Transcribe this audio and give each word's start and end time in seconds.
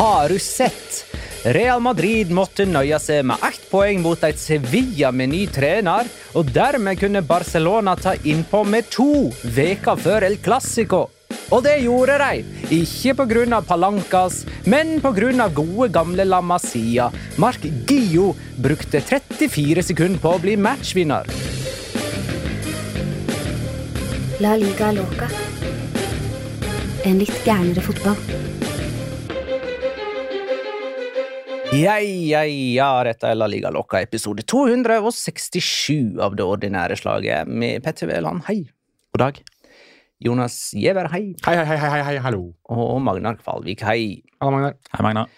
Har 0.00 0.28
du 0.28 0.38
sett? 0.38 1.04
Real 1.44 1.80
Madrid 1.84 2.30
måtte 2.32 2.64
nøye 2.64 2.96
seg 3.04 3.26
med 3.28 3.42
ett 3.44 3.66
poeng 3.68 3.98
mot 4.00 4.22
et 4.24 4.38
Sevilla 4.40 5.10
med 5.12 5.28
ny 5.28 5.40
trener, 5.52 6.08
og 6.32 6.48
dermed 6.56 6.96
kunne 7.02 7.20
Barcelona 7.20 7.92
ta 8.00 8.14
innpå 8.24 8.62
med 8.64 8.88
to 8.88 9.28
veker 9.44 10.00
før 10.00 10.24
El 10.30 10.38
Clásico. 10.40 11.02
Og 11.52 11.60
det 11.66 11.74
gjorde 11.84 12.16
de, 12.22 12.40
ikke 12.78 13.12
pga. 13.18 13.60
Palancas, 13.60 14.46
men 14.64 15.02
pga. 15.04 15.50
gode, 15.52 15.90
gamle 15.92 16.24
La 16.24 16.40
Masia. 16.40 17.10
Mark 17.36 17.60
Gio 17.84 18.32
brukte 18.56 19.02
34 19.04 19.84
sekunder 19.90 20.18
på 20.18 20.32
å 20.32 20.40
bli 20.40 20.56
matchvinner. 20.56 21.28
La 24.40 24.56
liga 24.56 24.94
loca. 24.96 25.28
En 27.04 27.20
litt 27.20 27.44
gærnere 27.44 27.84
fotball. 27.84 28.49
Ja, 31.70 32.00
ja, 32.02 32.40
ja, 32.42 32.88
dette 33.06 33.28
er 33.30 33.36
La 33.38 33.46
Liga 33.46 33.70
Loca, 33.70 34.00
episode 34.02 34.42
267 34.42 36.18
av 36.18 36.34
det 36.34 36.42
ordinære 36.42 36.96
slaget 36.98 37.46
med 37.46 37.84
Petter 37.84 38.10
Wæland, 38.10 38.42
hei. 38.48 38.64
God 39.14 39.22
dag. 39.22 39.38
Jonas 40.18 40.56
Giæver, 40.74 41.06
hei. 41.12 41.36
Hei, 41.46 41.54
hei, 41.60 41.66
hei, 41.70 41.78
hei, 41.78 42.00
hei, 42.08 42.16
hallo. 42.24 42.48
Og 42.74 42.98
Magnar 43.06 43.38
Kvalvik, 43.38 43.84
hei. 43.86 44.18
Hallo, 44.40 44.56
Magnar. 44.56 44.74
Hei, 44.90 45.04
Magnar. 45.06 45.30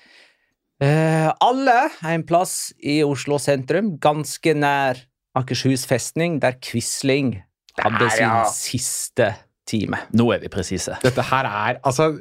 Eh, 0.81 1.29
alle 1.45 1.77
har 1.99 2.17
en 2.17 2.25
plass 2.25 2.73
i 2.81 3.03
Oslo 3.05 3.37
sentrum, 3.37 3.99
ganske 4.01 4.57
nær 4.57 5.05
Akershus 5.37 5.85
festning, 5.89 6.41
der 6.41 6.57
Quisling 6.65 7.43
hadde 7.77 8.07
Der, 8.07 8.17
sin 8.17 8.25
ja. 8.25 8.45
siste 8.49 9.35
time. 9.69 10.01
Nå 10.17 10.33
er 10.33 10.41
vi 10.41 10.49
presise. 10.53 10.97
Dette 11.05 11.29
her 11.29 11.53
er 11.53 11.79
altså 11.85 12.15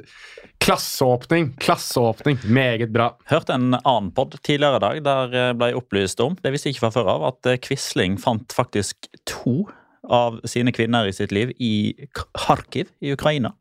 klasseåpning. 0.64 1.52
Klasseåpning. 1.62 2.38
Meget 2.44 2.90
bra. 2.94 3.10
Hørte 3.30 3.54
en 3.56 3.74
annen 3.74 4.10
pod 4.14 4.36
tidligere 4.46 4.76
i 4.78 4.84
dag 4.84 5.00
der 5.06 5.34
eh, 5.38 5.52
ble 5.58 5.70
jeg 5.72 5.78
opplyst 5.80 6.20
om, 6.24 6.36
det 6.42 6.52
visste 6.54 6.68
jeg 6.70 6.76
ikke 6.76 6.86
fra 6.86 6.92
før 6.96 7.10
av, 7.16 7.24
at 7.32 7.50
eh, 7.50 7.58
Quisling 7.62 8.18
fant 8.22 8.54
faktisk 8.56 9.08
to 9.28 9.64
av 10.08 10.40
sine 10.50 10.72
kvinner 10.74 11.06
i 11.06 11.14
sitt 11.14 11.30
liv 11.34 11.52
i 11.62 11.72
Kharkiv 12.14 12.88
i 13.02 13.12
Ukraina. 13.14 13.52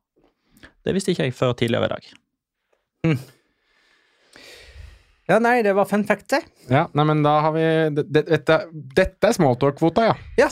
Det 0.85 0.95
visste 0.97 1.13
ikke 1.13 1.27
jeg 1.29 1.37
før 1.37 1.53
tidligere 1.59 1.85
i 1.85 1.93
dag. 1.93 2.09
Ja, 5.29 5.37
nei, 5.39 5.61
det 5.63 5.75
var 5.77 5.85
fun 5.87 6.03
fact, 6.07 6.27
det. 6.33 6.41
Ja, 6.71 6.87
nei, 6.97 7.05
men 7.07 7.21
da 7.23 7.35
har 7.45 7.53
vi 7.55 7.61
det- 7.95 8.07
det- 8.11 8.25
Dette, 8.27 8.57
dette 8.73 9.27
er 9.29 9.33
smalltalk-kvota, 9.37 10.03
ja. 10.09 10.15
Ja, 10.37 10.49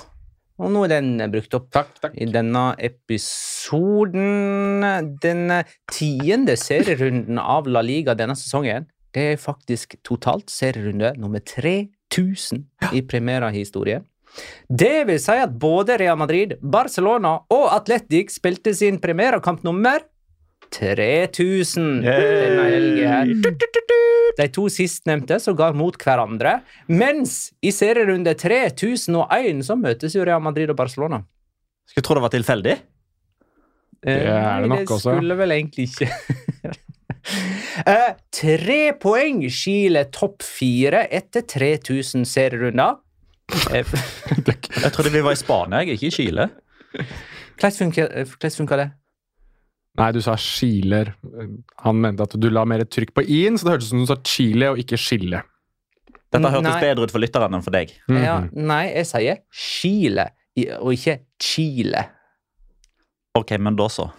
og 0.60 0.72
nå 0.74 0.84
er 0.86 0.92
den 0.98 1.32
brukt 1.32 1.54
opp. 1.56 1.70
Takk, 1.74 1.92
takk. 2.04 2.14
I 2.20 2.28
denne 2.30 2.76
episoden 2.84 4.28
Den 5.24 5.64
tiende 5.92 6.56
serierunden 6.60 7.40
av 7.40 7.68
La 7.72 7.82
Liga 7.86 8.16
denne 8.20 8.36
sesongen. 8.38 8.86
Det 9.16 9.24
er 9.34 9.42
faktisk 9.42 9.96
totalt 10.06 10.52
serierunde 10.54 11.14
nummer 11.18 11.40
3000 11.42 12.66
i 12.94 13.02
Primera-historien. 13.02 14.04
Det 14.70 15.08
vil 15.10 15.20
si 15.22 15.38
at 15.42 15.56
både 15.58 15.98
Real 15.98 16.18
Madrid, 16.20 16.54
Barcelona 16.62 17.40
og 17.50 17.66
Atletic 17.74 18.36
spilte 18.36 18.76
sin 18.78 19.00
Primera-kamp 19.02 19.64
nummer 19.66 20.04
3000 20.76 22.04
denne 22.06 22.68
helga 22.70 23.16
her. 23.16 23.34
De 24.40 24.48
to 24.56 24.68
sistnevnte 24.72 25.40
sågar 25.42 25.76
mot 25.78 25.98
hverandre, 26.00 26.60
mens 26.88 27.50
i 27.66 27.74
serierunde 27.76 28.36
3001 28.40 29.66
så 29.68 29.76
møtes 29.80 30.16
jo 30.16 30.24
Real 30.28 30.44
Madrid 30.44 30.72
og 30.72 30.78
Barcelona. 30.80 31.24
Skulle 31.90 32.06
tro 32.06 32.20
det 32.20 32.26
var 32.28 32.34
tilfeldig. 32.36 32.78
Det 34.00 34.16
er 34.32 34.62
det 34.64 34.70
nok 34.72 34.92
også. 34.96 35.18
skulle 35.18 35.36
vel 35.36 35.52
egentlig 35.52 35.90
ikke 35.90 36.08
uh, 37.84 38.14
Tre 38.40 38.80
poeng 39.02 39.42
skiller 39.52 40.08
topp 40.16 40.46
fire 40.46 41.04
etter 41.12 41.44
3000 41.44 42.24
serierunder. 42.30 43.02
Eh, 43.74 43.92
Jeg 44.86 44.92
trodde 44.94 45.12
vi 45.12 45.24
var 45.26 45.36
i 45.36 45.42
Spania, 45.42 45.82
ikke 45.84 46.08
i 46.08 46.14
Chile. 46.14 46.48
Hvordan 47.60 47.92
eh, 48.14 48.52
funker 48.56 48.78
det? 48.78 48.90
Nei, 49.98 50.12
du 50.16 50.22
sa 50.22 50.36
Chiler. 50.38 51.14
Han 51.84 52.00
mente 52.02 52.22
at 52.24 52.36
du 52.40 52.50
la 52.50 52.64
mer 52.66 52.86
trykk 52.86 53.14
på 53.18 53.24
i-en, 53.28 53.58
så 53.58 53.66
det 53.66 53.74
hørtes 53.74 53.90
ut 53.90 53.96
som 53.96 54.00
du 54.06 54.06
sa 54.08 54.16
Chile 54.24 54.70
og 54.72 54.78
ikke 54.80 54.98
Chile. 55.02 55.42
Dette 56.32 56.46
hørtes 56.54 56.62
Nei. 56.76 56.82
bedre 56.84 57.04
ut 57.08 57.12
for 57.12 57.20
lytteren 57.20 57.56
enn 57.58 57.64
for 57.66 57.72
deg. 57.74 57.92
Ja, 58.08 58.40
Mhm. 58.42 58.52
nei, 58.68 58.86
jeg 58.94 59.06
sier 59.10 59.38
Chile, 59.52 60.28
og 60.80 60.94
ikke 60.94 61.20
Chile. 61.42 62.06
Ok, 63.36 63.58
men 63.60 63.76
da 63.76 63.88
så. 63.90 64.12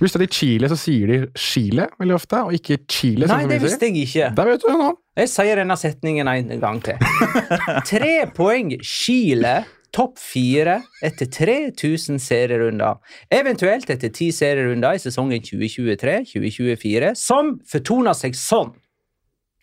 Hvis 0.00 0.12
det 0.12 0.20
er 0.22 0.24
i 0.24 0.32
Chile, 0.34 0.68
så 0.68 0.76
sier 0.76 1.06
de 1.06 1.18
Chile 1.36 1.86
veldig 2.00 2.14
ofte, 2.16 2.38
og 2.42 2.52
ikke 2.56 2.78
Chile. 2.88 3.26
Nei, 3.28 3.42
som 3.42 3.48
det 3.50 3.60
visste 3.62 3.86
jeg 3.86 4.06
ikke. 4.06 4.34
Der 4.34 4.44
vet 4.48 4.60
du 4.62 4.68
det 4.68 4.78
nå. 4.80 4.96
Jeg 5.16 5.28
sier 5.28 5.56
denne 5.56 5.76
setningen 5.76 6.28
en 6.28 6.60
gang 6.60 6.80
til. 6.82 6.96
Tre 7.90 8.26
poeng 8.34 8.72
Chile, 8.82 9.64
topp 9.92 10.18
fire 10.18 10.78
etter 11.04 11.26
3000 11.28 12.18
serierunder. 12.22 12.96
Eventuelt 13.30 13.90
etter 13.92 14.08
ti 14.14 14.30
serierunder 14.32 14.96
i 14.96 15.02
sesongen 15.02 15.42
2023-2024, 15.44 17.12
som 17.18 17.58
fortoner 17.68 18.16
seg 18.16 18.36
sånn. 18.38 18.72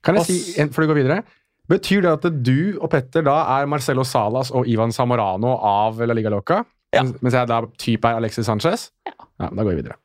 Kan 0.06 0.16
jeg 0.20 0.26
si, 0.30 0.38
en, 0.62 0.70
før 0.72 0.86
du 0.86 0.92
går 0.94 1.00
videre? 1.02 1.22
Betyr 1.70 2.02
det 2.06 2.12
at 2.16 2.28
du 2.46 2.78
og 2.82 2.90
Petter 2.94 3.22
da 3.26 3.40
er 3.60 3.68
Marcelo 3.70 4.06
Salas 4.08 4.50
og 4.56 4.66
Ivan 4.70 4.94
Samorano 4.96 5.56
av 5.66 6.00
La 6.02 6.16
Liga 6.18 6.32
Loca? 6.34 6.64
Ja. 6.96 7.04
Mens- 7.22 7.36
jeg 7.38 7.48
da 7.52 7.60
type 7.78 8.06
er 8.10 8.18
Alexis 8.18 8.48
Sanchez? 8.50 8.88
Ja. 9.06 9.14
Da 9.40 9.50
går 9.64 9.76
vi 9.76 9.82
videre. 9.84 9.98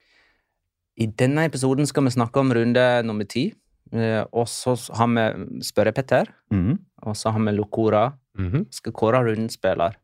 I 1.00 1.06
denne 1.09 1.47
episoden 1.49 1.87
skal 1.88 2.05
vi 2.05 2.11
snakke 2.15 2.38
om 2.43 2.53
runde 2.55 2.85
nummer 3.06 3.25
ti. 3.27 3.53
Eh, 3.93 4.25
og 4.32 4.47
så 4.50 4.75
har 4.97 5.06
vi 5.09 5.61
Spørre-Petter, 5.62 6.27
Mhm. 6.50 6.79
og 7.06 7.15
så 7.17 7.31
har 7.32 7.41
vi 7.41 7.53
Locora. 7.56 8.12
Mhm. 8.38 8.67
Skal 8.70 8.93
kåre 8.93 9.23
rundens 9.25 9.55
spiller. 9.55 9.94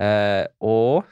Eh, 0.00 0.46
og 0.64 1.04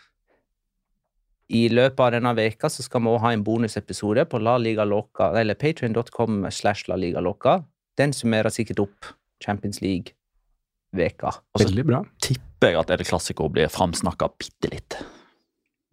i 1.49 1.67
løpet 1.73 2.01
av 2.05 2.13
denne 2.17 2.33
veka 2.37 2.69
så 2.73 2.85
skal 2.85 3.03
vi 3.05 3.11
også 3.13 3.25
ha 3.25 3.33
en 3.37 3.45
bonusepisode 3.45 4.25
på 4.29 4.41
La 4.41 4.57
Liga 4.61 4.85
Loca, 4.89 5.31
eller 5.41 5.57
patrion.com 5.57 6.43
slash 6.53 6.89
La 6.91 6.97
Liga 7.01 7.23
loka 7.25 7.63
Den 7.99 8.13
summerer 8.13 8.53
sikkert 8.53 8.83
opp 8.85 9.09
Champions 9.45 9.81
League-veka. 9.81 11.33
Og 11.55 11.61
så 11.63 11.67
Veldig 11.69 11.85
bra. 11.89 12.03
tipper 12.23 12.73
jeg 12.73 12.79
at 12.81 12.91
El 12.95 13.05
Clásico 13.09 13.49
blir 13.53 13.69
framsnakka 13.73 14.29
bitte 14.39 14.71
litt. 14.73 14.99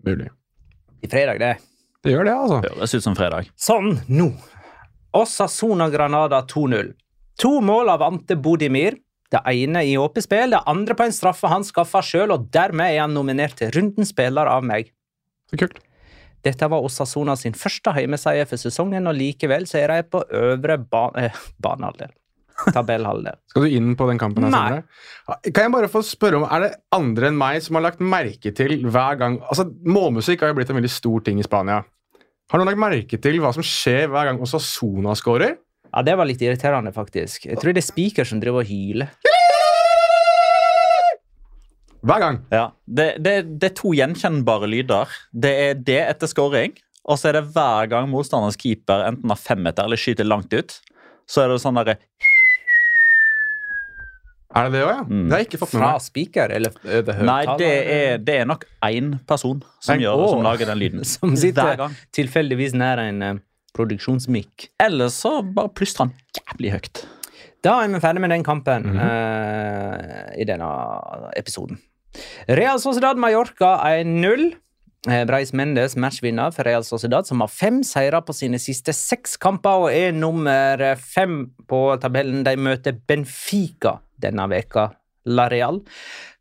Mulig. 0.05 0.27
I 1.01 1.07
fredag, 1.09 1.39
det. 1.39 1.53
Det 2.05 2.13
gjør 2.13 2.27
det, 2.27 2.35
altså. 2.35 2.59
Høres 2.67 2.93
ut 2.95 3.03
som 3.03 3.15
fredag. 3.17 3.49
Sånn, 3.57 3.95
nå. 4.09 4.27
Osasona 5.15 5.87
Granada 5.89 6.43
2-0. 6.45 6.91
To 7.41 7.51
mål 7.65 7.89
av 7.95 8.03
Ante 8.05 8.35
Bodimir. 8.37 8.99
Det 9.33 9.41
ene 9.49 9.81
i 9.87 9.95
åpent 9.97 10.27
spill, 10.27 10.53
det 10.53 10.61
andre 10.69 10.95
på 10.97 11.07
en 11.07 11.15
straffe 11.15 11.49
han 11.49 11.65
skaffa 11.65 12.01
sjøl, 12.05 12.33
og 12.35 12.49
dermed 12.53 12.93
er 12.93 13.01
han 13.03 13.15
nominert 13.15 13.57
til 13.59 13.73
rundens 13.73 14.13
spiller 14.13 14.49
av 14.51 14.65
meg. 14.65 14.91
Så 15.49 15.59
kult. 15.59 15.79
Dette 16.45 16.67
var 16.69 16.85
Osasona 16.85 17.33
sin 17.39 17.55
første 17.57 17.93
hjemmeseier 17.95 18.45
for 18.49 18.61
sesongen, 18.61 19.09
og 19.09 19.17
likevel 19.17 19.65
så 19.69 19.81
er 19.81 19.95
de 19.95 20.05
på 20.13 20.21
øvre 20.29 20.77
ba 20.77 21.07
eh, 21.17 21.41
banehalvdel. 21.61 22.13
Tabellhalvdel. 22.71 23.35
Skal 23.51 23.65
du 23.65 23.73
inn 23.79 23.95
på 23.97 24.05
den 24.07 24.21
kampen? 24.21 24.45
Nei. 24.53 24.83
Kan 25.49 25.65
jeg 25.65 25.73
bare 25.73 25.89
få 25.91 26.03
spørre 26.05 26.39
om, 26.39 26.45
Er 26.47 26.67
det 26.67 26.71
andre 26.95 27.31
enn 27.31 27.39
meg 27.39 27.59
som 27.65 27.79
har 27.79 27.87
lagt 27.89 28.03
merke 28.03 28.53
til 28.55 28.77
hver 28.85 29.17
gang 29.19 29.41
altså 29.43 29.65
Målmusikk 29.67 30.45
har 30.45 30.53
jo 30.53 30.59
blitt 30.61 30.71
en 30.71 30.79
veldig 30.79 30.93
stor 30.93 31.25
ting 31.25 31.41
i 31.41 31.47
Spania. 31.47 31.81
Har 32.51 32.61
noen 32.61 32.69
lagt 32.69 32.79
merke 32.79 33.19
til 33.19 33.41
hva 33.41 33.51
som 33.55 33.65
skjer 33.65 34.07
hver 34.13 34.29
gang 34.29 34.39
Osasona 34.45 35.17
scorer? 35.17 35.57
Ja, 35.95 36.01
det 36.03 36.15
var 36.19 36.27
litt 36.27 36.41
irriterende, 36.43 36.91
faktisk. 36.91 37.45
Jeg 37.47 37.55
tror 37.61 37.71
det 37.75 37.79
er 37.79 37.87
Spiker 37.87 38.27
som 38.27 38.41
driver 38.43 38.65
og 38.65 38.67
hyler. 38.67 39.13
Hver 42.05 42.19
gang. 42.21 42.35
Ja, 42.53 42.65
det, 42.85 43.05
det, 43.25 43.35
det 43.61 43.71
er 43.71 43.77
to 43.79 43.93
gjenkjennbare 43.97 44.67
lyder. 44.69 45.09
Det 45.33 45.53
er 45.69 45.79
det 45.87 46.01
etter 46.03 46.29
scoring, 46.29 46.75
og 47.07 47.17
så 47.17 47.31
er 47.31 47.39
det 47.39 47.45
hver 47.55 47.87
gang 47.89 48.09
motstanderens 48.11 48.59
keeper 48.61 49.07
enten 49.07 49.31
har 49.33 49.39
femmeter 49.41 49.87
eller 49.87 49.97
skyter 49.97 50.27
langt 50.27 50.53
ut. 50.53 50.75
Så 51.25 51.41
er 51.41 51.49
det 51.49 51.57
sånn 51.63 51.79
derre 51.79 51.95
Er 54.55 54.67
det 54.69 54.75
det 54.77 54.83
òg, 54.85 54.91
ja? 54.91 54.99
Mm. 55.09 55.23
Det 55.25 55.33
har 55.33 55.41
jeg 55.41 55.47
ikke 55.49 55.59
fått 55.63 55.73
med 55.73 55.81
Fra 55.81 55.87
meg. 55.95 56.03
Spiker 56.05 56.51
eller 56.53 56.75
over 56.85 57.23
Nei, 57.25 57.39
det 57.57 57.71
høyttaler? 57.71 57.89
er, 57.95 58.21
det 58.27 58.35
er 58.43 58.45
nok 58.51 58.67
én 58.85 59.09
person 59.27 59.63
som, 59.81 59.95
En- 59.95 60.03
gjør, 60.05 60.21
Åh. 60.21 60.29
som 60.35 60.45
lager 60.45 60.69
den 60.69 60.79
lyden. 60.83 61.01
Som 61.15 61.33
Hver 61.33 61.41
sitter 61.41 61.79
gang. 61.81 61.97
tilfeldigvis 62.15 62.75
nær 62.77 63.01
en 63.07 63.25
eh, 63.25 63.41
produksjonsmikk. 63.75 64.69
Eller 64.81 65.11
så 65.13 65.39
bare 65.43 65.73
plystrer 65.75 66.07
han 66.07 66.15
jævlig 66.39 66.75
høyt. 66.77 67.05
Da 67.65 67.79
er 67.81 67.89
vi 67.89 68.01
ferdig 68.03 68.21
med 68.21 68.29
den 68.29 68.43
kampen 68.45 68.83
mm 68.83 68.97
-hmm. 68.97 69.01
uh, 69.01 70.41
i 70.41 70.43
denne 70.43 70.69
episoden. 71.35 71.79
Real 72.47 72.79
Sociedad 72.79 73.17
Mallorca 73.17 73.75
1-0. 74.01 74.55
Eh, 75.07 75.25
Breis 75.25 75.53
Mendes, 75.53 75.95
matchvinner 75.95 76.51
for 76.51 76.65
Real 76.65 76.83
Sociedad, 76.83 77.27
som 77.27 77.39
har 77.39 77.47
fem 77.47 77.83
seire 77.83 78.21
på 78.21 78.33
sine 78.33 78.57
siste 78.59 78.93
seks 78.93 79.37
kamper 79.37 79.69
og 79.69 79.93
er 79.93 80.11
nummer 80.11 80.95
fem 80.95 81.51
på 81.69 81.97
tabellen. 82.01 82.43
De 82.45 82.55
møter 82.57 82.95
Benfica 83.07 83.99
denne 84.21 84.49
veka. 84.49 84.87
La 85.25 85.47
Real. 85.49 85.81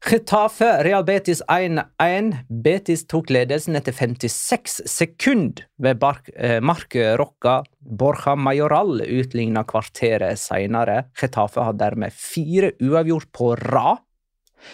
Getafe 0.05 0.69
Real 0.85 1.05
Betis 1.09 1.41
1-1. 1.49 2.33
Betis 2.65 3.07
tok 3.09 3.33
ledelsen 3.33 3.79
etter 3.79 3.97
56 3.97 4.83
sekunder 4.91 5.65
ved 5.81 6.01
Bark, 6.03 6.29
eh, 6.37 6.61
Mark 6.61 6.97
Rocca. 7.19 7.63
Borja 7.81 8.37
Majoral 8.37 9.01
utligna 9.03 9.65
kvarteret 9.65 10.41
senere. 10.41 11.07
Getafe 11.17 11.65
har 11.65 11.79
dermed 11.81 12.13
fire 12.13 12.75
uavgjort 12.81 13.33
på 13.33 13.55
rad. 13.65 14.05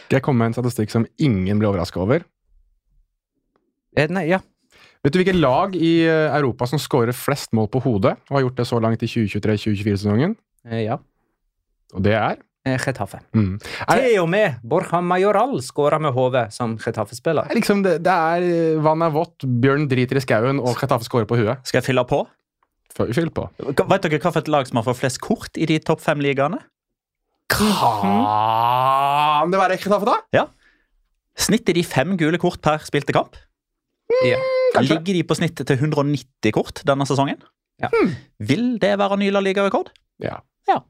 Skal 0.07 0.21
jeg 0.21 0.27
komme 0.27 0.43
med 0.43 0.53
en 0.53 0.59
statistikk 0.59 0.93
som 0.93 1.07
ingen 1.19 1.59
blir 1.59 1.71
overraska 1.71 2.03
over? 2.03 2.25
Eh, 3.97 4.11
Nei, 4.11 4.29
ja. 4.31 4.41
Vet 5.01 5.15
du 5.15 5.21
hvilke 5.23 5.37
lag 5.37 5.75
i 5.77 6.03
eh, 6.05 6.29
Europa 6.37 6.69
som 6.69 6.81
skårer 6.81 7.17
flest 7.17 7.55
mål 7.57 7.71
på 7.73 7.81
hodet, 7.87 8.19
og 8.29 8.37
har 8.37 8.45
gjort 8.45 8.61
det 8.61 8.67
så 8.69 8.81
langt 8.83 9.05
i 9.07 9.09
2023-2024-sesongen? 9.09 10.37
Eh, 10.69 10.85
ja. 10.85 10.99
Og 11.97 12.05
det 12.05 12.15
er 12.19 12.37
Getafe. 12.65 13.19
mm. 13.33 13.59
Er 13.89 13.97
Til 14.05 14.21
og 14.21 14.29
med 14.29 14.55
Borja 14.63 15.01
Majoral 15.01 15.63
skåra 15.65 15.99
med 15.99 16.13
HV 16.13 16.51
som 16.53 16.77
Getafe-spiller. 16.79 17.47
er 17.49 17.55
liksom 17.57 17.83
det, 17.83 18.03
det 18.05 18.13
er 18.13 18.43
eh, 18.77 18.83
vann 18.85 19.01
er 19.03 19.09
vått, 19.11 19.41
bjørn 19.45 19.89
driter 19.89 20.17
i 20.17 20.21
skauen, 20.21 20.61
og 20.61 20.77
Chetaffe 20.77 21.05
skårer 21.09 21.25
på 21.25 21.37
huet. 21.41 21.57
Skal 21.65 21.81
jeg 21.81 21.85
fylle 21.89 22.05
på? 22.05 22.27
Fyll 23.01 23.31
på. 23.33 23.49
Vet 23.57 24.03
dere 24.05 24.19
hva 24.21 24.29
for 24.35 24.43
et 24.43 24.49
lag 24.53 24.67
som 24.69 24.77
har 24.77 24.85
fått 24.85 24.99
flest 25.01 25.17
kort 25.25 25.57
i 25.57 25.65
de 25.65 25.79
topp 25.81 26.03
fem 26.05 26.21
ligaene? 26.21 26.59
Kan 27.49 29.51
det 29.53 29.61
være 29.61 29.79
Chetaffe, 29.81 30.07
da? 30.11 30.45
Snittet 31.41 31.75
de 31.79 31.85
fem 31.87 32.17
gule 32.21 32.39
kort 32.43 32.61
per 32.61 32.83
spilte 32.85 33.15
kamp? 33.17 33.39
Ja. 34.27 34.37
Kanskje. 34.75 34.99
Ligger 34.99 35.15
de 35.17 35.23
på 35.25 35.35
snittet 35.39 35.67
til 35.71 35.79
190 35.81 36.53
kort 36.55 36.83
denne 36.87 37.07
sesongen? 37.09 37.41
Ja. 37.81 37.89
Vil 38.39 38.75
det 38.83 38.93
være 39.01 39.17
ny 39.17 39.31
La 39.33 39.41
Liga-rekord? 39.41 39.89
Ja. 40.21 40.43
Ja. 40.69 40.83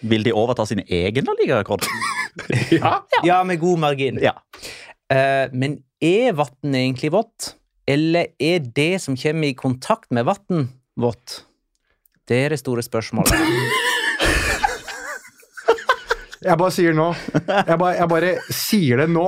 Vil 0.00 0.24
de 0.24 0.32
overta 0.32 0.66
sin 0.66 0.82
egen 0.86 1.30
ligarekord? 1.42 1.86
Ja. 2.70 3.06
ja, 3.26 3.44
med 3.44 3.58
god 3.60 3.78
margin. 3.82 4.18
Ja. 4.22 4.36
Uh, 5.10 5.50
men 5.52 5.80
er 6.00 6.32
vannet 6.38 6.76
egentlig 6.78 7.10
vått? 7.12 7.56
Eller 7.90 8.30
er 8.38 8.62
det 8.62 9.02
som 9.02 9.16
kommer 9.18 9.50
i 9.50 9.56
kontakt 9.58 10.12
med 10.14 10.28
vann, 10.28 10.68
vått? 10.94 11.40
Det 12.30 12.38
er 12.44 12.54
det 12.54 12.60
store 12.62 12.84
spørsmålet. 12.86 13.34
Jeg 16.40 16.56
bare 16.56 16.72
sier 16.72 16.94
nå. 16.96 17.10
Jeg 17.36 17.76
bare, 17.76 17.94
jeg 17.98 18.08
bare 18.08 18.28
sier 18.54 19.02
det 19.02 19.10
nå. 19.12 19.26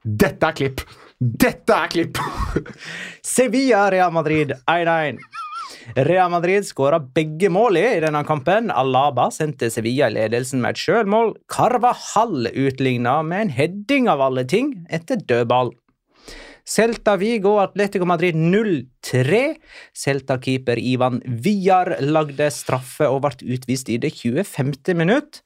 Dette 0.00 0.48
er 0.48 0.54
klipp. 0.56 0.80
Dette 1.18 1.74
er 1.74 1.90
klipp! 1.92 2.20
Sevilla 3.26 3.90
Real 3.92 4.14
Madrid 4.14 4.54
1-1. 4.64 5.18
Real 5.96 6.30
Madrid 6.30 6.66
skåra 6.66 6.98
begge 7.00 7.48
målene 7.52 7.96
i 7.96 8.02
denne 8.04 8.20
kampen. 8.28 8.70
Alaba 8.70 9.30
sendte 9.34 9.70
Sevilla 9.72 10.10
i 10.10 10.16
ledelsen 10.18 10.60
med 10.62 10.76
et 10.76 10.82
sjølmål. 10.82 11.34
Carvahall 11.50 12.50
utligna 12.52 13.22
med 13.26 13.46
en 13.46 13.52
heading 13.56 14.08
av 14.12 14.22
alle 14.28 14.44
ting 14.48 14.74
etter 14.92 15.20
dødball. 15.24 15.72
Celta 16.68 17.14
Vigo 17.16 17.54
Atletico 17.62 18.04
Madrid 18.04 18.36
0-3. 18.36 19.54
Celta-keeper 19.96 20.76
Ivan 20.76 21.22
Villar 21.24 21.94
lagde 22.04 22.50
straffe 22.52 23.08
og 23.08 23.22
ble 23.24 23.54
utvist 23.56 23.88
i 23.88 23.96
det 24.02 24.12
25. 24.12 24.74
minutt. 24.98 25.40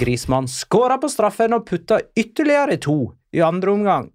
Grismann 0.00 0.50
skåra 0.50 0.98
på 0.98 1.12
straffen 1.12 1.54
og 1.54 1.68
putta 1.70 2.00
ytterligere 2.18 2.80
to 2.82 2.98
i 3.30 3.44
andre 3.46 3.76
omgang. 3.78 4.10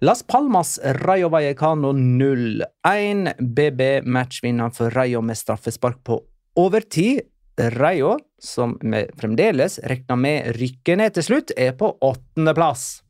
Las 0.00 0.22
Palmas 0.22 0.78
Rayo 0.82 1.28
Vallecano 1.28 1.92
0-1. 1.92 3.34
BB 3.38 4.02
matchvinner 4.04 4.70
for 4.70 4.90
Rayo 4.90 5.20
med 5.22 5.38
straffespark 5.38 6.02
på 6.04 6.22
overtid. 6.56 7.20
Rayo, 7.56 8.16
som 8.40 8.78
vi 8.80 9.04
fremdeles 9.20 9.78
regner 9.84 10.16
med 10.16 10.56
rykker 10.56 10.96
ned 10.96 11.14
til 11.14 11.26
slutt, 11.26 11.52
er 11.56 11.74
på 11.76 11.90
åttendeplass. 12.00 13.02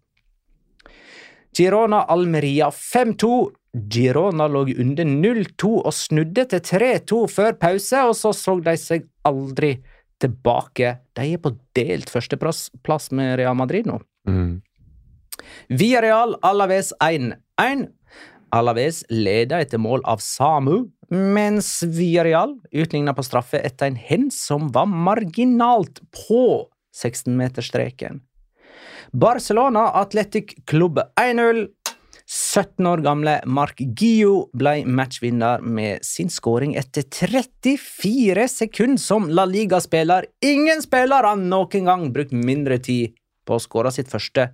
Girona 1.56 2.02
Almeria 2.10 2.70
5-2. 2.70 3.30
Girona 3.92 4.48
lå 4.48 4.66
under 4.82 5.04
0-2 5.04 5.70
og 5.80 5.94
snudde 5.96 6.44
til 6.50 6.60
3-2 6.60 7.22
før 7.32 7.56
pause, 7.60 8.02
og 8.08 8.16
så 8.16 8.32
så 8.36 8.58
de 8.60 8.76
seg 8.80 9.06
aldri 9.28 9.76
tilbake. 10.22 10.96
De 11.16 11.28
er 11.34 11.40
på 11.42 11.54
delt 11.76 12.12
førsteplass 12.12 12.66
plass 12.84 13.10
med 13.14 13.36
Real 13.40 13.56
Madrid 13.58 13.88
nå. 13.88 14.00
Mm. 14.28 14.60
Villarreal 15.68 16.36
Alaves 16.42 16.92
1-1. 17.00 17.88
Alaves 18.52 19.02
leder 19.08 19.64
etter 19.64 19.80
mål 19.80 20.02
av 20.04 20.20
Samu, 20.20 20.90
mens 21.08 21.82
Villarreal 21.82 22.58
utligna 22.72 23.14
på 23.16 23.24
straffe 23.24 23.60
etter 23.64 23.88
en 23.88 23.96
hens 23.96 24.42
som 24.46 24.68
var 24.72 24.86
marginalt 24.90 26.02
på 26.26 26.68
16-meterstreken. 27.02 28.20
Barcelona 29.12 29.88
Athletic 30.02 30.54
Klubb 30.66 31.00
1-0. 31.20 31.66
17 32.32 32.86
år 32.86 33.02
gamle 33.04 33.32
Mark 33.44 33.80
Gio 33.80 34.46
ble 34.56 34.86
matchvinner 34.88 35.60
med 35.60 36.04
sin 36.06 36.30
skåring 36.32 36.72
etter 36.80 37.04
34 37.04 38.46
sekunder 38.48 39.02
som 39.02 39.26
La 39.28 39.44
Liga-spiller. 39.44 40.28
Ingen 40.40 40.80
spiller 40.84 41.28
har 41.28 41.36
noen 41.36 41.88
gang 41.90 42.06
brukt 42.14 42.32
mindre 42.32 42.78
tid 42.78 43.12
på 43.44 43.58
å 43.58 43.60
skåre 43.60 43.92
sitt 43.92 44.08
første 44.08 44.48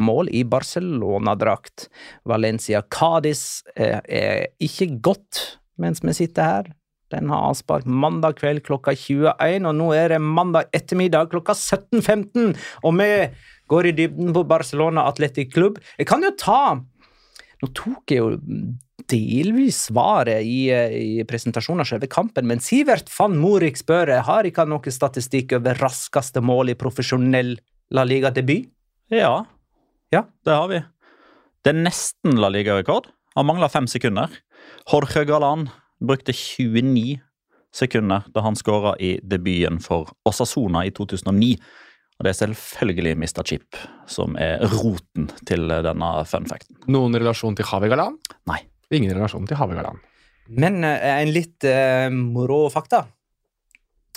mål 0.00 0.30
i 0.32 0.44
Barcelona-drakt. 0.44 1.88
Valencia 2.28 2.82
Cádiz 2.82 3.62
eh, 3.76 3.98
er 4.06 4.46
ikke 4.62 4.92
godt 5.02 5.42
mens 5.80 6.02
vi 6.04 6.14
sitter 6.16 6.48
her. 6.48 6.70
Den 7.12 7.28
har 7.32 7.50
avspark 7.50 7.84
mandag 7.84 8.38
kveld 8.40 8.62
klokka 8.64 8.94
21, 8.96 9.66
og 9.68 9.74
nå 9.76 9.90
er 9.96 10.14
det 10.14 10.22
mandag 10.24 10.70
ettermiddag 10.72 11.28
klokka 11.32 11.56
17.15. 11.56 12.54
Og 12.88 12.96
vi 13.00 13.10
går 13.72 13.90
i 13.90 13.96
dybden 13.98 14.32
på 14.36 14.46
Barcelona 14.48 15.04
Athletic 15.10 15.52
Club. 15.52 15.80
Jeg 15.98 16.08
kan 16.10 16.24
jo 16.24 16.32
ta 16.38 16.62
Nå 17.62 17.68
tok 17.78 18.10
jeg 18.10 18.18
jo 18.18 18.32
delvis 19.06 19.84
svaret 19.86 20.42
i, 20.42 20.64
i 20.66 21.22
presentasjonen 21.30 21.84
av 21.84 21.86
selve 21.86 22.08
kampen, 22.10 22.48
men 22.50 22.58
Sivert 22.58 23.06
van 23.14 23.36
Morik 23.38 23.78
spør 23.78 24.10
har 24.26 24.48
ikke 24.48 24.64
noen 24.66 24.94
statistikk 24.94 25.54
over 25.60 25.78
raskeste 25.78 26.42
mål 26.42 26.72
i 26.72 26.76
profesjonell 26.80 27.52
La 27.94 28.02
Liga-debut. 28.02 28.66
Ja, 29.14 29.44
Ja. 30.12 30.26
det 30.44 30.56
har 30.56 30.68
vi. 30.68 30.80
Det 31.64 31.72
er 31.72 31.84
nesten 31.84 32.36
La 32.40 32.50
Liga-rekord. 32.52 33.08
Han 33.36 33.48
mangler 33.48 33.72
fem 33.72 33.86
sekunder. 33.88 34.32
Jorge 34.90 35.24
Galan 35.28 35.68
brukte 36.02 36.34
29 36.36 37.20
sekunder 37.72 38.26
da 38.34 38.42
han 38.44 38.58
skåra 38.58 38.92
i 39.00 39.14
debuten 39.22 39.80
for 39.80 40.12
Osasona 40.28 40.84
i 40.84 40.92
2009. 40.92 41.54
Og 42.18 42.26
det 42.26 42.34
er 42.34 42.38
selvfølgelig 42.42 43.16
Mr. 43.18 43.42
Chip 43.48 43.78
som 44.10 44.36
er 44.36 44.60
roten 44.76 45.30
til 45.48 45.72
denne 45.72 46.10
fun 46.28 46.46
facten. 46.50 46.76
Noen 46.92 47.16
relasjon 47.16 47.56
til 47.58 47.66
Javi 47.66 47.90
Galan? 47.92 48.18
Nei. 48.50 48.60
Ingen 48.92 49.14
relasjon 49.16 49.48
til 49.48 49.56
Javi 49.56 49.78
Galan. 49.78 50.02
Men 50.52 50.82
eh, 50.84 51.22
en 51.22 51.32
litt 51.32 51.64
eh, 51.64 52.10
moro 52.12 52.66
fakta. 52.72 53.06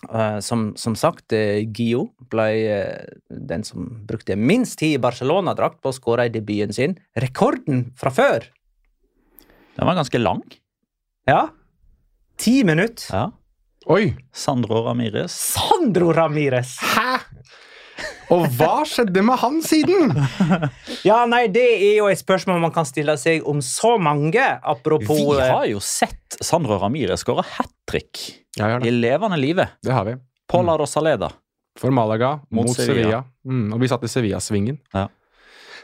Eh, 0.04 0.40
som, 0.40 0.74
som 0.78 0.96
sagt, 0.96 1.34
eh, 1.34 1.64
Gio 1.72 2.10
ble 2.32 2.50
eh, 2.68 3.06
den 3.30 3.64
som 3.66 3.88
brukte 4.08 4.36
minst 4.36 4.80
tid 4.80 4.98
i 4.98 5.02
Barcelona-drakt 5.02 5.82
på 5.82 5.92
å 5.92 5.96
skåre 5.96 6.28
i 6.28 6.34
debuten 6.34 6.76
sin. 6.76 6.98
Rekorden 7.18 7.90
fra 7.98 8.12
før! 8.14 8.50
Den 9.76 9.90
var 9.90 9.98
ganske 9.98 10.22
lang. 10.22 10.44
Ja. 11.28 11.48
Ti 12.40 12.62
minutter. 12.68 13.08
Ja. 13.12 13.26
Oi! 13.92 14.14
Sandro 14.34 14.84
Ramires. 14.86 15.36
Sandro 15.56 16.12
Ramires! 16.16 16.78
Hæ?! 16.96 17.20
Og 18.34 18.46
hva 18.58 18.82
skjedde 18.88 19.22
med 19.26 19.38
han 19.42 19.60
siden? 19.66 20.14
Ja, 21.08 21.20
nei, 21.30 21.46
det 21.54 21.64
er 21.76 21.98
jo 22.00 22.08
et 22.10 22.18
spørsmål 22.22 22.62
man 22.64 22.74
kan 22.74 22.88
stille 22.90 23.14
seg 23.22 23.46
om 23.48 23.60
så 23.62 23.96
mange. 24.02 24.42
Apropos 24.66 25.20
Vi 25.20 25.36
eh, 25.42 25.52
har 25.52 25.68
jo 25.70 25.82
sett 25.84 26.38
Sandro 26.42 26.80
Ramire 26.82 27.18
skåre 27.22 27.44
hat 27.58 27.70
trick 27.90 28.24
Ja, 28.58 28.78
i 28.82 28.94
levende 28.94 29.38
livet. 29.38 29.76
Det 29.86 29.94
har 29.94 30.08
vi. 30.08 30.16
På 30.50 30.64
La 30.66 30.78
Rosaleda. 30.80 31.30
For 31.80 31.92
Malaga 31.94 32.38
mot, 32.50 32.70
Mot 32.70 32.76
Sevilla. 32.76 32.96
Sevilla. 33.04 33.22
Mm, 33.46 33.68
og 33.76 33.82
vi 33.84 33.90
satt 33.92 34.06
i 34.08 34.10
Sevilla-svingen. 34.10 34.80
Ja. 34.96 35.06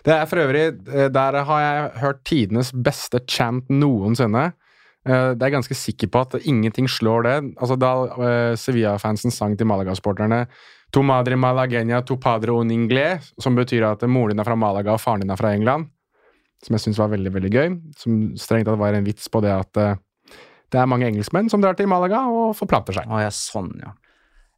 Det 0.02 0.14
er 0.16 0.26
for 0.26 0.42
øvrig 0.42 0.64
eh, 0.90 1.10
Der 1.14 1.38
har 1.46 1.62
jeg 1.62 1.92
hørt 2.02 2.24
tidenes 2.26 2.72
beste 2.74 3.22
chant 3.30 3.70
noensinne. 3.70 4.48
Eh, 5.06 5.32
Det 5.38 5.46
er 5.46 5.54
ganske 5.60 5.78
sikker 5.78 6.10
på 6.14 6.26
at 6.26 6.40
ingenting 6.42 6.90
slår 6.90 7.28
det. 7.28 7.38
Altså 7.62 7.78
Da 7.78 7.94
Sevilla-fansen 8.58 9.34
sang 9.36 9.58
til 9.60 9.70
Malaga-sporterne 9.70 10.48
Tu 10.92 11.00
madre 11.08 11.38
malagenia, 11.40 12.02
tu 12.04 12.18
padre 12.20 12.52
un 12.52 12.72
inglés, 12.72 13.32
som 13.40 13.56
betyr 13.56 13.86
at 13.88 14.04
moren 14.12 14.36
din 14.36 14.44
er 14.44 14.48
fra 14.48 14.58
Malaga 14.60 14.98
og 14.98 15.00
faren 15.00 15.24
din 15.24 15.32
er 15.32 15.40
fra 15.40 15.54
England. 15.56 15.88
Som 16.62 16.76
jeg 16.76 16.84
syns 16.84 17.00
var 17.00 17.14
veldig 17.14 17.32
veldig 17.34 17.52
gøy. 17.52 17.70
Som 17.98 18.22
strengt 18.40 18.68
tatt 18.68 18.80
var 18.80 18.98
en 18.98 19.08
vits 19.08 19.32
på 19.32 19.42
det 19.44 19.54
at 19.56 19.80
eh, 19.80 19.96
det 20.72 20.80
er 20.80 20.90
mange 20.92 21.08
engelskmenn 21.08 21.50
som 21.52 21.64
drar 21.64 21.76
til 21.80 21.90
Malaga 21.92 22.26
og 22.32 22.54
forplanter 22.60 22.96
seg. 22.96 23.08
Å 23.08 23.24
ja, 23.24 23.32
sånn, 23.34 23.72
ja. 23.82 23.96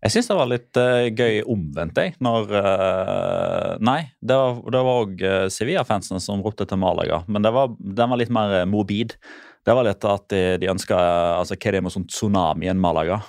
Jeg 0.04 0.18
syns 0.18 0.28
det 0.28 0.36
var 0.36 0.50
litt 0.52 0.78
uh, 0.82 1.06
gøy 1.16 1.38
omvendt, 1.48 2.02
jeg. 2.02 2.18
Når 2.24 2.50
uh, 2.52 3.70
Nei, 3.80 4.02
det 4.20 4.36
var, 4.36 4.90
òg 4.92 5.22
uh, 5.24 5.46
Sevilla-fansen 5.54 6.20
som 6.20 6.44
ropte 6.44 6.68
til 6.68 6.82
Malaga, 6.82 7.22
men 7.32 7.48
var, 7.56 7.72
den 7.80 8.12
var 8.12 8.20
litt 8.20 8.34
mer 8.36 8.66
morbid. 8.68 9.16
Det 9.63 9.78
var 9.78 9.88
litt 9.88 10.04
at 10.04 10.28
de, 10.34 10.42
de 10.60 10.68
ønska 10.74 10.98
altså, 11.40 11.56
Hva 11.56 11.72
er 11.72 11.78
det 11.78 11.86
med 11.86 11.96
sånn 11.96 12.10
tsunami 12.12 12.68
enn 12.68 12.84
Malaga? 12.84 13.22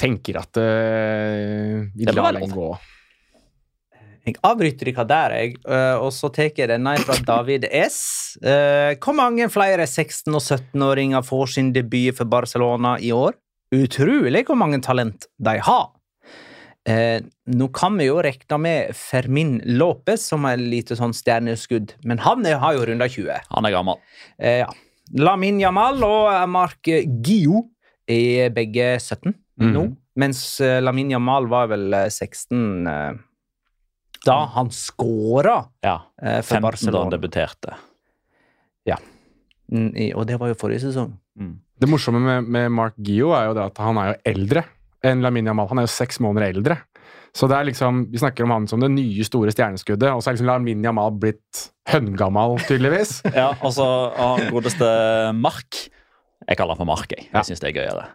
Tenker 0.00 0.40
at 0.40 0.56
uh, 0.56 1.84
vi 1.92 2.08
Det 2.08 2.16
lar 2.16 2.38
den 2.38 2.54
gå. 2.54 2.70
Jeg 4.20 4.36
avbryter 4.44 4.90
dere 4.90 5.04
der, 5.08 5.34
jeg, 5.40 5.54
eh, 5.64 5.96
og 5.96 6.10
så 6.12 6.28
tar 6.28 6.50
jeg 6.52 6.68
denne 6.68 6.92
fra 7.00 7.16
David 7.24 7.64
S. 7.72 8.36
Eh, 8.44 8.92
Hvor 9.00 9.16
mange 9.16 9.48
flere 9.48 9.86
16- 9.88 10.36
og 10.36 10.42
17-åringer 10.44 11.24
får 11.24 11.54
sin 11.54 11.70
debut 11.72 12.12
for 12.18 12.28
Barcelona 12.28 12.98
i 13.00 13.14
år? 13.16 13.32
Utrolig 13.72 14.44
hvor 14.46 14.58
mange 14.60 14.82
talent 14.84 15.24
de 15.40 15.56
har. 15.64 15.88
Eh, 16.88 17.20
nå 17.46 17.68
kan 17.72 17.96
vi 17.96 18.10
jo 18.10 18.20
regne 18.20 18.60
med 18.60 18.94
Fermin 18.96 19.58
Lopez 19.64 20.28
som 20.30 20.44
er 20.48 20.58
et 20.58 20.68
lite 20.76 20.96
sånn 21.00 21.16
stjerneskudd, 21.16 21.96
men 22.04 22.20
han 22.24 22.44
er, 22.44 22.60
har 22.60 22.76
jo 22.76 22.86
runda 22.88 23.08
20. 23.08 23.50
Han 23.56 23.68
er 23.68 23.74
gammel. 23.74 24.00
Eh, 24.38 24.62
ja. 24.64 24.70
Lamin 25.16 25.58
Jamal 25.58 26.04
og 26.06 26.28
Mark 26.52 26.86
Gio 26.86 27.64
er 28.10 28.52
begge 28.54 28.92
17 29.00 29.32
Mhm. 29.60 29.72
nå, 29.74 29.96
mens 30.16 30.60
eh, 30.60 30.80
Lamin 30.80 31.10
Jamal 31.10 31.46
var 31.48 31.68
vel 31.68 31.92
eh, 31.94 32.08
16 32.08 32.86
eh, 32.88 33.12
da 34.24 34.38
han 34.54 34.68
scora 34.70 35.58
Ja. 35.84 35.98
eh, 36.22 36.40
for 36.42 36.56
15 36.56 36.60
da 36.60 36.60
han 36.60 36.62
Barcelona. 36.70 37.10
debuterte. 37.16 37.74
Ja. 38.86 38.96
i- 39.72 40.12
Og 40.14 40.26
det 40.26 40.38
var 40.40 40.48
jo 40.48 40.54
forrige 40.54 40.80
sesong. 40.80 41.12
Mm. 41.38 41.58
Det 41.80 41.88
morsomme 41.88 42.20
med, 42.20 42.44
med 42.48 42.70
Mark 42.72 42.94
Gio 42.98 43.30
er 43.32 43.46
jo 43.48 43.54
det 43.54 43.62
at 43.70 43.78
han 43.78 43.96
er 43.96 44.12
jo 44.14 44.20
eldre 44.34 44.64
enn 45.04 45.22
Lamin 45.22 45.46
Jamal. 45.46 45.68
Han 45.68 45.78
er 45.78 45.86
jo 45.86 45.92
seks 45.94 46.18
måneder 46.20 46.52
eldre. 46.54 46.78
Så 47.32 47.46
det 47.48 47.56
er 47.56 47.64
liksom, 47.64 48.10
Vi 48.10 48.18
snakker 48.18 48.42
om 48.44 48.50
han 48.50 48.66
som 48.66 48.80
det 48.80 48.90
nye 48.90 49.22
store 49.24 49.52
stjerneskuddet, 49.54 50.10
og 50.12 50.20
så 50.20 50.28
er 50.30 50.34
liksom 50.34 50.46
Lamin 50.50 50.82
Jamal 50.82 51.12
blitt 51.12 51.70
høngammal, 51.88 52.58
tydeligvis. 52.66 53.22
Ja, 53.34 53.52
altså 53.62 53.86
han 54.16 54.50
godeste 54.50 55.32
Mark 55.38 55.86
Jeg 56.48 56.56
kaller 56.58 56.74
han 56.74 56.80
for 56.82 56.86
Mark, 56.90 57.06
jeg. 57.14 57.28
Ja. 57.32 57.38
Jeg 57.40 57.52
syns 57.52 57.60
det 57.60 57.70
er 57.70 57.78
gøyere. 57.80 58.08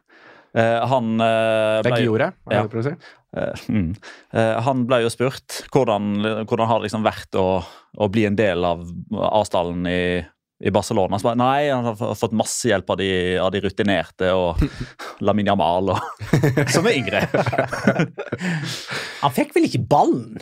Eh, 0.56 0.86
han 0.88 1.16
eh, 1.20 1.82
ble- 1.84 2.02
Giore, 2.04 2.30
er 2.50 2.62
Ja. 2.62 2.82
si? 2.86 2.94
Eh, 3.36 3.66
mm. 3.68 3.90
Han 4.64 4.86
ble 4.88 5.02
jo 5.04 5.10
spurt 5.12 5.66
hvordan, 5.74 6.14
hvordan 6.48 6.70
har 6.70 6.80
det 6.80 6.88
liksom 6.88 7.04
vært 7.04 7.36
å, 7.36 7.60
å 8.00 8.08
bli 8.12 8.24
en 8.30 8.38
del 8.40 8.64
av 8.64 8.86
avstanden 9.12 9.90
i, 9.92 10.24
i 10.64 10.72
Barcelona. 10.72 11.20
Så 11.20 11.28
bare, 11.28 11.42
nei, 11.42 11.68
han 11.68 11.84
har 11.90 12.16
fått 12.16 12.32
masse 12.40 12.70
hjelp 12.72 12.90
av 12.96 13.02
de, 13.02 13.10
av 13.44 13.52
de 13.52 13.60
rutinerte 13.66 14.32
og 14.32 14.64
Lamin 15.28 15.52
Jamal, 15.52 15.92
og, 15.98 16.00
som 16.76 16.88
er 16.88 16.96
yngre. 17.02 17.26
Han 19.22 19.36
fikk 19.36 19.52
vel 19.58 19.68
ikke 19.68 19.84
ballen? 19.92 20.38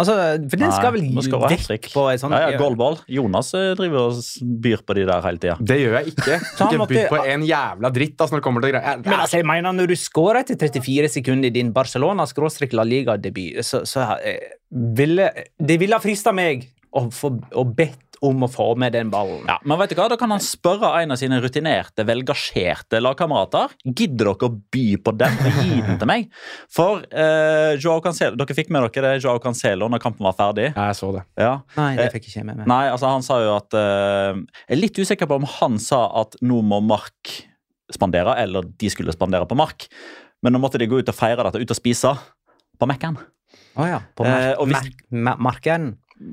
Altså, 0.00 0.14
For 0.50 0.60
den 0.62 0.72
skal 0.72 0.94
vel 0.96 1.02
Nei, 1.04 1.12
nå 1.12 1.20
gi 1.20 1.28
skal 1.28 1.42
det 1.44 1.58
vekk 1.68 1.88
på 1.92 2.04
en 2.10 2.20
sånn 2.22 2.32
Ja, 2.34 2.50
ja, 2.54 2.58
goalball. 2.60 2.96
Jonas 3.12 3.52
eh, 3.58 3.74
driver 3.78 4.06
og 4.08 4.18
s- 4.18 4.38
byr 4.40 4.80
på 4.88 4.96
de 4.96 5.04
der 5.10 5.20
hele 5.26 5.42
tida. 5.42 5.56
Det 5.60 5.76
gjør 5.82 5.96
jeg 5.98 6.14
ikke. 6.14 6.38
Så 6.56 6.64
han 6.64 6.72
Ikke 6.72 6.80
måtte- 6.82 6.94
bydd 6.96 7.08
på 7.12 7.20
en 7.34 7.44
jævla 7.50 7.92
dritt 7.94 8.16
altså, 8.16 8.32
når 8.34 8.40
det 8.42 8.46
kommer 8.48 8.64
til 8.64 8.72
greier. 8.74 9.02
Men 9.04 9.18
altså, 9.20 9.36
jeg 9.40 9.46
mener, 9.52 9.76
når 9.76 9.92
du 9.92 9.96
scorer 10.00 10.40
etter 10.42 10.56
34 10.64 11.12
sekunder 11.20 11.50
i 11.52 11.54
din 11.60 11.72
Barcelona-La 11.76 12.84
Liga-debut, 12.88 13.60
så, 13.66 13.84
så 13.86 14.08
eh, 14.24 14.56
ville 14.70 15.30
Det 15.58 15.78
ville 15.80 15.94
ha 15.96 16.02
frista 16.02 16.32
meg 16.32 16.66
å, 16.96 17.04
få, 17.14 17.34
å 17.54 17.64
bedt 17.66 18.09
om 18.22 18.42
å 18.44 18.48
få 18.52 18.66
med 18.76 18.92
den 18.92 19.08
ballen. 19.12 19.46
Ja, 19.48 19.54
men 19.64 19.78
vet 19.80 19.90
du 19.90 19.96
hva? 19.96 20.04
Da 20.12 20.16
kan 20.20 20.28
han 20.34 20.42
spørre 20.44 20.90
en 21.00 21.14
av 21.14 21.16
sine 21.20 21.38
rutinerte, 21.40 22.04
velgasjerte 22.04 23.00
lagkamerater. 23.00 23.72
Gidder 23.86 24.28
dere 24.34 24.48
å 24.50 24.50
by 24.76 24.84
på 25.00 25.14
den 25.16 25.38
og 25.40 25.60
gi 25.64 25.78
den 25.86 25.98
til 26.02 26.10
meg? 26.10 26.26
For 26.68 27.00
eh, 27.08 27.78
Joao 27.80 28.02
Cancelo, 28.04 28.36
Dere 28.36 28.56
fikk 28.58 28.68
med 28.74 28.84
dere 28.92 29.14
det 29.16 29.24
Joao 29.24 29.40
Cancelo 29.40 29.88
når 29.88 30.02
kampen 30.04 30.26
var 30.28 30.36
ferdig? 30.36 30.68
Ja, 30.76 30.90
jeg 30.90 30.98
så 31.00 31.12
det. 31.16 31.22
Ja. 31.40 31.54
Nei, 31.78 31.94
det 31.96 32.10
fikk 32.12 32.28
jeg 32.28 32.34
ikke 32.36 32.46
med 32.50 32.60
meg. 32.60 32.68
Nei, 32.70 32.82
altså 32.92 33.08
han 33.14 33.24
sa 33.24 33.40
jo 33.40 33.54
at 33.56 33.78
eh, 33.80 34.42
Jeg 34.68 34.76
er 34.76 34.82
litt 34.82 35.00
usikker 35.00 35.30
på 35.30 35.40
om 35.40 35.48
han 35.56 35.80
sa 35.80 36.02
at 36.20 36.36
nå 36.44 36.60
må 36.60 36.82
Mark 36.84 37.32
spandere, 37.90 38.36
eller 38.38 38.68
de 38.78 38.90
skulle 38.92 39.12
spandere 39.16 39.48
på 39.50 39.56
Mark. 39.58 39.88
Men 40.44 40.54
nå 40.54 40.60
måtte 40.62 40.78
de 40.80 40.86
gå 40.88 41.00
ut 41.00 41.08
og 41.10 41.16
feire 41.16 41.42
dette, 41.48 41.58
ut 41.64 41.72
og 41.74 41.76
spise 41.80 42.12
på 42.80 42.86
Mac-en. 42.88 43.16
Å 43.80 43.86
ja. 43.88 43.98
På 44.16 44.24
Eh, 44.24 44.30
mark, 44.30 44.60
og 44.60 44.68
hvis- 44.68 44.76
mark, 44.84 45.02
ma- 45.10 45.36
marken. 45.50 45.90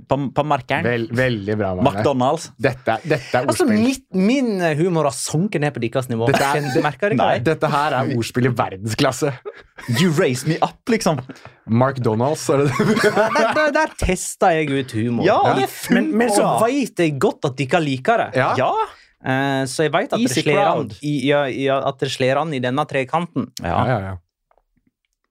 På, 0.08 0.18
på 0.36 0.44
Markeren. 0.44 0.84
Vel, 0.84 1.06
veldig 1.16 1.56
bra, 1.56 1.70
Marne. 1.78 2.02
McDonald's. 2.02 2.50
Dette, 2.60 2.98
dette 3.08 3.38
er 3.40 3.46
Altså, 3.48 3.64
ordspill. 3.64 3.86
mitt, 3.86 4.04
min 4.20 4.50
humor 4.76 5.08
har 5.08 5.16
sunket 5.16 5.64
ned 5.64 5.72
på 5.78 5.80
deres 5.86 6.10
nivå. 6.12 6.28
Dette 6.28 6.44
er- 6.44 6.68
det, 6.74 6.84
merker 6.84 7.16
Nei. 7.16 7.38
Dette 7.40 7.70
her 7.72 7.96
er 8.02 8.12
ordspill 8.18 8.50
i 8.50 8.52
verdensklasse. 8.52 9.32
You 10.02 10.12
raise 10.18 10.44
me 10.50 10.58
up, 10.60 10.82
liksom. 10.92 11.22
Mark 11.72 12.02
Donalds, 12.04 12.44
er 12.52 12.66
det 12.66 12.68
det? 12.76 13.00
Der, 13.16 13.54
der, 13.56 13.72
der 13.80 13.96
testa 14.02 14.52
jeg 14.58 14.68
ut 14.76 14.92
humor. 14.98 15.24
Ja, 15.24 15.40
ja. 15.56 15.68
men, 15.96 16.12
men 16.20 16.36
så 16.36 16.58
veit 16.60 17.00
jeg 17.00 17.16
godt 17.24 17.48
at 17.48 17.56
dere 17.60 17.80
liker 17.86 18.26
det. 18.26 18.30
Ja. 18.44 18.52
Ja. 18.60 18.74
Uh, 19.24 19.64
så 19.72 19.88
jeg 19.88 19.96
veit 19.96 20.12
at, 20.14 20.20
det 20.20 20.30
slår 20.36 20.60
an 20.68 20.92
i, 21.02 21.14
ja, 21.30 21.46
ja, 21.50 21.80
at 21.88 22.04
det 22.04 22.12
slår 22.14 22.44
an 22.44 22.52
i 22.54 22.60
denne 22.64 22.84
trekanten. 22.92 23.48
Ja, 23.64 23.80
ja, 23.88 24.00
ja. 24.04 24.16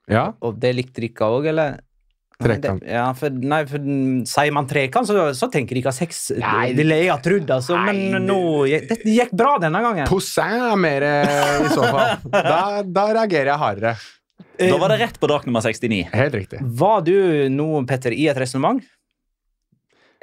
Ja, 0.07 0.25
Og 0.41 0.57
det 0.63 0.71
likte 0.79 1.03
dere 1.03 1.29
òg, 1.29 1.49
eller? 1.51 1.81
Trekant. 2.37 2.83
Ja, 2.85 3.07
for, 3.17 3.33
nei, 3.33 3.63
for 3.69 3.81
Sier 4.29 4.53
man 4.53 4.67
trekant, 4.69 5.09
så, 5.09 5.31
så 5.37 5.49
tenker 5.53 5.79
dere 5.79 5.93
sex. 5.97 6.27
Nei. 6.37 6.67
Det 6.75 6.83
ville 6.83 6.99
jeg 7.07 7.23
trodd, 7.25 7.53
altså. 7.55 7.79
Nei, 7.81 7.95
Men 8.13 8.27
nå 8.29 8.41
Det 8.69 8.99
gikk 9.09 9.33
bra 9.37 9.55
denne 9.63 9.81
gangen. 9.81 10.09
Poussin 10.11 10.67
er 10.69 10.77
mer 10.81 11.07
eh, 11.07 11.63
i 11.65 11.73
så 11.73 11.87
fall. 11.87 12.27
Da, 12.47 12.61
da 12.85 13.07
reagerer 13.17 13.55
jeg 13.55 13.63
hardere. 13.63 13.95
Da 14.61 14.77
var 14.81 14.93
det 14.93 15.01
rett 15.01 15.17
på 15.21 15.29
dag 15.31 15.47
nummer 15.49 15.65
69. 15.65 16.03
Helt 16.13 16.37
riktig. 16.37 16.61
Var 16.61 17.01
du 17.09 17.17
nå, 17.53 17.71
Petter, 17.89 18.13
i 18.13 18.29
et 18.29 18.39
resonnement? 18.41 18.85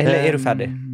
Eller 0.01 0.27
er 0.27 0.38
du 0.38 0.41
ferdig? 0.41 0.70
Eh, 0.70 0.92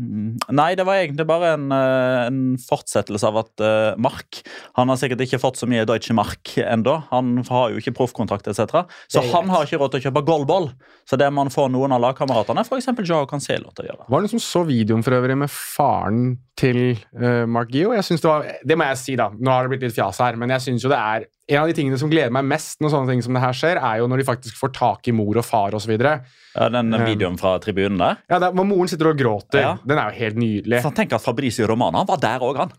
nei, 0.55 0.73
det 0.77 0.85
var 0.87 0.99
egentlig 0.99 1.25
bare 1.29 1.53
en, 1.55 1.67
eh, 1.75 2.27
en 2.27 2.41
fortsettelse 2.61 3.27
av 3.29 3.39
at 3.41 3.63
uh, 3.63 3.97
Mark 4.01 4.41
Han 4.77 4.91
har 4.91 4.99
sikkert 4.99 5.23
ikke 5.25 5.39
fått 5.41 5.59
så 5.59 5.67
mye 5.69 5.85
Deutsche 5.87 6.15
Mark 6.15 6.53
ennå. 6.61 6.95
Han 7.09 7.43
har 7.49 7.73
jo 7.73 7.81
ikke 7.81 7.95
proffkontrakt 7.97 8.47
etc. 8.51 8.85
Så 9.11 9.23
han 9.33 9.49
har 9.51 9.65
ikke 9.65 9.79
råd 9.81 9.95
til 9.95 10.01
å 10.01 10.05
kjøpe 10.07 10.25
goalball. 10.27 10.69
Så 11.09 11.19
det 11.19 11.29
man 11.33 11.51
får 11.53 11.71
noen 11.73 11.95
av 11.95 12.03
lagkameratene, 12.03 12.63
f.eks. 12.65 12.91
Joao 13.03 13.27
Cancelo, 13.29 13.73
til 13.73 13.87
å 13.87 13.91
gjøre. 13.91 14.05
Var 14.07 14.15
det 14.21 14.27
noen 14.27 14.35
som 14.37 14.45
så 14.45 14.63
videoen 14.67 15.05
for 15.05 15.17
øvrig 15.17 15.39
med 15.39 15.51
faren 15.53 16.37
til 16.59 16.95
uh, 17.17 17.45
Mark 17.49 17.73
Gio? 17.73 17.95
Jeg 17.97 18.07
synes 18.07 18.23
det 18.23 18.31
var, 18.31 18.47
det 18.71 18.79
må 18.79 18.89
jeg 18.91 19.03
si, 19.03 19.19
da. 19.19 19.29
Nå 19.33 19.53
har 19.53 19.65
det 19.65 19.75
blitt 19.75 19.89
litt 19.89 19.97
fjas 19.97 20.21
her, 20.23 20.39
men 20.39 20.55
jeg 20.55 20.67
synes 20.67 20.85
jo 20.85 20.93
det 20.93 21.01
er 21.01 21.29
en 21.49 21.61
av 21.63 21.67
de 21.67 21.73
tingene 21.73 21.97
som 21.97 22.09
gleder 22.11 22.31
meg 22.35 22.45
mest 22.45 22.79
når 22.83 22.91
sånne 22.93 23.09
ting 23.13 23.21
som 23.25 23.33
det 23.33 23.41
her 23.41 23.55
skjer, 23.57 23.79
er 23.81 24.01
jo 24.03 24.07
når 24.11 24.21
de 24.21 24.25
faktisk 24.27 24.57
får 24.59 24.71
tak 24.75 25.07
i 25.09 25.13
mor 25.17 25.39
og 25.41 25.45
far 25.47 25.73
osv. 25.77 25.95
Ja, 25.99 26.19
Ja, 26.55 26.67
den 26.69 26.93
Um, 26.93 27.05
videoen 27.05 27.37
fra 27.39 27.55
tribunen 27.61 27.97
der. 28.01 28.17
Ja, 28.29 28.39
der, 28.39 28.51
hvor 28.53 28.65
moren 28.69 28.87
sitter 28.91 29.09
og 29.11 29.17
gråter. 29.17 29.59
Ja. 29.61 29.71
Den 29.85 29.97
er 29.97 30.11
jo 30.11 30.19
helt 30.19 30.37
nydelig. 30.37 30.81
Så 30.83 30.91
Tenk 30.95 31.13
at 31.13 31.21
Fabrizio 31.25 31.67
Romana 31.69 32.05
var 32.05 32.17
der 32.21 32.39
òg, 32.45 32.57
han. 32.57 32.71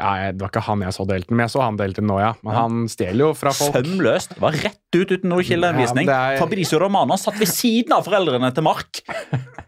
Ja, 0.00 0.30
det 0.32 0.40
var 0.40 0.48
ikke 0.48 0.62
han 0.64 0.80
jeg 0.80 0.94
så 0.96 1.04
delte 1.04 1.28
den, 1.28 1.36
men 1.36 1.44
jeg 1.44 1.52
så 1.52 1.60
han 1.60 1.76
delte 1.76 2.00
den 2.00 2.08
nå, 2.08 2.18
ja. 2.22 2.32
Men 2.42 2.54
Ja. 2.54 2.60
han 2.62 2.88
stjeler 2.88 3.18
jo 3.26 3.34
fra 3.36 3.50
folk. 3.52 3.74
Sømløst. 3.76 4.30
Det 4.32 4.40
var 4.40 4.52
rett 4.56 4.96
ut 4.96 5.10
uten 5.12 5.28
noe 5.28 5.42
kildeanvisning. 5.44 6.06
Ja, 6.08 6.32
er- 6.32 6.38
Fabrizio 6.40 6.78
Romana 6.80 7.18
satt 7.20 7.36
ved 7.38 7.48
siden 7.52 7.92
av 7.92 8.04
foreldrene 8.08 8.48
til 8.54 8.64
Mark. 8.64 9.02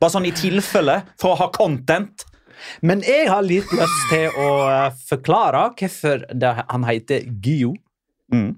Bare 0.01 0.11
sånn 0.11 0.25
i 0.27 0.33
tilfelle, 0.33 1.03
for 1.21 1.35
å 1.35 1.39
ha 1.43 1.49
content. 1.53 2.25
Men 2.81 3.03
jeg 3.03 3.29
har 3.29 3.43
litt 3.43 3.69
lyst 3.75 4.09
til 4.09 4.31
å 4.39 4.49
eh, 4.71 4.91
forklare 5.11 5.75
hvorfor 5.77 6.25
han 6.71 6.85
heter 6.85 7.25
Gyo. 7.43 7.75
Mm. 8.33 8.57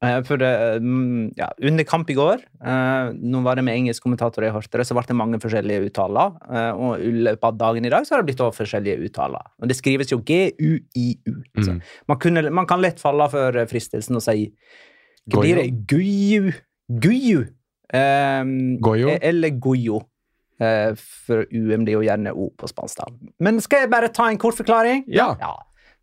Eh, 0.00 0.20
For 0.22 0.38
mm, 0.38 1.32
ja, 1.36 1.48
under 1.66 1.84
kamp 1.84 2.10
i 2.10 2.14
går, 2.14 2.42
eh, 2.62 3.08
nå 3.18 3.40
var 3.42 3.56
det 3.58 3.64
med 3.66 3.74
engelsk 3.80 4.02
kommentator 4.04 4.44
hørte 4.54 4.78
det, 4.78 4.86
så 4.86 4.94
ble 4.94 5.02
det 5.08 5.16
mange 5.18 5.40
forskjellige 5.42 5.88
uttaler. 5.90 6.36
eh, 6.54 6.70
og 6.70 7.00
i 7.02 7.10
løpet 7.26 7.42
av 7.48 7.56
dagen 7.58 7.84
i 7.84 7.90
dag 7.90 8.06
så 8.06 8.14
har 8.14 8.22
det 8.22 8.28
blitt 8.30 8.44
også 8.44 8.60
forskjellige 8.62 9.08
uttaler. 9.08 9.42
Og 9.60 9.68
det 9.68 9.76
skrives 9.76 10.12
jo 10.12 10.20
G-U-I-U. 10.22 11.34
Mm. 11.58 11.80
Man, 12.08 12.18
kunne- 12.18 12.50
man 12.50 12.66
kan 12.66 12.80
lett 12.80 13.00
falle 13.00 13.28
for 13.30 13.56
eh, 13.58 13.66
fristelsen 13.66 14.14
og 14.16 14.22
si 14.22 14.52
det? 15.26 15.66
Guyu. 15.90 16.52
Guyu. 16.88 17.46
Um, 17.92 18.78
Goyo? 18.80 19.18
Eller 19.20 19.50
Goyo. 19.58 20.02
Uh, 20.60 20.94
for 20.98 21.44
UM 21.54 21.84
blir 21.86 21.94
jo 21.98 22.00
gjerne 22.02 22.32
O 22.34 22.48
på 22.58 22.66
spansk. 22.68 22.98
da. 22.98 23.04
Men 23.40 23.60
skal 23.60 23.84
jeg 23.84 23.90
bare 23.90 24.08
ta 24.08 24.28
en 24.30 24.38
kort 24.38 24.54
forklaring? 24.58 25.04
Ja. 25.06 25.34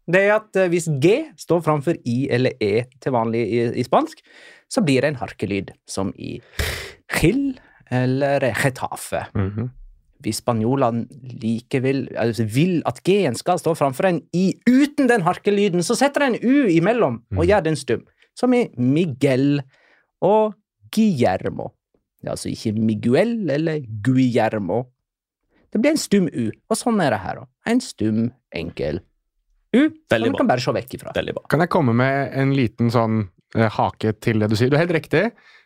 Det 0.05 0.21
er 0.21 0.35
at 0.35 0.55
eh, 0.55 0.67
hvis 0.69 0.87
G 1.01 1.15
står 1.37 1.63
framfor 1.65 1.97
I 2.05 2.27
eller 2.31 2.53
E 2.61 2.83
til 3.01 3.11
vanlig 3.15 3.41
i, 3.47 3.63
i 3.81 3.83
spansk, 3.83 4.21
så 4.69 4.81
blir 4.85 5.01
det 5.01 5.13
en 5.13 5.21
harkelyd, 5.21 5.71
som 5.87 6.11
i 6.17 6.39
Gil 7.21 7.57
eller 7.91 8.51
Getafe. 8.63 9.25
-hmm. 9.35 9.69
Hvis 10.19 10.35
spanjolene 10.41 11.05
likevel 11.41 12.07
altså 12.17 12.43
vil 12.45 12.81
at 12.85 13.01
G-en 13.03 13.35
skal 13.35 13.59
stå 13.59 13.73
framfor 13.73 14.05
en 14.05 14.21
I 14.33 14.53
uten 14.67 15.09
den 15.09 15.21
harkelyden, 15.21 15.83
så 15.83 15.95
setter 15.95 16.21
en 16.21 16.35
U 16.43 16.67
imellom 16.67 17.13
og 17.31 17.43
Mhm. 17.43 17.47
gjør 17.47 17.63
den 17.63 17.75
stum, 17.75 18.01
som 18.35 18.53
i 18.53 18.67
Miguel 18.77 19.61
og 20.21 20.53
Guillermo. 20.91 21.67
Det 22.21 22.27
er 22.27 22.31
altså 22.31 22.49
ikke 22.49 22.79
Miguel 22.79 23.49
eller 23.49 23.81
Guillermo. 24.03 24.83
Det 25.73 25.81
blir 25.81 25.91
en 25.91 25.97
stum 25.97 26.27
U, 26.27 26.51
og 26.69 26.77
sånn 26.77 27.01
er 27.01 27.09
det 27.09 27.19
her 27.19 27.35
òg. 27.35 27.47
En 27.67 27.79
stum, 27.81 28.31
enkel 28.55 28.99
Som 29.75 30.15
Veldig 30.15 30.31
bra. 30.31 30.37
kan 30.41 30.51
bare 30.53 30.63
se 30.65 30.75
vekk 30.79 30.97
ifra. 30.99 31.13
Veldig 31.17 31.35
bra. 31.37 31.45
Kan 31.51 31.63
jeg 31.65 31.71
komme 31.75 31.95
med 31.97 32.31
en 32.41 32.53
liten 32.57 32.93
sånn 32.93 33.25
eh, 33.57 33.69
hake 33.77 34.15
til 34.23 34.39
det 34.43 34.49
du 34.51 34.55
sier? 34.59 34.71
Du 34.71 34.77
er 34.79 34.85
helt 34.85 34.95
riktig. 34.97 35.25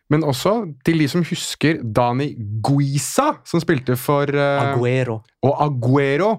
Men 0.10 0.24
også 0.26 0.56
til 0.86 0.98
de 1.04 1.06
som 1.12 1.22
husker 1.22 1.84
Dani 1.86 2.32
Guisa, 2.66 3.36
som 3.46 3.62
spilte 3.62 3.94
for 4.00 4.26
eh, 4.34 4.72
Aguero. 4.74 5.20
og 5.46 5.62
Aguero. 5.68 6.32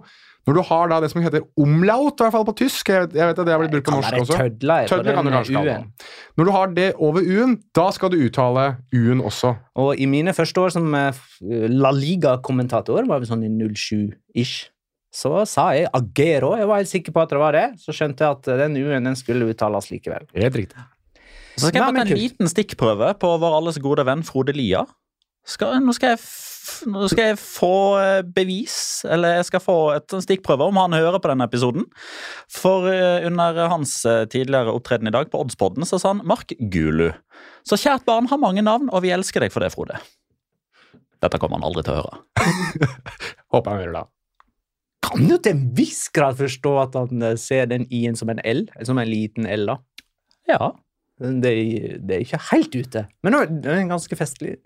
Når 0.48 0.56
du 0.56 0.62
har 0.66 0.88
da 0.90 0.96
det 1.04 1.10
som 1.12 1.20
heter 1.22 1.44
omlaut, 1.60 2.16
i 2.16 2.24
hvert 2.24 2.32
fall 2.32 2.46
på 2.48 2.54
tysk 2.58 2.88
Jeg 2.88 3.04
vet, 3.04 3.12
jeg 3.20 3.28
vet 3.28 3.40
at 3.42 3.46
det 3.46 3.52
har 3.52 3.60
blitt 3.60 3.74
brukt 3.74 3.86
på 3.86 3.92
norsk 3.94 4.16
også. 4.22 4.38
tødler 4.40 4.88
Tødler 4.88 5.14
kan 5.18 5.28
du 5.28 5.30
kanskje 5.34 5.54
kalle 5.54 5.74
det. 5.76 6.08
Når 6.40 6.48
du 6.48 6.52
har 6.56 6.72
det 6.78 6.86
over 6.96 7.26
U-en, 7.28 7.52
da 7.76 7.84
skal 7.94 8.10
du 8.10 8.16
uttale 8.24 8.64
U-en 8.96 9.20
også. 9.20 9.52
Og 9.84 10.00
i 10.00 10.08
mine 10.10 10.34
første 10.34 10.64
år 10.64 10.72
som 10.74 10.88
eh, 10.96 11.20
La 11.70 11.92
Liga-kommentator, 11.94 13.04
var 13.06 13.20
vi 13.22 13.28
sånn 13.30 13.44
i 13.46 13.52
07-ish, 13.52 14.70
så 15.10 15.42
sa 15.48 15.70
jeg 15.74 15.90
Agero. 15.96 16.52
Jeg 16.58 16.68
var 16.70 16.80
helt 16.80 16.90
sikker 16.90 17.14
på 17.14 17.22
at 17.24 17.32
det 17.34 17.40
var 17.42 17.56
det. 17.56 17.66
Så 17.82 17.94
skjønte 17.94 18.22
jeg 18.22 18.38
at 18.38 18.50
den 18.62 18.78
U-en 18.78 19.10
den 19.10 19.18
skulle 19.18 19.48
uttales 19.50 19.90
likevel. 19.90 20.28
Helt 20.38 20.58
riktig. 20.62 20.86
Så 21.56 21.68
skal 21.68 21.80
jeg 21.80 21.82
ta 21.82 21.90
en 21.90 22.06
kult. 22.06 22.16
liten 22.16 22.50
stikkprøve 22.50 23.10
på 23.20 23.32
vår 23.42 23.56
alles 23.58 23.80
gode 23.82 24.06
venn 24.06 24.22
Frode 24.26 24.54
Lia. 24.56 24.84
Skal, 25.48 25.80
nå, 25.82 25.92
skal 25.96 26.14
jeg 26.14 26.20
f, 26.20 26.84
nå 26.88 27.08
skal 27.10 27.32
jeg 27.32 27.38
få 27.40 27.72
eh, 27.98 28.20
bevis, 28.36 28.76
eller 29.08 29.38
jeg 29.38 29.48
skal 29.48 29.62
få 29.64 29.76
et 29.96 30.14
stikkprøve 30.24 30.68
om 30.68 30.78
han 30.78 30.94
hører 30.94 31.18
på 31.18 31.32
denne 31.32 31.48
episoden. 31.48 31.88
For 32.52 32.86
eh, 32.92 33.26
under 33.26 33.58
hans 33.72 33.96
eh, 34.06 34.26
tidligere 34.30 34.74
opptreden 34.76 35.10
i 35.10 35.14
dag 35.16 35.32
på 35.32 35.40
Oddspodden 35.42 35.88
så 35.88 35.98
sa 35.98 36.14
han 36.14 36.22
Mark 36.28 36.54
Gulu. 36.60 37.10
Så 37.66 37.80
kjært 37.80 38.06
barn 38.06 38.30
har 38.30 38.40
mange 38.40 38.64
navn, 38.64 38.92
og 38.92 39.02
vi 39.04 39.12
elsker 39.16 39.42
deg 39.42 39.52
for 39.52 39.64
det, 39.64 39.72
Frode. 39.74 39.98
Dette 41.20 41.40
kommer 41.40 41.58
han 41.58 41.66
aldri 41.68 41.84
til 41.84 41.96
å 41.96 42.00
høre. 42.04 42.22
Håper 43.52 43.74
han 43.74 43.82
hører 43.82 43.96
det. 43.98 44.06
Kan 45.02 45.24
jo 45.30 45.38
til 45.40 45.54
en 45.56 45.62
viss 45.74 46.08
grad 46.14 46.36
forstå 46.38 46.72
at 46.82 46.94
han 46.98 47.22
eh, 47.30 47.36
ser 47.40 47.66
den 47.70 47.86
I-en 47.90 48.16
som 48.18 48.28
en 48.32 48.40
L, 48.44 48.66
som 48.84 48.98
en 49.00 49.08
liten 49.08 49.46
L, 49.48 49.66
da. 49.72 49.78
Ja, 50.50 50.72
Det, 51.20 51.52
det 52.00 52.14
er 52.16 52.22
ikke 52.24 52.38
helt 52.50 52.74
ute, 52.80 53.02
men 53.22 53.34
det 53.60 53.68
er 53.74 53.86
ganske 53.90 54.16
festlig. 54.16 54.56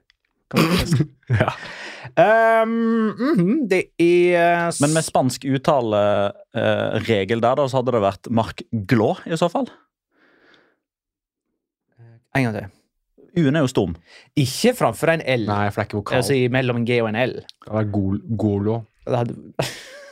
Ja. 1.35 1.49
Um, 2.63 3.15
mhm, 3.17 3.53
det 3.71 3.79
er 3.99 4.35
eh, 4.37 4.67
s- 4.71 4.79
Men 4.85 4.93
med 4.95 5.03
spansk 5.07 5.47
uttaleregel 5.49 7.41
der, 7.43 7.57
da, 7.59 7.65
så 7.67 7.81
hadde 7.81 7.95
det 7.97 8.03
vært 8.05 8.29
Marc 8.31 8.61
Glå 8.91 9.15
i 9.27 9.39
så 9.41 9.49
fall. 9.51 9.67
En 12.37 12.45
gang 12.45 12.55
til. 12.59 12.69
U-en 13.41 13.57
er 13.59 13.65
jo 13.65 13.71
stum. 13.73 13.97
Ikke 14.39 14.75
framfor 14.79 15.11
en 15.15 15.25
L, 15.27 15.47
Nei, 15.49 15.65
for 15.73 15.81
det 15.81 15.85
er 15.87 15.89
ikke 15.89 16.01
vokal. 16.03 16.21
altså 16.21 16.37
mellom 16.55 16.77
en 16.83 16.87
G 16.87 17.01
og 17.03 17.09
en 17.11 17.19
L. 17.25 17.35
Det 17.65 17.75
er 17.81 17.91
gol 17.97 18.21
golo. 18.39 18.77
Det 19.09 19.17
hadde... 19.23 19.35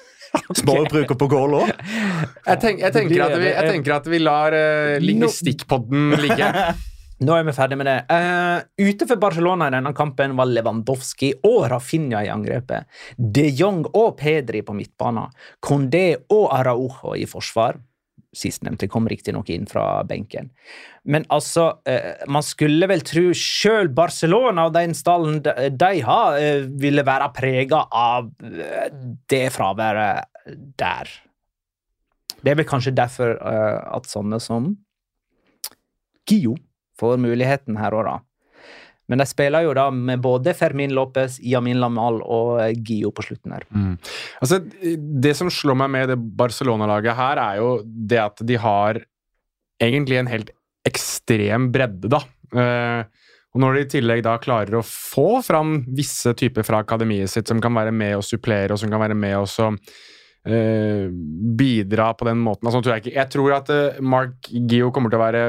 Småbruker 0.59 1.19
på 1.19 1.29
gålå. 1.33 1.67
Jeg, 2.47 2.59
tenk, 2.59 2.81
jeg, 2.83 2.91
tenker 2.95 3.21
at 3.23 3.37
vi, 3.39 3.51
jeg 3.51 3.69
tenker 3.71 3.93
at 3.95 4.07
vi 4.11 4.19
lar 4.19 4.55
uh, 4.55 4.97
lingvistikkpodden 5.03 6.17
ligge. 6.19 6.49
Nå 7.23 7.37
er 7.37 7.47
vi 7.47 7.55
ferdig 7.55 7.79
med 7.79 7.87
det. 7.87 7.99
Uh, 8.11 8.89
ute 8.89 9.07
for 9.07 9.21
Barcelona 9.23 9.69
i 9.71 9.75
denne 9.77 9.93
kampen 9.95 10.35
var 10.39 10.51
Lewandowski 10.51 11.33
og 11.47 11.69
Rafinha 11.71 12.25
i 12.27 12.33
angrepet. 12.33 12.89
De 13.17 13.47
Jong 13.55 13.85
og 13.93 14.17
Pedri 14.19 14.65
på 14.67 14.75
midtbanen. 14.75 15.31
Condé 15.63 16.07
og 16.35 16.49
Araujo 16.57 17.15
i 17.15 17.29
forsvar. 17.31 17.79
Sistnevnte 18.33 18.89
kom 18.89 19.07
riktignok 19.11 19.51
inn 19.53 19.69
fra 19.69 20.03
benken. 20.09 20.51
Men 21.05 21.27
altså, 21.35 21.69
uh, 21.85 22.27
man 22.33 22.45
skulle 22.47 22.89
vel 22.91 23.05
tro 23.07 23.29
sjøl 23.37 23.93
Barcelona 23.95 24.67
og 24.67 24.75
den 24.75 24.97
stallen 24.97 25.43
de, 25.45 25.71
de 25.79 25.93
har, 26.07 26.39
uh, 26.41 26.67
ville 26.83 27.07
være 27.07 27.31
prega 27.37 27.85
av 27.87 28.33
eh, 28.43 28.89
det 29.31 29.45
fraværet 29.55 30.32
der. 30.79 31.11
Det 32.43 32.53
er 32.53 32.59
vel 32.59 32.69
kanskje 32.69 32.95
derfor 32.97 33.37
uh, 33.39 33.79
at 33.97 34.09
sånne 34.11 34.41
som 34.43 34.75
Gio 36.29 36.57
får 37.01 37.19
muligheten 37.23 37.79
her 37.81 37.95
òg, 37.97 38.07
da. 38.07 38.19
Men 39.11 39.21
de 39.21 39.27
spiller 39.29 39.67
jo 39.67 39.73
da 39.77 39.89
med 39.93 40.23
både 40.25 40.55
Fermin 40.57 40.95
Lopez, 40.97 41.37
Yamin 41.45 41.81
Lamal 41.83 42.21
og 42.23 42.63
eh, 42.63 42.71
Gio 42.87 43.11
på 43.13 43.25
slutten 43.27 43.53
her. 43.53 43.67
Mm. 43.75 43.97
Altså, 44.41 44.61
det 45.27 45.35
som 45.37 45.51
slår 45.53 45.77
meg 45.83 45.91
med 45.93 46.13
det 46.13 46.19
Barcelona-laget 46.39 47.19
her, 47.19 47.41
er 47.43 47.59
jo 47.61 47.73
det 47.85 48.21
at 48.23 48.45
de 48.47 48.57
har 48.63 49.03
egentlig 49.83 50.21
en 50.21 50.31
helt 50.31 50.55
ekstrem 50.89 51.69
bredde, 51.75 52.09
da. 52.15 52.23
Eh, 52.55 53.29
og 53.53 53.61
når 53.61 53.77
de 53.77 53.85
i 53.85 53.91
tillegg 53.99 54.23
da 54.25 54.39
klarer 54.41 54.79
å 54.79 54.87
få 54.87 55.43
fram 55.45 55.83
visse 55.93 56.33
typer 56.39 56.65
fra 56.65 56.81
akademiet 56.81 57.35
sitt 57.35 57.51
som 57.51 57.61
kan 57.61 57.75
være 57.77 57.93
med 57.93 58.17
og 58.17 58.25
supplere, 58.25 58.73
og 58.73 58.81
som 58.81 58.93
kan 58.93 59.03
være 59.03 59.19
med 59.19 59.37
og 59.43 59.51
så, 59.51 59.69
bidra 60.43 62.09
på 62.19 62.27
den 62.27 62.41
måten 62.43 62.67
altså, 62.67 62.81
tror 62.83 62.97
jeg, 62.97 63.05
ikke, 63.05 63.15
jeg 63.15 63.31
tror 63.31 63.53
at 63.61 63.69
eh, 63.71 64.01
Mark 64.03 64.49
Gio 64.51 64.91
kommer 64.95 65.13
til 65.13 65.21
å 65.21 65.23
være 65.23 65.43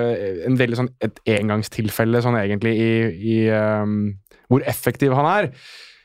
en 0.45 0.58
veldig 0.60 0.77
sånn 0.77 0.91
et 1.01 1.17
engangstilfelle 1.39 2.21
sånn 2.21 2.38
egentlig 2.38 2.75
i, 2.77 2.91
i 3.34 3.38
um, 3.49 4.12
hvor 4.51 4.62
effektiv 4.69 5.15
han 5.17 5.29
er. 5.32 5.49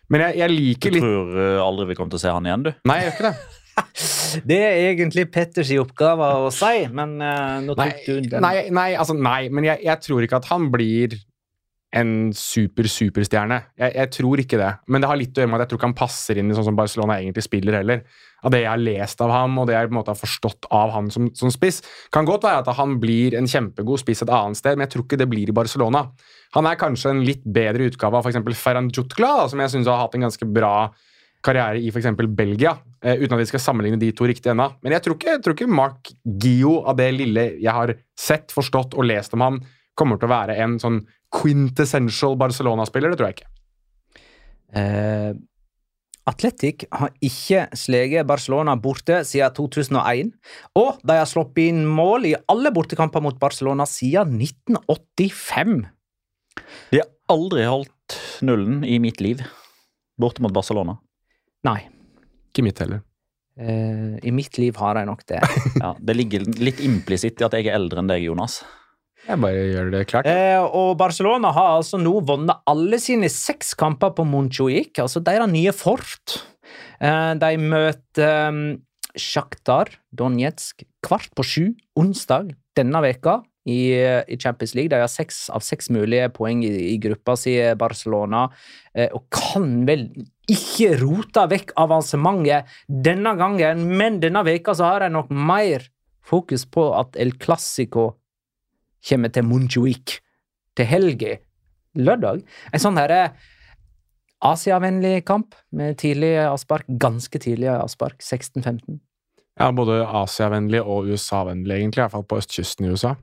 Men 0.08 0.24
jeg, 0.24 0.38
jeg 0.40 0.54
liker 0.54 0.94
litt 0.94 1.04
Du 1.04 1.08
tror 1.10 1.36
litt... 1.36 1.60
aldri 1.66 1.88
vi 1.90 1.98
kommer 1.98 2.14
til 2.14 2.20
å 2.20 2.24
se 2.24 2.32
han 2.32 2.48
igjen, 2.48 2.64
du? 2.64 2.70
Nei, 2.88 3.00
jeg 3.02 3.10
gjør 3.10 3.16
ikke 3.18 3.28
det. 3.28 3.34
Det 4.48 4.58
er 4.64 4.78
egentlig 4.88 5.26
Petters 5.32 5.68
oppgave 5.80 6.26
å 6.46 6.48
si, 6.52 6.86
men 6.92 7.18
uh, 7.20 7.60
nå 7.64 7.76
Nei, 7.78 7.90
tok 7.92 8.08
du 8.08 8.32
den. 8.32 8.42
nei, 8.44 8.68
nei, 8.74 8.90
altså, 9.00 9.14
nei 9.16 9.52
men 9.52 9.68
jeg, 9.68 9.84
jeg 9.84 10.04
tror 10.04 10.24
ikke 10.24 10.40
at 10.40 10.48
han 10.50 10.70
blir 10.72 11.14
en 11.96 12.32
super-superstjerne. 12.36 13.58
Jeg, 13.80 13.92
jeg 13.96 14.10
tror 14.18 14.40
ikke 14.42 14.58
det. 14.60 14.70
Men 14.92 15.02
det 15.02 15.08
har 15.08 15.18
litt 15.18 15.38
å 15.38 15.42
gjøre 15.42 15.50
med 15.50 15.58
at 15.58 15.64
jeg 15.64 15.70
tror 15.70 15.80
ikke 15.80 15.88
han 15.88 15.96
passer 15.96 16.40
inn 16.40 16.50
i 16.52 16.56
sånn 16.56 16.66
som 16.66 16.76
Barcelona 16.76 17.16
egentlig 17.16 17.46
spiller 17.46 17.78
heller. 17.78 18.02
Av 18.44 18.52
det 18.52 18.60
jeg 18.60 18.70
har 18.70 18.82
lest 18.82 19.22
av 19.24 19.32
ham, 19.32 19.56
og 19.58 19.66
det 19.66 19.74
jeg 19.74 19.88
på 19.88 19.94
en 19.94 19.98
måte 19.98 20.12
har 20.12 20.20
forstått 20.20 20.68
av 20.74 20.92
han 20.94 21.08
som, 21.10 21.30
som 21.38 21.52
spiss. 21.52 21.80
Kan 22.14 22.28
godt 22.28 22.44
være 22.46 22.60
at 22.62 22.78
han 22.78 22.98
blir 23.02 23.34
en 23.38 23.48
kjempegod 23.50 24.02
spiss 24.02 24.22
et 24.22 24.32
annet 24.34 24.60
sted, 24.60 24.76
men 24.76 24.86
jeg 24.86 24.94
tror 24.94 25.06
ikke 25.06 25.20
det 25.22 25.30
blir 25.32 25.50
i 25.50 25.56
Barcelona. 25.56 26.04
Han 26.56 26.68
er 26.68 26.80
kanskje 26.80 27.14
en 27.14 27.24
litt 27.24 27.42
bedre 27.44 27.88
utgave 27.88 28.20
av 28.20 28.28
f.eks. 28.28 28.60
Ferran 28.60 28.92
Jutkla, 28.92 29.32
da, 29.40 29.48
som 29.50 29.64
jeg 29.64 29.74
syns 29.74 29.88
har 29.90 30.02
hatt 30.04 30.18
en 30.18 30.28
ganske 30.28 30.50
bra 30.52 30.74
karriere 31.44 31.80
i 31.80 31.88
f.eks. 31.88 32.12
Belgia, 32.36 32.74
eh, 33.00 33.16
uten 33.22 33.38
at 33.38 33.42
vi 33.42 33.48
skal 33.48 33.64
sammenligne 33.64 34.00
de 34.00 34.12
to 34.16 34.28
riktig 34.28 34.52
ennå. 34.52 34.68
Men 34.84 34.96
jeg 34.96 35.06
tror, 35.06 35.16
ikke, 35.16 35.32
jeg 35.36 35.42
tror 35.46 35.56
ikke 35.56 35.72
Mark 35.80 36.12
Gio, 36.44 36.78
av 36.84 37.00
det 37.00 37.08
lille 37.16 37.48
jeg 37.56 37.74
har 37.74 37.96
sett, 38.18 38.52
forstått 38.54 38.98
og 38.98 39.08
lest 39.08 39.34
om 39.38 39.46
han, 39.46 39.60
kommer 39.98 40.18
til 40.20 40.28
å 40.30 40.34
være 40.36 40.56
en 40.62 40.78
sånn 40.82 41.02
quintessential 41.34 42.36
Barcelona-spiller. 42.40 43.12
Det 43.12 43.18
tror 43.20 43.30
jeg 43.32 43.40
ikke. 43.40 43.52
Eh, 44.78 45.32
Atletic 46.28 46.84
har 46.92 47.12
ikke 47.24 47.62
sleget 47.78 48.26
Barcelona 48.28 48.74
borte 48.76 49.22
siden 49.24 49.54
2001, 49.56 50.32
og 50.76 50.98
de 51.08 51.16
har 51.16 51.28
sluppet 51.28 51.70
inn 51.70 51.86
mål 51.88 52.26
i 52.28 52.34
alle 52.52 52.72
bortekamper 52.76 53.24
mot 53.24 53.38
Barcelona 53.40 53.86
siden 53.88 54.34
1985. 54.36 55.78
De 56.92 57.00
har 57.00 57.08
aldri 57.32 57.64
holdt 57.68 58.18
nullen 58.44 58.82
i 58.84 58.98
mitt 59.00 59.22
liv 59.24 59.40
borte 60.20 60.42
mot 60.44 60.52
Barcelona. 60.52 60.98
Nei, 61.64 61.80
Ikke 62.52 62.64
mitt 62.66 62.78
heller. 62.82 63.00
eh, 63.58 64.18
i 64.22 64.30
mitt 64.34 64.58
liv 64.58 64.76
har 64.76 64.94
de 64.98 65.06
nok 65.08 65.24
det. 65.30 65.40
Ja, 65.82 65.94
det 66.00 66.16
ligger 66.16 66.44
litt 66.60 66.80
implisitt 66.84 67.40
i 67.40 67.44
at 67.46 67.54
jeg 67.56 67.68
er 67.70 67.76
eldre 67.78 68.02
enn 68.02 68.10
deg, 68.10 68.24
Jonas. 68.26 68.60
Jeg 69.26 69.40
bare 69.42 69.64
gjør 69.72 69.90
det 69.92 70.04
klart. 70.08 70.28
Eh, 70.30 70.60
og 70.62 70.94
Barcelona 71.00 71.50
har 71.56 71.74
altså 71.78 72.00
nå 72.00 72.14
vunnet 72.28 72.62
alle 72.70 73.00
sine 73.02 73.30
seks 73.32 73.74
kamper 73.78 74.14
på 74.16 74.26
Montjuic, 74.28 74.94
altså 75.02 75.22
deres 75.24 75.50
nye 75.50 75.74
fort. 75.76 76.38
Eh, 77.00 77.34
de 77.40 77.52
møter 77.60 78.48
um, 78.52 78.62
Sjaktar 79.18 79.90
Donetsk 80.14 80.86
kvart 81.04 81.32
på 81.36 81.44
sju 81.46 81.64
onsdag 81.98 82.54
denne 82.78 83.02
veka 83.02 83.40
i, 83.68 83.92
i 83.98 84.38
Champions 84.40 84.74
League. 84.78 84.92
De 84.92 85.00
har 85.02 85.10
seks 85.12 85.48
av 85.52 85.64
seks 85.66 85.90
mulige 85.92 86.30
poeng 86.34 86.62
i, 86.64 86.72
i 86.94 86.96
gruppa 87.02 87.36
si, 87.38 87.56
Barcelona, 87.78 88.46
eh, 88.94 89.10
og 89.12 89.26
kan 89.34 89.82
vel 89.88 90.08
ikke 90.48 90.94
rote 91.02 91.44
vekk 91.50 91.74
avansementet 91.80 92.70
denne 92.88 93.34
gangen, 93.36 93.84
men 94.00 94.22
denne 94.22 94.44
veka 94.46 94.76
så 94.76 94.94
har 94.94 95.04
de 95.04 95.12
nok 95.12 95.32
mer 95.34 95.84
fokus 96.28 96.64
på 96.68 96.90
at 96.96 97.16
El 97.20 97.34
Clásico 97.40 98.12
kommer 99.08 99.32
til 99.32 99.44
Montjuic 99.46 100.18
til 100.78 100.86
helga, 100.86 101.36
lørdag. 101.98 102.42
En 102.72 102.82
sånn 102.82 102.98
herre 103.00 103.32
Asiavennlig 104.38 105.24
kamp 105.26 105.56
med 105.74 105.96
tidlig 105.98 106.36
avspark, 106.44 106.86
ganske 107.02 107.40
tidlig 107.42 107.72
avspark, 107.72 108.20
16-15. 108.22 109.00
Ja, 109.58 109.72
Både 109.74 110.04
Asia-vennlig 110.06 110.78
og 110.84 111.08
USA-vennlig, 111.10 111.74
egentlig. 111.80 111.98
I 111.98 112.04
hvert 112.04 112.12
fall 112.14 112.26
på 112.30 112.38
østkysten 112.38 112.86
i 112.86 112.92
USA. 112.94 113.16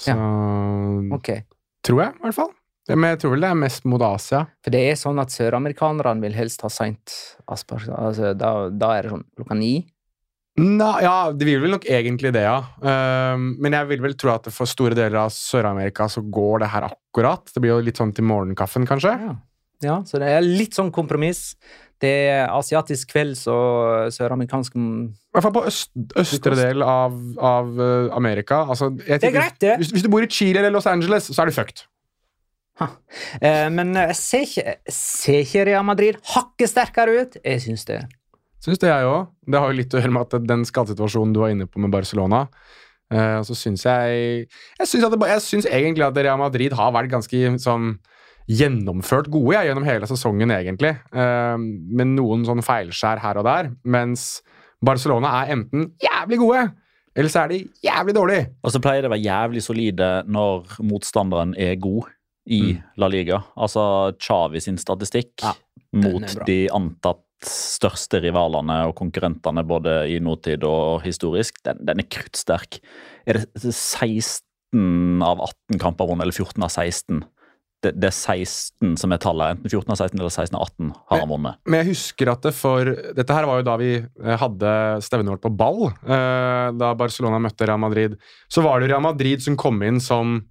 Så 0.00 0.14
Ok. 1.12 1.28
tror 1.84 2.00
jeg, 2.06 2.14
i 2.16 2.22
hvert 2.24 2.34
fall. 2.38 2.50
Men 2.88 3.10
jeg 3.10 3.18
tror 3.20 3.30
vel 3.34 3.40
det 3.44 3.50
er 3.50 3.54
mest 3.60 3.84
mot 3.84 4.00
Asia. 4.02 4.46
For 4.64 4.70
det 4.72 4.80
er 4.88 4.96
sånn 4.96 5.20
at 5.20 5.28
søramerikanerne 5.28 6.22
vil 6.24 6.32
helst 6.32 6.62
ha 6.62 6.68
seint 6.72 7.36
avspark. 7.46 7.86
Altså, 7.92 8.32
da, 8.34 8.70
da 8.70 8.94
er 8.96 9.02
det 9.02 9.10
sånn 9.12 9.26
klokka 9.36 9.58
ni. 9.58 9.86
Nei, 10.58 11.02
ja, 11.04 11.30
det 11.32 11.46
vil 11.46 11.60
vel 11.62 11.70
nok 11.76 11.84
egentlig 11.88 12.32
det, 12.34 12.42
ja. 12.42 12.56
Ehm, 12.82 13.52
men 13.62 13.72
jeg 13.72 13.86
vil 13.92 14.02
vel 14.02 14.16
tro 14.18 14.32
at 14.34 14.48
for 14.52 14.68
store 14.68 14.96
deler 14.98 15.20
av 15.22 15.30
Sør-Amerika 15.32 16.08
så 16.10 16.20
går 16.26 16.64
det 16.64 16.72
her 16.72 16.88
akkurat. 16.90 17.46
Det 17.54 17.62
blir 17.62 17.76
jo 17.76 17.84
litt 17.86 18.00
sånn 18.00 18.10
til 18.12 18.26
morgenkaffen, 18.28 18.84
kanskje. 18.88 19.14
Ja. 19.14 19.36
ja, 19.86 20.00
så 20.04 20.20
det 20.20 20.28
er 20.34 20.42
litt 20.44 20.76
sånn 20.76 20.90
kompromiss. 20.92 21.54
Det 22.00 22.10
er 22.32 22.50
asiatisk 22.52 23.12
kvelds 23.12 23.46
og 23.52 24.10
søramerikansk 24.16 24.76
I 24.76 24.82
hvert 25.36 25.44
fall 25.44 25.52
på 25.54 25.64
øst, 25.68 25.90
østre 26.18 26.54
del 26.56 26.82
av, 26.82 27.16
av 27.36 27.80
eh, 27.80 28.10
Amerika. 28.16 28.62
Altså, 28.66 28.90
Det 28.96 29.20
er 29.20 29.34
greit, 29.36 29.58
det. 29.60 29.76
Hvis, 29.80 29.92
hvis 29.92 30.04
du 30.04 30.12
bor 30.12 30.24
i 30.24 30.28
Chile 30.32 30.60
eller 30.64 30.72
Los 30.74 30.88
Angeles, 30.90 31.28
så 31.30 31.42
er 31.44 31.50
du 31.52 31.56
fucked. 31.56 31.84
eh, 33.40 33.68
Men 33.70 33.92
jeg 33.94 34.16
ser 34.16 34.46
ikke, 34.48 34.76
ser 34.88 35.44
ikke 35.44 35.66
Real 35.68 35.84
Madrid 35.84 36.20
hakket 36.34 36.72
sterkere 36.72 37.20
ut? 37.20 37.36
Jeg 37.44 37.60
syns 37.68 37.84
det. 37.88 38.02
Syns 38.60 38.80
det, 38.82 38.90
jeg 38.90 39.08
òg. 39.08 39.30
Det 39.48 39.60
har 39.60 39.70
jo 39.70 39.78
litt 39.78 39.94
å 39.94 40.00
gjøre 40.00 40.12
med 40.14 40.26
at 40.28 40.46
den 40.48 40.66
skadesituasjonen 40.68 41.32
du 41.32 41.40
var 41.42 41.52
inne 41.54 41.68
på 41.70 41.80
med 41.80 41.92
Barcelona 41.92 42.44
uh, 43.14 43.40
så 43.46 43.56
syns 43.56 43.84
jeg 43.86 44.46
Jeg 44.80 44.88
syns, 44.90 45.68
egentlig 45.68 46.06
at 46.06 46.18
Real 46.18 46.40
Madrid 46.40 46.74
har 46.76 46.94
vært 46.94 47.12
ganske 47.12 47.54
sånn 47.62 47.94
gjennomført 48.50 49.28
gode 49.30 49.54
jeg, 49.54 49.68
gjennom 49.68 49.84
hele 49.86 50.08
sesongen, 50.10 50.50
egentlig. 50.50 50.96
Uh, 51.14 51.54
med 51.56 52.16
noen 52.16 52.42
sånn 52.48 52.64
feilskjær 52.66 53.20
her 53.22 53.38
og 53.38 53.46
der. 53.46 53.68
Mens 53.86 54.40
Barcelona 54.82 55.36
er 55.42 55.52
enten 55.54 55.92
jævlig 56.02 56.40
gode, 56.40 56.64
eller 57.14 57.30
så 57.30 57.44
er 57.44 57.52
de 57.52 57.60
jævlig 57.84 58.14
dårlige. 58.16 58.48
Og 58.64 58.74
så 58.74 58.80
pleier 58.82 59.04
det 59.04 59.10
å 59.10 59.14
være 59.14 59.26
jævlig 59.26 59.62
solide 59.62 60.10
når 60.26 60.80
motstanderen 60.82 61.54
er 61.58 61.78
god 61.78 62.10
i 62.50 62.60
Mm. 62.72 62.78
La 62.98 63.06
Liga. 63.06 63.36
Altså 63.54 63.82
Chavi 64.18 64.58
sin 64.64 64.78
statistikk 64.80 65.44
Ja, 65.44 65.52
mot 65.92 66.46
de 66.46 66.56
antatt 66.72 67.20
største 67.46 68.20
rivalene 68.24 68.82
og 68.88 68.96
konkurrentene 68.98 69.64
både 69.66 69.94
i 70.12 70.18
nåtid 70.22 70.64
og 70.68 71.02
historisk, 71.06 71.60
den, 71.66 71.80
den 71.88 72.02
er 72.02 72.08
kruttsterk. 72.12 72.80
Er 73.26 73.40
det 73.40 73.46
16 73.62 75.22
av 75.24 75.40
18 75.70 75.80
kamper 75.82 76.08
vunnet, 76.10 76.26
eller 76.26 76.36
14 76.36 76.62
av 76.66 76.70
16? 76.72 77.22
Det, 77.80 77.94
det 77.96 78.10
er 78.10 78.12
16 78.12 78.98
som 79.00 79.12
er 79.14 79.20
tallet. 79.22 79.54
Enten 79.56 79.70
14 79.72 79.94
av 79.94 79.96
16 80.02 80.18
eller 80.20 80.34
16 80.34 80.56
av 80.58 80.66
18 80.66 80.90
har 81.08 81.22
han 81.22 81.30
vunnet. 81.32 81.60
Men 81.64 81.80
jeg 81.80 81.94
husker 81.94 82.28
at 82.28 82.44
det 82.44 82.52
for 82.52 82.90
Dette 83.16 83.32
her 83.38 83.48
var 83.48 83.62
jo 83.62 83.66
da 83.70 83.76
vi 83.80 83.94
eh, 83.96 84.36
hadde 84.42 84.72
stevnet 85.06 85.32
vårt 85.32 85.44
på 85.46 85.52
ball. 85.56 85.86
eh, 86.04 86.66
Da 86.76 86.90
Barcelona 87.00 87.40
møtte 87.40 87.64
Real 87.70 87.80
Madrid. 87.80 88.18
Så 88.52 88.60
var 88.66 88.82
det 88.84 88.90
Real 88.92 89.00
Madrid 89.06 89.40
som 89.40 89.56
kom 89.56 89.80
inn 89.86 89.96
som 90.04 90.42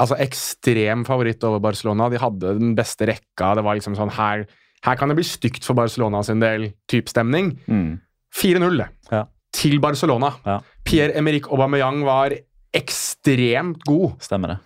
altså 0.00 0.16
ekstrem 0.24 1.04
favoritt 1.04 1.44
over 1.44 1.60
Barcelona. 1.60 2.08
De 2.08 2.16
hadde 2.22 2.56
den 2.56 2.72
beste 2.78 3.04
rekka. 3.10 3.52
Det 3.58 3.66
var 3.66 3.76
liksom 3.76 3.98
sånn 3.98 4.14
Her, 4.16 4.46
her 4.86 4.96
kan 4.96 5.08
det 5.12 5.16
bli 5.18 5.24
stygt 5.24 5.64
for 5.64 5.74
Barcelona 5.76 6.22
sin 6.24 6.40
del. 6.40 6.72
type 6.88 7.08
stemning. 7.12 7.58
Mm. 7.68 8.00
4-0, 8.34 8.76
det. 8.78 8.88
Ja. 9.12 9.24
Til 9.52 9.80
Barcelona. 9.82 10.32
Ja. 10.46 10.60
Pierre-Emerick 10.86 11.48
Aubameyang 11.50 12.04
var 12.06 12.30
ekstremt 12.72 13.82
god. 13.84 14.12
Stemmer 14.22 14.54
det. 14.54 14.58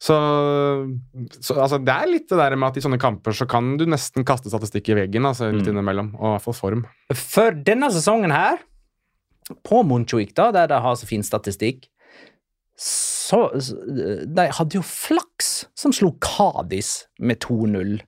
Så, 0.00 0.14
så 1.42 1.56
altså, 1.58 1.80
det 1.82 1.90
er 1.94 2.06
litt 2.06 2.28
det 2.30 2.38
der 2.38 2.54
med 2.54 2.68
at 2.70 2.76
i 2.78 2.82
sånne 2.84 3.00
kamper 3.02 3.34
så 3.34 3.48
kan 3.50 3.72
du 3.80 3.82
nesten 3.90 4.24
kaste 4.26 4.46
statistikk 4.52 4.92
i 4.92 4.98
veggen. 5.00 5.26
Altså, 5.26 5.48
litt 5.50 5.66
Mm. 5.66 5.72
innimellom, 5.74 6.12
og 6.14 6.24
i 6.28 6.32
hvert 6.36 6.44
fall 6.46 6.54
form. 6.54 6.84
For 7.14 7.50
denne 7.66 7.90
sesongen 7.90 8.30
her, 8.30 8.60
på 9.66 9.82
Montjuic, 9.82 10.34
da, 10.38 10.50
der 10.52 10.68
de 10.70 10.78
har 10.84 10.94
så 11.00 11.06
fin 11.08 11.22
statistikk, 11.26 11.88
så 12.78 13.50
så- 13.60 13.76
De 14.34 14.46
hadde 14.52 14.74
jo 14.78 14.82
flaks 14.82 15.66
som 15.74 15.92
slo 15.92 16.12
Kadis 16.20 17.06
med 17.18 17.40
2-0. 17.40 18.00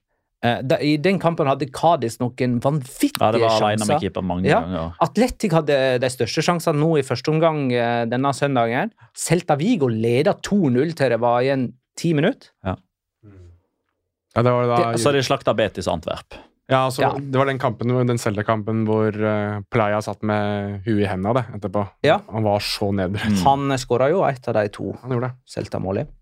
Eh, 0.42 0.62
da- 0.62 0.78
I 0.80 0.96
den 0.96 1.18
kampen 1.20 1.46
hadde 1.46 1.66
Kadis 1.70 2.18
noen 2.18 2.60
vanvittige 2.64 3.20
Ja, 3.20 3.30
det 3.32 3.40
var 3.42 3.58
sjanser. 3.60 3.86
med 3.92 4.00
keeper 4.00 4.22
mange 4.24 4.46
Ja. 4.48 4.60
ganger. 4.62 4.94
Atletic 5.00 5.52
hadde 5.52 5.98
de 6.00 6.06
største 6.08 6.40
sjansene 6.42 6.78
nå 6.80 6.98
i 6.98 7.02
første 7.02 7.28
omgang 7.28 7.70
eh, 7.72 8.06
denne 8.06 8.32
søndagen. 8.32 8.90
Celta 9.14 9.56
Vigo 9.58 9.86
leda 9.88 10.32
2-0 10.40 10.94
til 10.96 11.10
det 11.10 11.20
var 11.20 11.42
igjen 11.42 11.72
ti 11.96 12.14
minutter. 12.14 12.48
Ja, 12.64 14.42
det 14.42 14.44
var 14.54 14.66
da, 14.66 14.92
Så 14.96 15.12
de 15.12 15.18
slakta 15.26 15.54
Betis 15.54 15.86
Antwerp. 15.88 16.32
ja, 16.70 16.86
altså, 16.86 17.00
Ja. 17.02 17.10
Det 17.18 17.34
var 17.34 17.44
den 17.46 17.58
kampen, 17.58 17.88
den 18.06 18.16
Zelda-kampen 18.16 18.86
hvor 18.86 19.10
uh, 19.12 19.60
Playa 19.70 19.98
satt 20.00 20.22
med 20.22 20.82
huet 20.86 21.02
i 21.02 21.06
hendene 21.06 21.34
det, 21.34 21.60
etterpå. 21.60 21.86
Ja. 22.04 22.20
Han 22.30 22.44
var 22.44 22.60
så 22.60 22.92
nedbrutt. 22.94 23.26
Mm. 23.26 23.42
Han 23.44 23.76
skåra 23.76 24.08
jo 24.08 24.22
et 24.24 24.46
av 24.48 24.54
de 24.54 24.68
to 24.68 24.96
Han 25.02 25.10
gjorde 25.10 25.28
det. 25.32 25.36
Celta-målet. 25.46 26.08
Eh, 26.08 26.14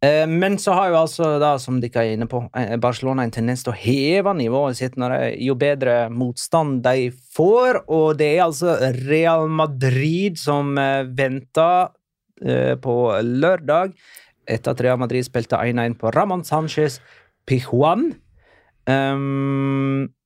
Men 0.00 0.54
så 0.62 0.76
har 0.76 0.92
jo 0.92 0.98
altså, 1.00 1.28
da, 1.42 1.56
som 1.58 1.80
dere 1.82 2.04
er 2.04 2.12
inne 2.14 2.28
på, 2.30 2.44
eh, 2.54 2.76
Barcelona 2.78 3.24
en 3.26 3.32
tendens 3.34 3.64
til 3.66 3.72
å 3.72 3.78
heve 3.80 4.30
nivået 4.38 4.78
sitt 4.78 4.94
når 4.94 5.14
det, 5.14 5.30
jo 5.42 5.56
bedre 5.58 5.96
motstand 6.14 6.84
de 6.84 7.08
får, 7.34 7.80
og 7.90 8.20
det 8.20 8.28
er 8.36 8.44
altså 8.44 8.76
Real 9.08 9.48
Madrid 9.50 10.38
som 10.38 10.78
eh, 10.78 11.02
venter 11.02 11.90
eh, 12.46 12.76
på 12.78 12.94
lørdag, 13.26 13.96
etter 14.46 14.70
at 14.70 14.84
Real 14.86 15.02
Madrid 15.02 15.26
spilte 15.26 15.58
1-1 15.58 15.98
på 15.98 16.14
Ramón 16.14 16.46
Sánchez 16.46 17.00
Pijuan. 17.48 18.12
Um, 18.86 20.06
eh, 20.06 20.17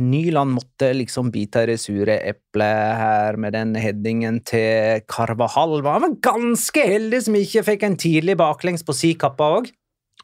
Nyland 0.00 0.54
måtte 0.56 0.90
liksom 0.94 1.30
bite 1.34 1.62
i 1.64 1.66
det 1.72 1.78
sure 1.82 2.16
eplet 2.30 2.96
her 3.00 3.36
med 3.40 3.52
den 3.56 3.74
headingen 3.80 4.40
til 4.46 5.02
Carvahall. 5.10 5.80
Han 5.86 6.02
var 6.06 6.16
ganske 6.24 6.84
heldig 6.88 7.22
som 7.26 7.34
ikke 7.38 7.64
fikk 7.66 7.86
en 7.88 7.96
tidlig 8.00 8.36
baklengs 8.40 8.84
på 8.86 8.94
si 8.96 9.14
kappa 9.18 9.50
òg. 9.60 9.70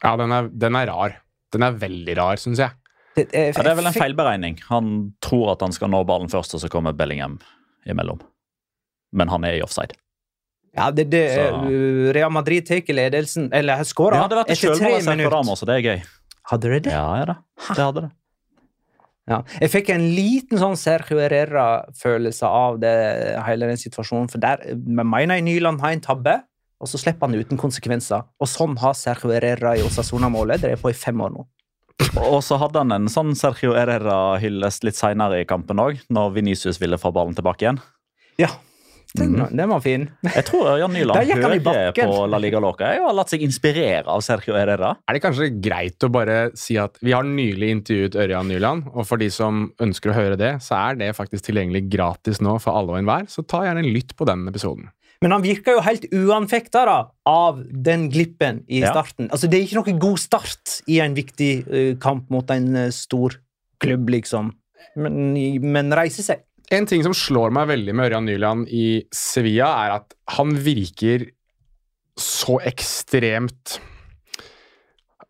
Ja, 0.01 0.15
den 0.17 0.31
er, 0.35 0.47
den 0.49 0.75
er 0.79 0.87
rar. 0.89 1.17
Den 1.53 1.63
er 1.67 1.71
veldig 1.77 2.15
rar, 2.17 2.39
syns 2.41 2.61
jeg. 2.63 2.71
Det, 3.15 3.27
er, 3.35 3.51
Ja, 3.51 3.63
det 3.65 3.71
er 3.73 3.75
vel 3.81 3.89
en 3.89 3.97
feilberegning. 3.97 4.59
Han 4.69 4.91
tror 5.21 5.51
at 5.53 5.65
han 5.65 5.73
skal 5.75 5.91
nå 5.91 6.03
ballen 6.07 6.31
først, 6.31 6.55
og 6.55 6.61
så 6.63 6.69
kommer 6.71 6.95
Bellingham 6.95 7.39
imellom. 7.85 8.21
Men 9.11 9.27
han 9.27 9.43
er 9.43 9.57
i 9.59 9.61
offside. 9.65 9.97
Ja, 10.77 10.87
det, 10.95 11.09
det, 11.11 11.25
Så- 11.35 11.65
eh, 11.67 12.13
Real 12.15 12.31
Madrid 12.31 12.65
tar 12.65 12.79
ledelsen, 12.95 13.49
eller 13.51 13.77
Det 13.83 13.87
skåra, 13.87 14.23
etter 14.47 14.75
tre 14.79 15.01
minutter. 15.17 15.67
Er. 15.67 16.03
Hadde 16.47 16.69
det 16.71 16.83
det? 16.87 16.91
Ja, 16.95 17.17
ja 17.19 17.25
da. 17.25 17.35
Det 17.67 17.83
hadde 17.83 18.01
det. 18.07 18.11
Ja. 19.29 19.41
Jeg 19.61 19.71
fikk 19.71 19.91
en 19.93 20.07
liten 20.15 20.59
sånn 20.59 20.77
Sergio 20.79 21.19
Herrera-følelse 21.21 22.47
av 22.47 22.79
det, 22.81 22.93
hele 23.45 23.69
den 23.69 23.79
situasjonen. 23.79 24.29
For 24.31 24.41
der 24.41 24.63
mener 24.81 25.37
jeg 25.37 25.45
Nyland 25.45 25.83
har 25.83 25.95
en 25.95 26.03
tabbe, 26.03 26.39
og 26.81 26.89
så 26.89 26.97
slipper 26.97 27.29
han 27.29 27.37
uten 27.37 27.59
konsekvenser. 27.61 28.25
Og 28.41 28.49
sånn 28.49 28.73
har 28.81 28.97
Sergio 28.97 29.31
Herrera 29.33 29.75
i 29.77 29.85
Osasuna-målet. 29.85 30.63
Det 30.63 30.73
er 30.73 30.81
på 30.81 30.91
i 30.91 30.97
fem 30.97 31.21
år 31.21 31.35
nå. 31.35 31.45
Og 32.17 32.39
så 32.41 32.57
hadde 32.57 32.81
han 32.81 32.95
en 32.95 33.11
sånn 33.13 33.35
Sergio 33.37 33.75
Herrera-hyllest 33.77 34.87
litt 34.87 34.97
seinere 34.97 35.43
i 35.43 35.47
kampen 35.47 35.79
òg, 35.79 36.01
når 36.09 36.33
Venicius 36.39 36.81
ville 36.81 36.97
få 36.99 37.13
ballen 37.13 37.37
tilbake 37.37 37.67
igjen. 37.67 37.81
Ja, 38.41 38.49
den, 39.17 39.35
den 39.57 39.69
var 39.69 39.81
fin. 39.83 40.05
Jeg 40.37 40.45
tror 40.47 40.77
Jan 40.79 40.93
Nyland 40.95 41.31
hører 41.31 41.91
på 41.97 42.13
La 42.31 42.39
Liga 42.41 42.61
Loca 42.63 42.91
jeg, 42.93 43.01
og 43.03 43.09
har 43.09 43.17
latt 43.17 43.33
seg 43.33 43.43
inspirere 43.43 44.05
av 44.11 44.23
Sergio 44.23 44.55
Herrera. 44.55 44.93
Er 45.09 45.17
det 45.17 45.23
kanskje 45.25 45.49
greit 45.63 46.05
å 46.07 46.11
bare 46.13 46.37
si 46.57 46.77
at 46.79 46.95
vi 47.03 47.11
har 47.15 47.27
nylig 47.27 47.73
intervjuet 47.75 48.15
Ørjan 48.23 48.47
Nyland, 48.51 48.87
og 48.93 49.07
for 49.09 49.21
de 49.21 49.27
som 49.33 49.65
ønsker 49.83 50.13
å 50.13 50.17
høre 50.17 50.39
det, 50.39 50.53
så 50.63 50.79
er 50.79 51.01
det 51.01 51.11
faktisk 51.17 51.49
tilgjengelig 51.49 51.87
gratis 51.91 52.41
nå 52.43 52.55
for 52.63 52.77
alle 52.77 52.95
og 52.95 53.01
enhver, 53.01 53.27
så 53.31 53.43
ta 53.43 53.65
gjerne 53.67 53.83
en 53.83 53.93
lytt 53.93 54.15
på 54.15 54.27
den 54.29 54.47
episoden. 54.51 54.89
Men 55.21 55.35
han 55.35 55.43
virka 55.45 55.75
jo 55.75 55.83
helt 55.85 56.07
uanfekta 56.09 56.81
av 57.29 57.59
den 57.69 58.07
glippen 58.09 58.63
i 58.67 58.79
Ja. 58.81 58.89
starten. 58.89 59.29
Altså, 59.29 59.47
Det 59.47 59.59
er 59.59 59.67
ikke 59.67 59.83
noe 59.83 59.99
god 59.99 60.17
start 60.17 60.81
i 60.87 60.99
en 60.99 61.13
viktig 61.13 61.67
uh, 61.67 61.95
kamp 61.99 62.29
mot 62.33 62.49
en 62.49 62.75
uh, 62.75 62.89
stor 62.89 63.37
klubb, 63.79 64.09
liksom. 64.09 64.51
Men, 64.95 65.33
men 65.61 65.93
reise 65.93 66.23
seg. 66.25 66.41
En 66.71 66.87
ting 66.87 67.03
som 67.03 67.15
slår 67.15 67.51
meg 67.51 67.67
veldig 67.67 67.93
med 67.97 68.07
Ørjan 68.07 68.27
Nyland 68.29 68.69
i 68.71 69.03
Sevilla, 69.11 69.73
er 69.83 69.95
at 69.99 70.13
han 70.37 70.53
virker 70.55 71.27
så 72.19 72.59
ekstremt 72.67 73.79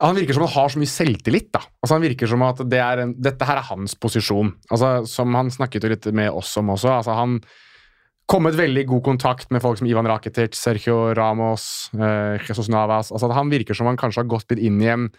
Han 0.01 0.15
virker 0.17 0.33
som 0.33 0.43
han 0.47 0.53
har 0.55 0.71
så 0.73 0.79
mye 0.81 0.89
selvtillit. 0.89 1.51
da. 1.53 1.61
Altså 1.81 1.93
Han 1.93 2.05
virker 2.05 2.29
som 2.29 2.41
at 2.45 2.61
det 2.65 2.79
en, 2.81 3.13
dette 3.21 3.45
her 3.45 3.59
er 3.61 3.67
hans 3.69 3.93
posisjon. 3.93 4.49
Altså 4.71 5.05
Som 5.05 5.35
han 5.37 5.51
snakket 5.53 5.83
jo 5.85 5.91
litt 5.91 6.07
med 6.13 6.31
oss 6.31 6.55
om 6.57 6.73
også. 6.73 6.89
altså 6.89 7.17
Han 7.17 7.39
kommet 8.31 8.55
veldig 8.55 8.85
god 8.87 9.03
kontakt 9.03 9.51
med 9.51 9.61
folk 9.61 9.77
som 9.77 9.87
Ivan 9.87 10.07
Rakitic, 10.07 10.55
Sergio 10.55 11.13
Ramos, 11.13 11.91
eh, 11.93 12.39
Jesus 12.47 12.69
Navas. 12.69 13.11
altså 13.11 13.31
Han 13.31 13.49
virker 13.51 13.73
som 13.77 13.87
han 13.87 13.97
kanskje 13.97 14.23
har 14.23 14.29
gått 14.31 14.49
litt 14.51 14.61
inn 14.61 14.81
i 14.81 14.89
en, 14.89 15.09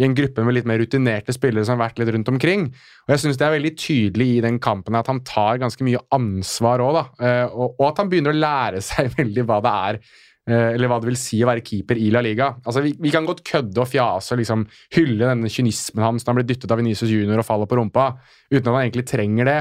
i 0.00 0.06
en 0.06 0.16
gruppe 0.16 0.44
med 0.46 0.56
litt 0.56 0.68
mer 0.68 0.80
rutinerte 0.80 1.34
spillere 1.36 1.66
som 1.68 1.76
har 1.76 1.90
vært 1.90 2.00
litt 2.00 2.12
rundt 2.14 2.30
omkring. 2.32 2.66
Og 3.04 3.12
jeg 3.14 3.22
synes 3.24 3.40
det 3.40 3.46
er 3.46 3.54
veldig 3.58 3.74
tydelig 3.76 4.28
i 4.38 4.40
den 4.46 4.56
kampen 4.62 4.96
at 4.96 5.10
han 5.12 5.20
tar 5.28 5.60
ganske 5.60 5.84
mye 5.86 6.00
ansvar 6.16 6.80
òg, 6.84 6.96
da. 6.96 7.04
Eh, 7.20 7.52
og, 7.52 7.84
at 7.90 8.00
han 8.00 8.10
begynner 8.12 8.32
å 8.32 8.40
lære 8.40 8.82
seg 8.90 9.12
veldig 9.18 9.44
hva 9.48 9.60
det 9.64 9.74
er 9.90 10.00
eh, 10.00 10.70
eller 10.72 10.90
hva 10.90 11.00
det 11.02 11.10
vil 11.10 11.20
si 11.20 11.42
å 11.44 11.50
være 11.50 11.64
keeper 11.66 12.00
i 12.00 12.08
La 12.14 12.24
Liga. 12.24 12.54
Altså, 12.64 12.84
vi, 12.86 12.94
vi 12.96 13.12
kan 13.12 13.28
godt 13.28 13.44
kødde 13.46 13.84
og 13.84 13.90
fjase 13.92 14.34
og 14.34 14.42
liksom 14.42 14.64
hylle 14.96 15.28
denne 15.28 15.52
kynismen 15.52 16.06
hans 16.06 16.24
når 16.24 16.32
han 16.32 16.40
blir 16.40 16.50
dyttet 16.54 16.72
av 16.72 16.80
Venicius 16.80 17.12
Junior 17.12 17.44
og 17.44 17.48
faller 17.48 17.70
på 17.70 17.80
rumpa, 17.80 18.10
uten 18.48 18.64
at 18.64 18.72
han 18.72 18.82
egentlig 18.86 19.08
trenger 19.12 19.52
det. 19.52 19.60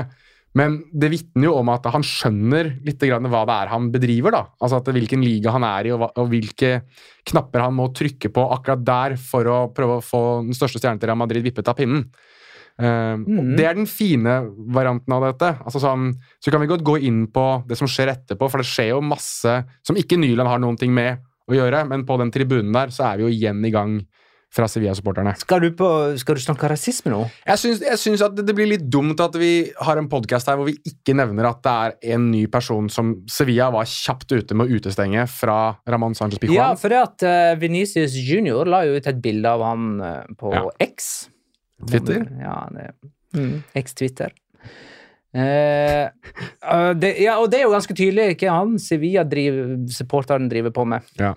Men 0.57 0.79
det 0.89 1.11
vitner 1.13 1.45
jo 1.45 1.57
om 1.59 1.69
at 1.69 1.85
han 1.93 2.03
skjønner 2.05 2.71
litt 2.85 3.03
grann 3.05 3.27
hva 3.29 3.43
det 3.45 3.57
er 3.61 3.71
han 3.73 3.89
bedriver. 3.93 4.33
da. 4.33 4.43
Altså 4.57 4.79
at 4.79 4.89
Hvilken 4.95 5.21
liga 5.21 5.53
han 5.53 5.65
er 5.67 5.89
i, 5.89 5.93
og, 5.93 6.09
hvilke 6.31 6.81
knapper 7.29 7.67
han 7.67 7.77
må 7.77 7.89
trykke 7.93 8.31
på 8.33 8.47
akkurat 8.55 8.81
der 8.85 9.15
for 9.21 9.45
å 9.45 9.59
prøve 9.75 9.99
å 9.99 10.05
få 10.05 10.23
den 10.47 10.57
største 10.57 10.81
stjernen 10.81 11.01
til 11.01 11.11
Real 11.11 11.21
Madrid 11.21 11.45
vippet 11.45 11.69
av 11.69 11.77
pinnen. 11.77 12.07
Eh, 12.79 13.15
og 13.19 13.53
Det 13.59 13.67
er 13.67 13.77
den 13.77 13.89
fine 13.89 14.39
varianten 14.73 15.13
av 15.13 15.27
dette. 15.27 15.51
Altså 15.61 15.83
sånn, 15.83 16.13
så 16.41 16.51
kan 16.53 16.63
vi 16.63 16.71
godt 16.71 16.85
gå 16.87 16.97
inn 17.05 17.27
på 17.31 17.45
det 17.69 17.77
som 17.77 17.89
skjer 17.89 18.15
etterpå, 18.15 18.49
for 18.49 18.63
det 18.63 18.71
skjer 18.71 18.93
jo 18.95 19.03
masse 19.05 19.59
som 19.85 19.99
ikke 19.99 20.17
Nyland 20.17 20.49
har 20.49 20.63
noen 20.63 20.79
ting 20.79 20.95
med 20.95 21.21
å 21.49 21.57
gjøre, 21.57 21.83
men 21.89 22.05
på 22.05 22.17
den 22.21 22.31
tribunen 22.33 22.73
der 22.73 22.93
så 22.93 23.09
er 23.09 23.19
vi 23.19 23.27
jo 23.27 23.33
igjen 23.33 23.61
i 23.65 23.73
gang 23.73 23.99
fra 24.53 24.65
Sevilla-supporterne. 24.69 25.35
Skal 25.37 25.65
skal 26.17 26.37
du 26.37 26.41
snakke 26.41 26.69
rasisme 26.71 27.11
nå? 27.13 27.21
Jeg 27.45 27.61
syns, 27.61 27.83
jeg 27.85 28.01
syns 28.01 28.23
at 28.25 28.33
det, 28.37 28.47
det 28.47 28.55
blir 28.57 28.69
litt 28.71 28.87
dumt 28.89 29.19
at 29.21 29.35
vi 29.37 29.69
har 29.85 30.01
en 30.01 30.09
podkast 30.09 30.49
her 30.49 30.57
hvor 30.57 30.69
vi 30.69 30.77
ikke 30.89 31.13
nevner 31.17 31.51
at 31.51 31.61
det 31.65 31.73
er 31.73 32.15
en 32.15 32.29
ny 32.31 32.45
person 32.51 32.89
som 32.89 33.13
Sevilla 33.29 33.69
var 33.73 33.85
kjapt 33.89 34.33
ute 34.33 34.57
med 34.57 34.65
å 34.69 34.79
utestenge 34.79 35.27
fra 35.29 35.59
Ramón 35.89 36.17
Sánchez 36.17 36.41
Pijuan. 36.41 36.57
Ja, 36.57 36.69
for 36.79 36.89
det 36.93 37.01
at 37.03 37.27
uh, 37.29 37.53
Venicius 37.61 38.17
Junior 38.17 38.69
la 38.69 38.83
jo 38.89 38.97
ut 38.97 39.09
et 39.13 39.21
bilde 39.21 39.53
av 39.53 39.65
han 39.69 39.89
uh, 40.01 40.23
på 40.39 40.53
Ja. 40.55 40.65
X. 40.89 41.29
Twitter? 41.87 42.25
Ja, 42.41 42.65
det, 42.73 42.89
mm, 43.37 43.53
X-Twitter. 43.79 44.33
Eh, 45.35 46.07
eh, 46.09 46.91
det, 46.97 47.11
ja, 47.21 47.35
og 47.37 47.51
det 47.51 47.59
er 47.59 47.67
jo 47.67 47.73
ganske 47.75 47.93
tydelig 47.93 48.31
hva 48.41 48.55
han 48.55 48.79
Sevilla-supporteren 48.81 50.47
driver 50.49 50.73
på 50.73 50.85
med. 50.89 51.05
Ja, 51.19 51.33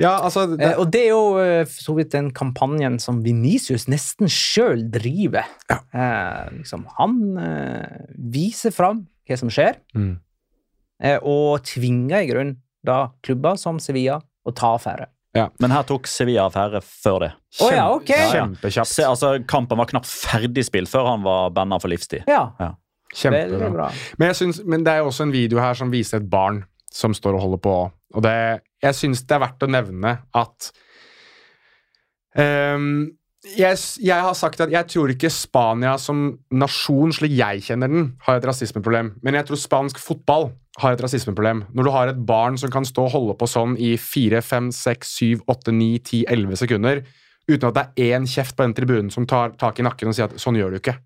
ja 0.00 0.16
altså 0.18 0.46
det, 0.50 0.72
Eh, 0.72 0.78
og 0.80 0.90
det 0.90 1.04
er 1.04 1.12
jo 1.12 1.38
eh, 1.42 1.62
for 1.68 1.84
så 1.84 1.94
vidt 1.98 2.10
den 2.16 2.32
kampanjen 2.34 2.98
som 3.02 3.22
Venicius 3.22 3.86
nesten 3.90 4.30
sjøl 4.30 4.82
driver. 4.90 5.46
Eh, 5.70 6.50
liksom, 6.58 6.88
han 6.98 7.20
eh, 7.38 8.02
viser 8.18 8.74
fram 8.74 9.06
hva 9.28 9.38
som 9.38 9.52
skjer, 9.52 9.78
Mm. 9.94 10.18
eh, 11.02 11.18
og 11.22 11.62
tvinger 11.62 12.24
i 12.24 12.26
grunn 12.32 12.56
da 12.82 13.12
klubber 13.22 13.56
som 13.60 13.78
Sevilla 13.78 14.18
å 14.46 14.54
ta 14.56 14.74
affære. 14.74 15.06
Men 15.60 15.70
her 15.70 15.84
tok 15.86 16.08
Sevilla 16.10 16.48
affære 16.48 16.80
før 16.82 17.20
det. 17.22 17.28
Å 17.62 17.68
ja, 17.70 17.84
okay. 17.94 18.32
Kjempekjapt. 18.32 18.90
Se, 18.90 19.04
altså, 19.06 19.36
kampen 19.46 19.78
var 19.78 19.86
knapt 19.86 20.08
ferdig 20.10 20.64
spilt 20.66 20.90
før 20.90 21.06
han 21.06 21.22
var 21.22 21.52
banna 21.54 21.78
for 21.78 21.92
livstid. 21.92 22.24
Ja, 22.26 22.48
veldig 22.58 22.74
Kjempebra. 23.14 23.88
Men, 24.18 24.34
synes, 24.34 24.60
men 24.64 24.84
det 24.86 24.92
er 24.92 25.02
jo 25.02 25.10
også 25.10 25.26
en 25.26 25.34
video 25.34 25.60
her 25.62 25.78
som 25.78 25.90
viser 25.92 26.20
et 26.20 26.30
barn 26.30 26.62
som 26.90 27.14
står 27.14 27.38
og 27.38 27.44
holder 27.46 27.62
på. 27.64 27.76
Og 28.14 28.26
det, 28.26 28.36
jeg 28.82 28.98
syns 28.98 29.24
det 29.26 29.36
er 29.36 29.44
verdt 29.44 29.66
å 29.66 29.70
nevne 29.70 30.16
at 30.36 30.70
um, 32.38 33.08
jeg, 33.56 33.76
jeg 34.04 34.24
har 34.26 34.34
sagt 34.36 34.60
at 34.60 34.72
jeg 34.72 34.88
tror 34.92 35.12
ikke 35.14 35.30
Spania 35.32 35.94
som 36.00 36.26
nasjon, 36.52 37.14
slik 37.14 37.32
jeg 37.38 37.62
kjenner 37.70 37.90
den, 37.90 38.10
har 38.26 38.40
et 38.40 38.48
rasismeproblem. 38.48 39.14
Men 39.24 39.38
jeg 39.38 39.48
tror 39.48 39.62
spansk 39.62 40.00
fotball 40.02 40.50
har 40.80 40.94
et 40.94 41.02
rasismeproblem. 41.02 41.64
Når 41.74 41.86
du 41.86 41.92
har 41.94 42.12
et 42.12 42.20
barn 42.26 42.58
som 42.60 42.72
kan 42.72 42.86
stå 42.86 43.06
og 43.08 43.14
holde 43.14 43.38
på 43.40 43.48
sånn 43.50 43.78
i 43.80 43.94
4, 44.00 44.42
5, 44.44 44.70
6, 44.76 45.14
7, 45.22 45.44
8, 45.50 45.74
9, 45.76 45.90
10, 45.98 46.24
11 46.36 46.62
sekunder 46.64 47.02
uten 47.50 47.66
at 47.70 47.78
det 47.78 47.84
er 48.04 48.18
én 48.18 48.28
kjeft 48.30 48.54
på 48.54 48.62
den 48.62 48.74
tribunen 48.76 49.08
som 49.10 49.26
tar 49.26 49.56
tak 49.58 49.80
i 49.80 49.86
nakken 49.86 50.10
og 50.10 50.14
sier 50.14 50.28
at 50.28 50.36
sånn 50.38 50.58
gjør 50.60 50.74
du 50.76 50.78
ikke. 50.78 51.00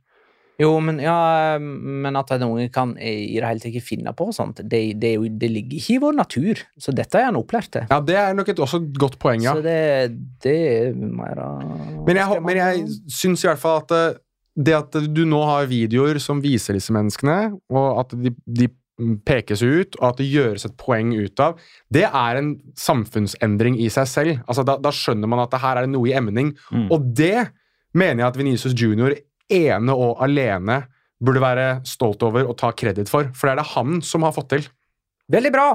Jo, 0.61 0.69
men, 0.79 1.01
ja, 1.03 1.15
men 1.59 2.15
at 2.17 2.31
en 2.37 2.45
unge 2.47 2.69
kan 2.71 2.93
i 3.03 3.35
det 3.41 3.43
hele 3.49 3.59
tatt 3.59 3.73
ikke 3.73 3.83
finne 3.83 4.13
på 4.15 4.29
sånt, 4.37 4.61
det, 4.71 4.83
det, 5.03 5.17
det 5.41 5.49
ligger 5.51 5.81
ikke 5.81 5.97
i 5.97 6.03
vår 6.05 6.15
natur. 6.21 6.61
Så 6.79 6.95
dette 6.95 7.19
er 7.19 7.27
han 7.27 7.39
opplært 7.41 7.73
til. 7.75 7.89
Ja, 7.91 7.99
Det 8.07 8.15
er 8.21 8.37
nok 8.39 8.53
et 8.53 8.63
også 8.63 8.79
et 8.85 9.01
godt 9.03 9.17
poeng, 9.19 9.43
ja. 9.43 9.57
Så 9.57 9.65
det, 9.65 10.15
det 10.45 10.55
er 10.69 10.95
mer 10.95 11.41
av- 11.43 12.05
Men 12.07 12.21
jeg, 12.23 12.43
men 12.47 12.61
jeg 12.63 12.87
syns 13.11 13.43
i 13.43 13.49
hvert 13.51 13.59
fall 13.65 13.81
at 13.83 13.89
det, 13.97 14.05
det 14.71 14.77
at 14.79 15.01
du 15.11 15.25
nå 15.27 15.43
har 15.49 15.67
videoer 15.67 16.21
som 16.23 16.39
viser 16.45 16.79
disse 16.79 16.95
menneskene, 16.95 17.57
og 17.75 18.05
at 18.05 18.15
de, 18.23 18.31
de 18.47 18.71
pekes 19.27 19.59
ut, 19.67 19.97
og 19.99 20.13
at 20.13 20.21
det 20.23 20.29
gjøres 20.31 20.69
et 20.69 20.77
poeng 20.79 21.11
ut 21.19 21.41
av, 21.43 21.59
det 21.91 22.05
er 22.07 22.39
en 22.39 22.53
samfunnsendring 22.79 23.75
i 23.83 23.89
seg 23.91 24.07
selv. 24.07 24.37
Altså, 24.47 24.63
da, 24.67 24.77
da 24.79 24.93
skjønner 24.95 25.27
man 25.31 25.43
at 25.43 25.51
det 25.51 25.61
her 25.65 25.83
er 25.83 25.89
noe 25.91 26.07
i 26.11 26.15
emning. 26.15 26.53
Mm. 26.71 26.87
Og 26.95 27.09
det 27.19 27.49
mener 27.99 28.23
jeg 28.23 28.29
at 28.31 28.39
Venicius 28.39 28.75
Junior 28.79 29.15
ene 29.53 29.95
og 29.95 30.23
alene 30.25 30.83
burde 31.25 31.43
være 31.43 31.67
stolt 31.89 32.23
over 32.27 32.47
og 32.49 32.57
ta 32.61 32.71
kreditt 32.77 33.11
for, 33.11 33.31
for 33.37 33.49
det 33.49 33.55
er 33.55 33.63
det 33.63 33.73
han 33.75 34.01
som 34.05 34.27
har 34.27 34.35
fått 34.37 34.51
til. 34.55 34.69
Veldig 35.33 35.53
bra! 35.55 35.69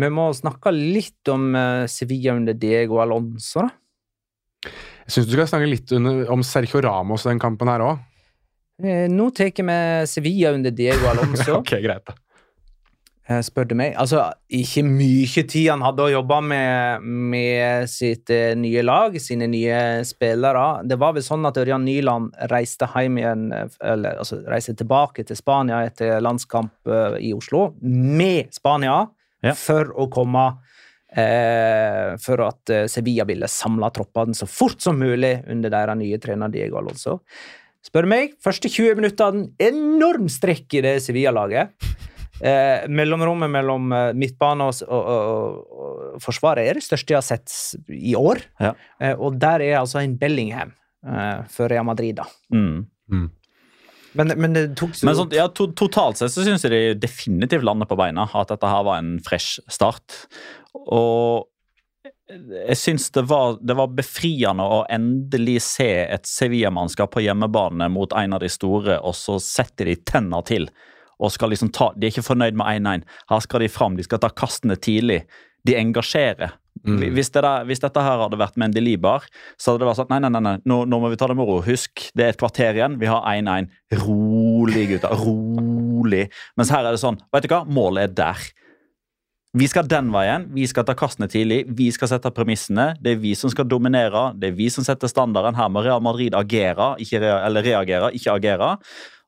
Vi 0.00 0.08
må 0.08 0.30
snakke 0.32 0.72
litt 0.72 1.28
om 1.28 1.50
eh, 1.56 1.84
Sevilla 1.90 2.32
under 2.38 2.56
Diego 2.56 3.02
Alonso, 3.02 3.66
da. 3.66 4.72
Jeg 5.02 5.12
syns 5.16 5.28
du 5.28 5.34
skal 5.34 5.48
snakke 5.50 5.68
litt 5.68 5.92
om 5.92 6.44
Sergio 6.46 6.80
Ramos 6.84 7.26
i 7.26 7.32
den 7.32 7.40
kampen 7.42 7.68
her 7.68 7.82
òg. 7.84 8.02
Eh, 8.82 9.08
nå 9.10 9.28
tar 9.36 9.50
vi 9.52 9.78
Sevilla 10.08 10.52
under 10.56 10.72
Diego 10.72 11.10
Alonso. 11.10 11.58
Ok, 11.60 11.74
greit. 11.84 12.06
da. 12.08 12.16
Eh, 13.30 13.38
spør 13.46 13.68
du 13.70 13.76
meg. 13.78 13.92
Altså, 14.02 14.24
ikke 14.50 14.82
mye 14.82 15.44
tid 15.46 15.68
han 15.70 15.84
hadde 15.84 16.02
å 16.08 16.10
jobbe 16.10 16.40
med, 16.42 17.04
med 17.06 17.86
sitt 17.90 18.32
eh, 18.34 18.56
nye 18.58 18.82
lag, 18.82 19.14
sine 19.22 19.46
nye 19.50 19.76
spillere. 20.08 20.82
Det 20.90 20.98
var 20.98 21.14
vel 21.14 21.22
sånn 21.22 21.46
at 21.46 21.60
Ørjan 21.62 21.86
Nyland 21.86 22.34
reiste 22.50 22.88
hjem 22.90 23.20
igjen, 23.22 23.46
eh, 23.54 23.78
eller 23.94 24.18
altså 24.24 24.40
reiste 24.50 24.74
tilbake 24.80 25.22
til 25.28 25.38
Spania 25.38 25.84
etter 25.86 26.18
landskamp 26.24 26.90
i 27.22 27.30
Oslo 27.36 27.68
med 27.86 28.50
Spania 28.54 29.04
Ja. 29.42 29.54
for 29.58 29.94
å 29.98 30.08
komme 30.10 30.42
eh, 31.14 32.12
For 32.22 32.42
at 32.46 32.70
Sevilla 32.90 33.24
ville 33.28 33.46
samle 33.50 33.90
troppene 33.94 34.34
så 34.34 34.46
fort 34.50 34.82
som 34.82 34.98
mulig 34.98 35.36
under 35.50 35.70
deres 35.70 35.98
nye 35.98 36.18
trener 36.18 36.50
Diego 36.50 36.82
Alonso. 36.82 37.20
Spør 37.86 38.06
meg, 38.06 38.34
første 38.42 38.70
20 38.70 38.98
minutter 38.98 39.30
en 39.30 39.48
enorm 39.62 40.28
strekk 40.30 40.78
i 40.78 40.82
det 40.86 40.96
Sevilla-laget. 41.02 41.74
Eh, 42.42 42.88
mellomrommet 42.90 43.50
mellom 43.54 43.92
eh, 43.94 44.08
midtbane 44.18 44.66
og, 44.66 44.80
og, 44.88 45.10
og, 45.12 45.82
og 46.16 46.24
forsvaret 46.24 46.66
er 46.66 46.80
det 46.80 46.82
største 46.82 47.14
jeg 47.14 47.20
har 47.20 47.26
sett 47.26 47.52
i 47.94 48.16
år. 48.18 48.42
Ja. 48.58 48.72
Eh, 48.98 49.14
og 49.14 49.38
der 49.42 49.62
er 49.62 49.78
altså 49.82 50.00
en 50.02 50.16
Bellingham 50.18 50.72
eh, 51.06 51.44
for 51.52 51.70
Real 51.70 51.86
Madrid, 51.86 52.18
da. 52.18 52.26
Mm. 52.50 53.30
Men, 54.18 54.34
men 54.36 54.56
det 54.56 54.64
tok 54.76 54.96
så 54.96 55.06
Men 55.08 55.16
sånn, 55.20 55.32
ja, 55.36 55.46
to, 55.54 55.68
totalt 55.78 56.18
sett 56.20 56.34
så 56.34 56.44
syns 56.44 56.66
jeg 56.66 56.74
de 56.74 56.82
definitivt 57.00 57.64
lander 57.64 57.88
på 57.88 57.96
beina. 58.00 58.26
At 58.36 58.50
dette 58.52 58.68
her 58.68 58.84
var 58.90 59.00
en 59.00 59.16
fresh 59.24 59.62
start. 59.72 60.24
Og 60.82 61.48
jeg 62.32 62.78
syns 62.80 63.10
det 63.14 63.24
var, 63.28 63.58
det 63.60 63.76
var 63.76 63.92
befriende 63.96 64.64
å 64.64 64.82
endelig 64.92 65.60
se 65.66 65.90
et 66.04 66.28
Sevilla-mannskap 66.28 67.12
på 67.14 67.22
hjemmebane 67.24 67.88
mot 67.92 68.12
en 68.16 68.36
av 68.36 68.42
de 68.42 68.50
store, 68.52 68.98
og 69.00 69.14
så 69.16 69.38
setter 69.42 69.90
de 69.90 69.96
tenner 70.08 70.44
til. 70.48 70.68
Og 71.22 71.32
skal 71.34 71.52
liksom 71.54 71.70
ta, 71.74 71.92
De 71.94 72.08
er 72.08 72.14
ikke 72.14 72.26
fornøyd 72.26 72.58
med 72.58 72.82
1-1. 72.82 73.06
Her 73.30 73.44
skal 73.44 73.62
de 73.62 73.70
fram, 73.70 73.96
de 73.98 74.06
skal 74.06 74.20
ta 74.22 74.32
kastene 74.34 74.76
tidlig. 74.76 75.22
De 75.66 75.76
engasjerer. 75.78 76.56
Mm. 76.82 77.12
Hvis, 77.14 77.30
det 77.30 77.42
der, 77.44 77.66
hvis 77.68 77.82
dette 77.82 78.02
her 78.02 78.18
hadde 78.24 78.38
vært 78.40 78.56
Mendelibar, 78.58 79.28
så 79.60 79.70
hadde 79.70 79.84
det 79.84 79.90
vært 79.90 80.00
sånn 80.00 80.08
Nei, 80.10 80.18
nei, 80.24 80.30
nei, 80.34 80.40
nei. 80.42 80.54
Nå, 80.66 80.80
nå 80.90 80.98
må 80.98 81.12
vi 81.12 81.18
ta 81.20 81.28
det 81.30 81.36
med 81.38 81.46
ro. 81.46 81.60
Husk, 81.62 82.08
det 82.18 82.24
er 82.24 82.34
et 82.34 82.40
kvarter 82.40 82.80
igjen. 82.80 82.96
Vi 82.98 83.10
har 83.10 83.22
1-1. 83.28 83.70
Rolig, 84.02 84.88
gutter. 84.90 85.14
Rolig. 85.22 86.24
Mens 86.58 86.74
her 86.74 86.88
er 86.88 86.96
det 86.96 87.02
sånn 87.04 87.20
Vet 87.34 87.46
du 87.46 87.52
hva? 87.54 87.62
Målet 87.68 88.10
er 88.10 88.18
der. 88.24 88.50
Vi 89.52 89.66
skal 89.68 89.84
den 89.84 90.08
veien. 90.14 90.46
Vi 90.56 90.64
skal 90.64 90.86
ta 90.88 90.94
kastene 90.96 91.28
tidlig. 91.28 91.66
Vi 91.76 91.90
skal 91.92 92.08
sette 92.08 92.30
premissene. 92.32 92.94
Det 93.04 93.14
er 93.14 93.18
vi 93.20 93.34
som 93.36 93.52
skal 93.52 93.68
dominere. 93.68 94.30
Det 94.40 94.48
er 94.48 94.54
vi 94.56 94.70
som 94.72 94.84
setter 94.86 95.12
standarden. 95.12 95.58
Her 95.58 95.68
må 95.68 95.82
Real 95.84 96.00
Madrid 96.02 96.32
agere, 96.34 96.94
ikke 97.04 97.20
rea 97.20 97.42
eller 97.44 97.66
reagere, 97.66 98.08
ikke 98.16 98.38
agere. 98.40 98.70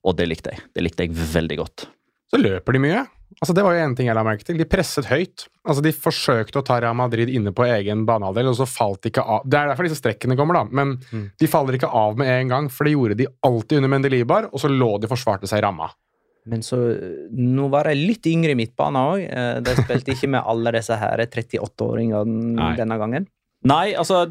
Og 0.05 0.17
det 0.19 0.29
likte 0.29 0.53
jeg. 0.53 0.65
Det 0.77 0.85
likte 0.85 1.07
jeg 1.07 1.17
veldig 1.35 1.61
godt. 1.63 1.87
Så 2.31 2.41
løper 2.41 2.77
de 2.77 2.83
mye. 2.83 3.05
Altså 3.41 3.55
Det 3.57 3.65
var 3.67 3.75
jo 3.75 3.83
en 3.83 3.95
ting 3.99 4.09
jeg 4.09 4.17
la 4.17 4.23
merke 4.27 4.47
til. 4.47 4.59
De 4.61 4.67
presset 4.69 5.09
høyt. 5.11 5.47
Altså 5.67 5.83
De 5.85 5.93
forsøkte 5.97 6.61
å 6.61 6.65
ta 6.67 6.79
Real 6.83 6.97
Madrid 6.99 7.31
inne 7.33 7.53
på 7.57 7.67
egen 7.67 8.05
banehalvdel, 8.09 8.53
og 8.53 8.59
så 8.61 8.67
falt 8.69 9.03
de 9.03 9.11
ikke 9.13 9.25
av. 9.25 9.43
Det 9.49 9.59
er 9.59 9.71
derfor 9.71 9.89
disse 9.89 10.01
strekkene 10.01 10.37
kommer, 10.39 10.61
da. 10.61 10.65
Men 10.71 10.97
de 11.41 11.51
faller 11.51 11.79
ikke 11.79 11.91
av 11.91 12.19
med 12.21 12.31
en 12.31 12.53
gang, 12.53 12.71
for 12.71 12.87
det 12.87 12.95
gjorde 12.95 13.19
de 13.19 13.29
alltid 13.47 13.81
under 13.81 13.93
Mendelibar, 13.97 14.51
og 14.53 14.63
så 14.63 14.71
lå 14.71 14.91
de 15.01 15.09
og 15.09 15.15
forsvarte 15.17 15.51
seg 15.51 15.63
i 15.63 15.67
ramma. 15.67 15.91
Men 16.45 16.61
så 16.61 16.77
Nå 17.33 17.71
var 17.73 17.89
jeg 17.89 18.03
litt 18.05 18.27
yngre 18.29 18.53
i 18.53 18.59
midtbanen 18.59 19.01
òg. 19.01 19.23
De 19.65 19.77
spilte 19.79 20.13
ikke 20.13 20.29
med 20.35 20.45
alle 20.45 20.75
disse 20.77 20.99
her 21.01 21.23
38-åringene 21.25 22.75
denne 22.79 22.99
gangen. 23.01 23.29
Nei, 23.65 23.95
altså 23.97 24.27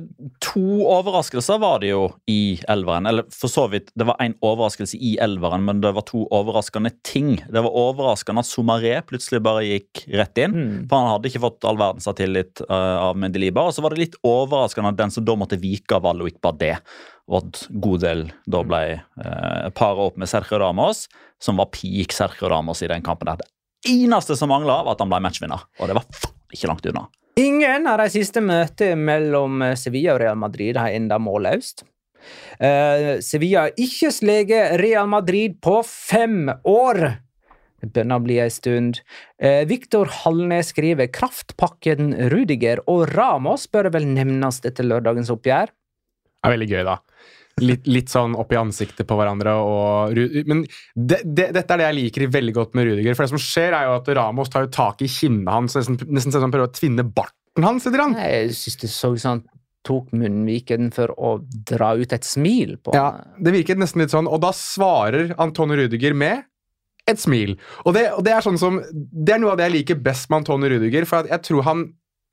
To 0.45 0.61
overraskelser 0.85 1.57
var 1.61 1.79
det 1.81 1.89
jo 1.89 2.03
i 2.29 2.59
elveren. 2.69 3.07
Eller 3.09 3.25
for 3.33 3.49
så 3.49 3.65
vidt, 3.71 3.89
det 3.97 4.05
var 4.05 4.19
én 4.21 4.35
overraskelse 4.45 4.99
i 5.01 5.15
elveren, 5.23 5.63
men 5.65 5.79
det 5.81 5.89
var 5.95 6.05
to 6.05 6.27
overraskende 6.29 6.91
ting. 7.07 7.39
Det 7.49 7.63
var 7.65 7.73
overraskende 7.73 8.43
at 8.43 8.49
Somaré 8.49 8.93
plutselig 9.09 9.41
bare 9.45 9.65
gikk 9.65 10.03
rett 10.13 10.43
inn. 10.43 10.53
Mm. 10.53 10.75
For 10.85 10.99
han 10.99 11.09
hadde 11.15 11.31
ikke 11.31 11.41
fått 11.47 11.65
all 11.69 11.79
verdens 11.81 12.09
tillit 12.19 12.61
uh, 12.67 13.09
av 13.09 13.17
Mendeliba. 13.17 13.65
Og 13.65 13.73
så 13.73 13.85
var 13.85 13.95
det 13.95 14.03
litt 14.03 14.19
overraskende 14.21 14.93
at 14.93 15.01
den 15.01 15.15
som 15.15 15.25
da 15.25 15.37
måtte 15.39 15.61
vike 15.61 15.97
av 15.97 16.05
var 16.05 16.21
det. 16.61 16.75
Og 17.31 17.39
at 17.39 17.63
Godel 17.81 18.27
da 18.45 18.61
ble 18.67 18.83
uh, 19.01 19.73
para 19.73 20.09
opp 20.11 20.21
med 20.21 20.29
Sergio 20.29 20.61
Damos, 20.61 21.07
som 21.41 21.57
var 21.57 21.73
peak 21.73 22.13
Sergio 22.13 22.53
Damos 22.53 22.85
i 22.85 22.91
den 22.91 23.01
kampen. 23.01 23.33
der. 23.33 23.41
Det 23.41 23.97
eneste 23.97 24.37
som 24.37 24.53
mangla, 24.53 24.83
var 24.85 24.93
at 24.93 25.01
han 25.01 25.09
ble 25.09 25.23
matchvinner. 25.25 25.65
Og 25.81 25.89
det 25.89 25.97
var 25.97 26.05
faen 26.13 26.53
ikke 26.53 26.69
langt 26.69 26.85
unna. 26.93 27.07
Ingen 27.39 27.87
av 27.89 27.97
de 27.97 28.11
siste 28.13 28.43
møtene 28.45 28.99
mellom 29.09 29.63
eh, 29.65 29.73
Sevilla 29.79 30.13
og 30.13 30.21
Real 30.21 30.37
Madrid 30.37 30.77
har 30.77 30.93
enda 30.93 31.17
målløst. 31.21 31.81
Uh, 32.55 33.19
Sevilla 33.19 33.65
har 33.65 33.79
ikke 33.81 34.07
sleget 34.13 34.77
Real 34.79 35.09
Madrid 35.11 35.57
på 35.65 35.81
fem 35.83 36.45
år. 36.69 36.99
Det 37.81 37.89
begynner 37.89 38.21
å 38.21 38.23
bli 38.23 38.37
ei 38.39 38.51
stund. 38.53 39.01
Uh, 39.41 39.65
Viktor 39.67 40.07
Hallnes 40.21 40.69
skriver 40.71 41.09
kraftpakken 41.11 42.13
Rudiger 42.31 42.79
og 42.87 43.09
Ramos 43.11 43.65
bør 43.67 43.89
vel 43.97 44.07
nevnes 44.13 44.61
etter 44.63 44.87
lørdagens 44.87 45.33
oppgjør. 45.33 45.73
Det 45.73 46.47
er 46.47 46.55
veldig 46.55 46.69
gøy, 46.69 46.85
da. 46.87 46.99
Litt, 47.61 47.85
litt 47.85 48.09
sånn 48.09 48.33
opp 48.39 48.49
i 48.51 48.57
ansiktet 48.57 49.05
på 49.05 49.15
hverandre. 49.19 49.53
Og, 49.61 50.17
men 50.49 50.63
det, 50.95 51.19
det, 51.21 51.51
dette 51.53 51.75
er 51.75 51.83
det 51.83 51.89
jeg 51.89 51.97
liker 51.99 52.31
veldig 52.33 52.55
godt 52.55 52.77
med 52.77 52.89
Rudiger. 52.89 53.13
For 53.13 53.27
det 53.27 53.33
som 53.35 53.41
skjer, 53.41 53.75
er 53.77 53.87
jo 53.87 53.97
at 53.99 54.09
Ramos 54.17 54.49
tar 54.51 54.65
jo 54.65 54.71
tak 54.73 55.03
i 55.05 55.09
kinnet 55.11 55.51
hans, 55.53 55.77
nesten, 55.77 55.99
nesten 56.09 56.33
sånn 56.33 56.47
han 56.47 56.53
prøver 56.55 56.71
å 56.71 56.73
tvinne 56.73 57.05
barten 57.05 57.67
hans. 57.67 57.85
Han. 57.85 58.17
Jeg 58.17 58.55
synes 58.57 58.79
det 58.81 58.89
så 58.89 59.13
sånn 59.21 59.43
tok 59.83 60.13
munnviken 60.15 60.89
for 60.95 61.11
å 61.13 61.35
dra 61.67 61.93
ut 61.99 62.15
et 62.15 62.25
smil 62.25 62.77
på 62.79 62.93
Ja, 62.95 63.19
det 63.35 63.53
virket 63.55 63.79
nesten 63.81 64.03
litt 64.03 64.13
sånn, 64.13 64.29
og 64.31 64.39
da 64.45 64.53
svarer 64.55 65.35
Antone 65.43 65.77
Rudiger 65.79 66.15
med 66.15 66.45
et 67.09 67.19
smil. 67.19 67.57
Og 67.83 67.97
det, 67.97 68.07
og 68.15 68.23
det 68.23 68.31
er 68.31 68.45
sånn 68.45 68.59
som 68.59 68.77
Det 68.87 69.35
er 69.35 69.41
noe 69.43 69.51
av 69.53 69.59
det 69.59 69.67
jeg 69.67 69.75
liker 69.75 69.99
best 69.99 70.29
med 70.31 70.41
Antone 70.41 70.71
Rudiger, 70.71 71.07
for 71.09 71.27
jeg 71.27 71.43
tror 71.43 71.67
han 71.67 71.83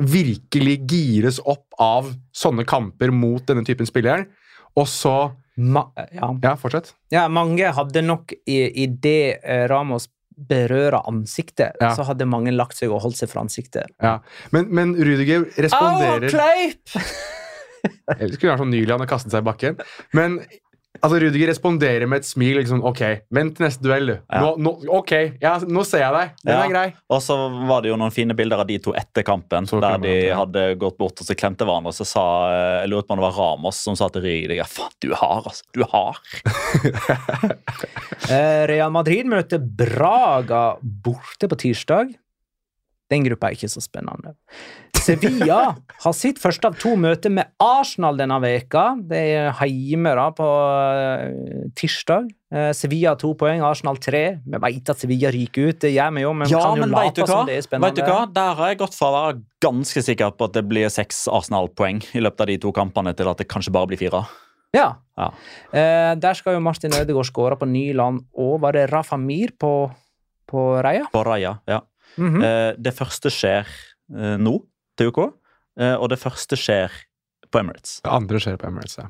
virkelig 0.00 0.78
gires 0.88 1.40
opp 1.44 1.66
av 1.82 2.14
sånne 2.32 2.64
kamper 2.64 3.12
mot 3.12 3.44
denne 3.44 3.66
typen 3.66 3.88
spillere. 3.88 4.30
Og 4.78 4.88
så 4.88 5.14
Ma 5.60 5.82
ja. 6.14 6.30
Ja, 6.40 6.54
fortsett. 6.56 6.94
Ja, 7.12 7.26
mange 7.28 7.68
hadde 7.76 8.00
nok 8.06 8.32
i, 8.48 8.60
i 8.80 8.86
det 8.86 9.40
eh, 9.44 9.66
Ramos 9.68 10.06
berører 10.40 11.02
ansiktet, 11.04 11.74
Ja. 11.82 11.90
så 11.92 12.06
hadde 12.08 12.24
mange 12.24 12.52
lagt 12.54 12.78
seg 12.78 12.88
og 12.94 13.02
holdt 13.04 13.18
seg 13.18 13.28
for 13.28 13.42
ansiktet. 13.42 13.90
Ja. 14.00 14.20
Men, 14.54 14.70
men 14.72 14.94
Rudiger 14.96 15.44
responderer 15.60 16.30
kleip! 16.32 16.96
Jeg 17.84 18.32
skulle 18.34 18.52
vært 18.54 18.62
sånn 18.62 18.74
han 18.76 19.00
har 19.04 19.08
kastet 19.10 19.32
seg 19.34 19.44
i 19.44 19.48
bakken. 19.50 19.78
Men 20.16 20.40
altså, 20.98 21.20
Rudiger 21.22 21.48
responderer 21.52 22.06
med 22.10 22.18
et 22.22 22.26
smil. 22.28 22.58
Liksom, 22.58 22.80
ok, 22.90 23.02
vent 23.30 23.54
til 23.56 23.66
neste 23.66 23.84
duell, 23.86 24.10
du. 24.10 24.14
Ja. 24.26 24.40
Nå, 24.42 24.50
nå, 24.58 24.72
ok, 24.98 25.12
ja, 25.40 25.52
nå 25.62 25.84
ser 25.86 26.02
jeg 26.02 26.12
deg. 26.16 26.32
Den 26.42 26.52
Ja. 26.54 26.64
er 26.64 26.72
grei. 26.74 26.84
Og 27.14 27.22
så 27.22 27.36
var 27.70 27.82
det 27.84 27.92
jo 27.92 27.96
noen 28.00 28.10
fine 28.14 28.34
bilder 28.36 28.60
av 28.64 28.66
de 28.68 28.78
to 28.82 28.92
etter 28.98 29.22
kampen, 29.26 29.66
Så 29.70 29.80
der 29.80 29.98
de 30.02 30.14
ja. 30.28 30.36
hadde 30.40 30.64
gått 30.80 30.98
bort 30.98 31.20
og 31.22 31.26
så 31.30 31.36
klemte 31.38 31.64
hverandre. 31.68 31.94
Og 31.94 31.98
så 32.00 32.04
sa 32.08 32.24
eh, 32.50 32.80
jeg 32.82 32.90
lurer 32.90 33.06
på 33.06 33.14
om 33.16 33.22
det 33.22 33.26
var 33.28 33.38
Ramos 33.38 33.76
som 33.86 33.96
sa 33.96 34.08
til 34.10 34.22
Rudiger 34.26 34.66
faen, 34.68 34.92
du 35.00 35.12
har, 35.14 35.42
altså. 35.46 35.64
Du 35.72 35.84
har. 35.84 36.18
Eh, 38.30 38.62
Real 38.68 38.92
Madrid 38.94 39.26
møter 39.26 39.58
Braga 39.58 40.76
borte 40.82 41.48
på 41.50 41.56
tirsdag. 41.58 42.12
Den 43.10 43.24
gruppa 43.26 43.50
er 43.50 43.56
ikke 43.58 43.70
så 43.72 43.82
spennende. 43.82 44.36
Sevilla 45.00 45.60
har 46.04 46.14
sitt 46.14 46.38
første 46.38 46.68
av 46.70 46.76
to 46.78 46.92
møter 47.00 47.32
med 47.32 47.48
Arsenal 47.62 48.18
denne 48.20 48.36
veka. 48.42 48.84
Det 49.10 49.20
er 49.40 49.62
hjemme 49.66 50.12
da 50.18 50.26
på 50.36 50.46
eh, 50.46 51.64
tirsdag. 51.78 52.28
Eh, 52.52 52.68
Sevilla 52.76 53.16
to 53.18 53.32
poeng, 53.38 53.62
Arsenal 53.66 53.98
tre. 54.02 54.22
Vi 54.44 54.60
vet 54.66 54.92
at 54.92 55.00
Sevilla 55.02 55.32
ryker 55.34 55.70
ut, 55.72 55.80
det 55.82 55.92
gjør 55.94 56.14
vi 56.16 56.24
jo, 56.26 56.34
men 56.36 56.50
vi 56.50 56.54
Ja, 56.54 56.62
kan 56.68 56.82
jo 56.84 56.90
late 56.92 57.26
som 57.30 57.48
det 57.48 57.56
er 57.58 57.66
spennende. 57.66 57.90
Vet 57.90 57.98
du 57.98 58.12
hva? 58.12 58.20
Der 58.36 58.54
har 58.60 58.72
jeg 58.72 58.80
gått 58.84 58.98
fra 58.98 59.08
å 59.10 59.16
være 59.16 59.40
ganske 59.64 60.04
sikker 60.10 60.36
på 60.36 60.50
at 60.50 60.58
det 60.58 60.64
blir 60.70 60.92
seks 60.92 61.24
Arsenal-poeng 61.32 62.02
i 62.14 62.22
løpet 62.22 62.46
av 62.46 62.52
de 62.52 62.60
to 62.62 62.74
kampene, 62.76 63.16
til 63.16 63.32
at 63.32 63.42
det 63.42 63.48
kanskje 63.50 63.74
bare 63.74 63.90
blir 63.90 64.00
fire. 64.00 64.22
Ja. 64.76 64.92
Ja. 65.18 65.32
Eh, 65.74 66.12
der 66.20 66.38
skal 66.38 66.54
jo 66.54 66.62
Martin 66.62 66.94
Ødegaard 66.94 67.26
skåre 67.28 67.58
på 67.58 67.66
Nyland, 67.66 68.22
og 68.38 68.60
var 68.62 68.76
det 68.78 68.86
Rafa 68.92 69.18
Mir 69.18 69.56
på, 69.58 69.74
på 70.50 70.66
Reia? 70.84 71.08
På 71.10 71.24
Reia, 71.26 71.56
ja. 71.66 71.80
Mhm. 72.20 72.42
Eh, 72.44 72.72
det 72.78 72.92
første 72.96 73.32
skjer 73.32 73.66
eh, 74.12 74.36
nå, 74.40 74.58
til 75.00 75.10
UK, 75.10 75.20
eh, 75.80 75.94
og 75.96 76.10
det 76.12 76.18
første 76.20 76.58
skjer 76.60 76.92
på 77.50 77.62
Emirates. 77.62 78.00
Det 78.04 78.12
andre 78.12 78.40
skjer 78.42 78.58
på 78.60 78.68
Emirates. 78.68 78.98
Ja. 79.00 79.08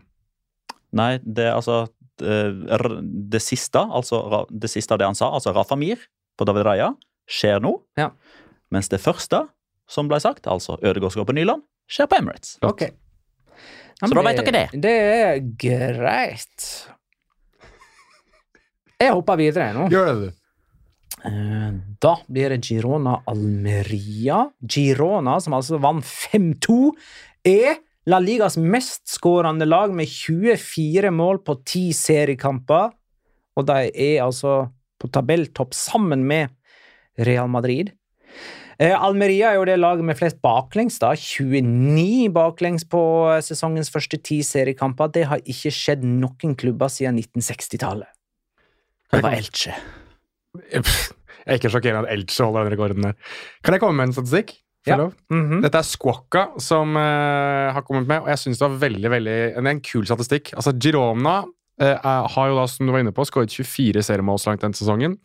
Nei, 0.97 1.19
det 1.23 1.45
er 1.51 1.55
altså 1.55 1.85
det, 2.19 2.91
Det 3.31 3.41
siste, 3.41 3.79
altså 3.79 4.47
det 4.51 4.69
siste 4.71 4.93
av 4.93 4.99
det 5.01 5.07
han 5.07 5.15
sa, 5.19 5.31
altså 5.33 5.53
Rafa 5.57 5.77
Mir 5.79 6.01
på 6.37 6.45
David 6.49 6.67
Raja, 6.67 6.91
skjer 7.31 7.61
nå. 7.63 7.77
Ja. 7.97 8.11
Mens 8.71 8.91
det 8.93 9.01
første 9.01 9.45
som 9.91 10.09
ble 10.11 10.21
sagt, 10.23 10.47
altså 10.47 10.77
Ødegaard 10.83 11.15
skal 11.17 11.27
på 11.27 11.35
Nyland, 11.35 11.65
skjer 11.91 12.07
på 12.11 12.19
Emirates. 12.21 12.59
Ok. 12.63 12.83
Ja, 12.87 14.07
Så 14.07 14.15
men 14.15 14.19
da 14.21 14.23
vet 14.29 14.39
dere 14.41 14.53
det. 14.55 14.81
Det 14.81 14.93
er 15.01 15.41
greit. 15.61 16.67
Jeg 19.01 19.17
hopper 19.17 19.41
videre 19.41 19.73
nå. 19.77 19.89
Gjør 19.93 20.11
det, 20.11 20.15
du. 20.21 20.40
Eh, 21.25 21.71
Da 22.01 22.15
blir 22.29 22.51
det 22.51 22.63
Girona 22.65 23.21
Almeria. 23.29 24.47
Girona, 24.65 25.39
som 25.41 25.57
altså 25.59 25.81
vant 25.83 26.05
5-2, 26.05 26.95
er 27.45 27.81
La 28.09 28.19
Ligas 28.19 28.57
mestskårende 28.57 29.67
lag 29.69 29.93
med 29.95 30.09
24 30.09 31.11
mål 31.13 31.43
på 31.45 31.59
10 31.65 31.93
seriekamper. 31.93 32.95
Og 33.57 33.67
de 33.69 33.91
er 33.91 34.23
altså 34.25 34.71
på 35.01 35.11
tabelltopp 35.13 35.75
sammen 35.77 36.25
med 36.25 36.49
Real 37.19 37.49
Madrid. 37.49 37.93
Eh, 38.81 38.95
Almeria 38.97 39.51
er 39.51 39.59
jo 39.59 39.67
det 39.69 39.77
laget 39.77 40.05
med 40.09 40.17
flest 40.17 40.41
baklengs. 40.41 40.99
da, 40.99 41.13
29 41.13 42.31
baklengs 42.33 42.87
på 42.89 43.03
eh, 43.29 43.43
sesongens 43.45 43.93
første 43.93 44.17
ti 44.17 44.41
seriekamper. 44.41 45.13
Det 45.13 45.27
har 45.29 45.45
ikke 45.45 45.73
skjedd 45.75 46.05
noen 46.05 46.57
klubber 46.57 46.89
siden 46.89 47.21
1960-tallet. 47.21 48.09
Det 49.13 49.21
var 49.21 49.37
Elche. 49.37 49.75
Jeg 50.71 50.83
er 51.47 51.59
ikke 51.59 51.71
sjokkert 51.73 52.03
at 52.03 52.11
Elche 52.13 52.45
holder 52.45 52.67
den 52.67 52.75
rekorden 52.75 53.07
der. 53.07 53.15
Kan 53.65 53.75
jeg 53.77 53.83
komme 53.83 53.97
med 53.97 54.11
en 54.11 54.17
statistikk? 54.17 54.53
Ja. 54.89 54.97
Mm 54.97 55.11
-hmm. 55.31 55.63
Dette 55.63 55.79
er 55.79 55.83
Squawka 55.83 56.47
som 56.59 56.97
uh, 56.97 57.73
har 57.73 57.83
kommet 57.83 58.07
med, 58.09 58.21
og 58.21 58.29
jeg 58.29 58.39
syns 58.39 58.59
det 58.59 58.69
var 58.69 58.79
veldig, 58.79 59.11
veldig 59.11 59.57
en, 59.57 59.67
en 59.67 59.81
kul 59.81 60.07
statistikk. 60.07 60.53
Altså, 60.57 60.73
Girona 60.73 61.45
er- 61.79 62.29
har 62.29 62.49
jo 62.49 62.57
da, 62.57 62.67
som 62.67 62.87
du 62.87 62.93
var 62.93 63.01
inne 63.01 63.13
på, 63.13 63.25
skåret 63.25 63.51
24 63.51 64.03
seriemål 64.03 64.39
så 64.39 64.51
langt 64.51 64.63
denne 64.63 64.75
sesongen. 64.75 65.19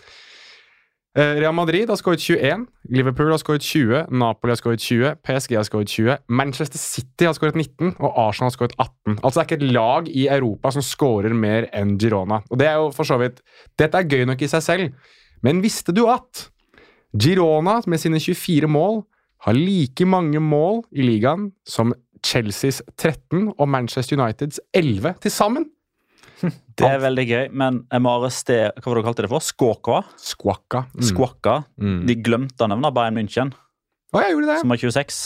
Eh, 1.15 1.37
Real 1.39 1.53
Madrid 1.55 1.87
har 1.87 1.95
skåret 1.95 2.19
21, 2.19 2.65
Liverpool 2.91 3.29
har 3.31 3.39
skåret 3.39 3.63
20, 3.63 4.01
Napoli 4.11 4.51
har 4.51 4.57
skåret 4.59 4.81
20, 4.83 5.13
PSG 5.23 5.53
har 5.55 5.63
skåret 5.63 5.87
20, 5.87 6.17
Manchester 6.27 6.81
City 6.81 7.23
har 7.23 7.35
skåret 7.37 7.55
19, 7.55 7.93
og 8.03 8.17
Arsenal 8.19 8.49
har 8.49 8.55
skåret 8.57 8.75
18. 8.75 9.21
Altså 9.23 9.39
Det 9.39 9.43
er 9.43 9.47
ikke 9.47 9.59
et 9.63 9.71
lag 9.77 10.09
i 10.11 10.25
Europa 10.27 10.73
som 10.75 10.83
skårer 10.83 11.31
mer 11.33 11.69
enn 11.71 11.95
Girona. 11.95 12.41
Og 12.51 12.59
det 12.59 12.67
er 12.67 12.81
jo 12.81 12.91
for 12.91 13.07
så 13.07 13.15
vidt 13.21 13.39
Dette 13.79 13.95
er 13.95 14.09
gøy 14.11 14.25
nok 14.27 14.43
i 14.43 14.49
seg 14.51 14.65
selv, 14.65 15.15
men 15.39 15.63
visste 15.63 15.95
du 15.95 16.03
at 16.11 16.49
Girona 17.15 17.79
med 17.87 18.03
sine 18.03 18.19
24 18.19 18.67
mål 18.67 19.05
har 19.47 19.55
like 19.55 20.05
mange 20.05 20.41
mål 20.43 20.83
i 20.91 21.05
ligaen 21.05 21.53
som 21.63 21.95
Chelseas 22.25 22.81
13 22.97 23.53
og 23.55 23.69
Manchester 23.69 24.19
Uniteds 24.19 24.59
11 24.73 25.15
til 25.21 25.31
sammen. 25.31 25.69
Det 26.75 26.87
er 26.89 26.99
veldig 26.99 27.25
gøy, 27.29 27.43
men 27.55 27.81
jeg 27.87 28.03
må 28.03 28.11
arrestere 28.17 28.71
Hva 28.75 28.89
var 28.91 28.97
det 28.97 29.03
du 29.03 29.07
kalte 29.07 29.23
det 29.25 29.31
for? 29.31 29.43
Skåkva? 29.45 29.99
Skvakka. 30.19 30.81
Mm. 30.95 31.03
Skvakka. 31.07 31.53
Mm. 31.79 31.99
De 32.09 32.15
glemte 32.25 32.65
å 32.65 32.71
nevne 32.73 32.91
Bayern 32.95 33.15
München, 33.15 33.53
Å, 34.11 34.21
jeg 34.23 34.33
gjorde 34.35 34.49
det. 34.53 34.57
som 34.63 34.73
har 34.75 34.81
26. 34.83 35.21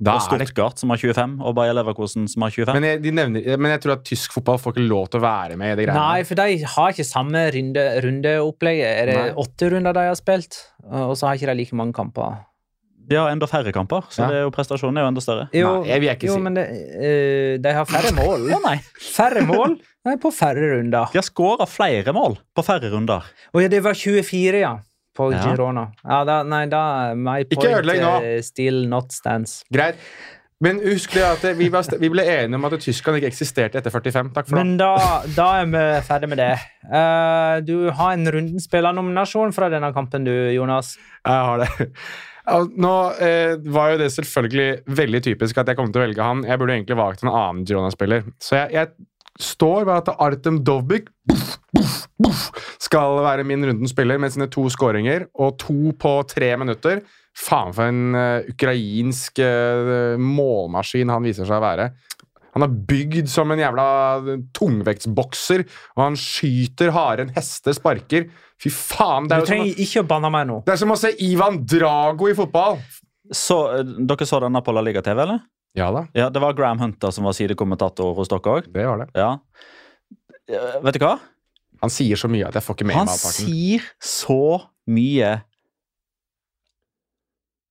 Da 0.00 0.14
og 0.16 0.22
Stuttgart, 0.24 0.78
det 0.78 0.80
som 0.80 0.92
har 0.94 1.00
25, 1.00 1.32
og 1.44 1.52
Bayer 1.58 1.74
Leverkosen, 1.76 2.24
som 2.32 2.40
har 2.46 2.52
25. 2.54 2.72
men 2.72 2.86
jeg, 2.88 3.00
de 3.04 3.10
nevner, 3.12 3.48
men 3.60 3.74
jeg 3.74 3.82
tror 3.84 3.92
at 3.98 4.04
tysk 4.08 4.32
fotball 4.32 4.56
får 4.62 4.72
ikke 4.72 4.84
lov 4.88 5.10
til 5.12 5.20
å 5.20 5.24
være 5.26 5.58
med 5.60 5.74
i 5.74 5.76
det 5.76 5.84
greiene. 5.90 6.04
Nei, 6.06 6.22
for 6.24 6.40
de 6.40 6.64
har 6.72 6.94
ikke 6.94 7.04
samme 7.04 7.42
runde, 7.52 7.84
rundeopplegget. 8.06 8.92
Er 9.02 9.10
det 9.10 9.16
Nei. 9.18 9.34
åtte 9.44 9.68
runder 9.74 9.96
de 9.98 10.06
har 10.08 10.16
spilt? 10.16 10.56
Og 10.88 11.12
så 11.20 11.28
har 11.28 11.36
ikke 11.36 11.50
de 11.52 11.56
like 11.60 11.76
mange 11.76 11.92
kamper. 11.96 12.38
De 13.08 13.16
har 13.16 13.30
enda 13.32 13.46
færre 13.50 13.72
kamper, 13.74 14.02
så 14.12 14.22
Ja. 14.22 14.28
det 14.28 14.36
er 14.36 14.42
jo 14.44 14.50
prestasjonen 14.54 14.98
er 14.98 15.02
jo 15.06 15.08
enda 15.10 15.20
større. 15.24 15.48
Jo, 15.56 15.70
Nei, 15.80 15.88
jeg 15.88 16.00
vil 16.00 16.10
ikke 16.14 16.26
jo 16.28 16.34
si. 16.34 16.40
men 16.40 16.54
det, 16.54 16.66
uh, 16.70 17.56
de 17.62 17.72
har 17.74 17.84
færre 17.90 18.12
mål. 18.14 18.44
Å 18.54 18.60
nei, 18.66 18.76
Færre 19.00 19.42
mål 19.46 19.78
nei, 20.06 20.16
på 20.16 20.30
færre 20.32 20.68
runder. 20.76 21.10
De 21.12 21.18
har 21.18 21.26
skåra 21.26 21.66
flere 21.66 22.12
mål 22.14 22.38
på 22.54 22.62
færre 22.64 22.90
runder. 22.92 23.22
Og 23.54 23.62
ja, 23.62 23.68
det 23.68 23.82
var 23.82 23.94
24, 23.94 24.60
ja. 24.60 24.76
På 25.16 25.32
Ja. 25.32 25.40
Girona. 25.42 25.88
Ja, 26.06 26.22
da, 26.24 26.42
nei, 26.46 26.66
da 26.70 27.14
My 27.18 27.40
Ikke 27.42 27.56
point 27.58 27.80
ødelegg 27.80 28.00
nå. 28.00 28.12
eh, 28.22 28.40
still 28.42 28.86
not 28.88 29.10
stands. 29.12 29.64
Greit. 29.74 29.96
Men 30.62 30.76
husk 30.84 31.14
det 31.16 31.22
at 31.24 31.56
vi, 31.56 31.68
var, 31.72 31.82
vi 31.98 32.08
ble 32.12 32.20
enige 32.22 32.54
om 32.54 32.64
at 32.68 32.74
Tyskland 32.84 33.16
ikke 33.18 33.30
eksisterte 33.32 33.78
etter 33.80 33.90
45. 33.90 34.30
Takk 34.34 34.46
for 34.46 34.56
det. 34.56 34.64
Men 34.64 34.76
da, 34.76 34.90
da 35.34 35.46
er 35.62 35.66
vi 35.72 35.84
ferdig 36.06 36.28
med 36.28 36.38
det. 36.38 36.50
Uh, 36.84 37.60
du 37.64 37.90
har 37.90 38.12
en 38.12 38.26
rundenspillernominasjon 38.28 39.52
fra 39.56 39.70
denne 39.72 39.90
kampen, 39.96 40.24
du, 40.28 40.34
Jonas. 40.54 40.94
Jeg 41.26 41.32
har 41.48 41.64
det. 41.64 41.98
Nå 42.50 42.94
eh, 43.22 43.54
var 43.70 43.92
jo 43.92 44.00
det 44.02 44.10
selvfølgelig 44.14 44.96
veldig 44.98 45.22
typisk 45.28 45.60
at 45.60 45.70
jeg 45.70 45.78
kom 45.78 45.92
til 45.92 46.02
å 46.02 46.06
velge 46.06 46.26
han. 46.26 46.42
Jeg 46.48 46.60
burde 46.60 46.76
egentlig 46.76 46.98
valgt 46.98 47.24
en 47.24 47.32
annen 47.32 47.64
Girona-spiller. 47.68 48.26
Så 48.42 48.58
jeg, 48.58 48.74
jeg 48.74 49.40
står 49.40 49.86
ved 49.88 49.94
at 50.02 50.12
Artem 50.20 50.60
Dovbik, 50.66 51.10
skal 52.80 53.20
være 53.24 53.46
min 53.46 53.62
rundens 53.64 53.94
spiller 53.94 54.18
med 54.20 54.34
sine 54.34 54.48
to 54.52 54.66
skåringer 54.72 55.28
og 55.40 55.56
to 55.62 55.94
på 56.00 56.14
tre 56.28 56.50
minutter. 56.60 57.02
Faen 57.38 57.72
for 57.76 57.88
en 57.88 58.16
uh, 58.16 58.50
ukrainsk 58.50 59.38
uh, 59.38 60.18
målmaskin 60.18 61.12
han 61.12 61.24
viser 61.24 61.46
seg 61.48 61.60
å 61.60 61.64
være. 61.64 61.90
Han 62.56 62.66
er 62.66 62.78
bygd 62.90 63.30
som 63.30 63.52
en 63.54 63.62
jævla 63.62 63.86
tungvektsbokser, 64.58 65.62
og 65.94 66.02
han 66.02 66.18
skyter 66.18 66.90
hardere 66.96 67.28
enn 67.28 67.36
hester 67.36 67.76
sparker. 67.76 68.26
Fy 68.60 68.68
faen, 68.70 69.24
Du 69.24 69.32
det 69.32 69.36
er 69.36 69.40
jo 69.40 69.46
som 69.46 69.54
å 69.54 69.62
trenger 69.64 69.78
ikke 69.86 70.02
å 70.02 70.08
banne 70.10 70.30
meg 70.34 70.46
nå. 70.50 70.58
det 70.66 70.72
er 70.74 70.80
som 70.82 70.90
å 70.92 70.98
se 71.00 71.14
Ivan 71.24 71.60
Drago 71.64 72.28
i 72.28 72.34
fotball! 72.36 72.80
Så 73.32 73.56
eh, 73.78 73.92
Dere 74.10 74.26
så 74.26 74.40
denne 74.42 74.60
på 74.66 74.74
La 74.74 74.82
Liga 74.84 75.00
TV, 75.06 75.22
eller? 75.22 75.40
Ja 75.78 75.90
da, 75.94 76.06
Ja, 76.18 76.28
Det 76.34 76.40
var 76.42 76.52
Graham 76.58 76.80
Hunter 76.82 77.12
som 77.14 77.24
var 77.24 77.32
sidekommentator 77.38 78.12
hos 78.18 78.28
dere 78.28 78.40
òg. 78.58 78.72
det 78.74 78.86
var 78.86 78.98
det. 79.04 79.08
Ja. 79.14 79.38
Eh, 80.50 80.80
Vet 80.82 80.98
du 80.98 81.04
hva? 81.06 81.14
Han 81.80 81.90
sier 81.94 82.18
så 82.20 82.28
mye 82.28 82.48
at 82.48 82.58
jeg 82.58 82.62
får 82.66 82.76
ikke 82.76 82.86
med 82.90 82.96
Han 82.98 83.06
meg 83.06 83.14
halvparten. 83.14 83.46
sier 83.46 83.86
så 84.02 84.38
mye 84.90 85.30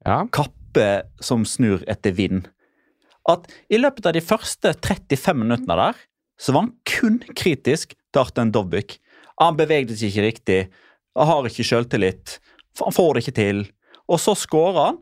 Ja. 0.06 0.24
kappe 0.32 0.88
som 1.22 1.44
snur 1.46 1.84
etter 1.88 2.12
vind. 2.16 2.48
At 3.30 3.46
i 3.70 3.78
løpet 3.78 4.06
av 4.10 4.14
de 4.16 4.22
første 4.24 4.72
35 4.80 5.36
minuttene 5.44 5.76
der, 5.76 5.96
så 6.40 6.54
var 6.56 6.62
han 6.66 6.74
kun 6.88 7.20
kritisk 7.36 7.94
til 8.14 8.22
Arten 8.24 8.52
Dovbyk. 8.56 8.96
Han 9.40 9.58
bevegde 9.60 9.96
seg 9.96 10.12
ikke 10.12 10.26
riktig, 10.26 10.60
han 11.18 11.28
har 11.30 11.48
ikke 11.48 11.66
selvtillit, 11.68 12.40
han 12.80 12.96
får 12.96 13.14
det 13.16 13.24
ikke 13.24 13.38
til. 13.40 13.62
Og 14.10 14.20
så 14.22 14.36
skårer 14.38 14.80
han, 14.82 15.00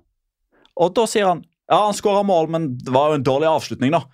og 0.77 0.93
da 0.97 1.05
sier 1.09 1.29
han 1.31 1.43
ja, 1.67 1.81
han 1.83 1.95
skåra 1.97 2.21
mål, 2.23 2.47
men 2.53 2.69
det 2.79 2.93
var 2.95 3.11
jo 3.11 3.17
en 3.19 3.25
dårlig 3.27 3.49
avslutning, 3.49 3.91
da. 3.91 4.05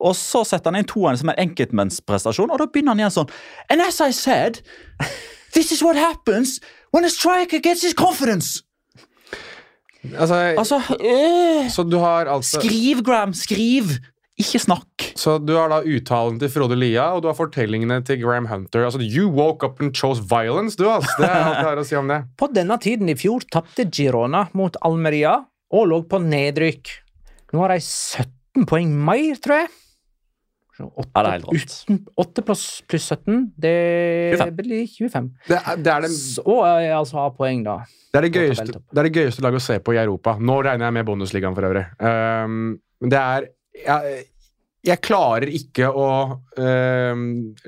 Og 0.00 0.14
så 0.16 0.46
setter 0.48 0.72
han 0.72 0.80
inn 0.80 0.88
toeren 0.88 1.18
som 1.20 1.28
en 1.32 1.40
enkeltmannsprestasjon, 1.42 2.48
og 2.48 2.60
da 2.62 2.66
begynner 2.72 2.94
han 2.94 3.02
igjen 3.02 3.16
sånn 3.18 3.32
And 3.68 3.84
as 3.84 4.00
I 4.00 4.14
said, 4.16 4.62
this 5.52 5.72
is 5.74 5.82
what 5.84 6.00
happens 6.00 6.58
when 6.94 7.04
a 7.04 7.12
striker 7.12 7.60
gets 7.60 7.84
his 7.84 7.94
confidence. 7.94 8.62
Altså, 10.16 10.34
Altså, 10.56 10.78
øh, 10.96 11.68
så 11.68 11.82
du 11.84 11.98
har 12.00 12.26
altså 12.32 12.60
Skriv, 12.62 13.02
Graham, 13.04 13.34
skriv! 13.34 13.98
Ikke 14.40 14.60
snakk. 14.62 15.04
Så 15.20 15.36
du 15.42 15.52
har 15.58 15.68
da 15.72 15.82
uttalen 15.84 16.38
til 16.40 16.50
Frode 16.52 16.78
Lia, 16.78 17.10
og 17.14 17.24
du 17.24 17.28
har 17.28 17.36
fortellingene 17.36 18.00
til 18.06 18.20
Graham 18.22 18.48
Hunter. 18.48 18.86
Altså, 18.86 19.02
You 19.04 19.28
woke 19.34 19.66
up 19.66 19.82
and 19.84 19.92
chose 19.96 20.22
violence, 20.24 20.78
du, 20.80 20.86
altså. 20.88 21.12
Det 21.18 21.28
er 21.28 21.36
alt 21.36 21.58
jeg 21.60 21.68
har 21.68 21.82
å 21.82 21.86
si 21.90 21.98
om 22.00 22.08
det. 22.10 22.22
På 22.40 22.48
denne 22.52 22.78
tiden 22.80 23.12
i 23.12 23.16
fjor 23.18 23.44
tapte 23.52 23.84
Girona 23.92 24.46
mot 24.56 24.78
Almeria 24.86 25.36
og 25.70 25.86
lå 25.90 26.00
på 26.10 26.18
nedrykk. 26.24 26.90
Nå 27.52 27.60
har 27.62 27.74
de 27.74 27.82
17 27.84 28.66
poeng 28.70 28.90
mer, 29.06 29.36
tror 29.42 29.62
jeg. 29.62 29.70
8, 30.80 31.04
Ja, 31.04 31.20
det 31.20 31.20
er 31.20 31.34
helt 31.34 31.48
rått. 31.50 32.02
8 32.24 32.44
pluss, 32.46 32.64
pluss 32.88 33.06
17, 33.12 33.40
det 33.60 33.74
25. 34.40 34.54
blir 34.56 34.86
25. 34.88 35.26
Det 35.50 35.58
er 35.58 35.76
det, 35.76 35.92
er 35.92 36.06
det, 36.06 36.10
Så, 36.16 36.56
jeg 36.80 36.94
altså 36.96 37.18
har 37.20 37.34
poeng, 37.36 37.64
da. 37.66 37.74
det, 37.84 38.16
er 38.16 38.26
det, 38.26 38.30
gøyeste, 38.32 38.80
det 38.80 39.02
er 39.02 39.08
det 39.10 39.14
gøyeste 39.18 39.44
laget 39.44 39.60
å 39.60 39.66
se 39.66 39.76
på 39.84 39.94
i 39.94 40.00
Europa. 40.00 40.38
Nå 40.40 40.60
regner 40.64 40.88
jeg 40.88 40.96
med 40.96 41.08
Bundesligaen 41.10 41.58
for 41.58 41.68
øvrig. 41.68 41.84
Um, 42.00 42.78
men 43.00 43.12
det 43.12 43.20
er 43.20 43.50
jeg, 43.76 44.24
jeg 44.86 45.02
klarer 45.04 45.50
ikke 45.52 45.90
å 45.92 46.08
um, 46.56 47.24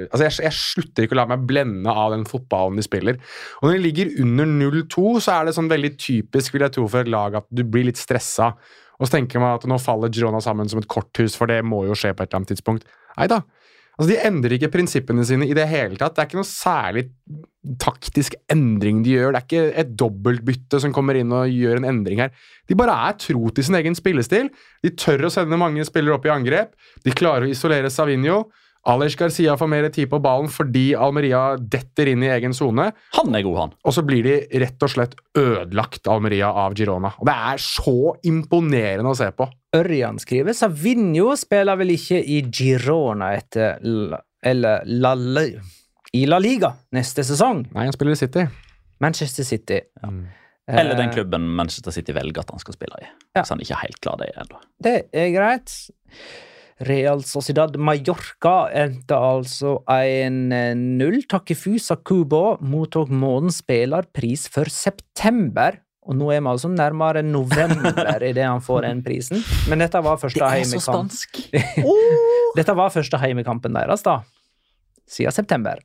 Altså, 0.09 0.23
jeg, 0.25 0.37
jeg 0.47 0.57
slutter 0.57 1.07
ikke 1.07 1.17
å 1.17 1.21
la 1.21 1.29
meg 1.35 1.47
blende 1.49 1.93
av 1.93 2.15
den 2.15 2.25
fotballen 2.29 2.81
de 2.81 2.85
spiller. 2.87 3.19
Og 3.61 3.69
når 3.69 3.77
de 3.77 3.83
ligger 3.87 4.13
under 4.25 4.49
0-2, 4.49 5.07
så 5.25 5.37
er 5.37 5.49
det 5.49 5.57
sånn 5.59 5.71
veldig 5.73 5.93
typisk, 6.01 6.55
vil 6.55 6.67
jeg 6.67 6.77
tro, 6.79 6.87
for 6.89 7.05
et 7.05 7.13
lag 7.13 7.37
at 7.43 7.49
du 7.53 7.65
blir 7.69 7.89
litt 7.91 8.01
stressa. 8.01 8.53
Og 8.99 9.09
så 9.09 9.17
tenker 9.17 9.43
man 9.43 9.59
at 9.59 9.67
nå 9.69 9.79
faller 9.83 10.13
Girona 10.15 10.41
sammen 10.45 10.71
som 10.71 10.81
et 10.81 10.89
korthus, 10.91 11.37
for 11.39 11.51
det 11.51 11.61
må 11.67 11.85
jo 11.89 11.97
skje 11.99 12.15
på 12.15 12.25
et 12.25 12.31
eller 12.31 12.43
annet 12.43 12.55
tidspunkt. 12.55 12.89
Nei 13.19 13.29
da. 13.31 13.43
Altså, 13.99 14.09
De 14.13 14.21
endrer 14.25 14.57
ikke 14.57 14.73
prinsippene 14.73 15.25
sine 15.29 15.49
i 15.49 15.57
det 15.57 15.67
hele 15.69 15.99
tatt. 16.01 16.15
Det 16.17 16.23
er 16.23 16.31
ikke 16.31 16.41
noe 16.41 16.49
særlig 16.49 17.07
taktisk 17.83 18.35
endring 18.51 19.03
de 19.05 19.15
gjør. 19.15 19.35
Det 19.35 19.41
er 19.41 19.47
ikke 19.47 19.81
et 19.85 19.93
dobbeltbytte 20.01 20.81
som 20.83 20.95
kommer 20.95 21.19
inn 21.19 21.35
og 21.35 21.53
gjør 21.53 21.79
en 21.79 21.91
endring 21.93 22.25
her. 22.25 22.33
De 22.69 22.79
bare 22.79 22.97
er 23.11 23.21
tro 23.21 23.53
til 23.55 23.69
sin 23.69 23.79
egen 23.79 23.97
spillestil. 23.99 24.51
De 24.83 24.95
tør 24.99 25.29
å 25.29 25.33
sende 25.33 25.61
mange 25.61 25.85
spillere 25.87 26.17
opp 26.17 26.27
i 26.27 26.35
angrep. 26.35 26.75
De 27.05 27.15
klarer 27.15 27.47
å 27.47 27.53
isolere 27.53 27.93
Savinho. 27.93 28.47
Alej 28.91 29.15
Garcia 29.15 29.55
får 29.55 29.69
mer 29.71 29.87
tid 29.95 30.09
på 30.11 30.19
ballen 30.19 30.49
fordi 30.51 30.89
Almeria 30.99 31.53
detter 31.57 32.09
inn 32.11 32.25
i 32.27 32.33
egen 32.35 32.55
sone. 32.57 32.89
Han 33.15 33.37
er 33.39 33.45
god, 33.47 33.59
han. 33.61 33.75
Og 33.87 33.95
så 33.95 34.03
blir 34.03 34.27
de 34.27 34.41
rett 34.59 34.83
og 34.83 34.91
slett 34.91 35.15
ødelagt, 35.39 36.09
Almeria, 36.11 36.51
av 36.51 36.75
Girona. 36.75 37.13
Og 37.21 37.29
Det 37.29 37.37
er 37.53 37.63
så 37.63 38.17
imponerende 38.27 39.13
å 39.13 39.19
se 39.19 39.31
på. 39.37 39.47
Ørjan 39.77 40.19
skriver 40.21 40.53
Savinho 40.57 41.33
spiller 41.41 41.79
vel 41.81 41.95
ikke 41.95 42.19
i 42.21 42.43
Girona 42.53 43.31
etter 43.39 43.79
La, 43.87 44.19
eller 44.45 44.83
La, 44.85 45.15
La, 45.17 45.47
i 46.13 46.27
La 46.29 46.39
Liga 46.43 46.75
neste 46.93 47.25
sesong. 47.25 47.63
Nei, 47.73 47.87
han 47.89 47.95
spiller 47.97 48.13
i 48.13 48.21
City. 48.21 48.45
Manchester 49.01 49.47
City. 49.49 49.81
Eller 50.69 50.95
den 50.95 51.09
Eh, 51.09 51.15
klubben 51.15 51.47
Manchester 51.57 51.91
City 51.91 52.13
velger 52.15 52.45
at 52.45 52.51
han 52.53 52.61
skal 52.63 52.77
spille 52.77 53.01
i. 53.01 53.07
Ja. 53.35 53.41
Hvis 53.43 53.51
han 53.51 53.61
ikke 53.65 53.75
er 53.75 53.83
helt 53.87 54.01
klar 54.05 54.19
det 54.21 54.29
ennå. 54.39 54.61
Det 54.85 54.97
er 55.13 55.33
greit. 55.35 55.73
Real 56.87 57.23
Sociedad 57.27 57.75
Mallorca 57.79 58.69
endte 58.75 59.17
altså 59.17 59.79
1-0. 59.91 61.19
Takefusa 61.31 61.97
Kubo 62.05 62.59
mottok 62.61 63.09
månedens 63.11 63.63
spillerpris 63.63 64.49
for 64.53 64.71
september. 64.71 65.81
Og 66.03 66.17
nå 66.19 66.33
er 66.35 66.41
vi 66.43 66.51
altså 66.51 66.71
nærmere 66.73 67.23
november 67.23 68.25
idet 68.27 68.43
han 68.49 68.63
får 68.65 68.83
den 68.89 69.05
prisen. 69.07 69.39
Men 69.71 69.85
dette 69.85 70.01
var 70.03 70.19
første 70.19 70.49
heimekamp. 70.51 71.15
Dette 72.59 72.75
var 72.77 72.91
første 72.93 73.21
heimekampen 73.23 73.79
deres, 73.79 74.03
da. 74.05 74.19
Siden 75.09 75.35
september. 75.35 75.79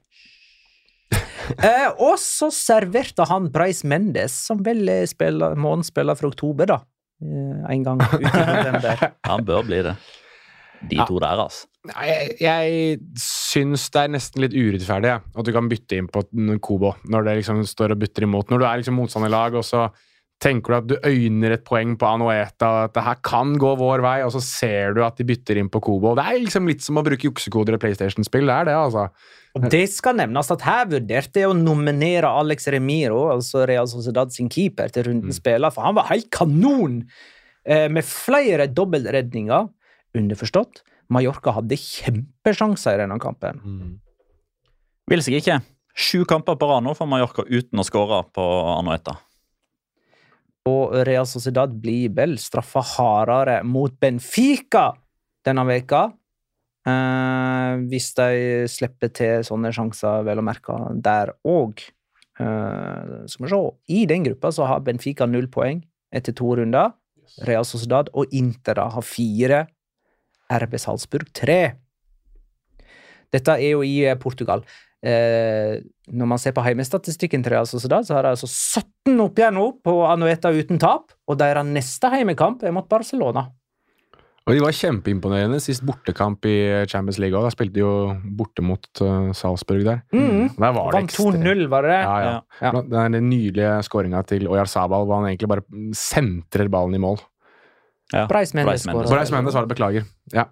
Eh, 1.55 1.88
og 2.03 2.18
så 2.20 2.49
serverte 2.51 3.24
han 3.30 3.47
Bryce 3.53 3.88
Mendes, 3.88 4.36
som 4.49 4.59
vel 4.65 4.89
er 4.91 5.05
spiller, 5.07 5.55
spiller 5.88 6.18
for 6.20 6.34
oktober, 6.34 6.74
da. 6.74 6.82
Eh, 7.24 7.61
en 7.76 7.86
gang 7.86 8.01
ut 8.01 8.18
i 8.18 8.45
november. 8.49 9.05
Han 9.30 9.45
bør 9.47 9.63
bli 9.70 9.80
det. 9.86 9.95
De 10.91 10.99
to 11.07 11.22
der, 11.24 11.39
altså. 11.45 11.65
Jeg, 11.88 12.34
jeg 12.43 12.97
syns 13.22 13.88
det 13.93 14.01
er 14.01 14.11
nesten 14.11 14.43
litt 14.43 14.53
urettferdig 14.53 15.07
ja, 15.07 15.22
at 15.24 15.47
du 15.47 15.53
kan 15.55 15.70
bytte 15.72 15.95
inn 15.95 16.09
på 16.11 16.26
Kobo 16.59 16.91
når 17.07 17.24
det 17.24 17.36
liksom 17.39 17.61
står 17.65 17.95
og 17.95 18.01
butter 18.01 18.26
imot. 18.28 18.51
Når 18.51 18.59
du 18.59 18.65
er 18.68 18.82
liksom 18.82 18.99
motstanderlag, 18.99 19.55
og 19.55 19.63
så 19.65 19.86
tenker 20.41 20.73
du 20.73 20.77
at 20.77 20.88
du 20.89 20.95
øyner 21.07 21.55
et 21.55 21.63
poeng 21.65 21.95
på 21.97 22.05
Anueta, 22.05 22.69
at 22.85 22.93
det 22.93 23.03
her 23.07 23.17
kan 23.25 23.55
gå 23.57 23.71
vår 23.79 24.03
vei, 24.05 24.17
og 24.25 24.33
så 24.35 24.41
ser 24.43 24.93
du 24.97 25.01
at 25.05 25.17
de 25.17 25.25
bytter 25.25 25.57
inn 25.57 25.71
på 25.73 25.81
Kobo. 25.83 26.13
Det 26.17 26.25
er 26.25 26.43
liksom 26.43 26.69
litt 26.69 26.85
som 26.85 26.99
å 26.99 27.05
bruke 27.05 27.25
juksekoder 27.29 27.77
i 27.77 27.81
PlayStation-spill. 27.81 28.45
Det 28.49 28.57
er 28.57 28.69
det, 28.69 28.75
altså. 28.77 29.07
Og 29.57 29.65
det 29.73 29.85
skal 29.89 30.19
nevnes 30.19 30.51
at 30.53 30.65
her 30.67 30.85
vurderte 30.91 31.41
jeg 31.41 31.49
å 31.49 31.57
nominere 31.57 32.29
Alex 32.29 32.69
Remiro, 32.73 33.23
altså 33.33 33.65
Real 33.69 33.89
Sociedad 33.89 34.33
sin 34.35 34.51
keeper, 34.53 34.93
til 34.93 35.09
rundens 35.09 35.41
spiller, 35.41 35.73
for 35.73 35.89
han 35.89 35.97
var 35.97 36.11
helt 36.11 36.29
kanon! 36.33 37.01
Eh, 37.67 37.89
med 37.91 38.05
flere 38.07 38.69
dobbeltredninger, 38.71 39.65
underforstått. 40.15 40.85
Mallorca 41.11 41.51
hadde 41.57 41.75
kjempesjanser 41.79 42.95
i 42.95 43.01
denne 43.03 43.17
kampen. 43.19 43.59
Vil 45.11 45.23
seg 45.23 45.39
ikke. 45.41 45.59
Sju 45.97 46.21
kamper 46.29 46.55
på 46.59 46.69
rad 46.69 46.85
nå 46.85 46.93
for 46.95 47.09
Mallorca 47.09 47.43
uten 47.47 47.81
å 47.81 47.85
skåre 47.88 48.21
på 48.35 48.45
Anueta. 48.77 49.17
Og 50.68 50.95
Real 51.07 51.28
Sociedad 51.30 51.72
blir 51.82 52.11
vel 52.18 52.36
straffa 52.41 52.84
hardere 52.95 53.61
mot 53.68 53.93
Benfica 54.01 54.89
denne 55.47 55.63
veka. 55.68 56.07
Eh, 56.88 57.74
hvis 57.91 58.13
de 58.18 58.30
slipper 58.72 59.11
til 59.15 59.45
sånne 59.47 59.74
sjanser, 59.76 60.26
vel 60.28 60.41
å 60.41 60.45
merke, 60.45 60.76
der 61.03 61.34
òg. 61.47 61.84
Eh, 62.39 63.15
skal 63.32 63.45
vi 63.45 63.51
se. 63.51 63.61
I 63.99 64.05
den 64.09 64.28
gruppa 64.28 64.51
så 64.53 64.68
har 64.70 64.84
Benfica 64.86 65.28
null 65.28 65.49
poeng 65.51 65.82
etter 66.13 66.36
to 66.36 66.53
runder. 66.59 66.93
Real 67.47 67.65
Sociedad 67.68 68.09
og 68.13 68.32
Inter 68.36 68.80
har 68.80 69.05
fire. 69.05 69.65
RB 70.47 70.78
Salzburg 70.80 71.28
tre. 71.36 71.76
Dette 73.36 73.57
er 73.59 73.74
jo 73.74 73.82
i 73.84 74.05
eh, 74.07 74.15
Portugal. 74.20 74.63
Eh, 75.05 75.77
når 76.09 76.29
man 76.31 76.41
ser 76.41 76.55
på 76.57 76.63
heimestatistikken 76.65 77.43
til 77.45 77.53
Real 77.53 77.67
Sociedad, 77.69 78.07
så 78.07 78.17
har 78.17 78.25
de 78.25 78.33
altså 78.33 78.49
17 78.49 79.19
oppgjør 79.27 79.53
nå 79.53 79.67
på 79.85 79.93
Anueta 80.09 80.49
uten 80.55 80.81
tap, 80.81 81.13
og 81.27 81.37
deres 81.39 81.67
neste 81.69 82.09
heimekamp 82.13 82.65
er 82.65 82.73
mot 82.75 82.87
Barcelona. 82.89 83.47
Og 84.47 84.55
de 84.55 84.61
var 84.63 84.71
kjempeimponerende 84.71 85.57
sist 85.59 85.83
bortekamp 85.83 86.45
i 86.47 86.55
Champions 86.87 87.17
League. 87.19 87.35
også. 87.35 87.49
Da 87.49 87.55
spilte 87.57 87.75
de 87.75 87.81
jo 87.81 87.95
borte 88.39 88.63
mot 88.63 89.01
uh, 89.03 89.33
Salzburg 89.35 89.83
der. 89.83 90.05
Mm. 90.15 90.53
Der 90.55 90.75
var 90.77 90.93
det 90.95 91.01
Vant 91.01 91.15
2-0, 91.17 91.65
var 91.67 91.83
det 91.83 91.91
det? 91.91 91.97
Ja, 91.99 92.13
ja. 92.23 92.37
Ja. 92.63 92.71
Det 92.79 93.01
er 93.01 93.11
den 93.17 93.27
nydelige 93.27 93.73
skåringa 93.83 94.21
til 94.29 94.47
Oyarzabal, 94.47 95.03
hvor 95.03 95.19
han 95.19 95.27
egentlig 95.33 95.51
bare 95.51 95.65
sentrer 95.91 96.71
ballen 96.71 96.95
i 96.95 97.01
mål. 97.03 97.19
Ja. 98.13 98.23
Breis 98.31 98.55
Mendes 98.55 98.87
skåra. 98.87 99.03
Breis 99.11 99.35
Mendes 99.35 99.57
var 99.57 99.67
det, 99.67 99.73
beklager. 99.75 100.07
Ja. 100.31 100.47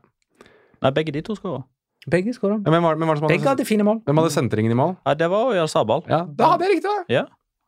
Nei, 0.83 0.91
begge 0.91 1.15
de 1.15 1.23
to 1.23 1.37
skåra. 1.39 1.63
Begge 2.09 2.33
skåra. 2.35 2.59
Ja, 2.61 2.69
Hvem 2.71 2.83
var, 2.85 2.95
hvem 2.99 3.07
var 3.09 3.15
det 3.17 3.21
som 3.23 3.27
Begge 3.31 3.41
hadde, 3.41 3.49
hadde 3.63 3.65
fine 3.65 3.85
mål. 3.87 4.01
hvem 4.05 4.19
hadde 4.21 4.33
sentringen 4.35 4.71
i 4.71 4.77
mål? 4.77 4.91
Ja, 5.07 5.13
det 5.17 5.29
var 5.31 5.47
Oyar 5.49 5.67
Sabal. 5.71 6.03
Ja, 6.09 6.19
Da 6.29 6.51
hadde 6.53 6.67
jeg 6.67 6.75
riktig! 6.77 6.91
da. 7.09 7.25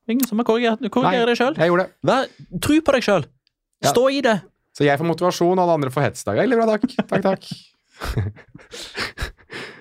Ingen 0.07 0.27
som 0.29 0.39
har 0.39 0.45
korrigert 0.47 0.79
Korriger 0.93 1.25
deg 1.27 1.35
sjøl. 1.39 1.57
Jeg 1.59 1.67
gjorde 1.71 1.87
det. 2.07 2.19
Tro 2.63 2.77
på 2.85 2.93
deg 2.95 3.03
sjøl. 3.03 3.25
Ja. 3.83 3.89
Stå 3.91 4.05
i 4.13 4.21
det. 4.23 4.37
Så 4.77 4.85
jeg 4.85 4.99
får 5.01 5.09
motivasjon, 5.09 5.57
alle 5.59 5.73
andre 5.73 5.89
får 5.91 6.05
hetsdag. 6.05 6.37
Veldig 6.37 6.57
bra, 6.59 6.77
takk. 6.77 6.85
Takk, 7.09 7.23
takk. 7.25 7.43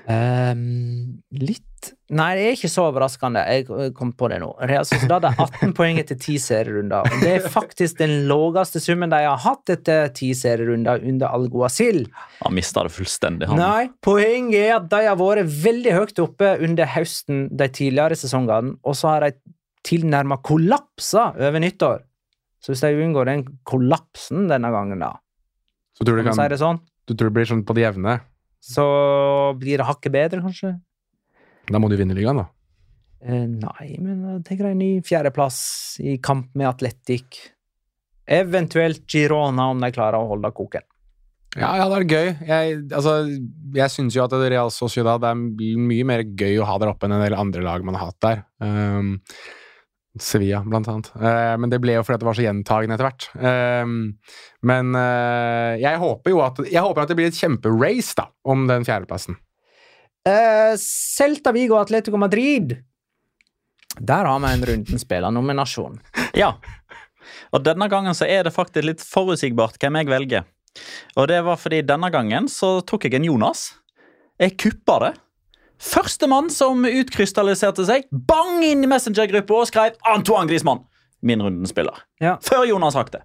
um, 0.09 1.20
litt 1.46 1.76
Nei, 2.07 2.28
det 2.38 2.42
er 2.46 2.52
ikke 2.54 2.68
så 2.70 2.84
overraskende. 2.86 3.40
Jeg 3.50 3.90
kom 3.98 4.12
på 4.14 4.28
det 4.30 4.36
nå. 4.38 4.52
Real 4.70 4.84
Sociedad 4.86 5.24
har 5.26 5.40
18 5.42 5.72
poeng 5.78 5.98
etter 5.98 6.14
10 6.14 6.36
serierunder. 6.44 7.09
Det 7.18 7.32
er 7.34 7.48
faktisk 7.50 7.98
den 7.98 8.28
laveste 8.30 8.78
summen 8.82 9.11
de 9.11 9.24
har 9.24 9.40
hatt 9.42 9.72
etter 9.74 10.12
10 10.12 10.38
serierunder 10.38 11.02
under 11.02 11.34
Alguacil. 11.34 12.04
Han 12.44 12.54
mista 12.54 12.84
det 12.86 12.94
fullstendig, 12.94 13.48
han. 13.50 13.59
Nei, 13.59 13.88
poenget 14.07 14.61
er 14.61 14.76
at 14.76 14.86
de 14.92 15.02
har 15.09 15.18
vært 15.18 15.50
veldig 15.66 15.96
høyt 15.96 16.22
oppe 16.22 16.52
under 16.68 16.92
høsten 16.94 17.48
de 17.50 17.70
tidligere 17.74 18.18
sesongene, 18.22 18.76
og 18.86 18.94
så 18.94 19.16
har 19.16 19.26
de 19.26 19.34
tilnærma 19.86 20.38
kollapsa 20.46 21.32
over 21.34 21.62
nyttår. 21.62 22.07
Så 22.62 22.70
hvis 22.72 22.86
de 22.86 23.02
unngår 23.02 23.32
den 23.32 23.44
kollapsen 23.66 24.46
denne 24.50 24.70
gangen, 24.74 25.02
da, 25.02 25.16
Så 25.98 26.07
tror 26.07 26.22
du, 26.22 26.26
kan 26.26 26.38
si 26.38 26.48
det 26.54 26.62
sånn, 26.62 26.78
du 27.07 27.14
tror 27.14 27.30
det 27.30 27.38
blir 27.40 27.50
sånn 27.50 27.66
på 27.66 27.74
det 27.74 27.86
jevne? 27.88 28.20
så 28.66 28.84
blir 29.61 29.78
det 29.78 29.86
hakket 29.86 30.14
bedre, 30.14 30.42
kanskje? 30.42 30.72
Da 31.71 31.81
må 31.83 31.91
du 31.91 31.97
vinne 31.99 32.17
ligaen, 32.17 32.43
da. 32.43 32.49
Eh, 33.27 33.47
nei, 33.49 33.97
men 33.99 34.21
da 34.23 34.37
tenker 34.45 34.69
jeg 34.69 34.77
en 34.77 34.83
ny 34.83 34.91
fjerdeplass 35.07 35.61
i 36.05 36.19
kamp 36.23 36.53
med 36.59 36.69
Atletic. 36.71 37.41
Eventuelt 38.27 39.07
Girona, 39.11 39.71
om 39.73 39.83
de 39.83 39.91
klarer 39.95 40.21
å 40.21 40.31
holde 40.31 40.53
koken. 40.55 40.87
Ja, 41.57 41.71
ja, 41.81 41.85
det 41.89 41.99
er 41.99 42.11
gøy. 42.11 42.27
Jeg, 42.45 42.81
altså, 42.93 43.12
jeg 43.77 43.93
syns 43.93 44.17
jo 44.17 44.25
at 44.27 44.35
Real 44.37 44.73
Sociedad 44.75 45.25
er 45.25 45.37
mye 45.39 46.09
mer 46.09 46.25
gøy 46.27 46.59
å 46.61 46.67
ha 46.69 46.75
der 46.83 46.91
oppe 46.93 47.09
enn 47.09 47.17
en 47.17 47.25
del 47.25 47.39
andre 47.39 47.62
lag 47.64 47.87
man 47.87 47.97
har 47.97 48.11
hatt 48.11 48.27
der. 48.27 48.43
Um, 48.61 49.14
Sevilla, 50.21 50.61
blant 50.67 50.89
annet. 50.93 51.09
Uh, 51.17 51.55
men 51.61 51.73
det 51.73 51.81
ble 51.81 51.97
jo 51.97 52.05
fordi 52.05 52.21
det 52.21 52.29
var 52.29 52.37
så 52.37 52.45
gjentagende 52.45 52.99
etter 52.99 53.09
hvert. 53.09 53.29
Um, 53.41 53.97
men 54.69 54.93
uh, 54.97 55.81
jeg 55.81 56.03
håper 56.03 56.35
jo 56.35 56.45
at, 56.45 56.61
jeg 56.69 56.85
håper 56.85 57.05
at 57.05 57.12
det 57.12 57.19
blir 57.23 57.33
et 57.33 57.41
kjemperace 57.41 58.17
da, 58.21 58.29
om 58.53 58.69
den 58.69 58.85
fjerdeplassen. 58.89 59.41
Eh, 60.27 60.74
Celta 61.16 61.53
Vigo 61.55 61.79
Atletico 61.79 62.18
Madrid. 62.18 62.77
Der 64.01 64.24
har 64.24 64.41
vi 64.43 64.53
en 64.53 64.64
rundens 64.66 65.05
spillernominasjon. 65.07 66.01
Ja. 66.37 66.57
Og 67.55 67.62
denne 67.64 67.87
gangen 67.89 68.14
så 68.14 68.27
er 68.29 68.45
det 68.45 68.53
faktisk 68.55 68.85
litt 68.85 69.05
forutsigbart 69.07 69.79
hvem 69.81 70.01
jeg 70.01 70.11
velger. 70.11 70.49
Og 71.16 71.31
det 71.31 71.39
var 71.47 71.57
fordi 71.61 71.81
denne 71.87 72.11
gangen 72.12 72.51
så 72.53 72.81
tok 72.85 73.07
jeg 73.07 73.16
en 73.16 73.29
Jonas. 73.31 73.70
Jeg 74.43 74.59
kuppa 74.61 74.99
det. 75.07 75.14
Førstemann 75.81 76.51
som 76.53 76.85
utkrystalliserte 76.89 77.87
seg, 77.89 78.07
bang 78.11 78.62
inn 78.64 78.85
i 78.85 78.91
Messenger-gruppa 78.91 79.62
og 79.62 79.70
skrev 79.70 79.97
Antoine 80.09 80.49
Griezmann. 80.51 80.85
Min 81.24 81.43
rundens 81.45 81.72
spiller. 81.72 82.05
Ja. 82.20 82.37
Før 82.45 82.66
Jonas 82.68 82.97
Hakte. 82.99 83.22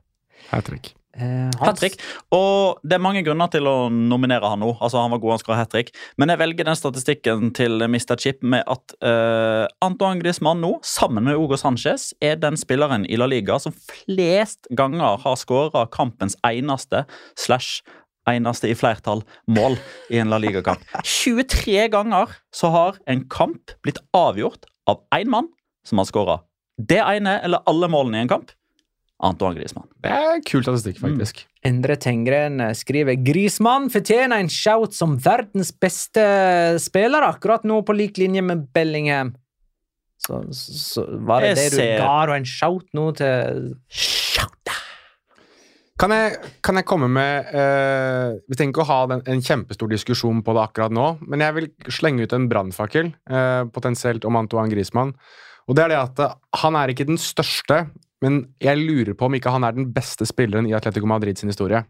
Hat 0.52 0.68
trick. 0.68 0.94
Eh, 1.18 1.50
Hat 1.60 1.80
trick. 1.80 1.98
Og 2.32 2.80
det 2.88 2.96
er 2.96 3.04
mange 3.04 3.24
grunner 3.26 3.50
til 3.52 3.68
å 3.68 3.90
nominere 3.92 4.48
han 4.48 4.62
nå. 4.64 4.72
Altså 4.80 5.02
Han 5.02 5.12
var 5.12 5.22
god, 5.24 5.34
han 5.36 5.42
skal 5.44 5.56
ha 5.56 5.64
hat 5.66 5.72
trick. 5.74 5.92
Men 6.22 6.32
jeg 6.32 6.40
velger 6.42 6.68
den 6.70 6.80
statistikken 6.80 7.52
til 7.58 7.84
Mr. 7.84 8.16
Chip 8.22 8.44
med 8.44 8.64
at 8.72 8.96
eh, 9.04 9.66
Antoine 9.84 10.22
Griezmann 10.24 10.62
nå, 10.64 10.78
sammen 10.88 11.28
med 11.28 11.40
Hugo 11.40 11.60
Sanchez, 11.60 12.12
er 12.24 12.38
den 12.40 12.60
spilleren 12.60 13.08
i 13.10 13.20
La 13.20 13.28
Liga 13.30 13.60
som 13.60 13.76
flest 13.76 14.70
ganger 14.78 15.20
har 15.24 15.40
skåra 15.40 15.88
kampens 15.92 16.38
eneste 16.48 17.04
slash 17.36 17.82
eneste 18.30 18.70
i 18.70 18.78
flertall 18.78 19.24
mål 19.50 19.76
i 20.14 20.20
en 20.22 20.30
La 20.32 20.38
Liga-kamp. 20.42 20.84
23 21.04 21.90
ganger 21.92 22.38
så 22.56 22.70
har 22.72 23.02
en 23.10 23.26
kamp 23.34 23.74
blitt 23.84 24.00
avgjort 24.16 24.70
av 24.88 25.02
én 25.18 25.32
mann 25.34 25.50
som 25.88 26.00
har 26.02 26.08
skåra 26.10 26.40
det 26.82 27.02
ene 27.02 27.36
eller 27.46 27.62
alle 27.70 27.90
målene 27.92 28.22
i 28.22 28.26
en 28.26 28.32
kamp. 28.32 28.54
Antoine 29.22 29.58
Griezmann. 29.60 29.86
Det 30.02 30.10
er 30.12 30.42
kul 30.48 30.64
statistikk, 30.66 30.98
faktisk. 31.02 31.44
Endre 31.68 31.96
Tengren 32.02 32.62
skriver 32.78 33.20
Grismann 33.22 33.92
fortjener 33.94 34.42
en 34.42 34.50
shout 34.50 34.96
som 34.98 35.14
verdens 35.22 35.70
beste 35.72 36.24
spiller 36.82 37.28
akkurat 37.28 37.68
nå, 37.70 37.84
på 37.86 37.96
lik 37.98 38.18
linje 38.18 38.42
med 38.46 38.66
Bellingham. 38.74 39.36
Så, 40.22 40.42
så 40.54 41.06
var 41.26 41.42
det 41.42 41.54
Jeg 41.54 41.58
det 41.58 41.70
du 41.72 41.78
ser- 41.80 42.02
ga 42.02 42.18
og 42.28 42.36
en 42.36 42.46
shout 42.46 42.86
nå 42.98 43.08
til 43.18 43.72
Shout! 43.90 44.74
Kan 46.02 46.14
jeg, 46.14 46.38
kan 46.66 46.78
jeg 46.80 46.86
komme 46.90 47.06
med 47.14 47.50
uh, 47.54 48.34
Vi 48.50 48.58
trenger 48.58 48.74
ikke 48.74 48.86
å 48.86 48.90
ha 48.90 49.00
den, 49.12 49.22
en 49.30 49.42
kjempestor 49.46 49.90
diskusjon 49.92 50.42
på 50.46 50.56
det 50.58 50.64
akkurat 50.64 50.94
nå, 50.94 51.08
men 51.30 51.44
jeg 51.46 51.58
vil 51.58 51.68
slenge 51.94 52.26
ut 52.26 52.34
en 52.34 52.48
brannfakkel, 52.50 53.12
uh, 53.30 53.70
potensielt 53.74 54.26
om 54.26 54.40
Antoine 54.40 54.72
Griezmann. 54.74 55.14
Og 55.70 55.78
det 55.78 55.84
er 55.86 55.94
det 55.94 56.00
at 56.02 56.22
eh, 56.26 56.34
han 56.64 56.76
er 56.76 56.90
ikke 56.90 57.06
den 57.06 57.20
største, 57.22 57.84
men 58.22 58.42
jeg 58.62 58.80
lurer 58.80 59.16
på 59.18 59.28
om 59.28 59.38
ikke 59.38 59.54
han 59.54 59.66
er 59.66 59.78
den 59.78 59.90
beste 59.94 60.28
spilleren 60.30 60.68
i 60.70 60.76
Atletico 60.78 61.10
Madrid 61.10 61.42
sin 61.42 61.52
historie. 61.52 61.84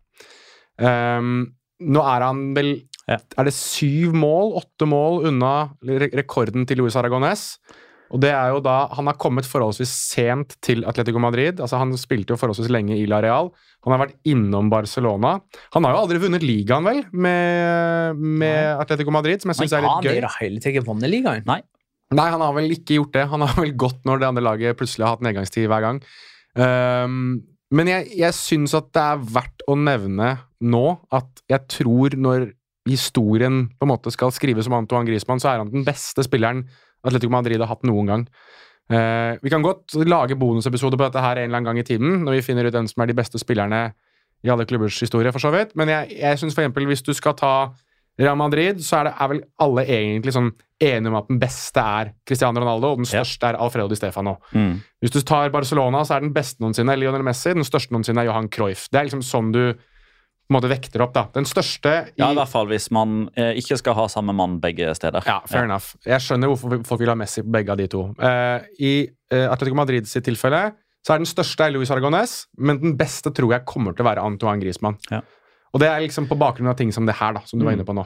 Um, 0.80 1.52
nå 1.82 2.08
er 2.08 2.28
han 2.30 2.50
vel 2.58 2.74
Ja. 3.10 3.18
Er 3.36 3.48
det 3.48 3.52
syv 3.58 4.14
mål, 4.16 4.54
åtte 4.62 4.86
mål 4.88 5.26
unna 5.28 5.74
rekorden 5.84 6.68
til 6.70 6.78
Luis 6.80 6.96
Aragones? 6.96 7.58
Og 8.12 8.20
det 8.22 8.30
er 8.36 8.52
jo 8.54 8.60
da, 8.64 8.88
Han 8.94 9.08
har 9.08 9.18
kommet 9.20 9.48
forholdsvis 9.48 9.90
sent 9.90 10.56
til 10.62 10.86
Atletico 10.86 11.20
Madrid. 11.20 11.60
altså 11.60 11.80
Han 11.82 11.96
spilte 11.98 12.36
jo 12.36 12.40
forholdsvis 12.40 12.70
lenge 12.72 12.98
i 12.98 13.08
La 13.10 13.22
Real. 13.24 13.52
Han 13.84 13.96
har 13.96 14.04
vært 14.06 14.18
innom 14.28 14.70
Barcelona. 14.70 15.40
Han 15.74 15.84
har 15.88 15.96
jo 15.96 16.02
aldri 16.06 16.22
vunnet 16.22 16.46
ligaen, 16.46 16.86
vel, 16.86 17.04
med, 17.12 18.20
med 18.20 18.82
Atletico 18.84 19.12
Madrid, 19.12 19.42
som 19.42 19.52
jeg 19.52 19.64
syns 19.64 19.74
er 19.74 19.86
litt 19.88 20.06
gøy. 20.06 20.12
gøy. 20.12 20.20
han 20.22 20.30
har 20.30 20.42
hele 20.44 20.64
tiden 20.64 20.86
vunnet 20.86 21.12
ligaen. 21.12 21.48
Nei. 21.48 21.62
Nei, 22.12 22.28
han 22.34 22.44
har 22.44 22.56
vel 22.58 22.74
ikke 22.76 22.98
gjort 23.00 23.16
det. 23.16 23.28
Han 23.32 23.46
har 23.46 23.56
vel 23.60 23.74
gått 23.80 24.02
når 24.08 24.22
det 24.22 24.30
andre 24.32 24.44
laget 24.44 24.80
plutselig 24.80 25.08
har 25.08 25.16
hatt 25.16 25.26
nedgangstid 25.26 25.70
hver 25.72 25.86
gang. 25.86 26.02
Um, 26.60 27.44
men 27.72 27.88
jeg, 27.88 28.10
jeg 28.20 28.36
syns 28.36 28.76
at 28.76 28.90
det 28.92 29.04
er 29.04 29.22
verdt 29.38 29.64
å 29.72 29.78
nevne 29.80 30.34
nå 30.60 30.86
at 31.16 31.44
jeg 31.50 31.68
tror 31.72 32.18
når 32.20 32.50
historien 32.90 33.64
på 33.78 33.86
en 33.86 33.92
måte 33.94 34.12
skal 34.12 34.34
skrives 34.36 34.68
om 34.68 34.76
Antoine 34.76 35.08
Griezmann, 35.08 35.40
så 35.40 35.54
er 35.54 35.62
han 35.62 35.72
den 35.72 35.86
beste 35.88 36.26
spilleren 36.26 36.66
Atletico 37.06 37.32
Madrid 37.34 37.62
har 37.62 37.72
hatt 37.72 37.86
noen 37.88 38.12
gang. 38.12 38.26
Uh, 38.92 39.40
vi 39.40 39.54
kan 39.54 39.64
godt 39.64 39.96
lage 40.04 40.36
bonusepisoder 40.36 41.00
på 41.00 41.08
dette 41.08 41.24
her 41.24 41.40
en 41.40 41.48
eller 41.48 41.62
annen 41.62 41.70
gang 41.70 41.80
i 41.80 41.88
tiden, 41.88 42.26
når 42.26 42.40
vi 42.40 42.48
finner 42.50 42.68
ut 42.68 42.76
hvem 42.76 42.90
som 42.92 43.06
er 43.06 43.12
de 43.12 43.16
beste 43.22 43.40
spillerne 43.40 43.86
i 44.42 44.52
alle 44.52 44.66
klubbers 44.68 44.98
historie, 45.00 45.32
for 45.32 45.40
så 45.40 45.54
vidt. 45.54 45.72
Men 45.80 45.90
jeg, 45.94 46.18
jeg 46.18 46.42
syns 46.42 46.58
eksempel 46.58 46.90
hvis 46.90 47.06
du 47.06 47.14
skal 47.16 47.38
ta 47.40 47.54
Real 48.22 48.38
Madrid, 48.40 48.82
så 48.86 49.00
er, 49.02 49.10
det, 49.10 49.14
er 49.20 49.32
vel 49.34 49.42
alle 49.66 49.84
egentlig 49.88 50.34
sånn 50.36 50.52
enige 50.82 51.12
om 51.12 51.18
at 51.20 51.30
den 51.30 51.40
beste 51.42 51.82
er 51.82 52.12
Cristiano 52.28 52.62
Ronaldo, 52.62 52.94
og 52.94 53.02
den 53.02 53.10
Ja. 53.10 53.22
største 53.22 53.50
er 53.52 53.60
Alfredo 53.62 53.88
Di 53.92 53.98
Stefano. 54.00 54.38
Mm. 54.54 54.82
Hvis 55.02 55.14
du 55.14 55.22
tar 55.22 55.50
Barcelona, 55.54 56.02
så 56.06 56.16
er 56.18 56.26
den 56.26 56.34
beste 56.34 56.62
noensinne 56.64 56.98
Lionel 56.98 57.24
Messi. 57.26 57.54
Den 57.54 57.66
største 57.68 57.94
noensinne 57.94 58.22
er 58.24 58.30
Johan 58.32 58.50
Cruyff. 58.50 58.88
Det 58.90 59.00
er 59.00 59.10
liksom 59.10 59.22
sånn 59.26 59.52
du 59.54 59.64
på 60.52 60.58
en 60.58 60.58
måte 60.58 60.70
vekter 60.72 61.02
opp. 61.06 61.14
da. 61.14 61.28
Den 61.34 61.46
største 61.46 61.92
i 62.10 62.12
Ja, 62.20 62.32
i 62.32 62.36
hvert 62.36 62.50
fall 62.52 62.68
hvis 62.68 62.90
man 62.92 63.30
eh, 63.38 63.54
ikke 63.56 63.78
skal 63.80 63.94
ha 63.96 64.08
samme 64.12 64.34
mann 64.36 64.60
begge 64.60 64.94
steder. 64.98 65.24
Ja, 65.26 65.40
fair 65.48 65.64
enough. 65.64 65.96
Jeg 66.06 66.20
skjønner 66.20 66.52
hvorfor 66.52 66.82
folk 66.86 67.00
vil 67.00 67.08
ha 67.14 67.16
Messi 67.16 67.42
på 67.42 67.52
begge 67.52 67.72
av 67.72 67.78
de 67.78 67.88
to. 67.88 68.14
Eh, 68.20 68.60
I 68.80 68.94
eh, 69.32 69.48
Atletico 69.48 69.76
Madrid 69.80 70.08
sitt 70.08 70.26
tilfelle 70.28 70.74
så 71.06 71.16
er 71.16 71.22
den 71.24 71.30
største 71.30 71.72
Louis 71.72 71.88
Luis 71.88 71.92
Aragones, 71.96 72.34
men 72.60 72.78
den 72.82 72.98
beste 72.98 73.32
tror 73.34 73.56
jeg 73.56 73.66
kommer 73.66 73.96
til 73.96 74.04
å 74.06 74.10
være 74.12 74.22
Antoine 74.22 74.62
Griezmann. 74.62 75.00
Ja. 75.10 75.22
Og 75.74 75.80
det 75.80 75.88
er 75.88 76.02
liksom 76.04 76.28
på 76.28 76.36
bakgrunn 76.40 76.68
av 76.72 76.76
ting 76.80 76.92
som 76.92 77.06
det 77.08 77.16
her, 77.16 77.34
da, 77.34 77.42
som 77.46 77.60
du 77.60 77.66
var 77.66 77.74
Mm. 77.74 77.80
inne 77.80 77.88
på 77.88 77.96
nå. 77.96 78.06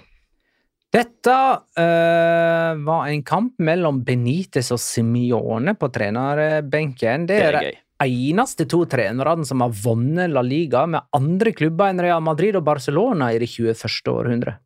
Dette 0.93 1.33
øh, 1.81 2.83
var 2.85 3.07
en 3.09 3.23
kamp 3.23 3.57
mellom 3.59 4.03
Benitez 4.05 4.69
og 4.71 4.79
Simione 4.79 5.73
på 5.75 5.89
trenerbenken. 5.91 7.25
Det 7.27 7.39
Det 7.39 7.47
er 7.47 7.55
er 7.55 7.61
de 7.71 8.29
eneste 8.29 8.65
to 8.69 8.85
trenerne 8.85 9.45
som 9.45 9.61
har 9.61 9.69
vunnet 9.69 10.29
La 10.31 10.41
Liga 10.41 10.85
med 10.85 11.01
andre 11.13 11.51
klubber 11.51 11.89
enn 11.89 11.99
Real 12.03 12.21
Madrid 12.21 12.55
og 12.55 12.63
Barcelona 12.63 13.31
i 13.33 13.39
det 13.39 13.49
21. 13.49 14.11
århundre. 14.13 14.57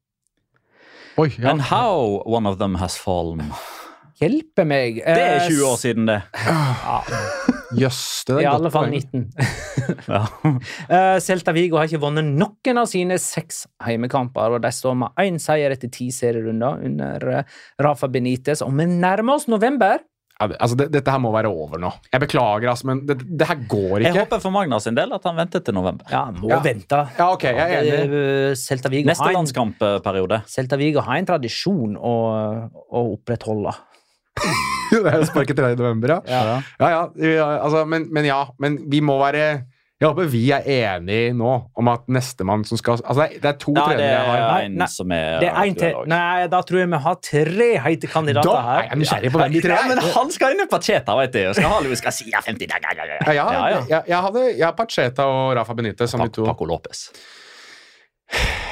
Oi, 1.17 1.29
ja. 1.37 1.49
And 1.51 1.61
how 1.61 2.21
one 2.25 2.47
of 2.47 2.57
them 2.59 2.75
has 2.75 2.97
fallen. 2.97 3.41
Hjelpe 4.19 4.65
meg. 4.65 4.95
Det 5.05 5.17
er 5.23 5.47
20 5.49 5.63
år 5.65 5.77
siden, 5.77 6.05
det. 6.05 6.21
Ja. 6.45 7.01
Jøss, 7.77 8.23
det 8.25 8.35
er 8.39 8.41
I 8.41 8.49
alle 8.49 8.71
fall 8.73 8.89
19. 8.89 9.27
Ja. 10.09 10.23
Eh, 10.89 11.17
Celta 11.21 11.53
Vigo 11.53 11.77
har 11.77 11.85
ikke 11.89 12.01
vunnet 12.01 12.25
noen 12.25 12.79
av 12.81 12.87
sine 12.89 13.17
seks 13.21 13.63
heimekamper, 13.85 14.55
og 14.57 14.63
de 14.63 14.71
står 14.73 14.95
med 15.03 15.21
én 15.21 15.37
seier 15.41 15.73
etter 15.75 15.91
ti 15.93 16.07
serierunder 16.13 16.81
under 16.89 17.27
eh, 17.39 17.57
Rafa 17.81 18.09
Benitez. 18.11 18.63
Og 18.65 18.73
vi 18.77 18.87
nærmer 18.89 19.37
oss 19.37 19.45
november. 19.51 20.01
Altså, 20.39 20.77
det, 20.79 20.85
dette 20.93 21.11
her 21.11 21.19
må 21.19 21.33
være 21.35 21.49
over 21.51 21.81
nå. 21.83 21.89
Jeg 22.13 22.21
beklager, 22.23 22.69
altså, 22.71 22.87
men 22.87 23.01
det, 23.05 23.17
det 23.27 23.47
her 23.49 23.59
går 23.67 23.97
ikke. 23.99 24.05
Jeg 24.07 24.15
håper 24.21 24.39
for 24.45 24.55
Magna 24.55 24.79
sin 24.79 24.95
del 24.95 25.11
at 25.17 25.25
han 25.27 25.35
venter 25.35 25.59
til 25.67 25.75
november. 25.75 26.07
Ja, 26.13 26.21
må 26.31 26.47
Ja. 26.53 26.61
vente. 26.63 27.01
Ja, 27.19 27.27
ok, 27.35 27.43
jeg 27.49 27.59
er 27.59 27.89
enig. 27.91 28.23
Eh, 28.23 28.55
Celta 28.55 28.89
Vigo, 28.93 29.11
Neste 29.11 29.27
har 29.27 29.35
landskampperiode. 29.35 30.41
Celta 30.47 30.79
Vigo 30.79 31.03
har 31.03 31.19
en 31.19 31.27
tradisjon 31.27 31.99
å, 31.99 32.15
å 32.71 33.05
opprettholde. 33.17 33.75
det 35.03 35.11
er 35.13 35.17
jo 35.21 35.27
sparket 35.29 35.57
3. 35.59 35.73
november, 35.79 36.15
ja. 36.17 36.21
Ja. 36.29 36.61
Ja, 36.79 37.03
ja, 37.19 37.49
altså, 37.63 37.85
men, 37.85 38.07
men 38.13 38.25
ja, 38.29 38.43
men 38.59 38.79
vi 38.89 39.01
må 39.05 39.17
være 39.21 39.43
Jeg 39.99 40.07
håper 40.07 40.29
vi 40.31 40.41
er 40.55 40.63
enige 40.63 41.33
nå 41.35 41.49
om 41.75 41.87
at 41.91 42.05
nestemann 42.07 42.61
som 42.67 42.79
skal 42.79 43.01
Altså, 43.03 43.25
det 43.33 43.41
er, 43.43 43.49
er 43.51 43.57
to 43.59 43.73
Ja, 43.75 43.83
trenere 43.89 44.05
jeg 44.13 44.27
har. 44.29 44.39
Nei, 44.39 44.61
er 44.63 44.75
nei, 44.79 44.87
som 44.93 45.11
er 45.11 45.39
Det 45.43 45.49
er 45.51 45.57
en 45.67 45.75
til. 45.81 45.97
Nei, 46.13 46.47
da 46.53 46.61
tror 46.63 46.79
jeg 46.79 46.91
vi 46.93 46.99
har 47.07 47.17
tre 47.29 47.67
heite 47.83 48.07
kandidater 48.13 48.47
Da 48.47 48.61
her. 48.63 48.79
er 48.85 48.87
jeg 48.93 49.01
nysgjerrig 49.03 49.33
på 49.35 49.41
hvem 49.43 49.57
de 49.57 49.63
tre 49.65 49.75
er. 49.75 49.89
men 49.91 49.99
han 50.15 50.31
skal 50.37 50.55
inn 50.55 50.63
i 50.63 50.69
Pacheta, 50.71 51.17
vet 51.19 51.35
du. 51.35 51.41
og 51.49 51.57
Skal 51.59 51.73
ha 51.73 51.81
Luis 51.83 52.01
Garcia 52.05 52.39
50 52.47 52.71
Ja, 52.71 53.33
ja, 53.35 53.49
Ja. 53.49 53.83
Jeg, 53.89 54.01
jeg, 54.13 54.17
hadde, 54.29 54.45
jeg 54.55 54.65
har 54.69 54.77
Pacheta 54.79 55.27
og 55.27 55.51
Rafa 55.59 55.75
Benitez 55.75 56.15
som 56.15 56.23
de 56.23 56.31
to. 56.31 56.47
Paco 56.47 56.65
Lopez. 56.69 57.09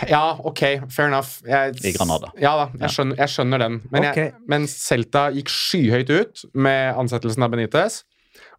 Ja, 0.07 0.37
ok, 0.45 0.61
fair 0.93 1.09
enough. 1.09 1.39
Jeg, 1.47 1.73
I 1.83 1.91
Granada. 1.95 2.29
Ja 2.39 2.53
da, 2.59 2.67
jeg 2.83 2.93
skjønner, 2.93 3.17
jeg 3.23 3.33
skjønner 3.33 3.63
den. 3.63 3.79
Men, 3.91 4.05
jeg, 4.05 4.33
men 4.47 4.67
Celta 4.69 5.27
gikk 5.35 5.49
skyhøyt 5.51 6.11
ut 6.13 6.43
med 6.53 6.99
ansettelsen 7.01 7.43
av 7.47 7.51
Benitez. 7.53 8.03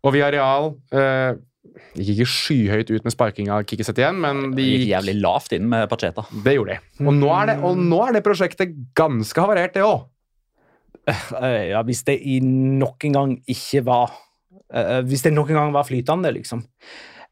Og 0.02 0.12
Villarreal 0.14 0.72
eh, 0.94 1.38
gikk 1.98 2.12
ikke 2.16 2.28
skyhøyt 2.32 2.92
ut 2.92 3.06
med 3.06 3.14
sparking 3.14 3.50
av 3.54 3.64
Kiki 3.68 3.86
igjen 3.86 4.18
men 4.22 4.52
de 4.56 4.64
gikk 4.66 4.82
gikk, 4.82 4.92
jævlig 4.92 5.16
lavt 5.22 5.54
inn 5.56 5.68
med 5.70 5.88
Pacheta. 5.90 6.24
det 6.44 6.56
gjorde 6.56 6.76
de. 6.76 7.06
Og 7.06 7.14
nå 7.18 7.32
er 7.34 7.52
det, 7.52 7.58
og 7.66 7.82
nå 7.82 8.00
er 8.06 8.16
det 8.18 8.24
prosjektet 8.26 8.74
ganske 8.98 9.44
havarert, 9.44 9.74
det 9.76 9.86
òg. 9.86 10.06
Eh, 11.08 11.68
Ja, 11.72 11.82
hvis 11.86 12.02
det 12.04 12.18
i 12.20 12.38
noen 12.44 13.14
gang 13.14 13.30
ikke 13.48 13.80
var 13.86 14.10
eh, 14.74 14.98
Hvis 15.08 15.22
det 15.24 15.32
noen 15.32 15.54
gang 15.56 15.70
var 15.72 15.86
flytende, 15.88 16.34
liksom. 16.36 16.66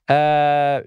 Eh, 0.08 0.78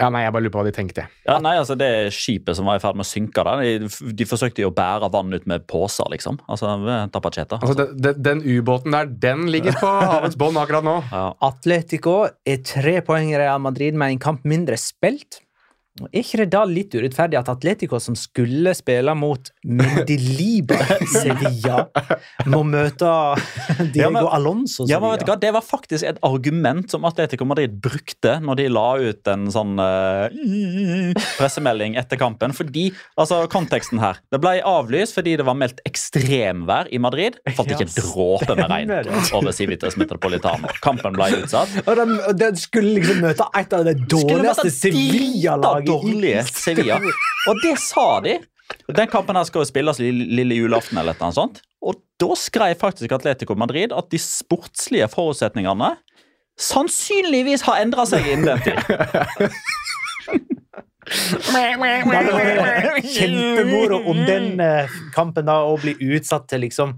Ja, 0.00 0.08
nei, 0.10 0.24
jeg 0.24 0.34
bare 0.34 0.42
lurer 0.42 0.52
på 0.56 0.58
hva 0.58 0.66
de 0.66 0.74
tenkte. 0.74 1.04
Ja, 1.22 1.36
nei, 1.42 1.52
altså 1.60 1.76
Det 1.78 1.88
skipet 2.14 2.58
som 2.58 2.66
var 2.66 2.80
i 2.80 2.82
ferd 2.82 2.98
med 2.98 3.06
å 3.06 3.08
synke 3.08 3.44
der, 3.46 3.62
de, 3.62 4.10
de 4.18 4.26
forsøkte 4.26 4.64
jo 4.64 4.72
å 4.72 4.74
bære 4.74 5.10
vann 5.14 5.30
ut 5.30 5.46
med 5.50 5.68
poser, 5.70 6.08
liksom. 6.10 6.40
Altså, 6.50 6.72
Tapacheta. 7.14 7.60
Altså, 7.62 7.86
altså 7.86 8.02
den, 8.08 8.18
Den 8.26 8.42
ubåten 8.42 8.96
der, 8.96 9.06
den 9.06 9.46
ligger 9.54 9.78
på 9.78 9.92
havets 10.14 10.38
bånd 10.40 10.58
akkurat 10.58 10.86
nå. 10.86 10.96
Ja. 11.12 11.28
Atletico 11.46 12.16
er 12.26 12.60
tre 12.66 12.98
poeng 13.06 13.30
i 13.30 13.38
Real 13.38 13.62
Madrid 13.62 13.94
med 13.94 14.16
en 14.16 14.22
kamp 14.26 14.42
mindre 14.48 14.78
spilt. 14.80 15.43
Er 16.10 16.24
ikke 16.24 16.40
det 16.40 16.48
da 16.50 16.64
litt 16.66 16.90
urettferdig 16.98 17.36
at 17.38 17.46
Atletico, 17.52 18.00
som 18.02 18.16
skulle 18.18 18.72
spille 18.74 19.12
mot 19.14 19.46
Mendeliba 19.62 20.74
Sevilla, 21.12 21.84
må 22.50 22.64
møte 22.66 23.06
Diego 23.92 24.00
Ja, 24.00 24.08
men- 24.10 24.26
Alonso 24.34 24.88
Ja, 24.90 24.98
men 24.98 25.12
vet 25.12 25.22
du 25.22 25.30
hva? 25.30 25.36
Det 25.38 25.52
var 25.54 25.62
faktisk 25.62 26.02
et 26.08 26.18
argument 26.26 26.90
som 26.90 27.06
Atletico 27.06 27.46
Madrid 27.46 27.76
brukte 27.84 28.40
når 28.42 28.58
de 28.58 28.66
la 28.74 28.86
ut 29.04 29.30
en 29.30 29.44
sånn 29.54 29.78
uh, 29.78 30.26
pressemelding 31.38 31.94
etter 32.02 32.18
kampen. 32.18 32.50
Fordi, 32.58 32.88
altså 33.14 33.44
Konteksten 33.54 34.02
her. 34.02 34.18
Det 34.34 34.42
ble 34.42 34.56
avlyst 34.66 35.14
fordi 35.14 35.36
det 35.38 35.46
var 35.46 35.54
meldt 35.62 35.78
ekstremvær 35.86 36.90
i 36.90 36.98
Madrid. 37.02 37.38
Det 37.46 37.54
falt 37.54 37.70
ikke 37.70 37.86
en 37.86 37.94
dråpe 38.00 38.58
med 38.58 38.66
regn 38.74 38.92
over 39.38 39.54
Civitas 39.54 39.94
Metropolitano. 40.00 40.74
Kampen 40.82 41.14
ble 41.14 41.30
utsatt. 41.44 41.70
Og 41.86 42.02
de, 42.02 42.18
de 42.42 42.50
skulle 42.58 42.96
liksom 42.98 43.22
møte 43.28 43.46
et 43.62 43.78
av 43.78 43.86
de 43.86 43.94
dårligste 44.10 44.74
Sevilla-lagene 44.74 45.83
dårlige 45.86 46.44
Sevilla. 46.50 46.98
Og 47.50 47.62
det 47.62 47.76
sa 47.82 48.08
de. 48.24 48.38
Den 48.96 49.08
kampen 49.12 49.36
her 49.36 49.46
skal 49.48 49.62
jo 49.62 49.68
spilles 49.68 50.00
lille, 50.00 50.56
julaften 50.56 50.98
eller 51.00 51.16
annet 51.18 51.36
sånt. 51.36 51.60
Og 51.84 52.00
da 52.20 52.32
skrev 52.38 52.74
faktisk 52.80 53.12
Atletico 53.12 53.56
Madrid 53.58 53.92
at 53.92 54.10
de 54.12 54.20
sportslige 54.20 55.08
forutsetningene 55.12 55.94
sannsynligvis 56.60 57.64
har 57.66 57.82
endra 57.82 58.06
seg 58.08 58.26
innen 58.30 58.46
den 58.52 58.60
tid. 58.64 58.78
Kjempemoro 63.14 63.98
om 64.08 64.22
den 64.24 64.60
eh, 64.62 64.94
kampen 65.14 65.48
da 65.50 65.60
å 65.68 65.76
bli 65.80 65.96
utsatt 66.14 66.48
til 66.48 66.64
liksom 66.64 66.94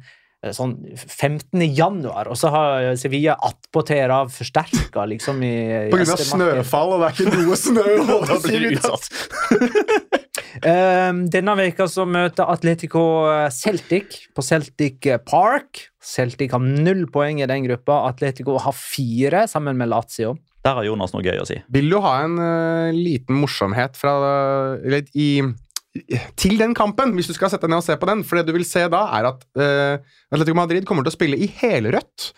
sånn 0.54 0.74
15. 0.94 1.62
januar, 1.74 2.28
og 2.30 2.38
så 2.38 2.50
har 2.54 2.88
Sevilla 3.00 3.36
attpåtil 3.48 4.12
av 4.12 4.30
forsterka 4.34 5.06
liksom 5.08 5.42
i, 5.42 5.54
i 5.88 5.90
På 5.92 6.00
grunn 6.00 6.14
av 6.14 6.22
snøfall, 6.22 6.94
og 6.96 7.02
det 7.02 7.08
er 7.08 7.16
ikke 7.16 7.46
noe 7.46 7.58
snø. 7.66 7.86
over 8.04 8.40
Civitas. 8.44 9.10
Um, 10.64 11.26
denne 11.32 11.52
veka 11.58 11.84
så 11.90 12.06
møter 12.08 12.48
Atletico 12.48 13.02
eh, 13.28 13.48
Celtic 13.52 14.22
på 14.36 14.44
Celtic 14.44 15.08
Park. 15.28 15.88
Celtic 16.00 16.54
har 16.54 16.62
null 16.64 17.04
poeng 17.12 17.42
i 17.42 17.48
den 17.48 17.66
gruppa. 17.66 18.04
Atletico 18.08 18.56
har 18.62 18.76
fire, 18.76 19.44
sammen 19.50 19.76
med 19.76 19.90
Lazio. 19.92 20.36
Der 20.64 20.78
har 20.78 20.86
Jonas 20.86 21.12
noe 21.14 21.22
gøy 21.22 21.42
å 21.42 21.46
si. 21.46 21.58
Vil 21.72 21.90
du 21.92 21.98
ha 22.02 22.16
en 22.24 22.40
uh, 22.40 22.94
liten 22.94 23.38
morsomhet 23.38 23.98
fra, 23.98 24.16
uh, 24.80 24.96
i, 25.14 25.42
til 26.38 26.58
den 26.60 26.74
kampen, 26.76 27.14
hvis 27.16 27.30
du 27.30 27.34
skal 27.36 27.52
sette 27.52 27.66
deg 27.66 27.74
ned 27.74 27.82
og 27.82 27.86
se 27.86 27.96
på 28.00 28.08
den? 28.10 28.22
For 28.26 28.38
det 28.38 28.46
du 28.48 28.54
vil 28.56 28.66
se 28.68 28.84
da, 28.92 29.02
er 29.18 29.30
at 29.32 29.42
uh, 29.58 30.14
Atletico 30.32 30.58
Madrid 30.58 30.86
kommer 30.88 31.06
til 31.06 31.14
å 31.14 31.16
spille 31.16 31.40
i 31.40 31.48
helrødt. 31.60 32.30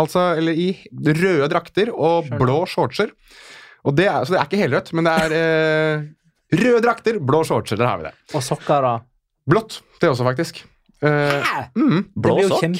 Altså, 0.00 0.30
eller 0.40 0.56
i 0.56 0.70
røde 1.04 1.50
drakter 1.52 1.90
og 1.92 2.30
blå 2.40 2.62
shortser. 2.70 3.12
Og 3.84 3.96
det 3.98 4.06
er, 4.08 4.24
så 4.24 4.34
det 4.34 4.40
er 4.40 4.48
ikke 4.48 4.62
helrødt, 4.62 4.92
men 4.96 5.08
det 5.08 5.16
er 5.26 5.36
uh, 5.36 6.04
røde 6.56 6.82
drakter, 6.84 7.20
blå 7.20 7.42
shortser. 7.48 7.80
Der 7.80 7.90
har 7.90 8.00
vi 8.00 8.08
det. 8.08 8.14
Og 8.36 8.44
sokker, 8.46 8.84
da. 8.88 8.94
Blått, 9.48 9.82
det 10.00 10.12
også, 10.12 10.24
faktisk. 10.26 10.62
Eh, 11.02 11.54
mm, 11.74 12.02
Blå 12.14 12.36
sokk? 12.46 12.76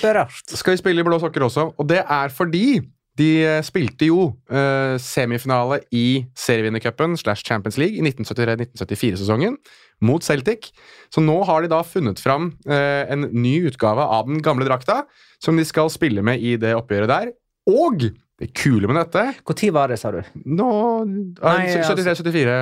skal 0.46 0.76
vi 0.76 0.78
spille 0.78 1.02
i 1.02 1.06
blå 1.06 1.18
sokker 1.18 1.42
også, 1.48 1.64
og 1.74 1.88
det 1.90 2.04
er 2.06 2.30
fordi 2.30 2.78
de 3.20 3.28
eh, 3.44 3.60
spilte 3.64 4.08
jo 4.08 4.30
uh, 4.48 4.94
semifinale 5.00 5.82
i 5.92 6.22
serievinnercupen 6.38 7.18
slash 7.20 7.44
Champions 7.44 7.76
League 7.80 7.98
i 7.98 8.04
1973-1974-sesongen 8.08 9.58
mot 10.02 10.24
Celtic. 10.24 10.70
Så 11.12 11.20
nå 11.24 11.36
har 11.48 11.62
de 11.62 11.70
da 11.72 11.82
funnet 11.84 12.22
fram 12.22 12.54
uh, 12.64 13.02
en 13.12 13.28
ny 13.36 13.58
utgave 13.68 14.06
av 14.16 14.30
den 14.30 14.40
gamle 14.44 14.66
drakta, 14.68 15.02
som 15.42 15.60
de 15.60 15.66
skal 15.68 15.92
spille 15.92 16.24
med 16.24 16.40
i 16.40 16.56
det 16.60 16.72
oppgjøret 16.78 17.12
der. 17.12 17.32
Og 17.68 18.08
det 18.42 18.50
kule 18.58 18.88
med 18.90 18.98
dette 18.98 19.22
Når 19.46 19.70
var 19.76 19.92
det, 19.92 19.98
sa 20.00 20.10
du? 20.14 20.18
Nå 20.44 20.68
Nei, 21.06 21.68
altså, 21.76 21.94
73-74 21.94 22.56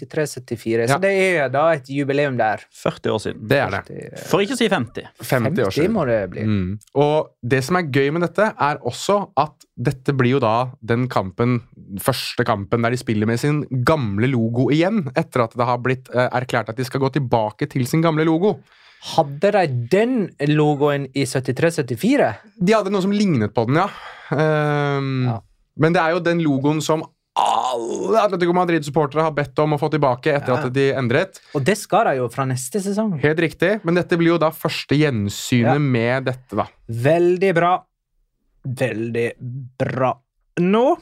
73-74. 0.00 0.86
Ja. 0.86 0.86
Så 0.94 0.98
det 1.02 1.12
er 1.42 1.50
da 1.52 1.64
et 1.76 1.88
jubileum 1.92 2.36
der. 2.38 2.62
40 2.82 3.12
år 3.14 3.22
siden. 3.22 3.42
Det 3.50 3.58
er 3.60 3.70
det. 3.76 3.82
Det- 3.88 4.24
For 4.30 4.40
ikke 4.44 4.56
å 4.56 4.60
si 4.60 4.68
50. 4.72 5.08
50 5.20 5.62
år 5.66 5.70
50 5.70 5.76
siden. 5.76 5.92
må 5.96 6.06
det 6.08 6.18
bli. 6.32 6.44
Mm. 6.48 6.78
Og 7.02 7.30
det 7.42 7.62
som 7.64 7.76
er 7.76 7.88
gøy 7.92 8.10
med 8.16 8.22
dette, 8.26 8.48
er 8.58 8.80
også 8.82 9.18
at 9.36 9.66
dette 9.76 10.14
blir 10.16 10.36
jo 10.36 10.40
da 10.40 10.54
den 10.80 11.06
kampen, 11.12 11.60
første 12.00 12.44
kampen 12.48 12.82
der 12.82 12.90
de 12.96 12.96
spiller 13.00 13.26
med 13.28 13.38
sin 13.42 13.62
gamle 13.84 14.28
logo 14.32 14.70
igjen, 14.72 15.04
etter 15.16 15.44
at 15.44 15.56
det 15.56 15.66
har 15.68 15.78
blitt 15.84 16.08
eh, 16.14 16.28
erklært 16.32 16.70
at 16.72 16.76
de 16.80 16.84
skal 16.88 17.00
gå 17.04 17.12
tilbake 17.18 17.68
til 17.68 17.86
sin 17.86 18.02
gamle 18.04 18.24
logo. 18.24 18.56
Hadde 19.02 19.50
de 19.52 19.66
den 19.92 20.14
logoen 20.54 21.06
i 21.14 21.24
73-74? 21.28 22.30
De 22.58 22.72
hadde 22.74 22.90
noe 22.90 23.02
som 23.04 23.12
lignet 23.14 23.52
på 23.54 23.66
den, 23.68 23.76
ja. 23.82 23.88
Um, 24.30 25.26
Ja. 25.26 25.40
Men 25.76 25.92
det 25.92 26.00
er 26.00 26.14
jo 26.14 26.20
den 26.24 26.40
logoen 26.40 26.80
som 26.80 27.02
alle 27.36 28.16
Atletico 28.22 28.54
Madrid-supportere 28.56 29.26
har 29.26 29.34
bedt 29.36 29.58
om 29.60 29.74
å 29.76 29.78
få 29.78 29.90
tilbake 29.92 30.32
etter 30.32 30.54
Ja. 30.54 30.64
at 30.64 30.72
de 30.72 30.86
endret. 30.96 31.40
Og 31.54 31.62
det 31.64 31.76
skal 31.76 32.06
de 32.06 32.16
jo 32.16 32.28
fra 32.32 32.46
neste 32.46 32.80
sesong. 32.80 33.18
Helt 33.20 33.38
riktig, 33.38 33.84
men 33.84 33.94
dette 33.94 34.16
blir 34.16 34.32
jo 34.32 34.38
da 34.38 34.48
første 34.50 34.96
gjensynet 34.96 35.74
Ja. 35.74 35.78
med 35.78 36.24
dette, 36.24 36.56
da. 36.56 36.66
Veldig 36.88 37.54
bra. 37.54 37.84
Veldig 38.66 39.32
bra. 39.78 40.14
Nå 40.58 40.96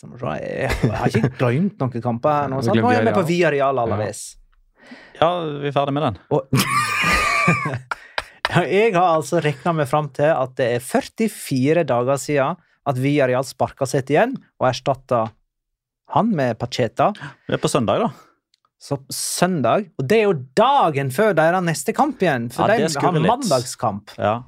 Jeg 0.00 0.70
har 0.96 1.08
ikke 1.08 1.36
glemt 1.36 1.76
noen 1.76 2.00
kamper 2.02 2.30
her 2.32 2.48
nå. 2.48 2.62
Nå 2.62 2.90
er 2.90 3.04
vi 3.04 3.12
på 3.12 3.22
på 3.22 3.50
Real 3.52 3.78
Alaves. 3.78 4.39
Ja, 5.20 5.30
vi 5.60 5.68
er 5.68 5.76
ferdig 5.76 5.94
med 5.96 6.06
den. 6.06 6.16
Og 6.32 6.40
jeg 8.70 8.94
har 8.96 9.16
altså 9.16 9.40
regna 9.44 9.74
meg 9.76 9.88
fram 9.90 10.08
til 10.16 10.30
at 10.32 10.56
det 10.58 10.66
er 10.76 10.84
44 10.84 11.84
dager 11.88 12.20
siden 12.20 12.60
at 12.90 12.98
Villarreal 12.98 13.46
sparka 13.46 13.86
seg 13.88 14.08
igjen 14.10 14.34
og 14.58 14.70
erstatta 14.70 15.26
han 16.14 16.32
med 16.34 16.58
Pacheta. 16.58 17.12
Vi 17.46 17.54
er 17.54 17.62
på 17.62 17.70
søndag, 17.70 18.02
da. 18.02 18.10
Så 18.80 18.96
søndag 19.12 19.90
Og 20.00 20.06
det 20.08 20.22
er 20.22 20.30
jo 20.30 20.38
dagen 20.56 21.10
før 21.12 21.34
deres 21.36 21.64
neste 21.66 21.92
kamp 21.92 22.22
igjen, 22.24 22.48
for 22.52 22.70
Ja, 22.72 22.88
de 22.88 23.04
har 23.04 23.18
mandagskamp. 23.20 24.14
Ja. 24.16 24.38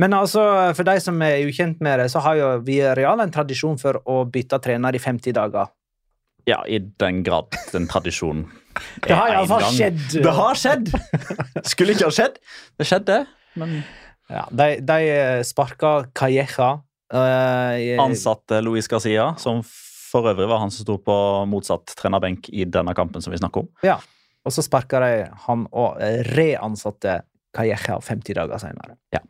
Men 0.00 0.16
altså, 0.16 0.42
for 0.74 0.88
de 0.88 0.96
som 1.02 1.20
er 1.22 1.44
ukjent 1.46 1.82
med 1.84 2.00
det, 2.00 2.08
så 2.10 2.22
har 2.24 2.38
jo 2.38 2.48
Villarreal 2.66 3.20
en 3.22 3.34
tradisjon 3.34 3.76
for 3.78 4.00
å 4.08 4.22
bytte 4.32 4.58
trener 4.64 4.96
i 4.96 5.02
50 5.02 5.36
dager. 5.36 5.68
Ja, 6.48 6.60
i 6.66 6.78
den 7.02 7.22
grad 7.26 7.56
den 7.72 7.88
tradisjonen 7.90 8.46
Det 9.06 9.16
har 9.16 9.32
iallfall 9.32 9.64
skjedd. 9.74 10.02
Det 10.22 10.34
har 10.36 10.58
skjedd! 10.58 10.92
Skulle 11.72 11.96
ikke 11.96 12.06
ha 12.06 12.14
skjedd. 12.14 12.38
Det 12.78 12.86
skjedde, 12.88 13.24
men 13.60 13.80
Ja, 14.30 14.44
de, 14.54 14.76
de 14.86 15.00
sparka 15.42 16.04
Calleja 16.14 16.76
Uh, 17.10 17.98
Ansatte 17.98 18.60
Luis 18.62 18.86
Garcia, 18.86 19.32
som 19.42 19.64
for 20.10 20.30
øvrig 20.30 20.46
var 20.46 20.60
han 20.62 20.70
som 20.70 20.84
sto 20.84 20.94
på 21.02 21.16
motsatt 21.50 21.94
trenerbenk 21.98 22.48
i 22.54 22.66
denne 22.70 22.94
kampen 22.94 23.22
som 23.22 23.34
vi 23.34 23.40
snakker 23.40 23.64
om. 23.64 23.70
Ja. 23.86 23.98
Og 24.46 24.54
så 24.54 24.62
sparka 24.64 25.02
de 25.02 25.10
han 25.46 25.66
og 25.76 25.98
eh, 26.00 26.22
reansatte 26.32 27.20
Calleja 27.54 27.98
50 28.00 28.38
dager 28.38 28.62
senere. 28.62 28.96
Ja. 29.14 29.20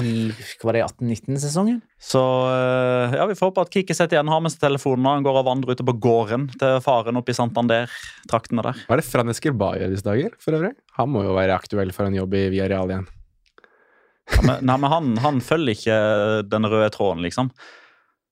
I 0.00 0.30
hva 0.30 0.68
var 0.68 0.76
det, 0.76 0.82
18-19-sesongen? 0.86 1.80
Så 2.00 2.20
eh, 2.50 3.16
ja, 3.18 3.26
vi 3.28 3.36
får 3.38 3.50
håpe 3.50 3.64
at 3.66 3.72
Kikiset 3.74 4.14
igjen 4.14 4.30
har 4.30 4.42
med 4.44 4.52
seg 4.54 4.62
telefonen 4.62 5.04
når 5.06 5.18
han 5.18 5.26
går 5.26 5.40
og 5.40 5.48
vandrer 5.48 5.76
ute 5.76 5.86
på 5.86 5.96
gården 6.06 6.46
til 6.60 6.76
faren 6.84 7.20
oppe 7.20 7.34
i 7.34 7.38
Santander-traktene 7.38 8.64
der. 8.66 8.84
Hva 8.86 8.96
er 8.96 9.02
det 9.02 9.08
Fran 9.08 9.32
Escobar 9.32 9.80
gjør 9.80 9.90
i 9.90 9.96
disse 9.96 10.06
dager, 10.06 10.36
for 10.42 10.58
øvrig? 10.58 10.72
Han 11.00 11.12
må 11.12 11.24
jo 11.26 11.34
være 11.36 11.58
aktuell 11.58 11.92
for 11.96 12.08
en 12.08 12.16
jobb 12.18 12.38
i 12.38 12.46
Villarreal 12.54 12.94
igjen. 12.94 13.10
Ja, 14.30 14.40
men, 14.46 14.64
nei, 14.68 14.78
men 14.78 14.92
han, 14.92 15.12
han 15.24 15.42
følger 15.42 15.74
ikke 15.74 16.00
den 16.46 16.70
røde 16.70 16.90
tråden, 16.94 17.24
liksom. 17.26 17.50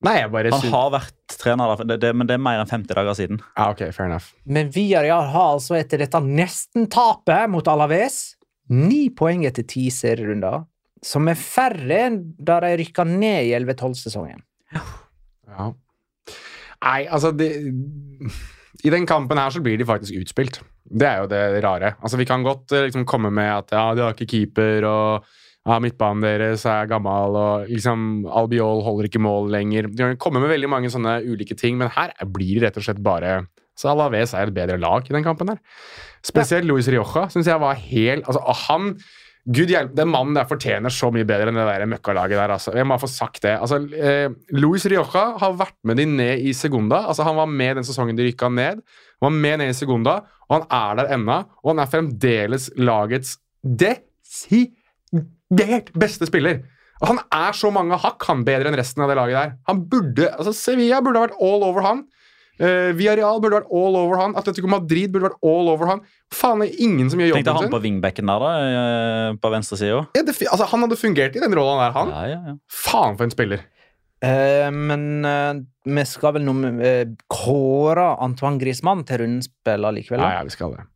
Nei, 0.07 0.21
jeg 0.21 0.31
bare 0.31 0.53
Han 0.55 0.63
synes... 0.63 0.75
har 0.77 0.91
vært 0.95 1.39
trener 1.41 1.73
der, 1.73 1.89
det, 1.91 1.97
det, 2.05 2.11
men 2.15 2.29
det 2.29 2.37
er 2.37 2.43
mer 2.43 2.63
enn 2.63 2.71
50 2.71 2.95
dager 2.95 3.17
siden. 3.19 3.41
Ja, 3.57 3.73
ok, 3.73 3.89
fair 3.95 4.07
enough. 4.07 4.31
Men 4.47 4.71
Villarreal 4.75 5.27
har 5.33 5.55
altså 5.57 5.75
etter 5.79 6.05
dette 6.05 6.21
nesten-tapet 6.23 7.51
mot 7.51 7.67
Alaves 7.71 8.21
ni 8.69 9.09
poeng 9.17 9.47
etter 9.49 9.65
ti 9.69 9.89
serierunder, 9.93 10.67
som 11.05 11.29
er 11.31 11.39
færre 11.39 12.01
enn 12.09 12.21
da 12.39 12.59
de 12.65 12.75
rykka 12.81 13.05
ned 13.09 13.49
i 13.49 13.55
11-12-sesongen. 13.59 14.43
Ja. 15.49 15.71
Nei, 16.79 17.01
altså 17.07 17.33
det, 17.35 17.49
I 18.85 18.93
den 18.95 19.07
kampen 19.09 19.41
her 19.41 19.53
så 19.55 19.63
blir 19.65 19.79
de 19.81 19.87
faktisk 19.89 20.21
utspilt. 20.21 20.61
Det 20.89 21.09
er 21.09 21.23
jo 21.23 21.31
det 21.31 21.43
rare. 21.65 21.95
Altså 22.03 22.21
Vi 22.21 22.27
kan 22.29 22.47
godt 22.47 22.73
eh, 22.73 22.87
liksom 22.89 23.07
komme 23.09 23.31
med 23.35 23.51
at 23.51 23.75
ja, 23.75 23.85
de 23.95 24.05
har 24.05 24.17
ikke 24.17 24.31
keeper, 24.31 24.87
og 24.89 25.27
ja, 25.69 25.77
midtbanen 25.85 26.25
deres 26.25 26.65
er 26.69 26.89
gammel, 26.89 27.37
og 27.37 27.69
liksom 27.69 28.25
Albiol 28.31 28.83
holder 28.87 29.09
ikke 29.11 29.23
mål 29.23 29.51
lenger. 29.53 29.91
De 29.91 30.05
kan 30.05 30.21
komme 30.21 30.41
med 30.41 30.53
veldig 30.55 30.71
mange 30.71 30.93
sånne 30.93 31.19
ulike 31.27 31.59
ting, 31.59 31.77
men 31.81 31.93
her 31.93 32.15
blir 32.25 32.59
det 32.59 32.69
rett 32.69 32.81
og 32.81 32.87
slett 32.89 33.03
bare 33.05 33.41
Så 33.79 33.93
Alaves 33.93 34.33
er 34.35 34.49
et 34.49 34.55
bedre 34.55 34.79
lag 34.81 35.07
i 35.07 35.15
den 35.15 35.27
kampen 35.27 35.53
her. 35.53 35.61
Spesielt 36.27 36.67
Luis 36.67 36.89
Rioja 36.91 37.29
syns 37.31 37.47
jeg 37.47 37.61
var 37.63 37.77
helt 37.79 38.27
Altså, 38.27 38.41
han 38.67 38.97
Gud 39.49 39.71
hjelpe, 39.73 39.95
Den 39.97 40.11
mannen 40.13 40.37
der 40.37 40.45
fortjener 40.49 40.93
så 40.93 41.09
mye 41.15 41.25
bedre 41.29 41.49
enn 41.49 41.57
det 41.57 41.65
der 41.65 41.87
møkkalaget 41.89 42.37
der. 42.37 42.53
altså. 42.53 42.75
Jeg 42.77 42.87
må 42.89 42.99
få 43.01 43.09
sagt 43.09 43.41
det. 43.47 43.55
Altså, 43.57 43.79
eh, 43.97 44.29
Luis 44.53 44.85
Rioja 44.85 45.39
har 45.41 45.55
vært 45.57 45.79
med 45.89 45.97
de 45.97 46.05
ned 46.05 46.45
i 46.45 46.53
Segunda. 46.53 47.07
altså 47.09 47.25
Han 47.25 47.37
var 47.37 47.47
med 47.47 47.77
den 47.81 47.85
sesongen 47.89 48.17
de 48.17 48.27
rykka 48.29 48.49
ned. 48.53 48.83
Han 49.23 49.31
var 49.31 49.37
med 49.41 49.59
ned 49.59 49.69
i 49.73 49.79
Segunda, 49.79 50.21
og 50.49 50.53
han 50.59 50.67
er 50.71 51.01
der 51.01 51.15
ennå. 51.17 51.39
Og 51.65 51.73
han 51.73 51.79
er 51.81 51.93
fremdeles 51.93 52.71
lagets 52.77 53.39
desidert 53.65 54.75
beste 55.97 56.27
spiller. 56.29 56.63
Og 57.01 57.07
Han 57.09 57.19
er 57.33 57.53
så 57.55 57.71
mange 57.71 57.97
hakk 57.97 58.25
han 58.27 58.45
bedre 58.45 58.69
enn 58.69 58.77
resten 58.77 59.03
av 59.05 59.09
det 59.09 59.17
laget 59.17 59.39
der. 59.39 59.53
Han 59.71 59.85
burde, 59.89 60.29
altså 60.35 60.53
Sevilla 60.53 61.01
burde 61.01 61.21
ha 61.21 61.29
vært 61.29 61.41
all 61.41 61.63
over 61.63 61.81
han. 61.87 62.05
Uh, 62.59 62.91
Villarreal 62.99 63.39
burde 63.43 63.61
vært 63.61 63.71
all 63.71 63.97
over 64.01 64.19
han. 64.19 64.37
Atletico 64.39 64.67
Madrid 64.71 65.13
burde 65.15 65.29
vært 65.29 65.39
all 65.47 65.71
over 65.71 65.91
han. 65.93 66.01
Faen, 66.35 66.59
det 66.65 66.73
er 66.73 66.85
ingen 66.89 67.09
som 67.13 67.21
gjør 67.23 67.31
jobben 67.31 67.41
sin. 67.41 67.47
Tenkte 67.47 67.57
han 67.57 67.69
sin. 67.69 67.75
på 67.77 67.83
wingbacken 67.85 68.31
der, 68.33 68.45
da, 68.45 68.53
eh, 68.67 69.39
på 69.39 69.53
venstresida. 69.55 70.01
Ja, 70.19 70.23
det, 70.27 70.35
fi- 70.35 70.49
altså, 70.51 70.67
han 70.73 70.83
hadde 70.83 70.99
fungert 70.99 71.39
i 71.39 71.43
den 71.45 71.55
rollen 71.55 71.79
der, 71.85 71.95
han. 71.95 72.11
Ja, 72.15 72.23
ja, 72.33 72.41
ja. 72.53 72.57
Faen 72.83 73.19
for 73.19 73.29
en 73.29 73.35
spiller. 73.35 73.63
Uh, 74.19 74.67
men 74.75 75.03
uh, 75.23 75.61
vi 75.87 76.05
skal 76.11 76.35
vel 76.35 76.43
noe, 76.43 76.73
uh, 76.83 77.05
kåre 77.31 78.09
Antoine 78.27 78.59
Griezmann 78.59 79.05
til 79.07 79.23
rundspill 79.23 79.87
likevel? 79.95 80.25
Ja, 80.25 80.41
ja, 80.41 80.47
vi 80.49 80.55
skal 80.57 80.75
det. 80.75 80.89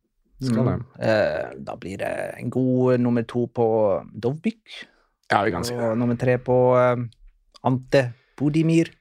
Vi 0.43 0.49
skal 0.51 0.67
det. 0.67 0.73
Eh, 0.99 1.53
da 1.63 1.77
blir 1.79 2.01
det 2.01 2.09
en 2.41 2.49
god 2.51 2.99
nummer 2.99 3.23
to 3.23 3.45
på 3.47 3.65
Dovbyk. 4.11 4.81
Ja, 5.31 5.39
vi 5.47 5.53
kan 5.55 5.63
si 5.63 5.71
det. 5.71 5.79
Og 5.87 5.95
nummer 6.01 6.17
tre 6.19 6.35
på 6.43 6.57
Ante 7.63 8.01
Bodimir. 8.43 8.91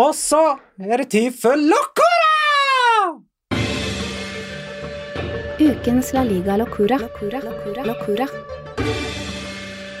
Og 0.00 0.14
så 0.16 0.40
er 0.80 1.02
det 1.02 1.10
tid 1.12 1.34
for 1.36 1.60
Locora! 1.60 2.30
Ukens 5.60 6.12
La 6.16 6.24
Liga 6.24 6.56
Locura. 6.56 6.96
Locura. 6.98 7.42
Locura. 7.44 7.84
Locura. 7.84 8.28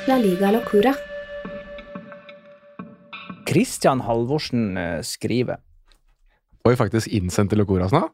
La 0.08 0.16
Liga 0.16 0.50
Locura. 0.56 0.94
Christian 3.46 4.00
Halvorsen 4.00 4.72
skriver 5.04 5.04
skriver 5.04 5.60
Oi, 6.64 6.76
faktisk 6.78 7.10
innsendte 7.12 7.58
Locoras 7.58 7.92
nå? 7.96 8.06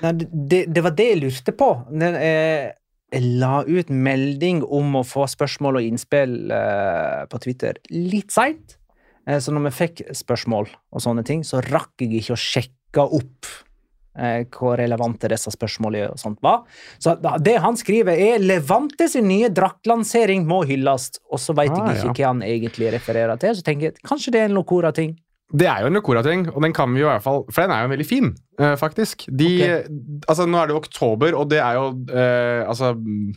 Nei, 0.00 0.12
det, 0.16 0.64
det 0.72 0.82
var 0.86 0.94
det 0.96 1.08
jeg 1.10 1.20
lurte 1.20 1.54
på. 1.58 1.70
Eh, 2.00 2.70
jeg 3.10 3.32
la 3.42 3.60
ut 3.66 3.90
melding 3.90 4.62
om 4.64 5.00
å 5.00 5.06
få 5.06 5.26
spørsmål 5.28 5.80
og 5.80 5.88
innspill 5.88 6.36
eh, 6.54 7.24
på 7.30 7.40
Twitter 7.42 7.80
litt 7.92 8.30
seint. 8.34 8.79
Eh, 9.28 9.40
så 9.42 9.54
når 9.54 9.68
vi 9.68 9.76
fikk 9.80 10.04
spørsmål 10.16 10.70
og 10.70 11.02
sånne 11.04 11.24
ting, 11.26 11.44
så 11.46 11.62
rakk 11.66 12.04
jeg 12.04 12.20
ikke 12.20 12.36
å 12.36 12.40
sjekke 12.40 13.04
opp 13.20 13.48
eh, 14.18 14.44
hvor 14.52 14.78
relevante 14.80 15.30
disse 15.30 15.52
spørsmålene 15.54 16.12
og 16.14 16.20
sånt 16.20 16.40
var. 16.44 16.62
Så 16.98 17.16
det 17.42 17.56
han 17.62 17.78
skriver, 17.78 18.16
er 18.16 18.38
'Levante 18.42 19.08
sin 19.08 19.28
nye 19.28 19.48
draktlansering 19.48 20.46
må 20.46 20.62
hylles', 20.68 21.20
og 21.30 21.38
så 21.38 21.54
veit 21.56 21.70
Ah, 21.70 21.92
jeg 21.92 22.04
ikke 22.04 22.22
ja. 22.22 22.30
hva 22.30 22.32
han 22.34 22.42
egentlig 22.42 22.92
refererer 22.92 23.38
til. 23.38 23.54
Så 23.54 23.62
tenker 23.62 23.90
jeg 23.90 24.02
kanskje 24.02 24.32
det 24.32 24.40
er 24.40 24.50
en 24.50 24.58
Locora-ting. 24.58 25.16
Det 25.50 25.66
er 25.66 25.80
jo 25.82 25.88
en 25.90 25.96
Locora-ting, 25.98 26.44
og 26.54 26.62
den 26.62 26.72
kan 26.72 26.92
vi 26.94 27.00
jo 27.00 27.08
i 27.08 27.10
hvert 27.10 27.24
fall 27.24 27.40
For 27.50 27.64
den 27.64 27.72
er 27.74 27.82
jo 27.82 27.88
veldig 27.90 28.06
fin, 28.06 28.28
uh, 28.60 28.76
faktisk. 28.78 29.24
De, 29.34 29.48
altså, 30.28 30.46
nå 30.46 30.60
er 30.60 30.68
det 30.70 30.74
jo 30.76 30.80
oktober, 30.80 31.34
og 31.34 31.48
det 31.50 31.58
er 31.58 31.74
jo 31.74 31.88
uh, 32.12 32.68
Altså, 32.70 32.92
mm, 32.94 33.32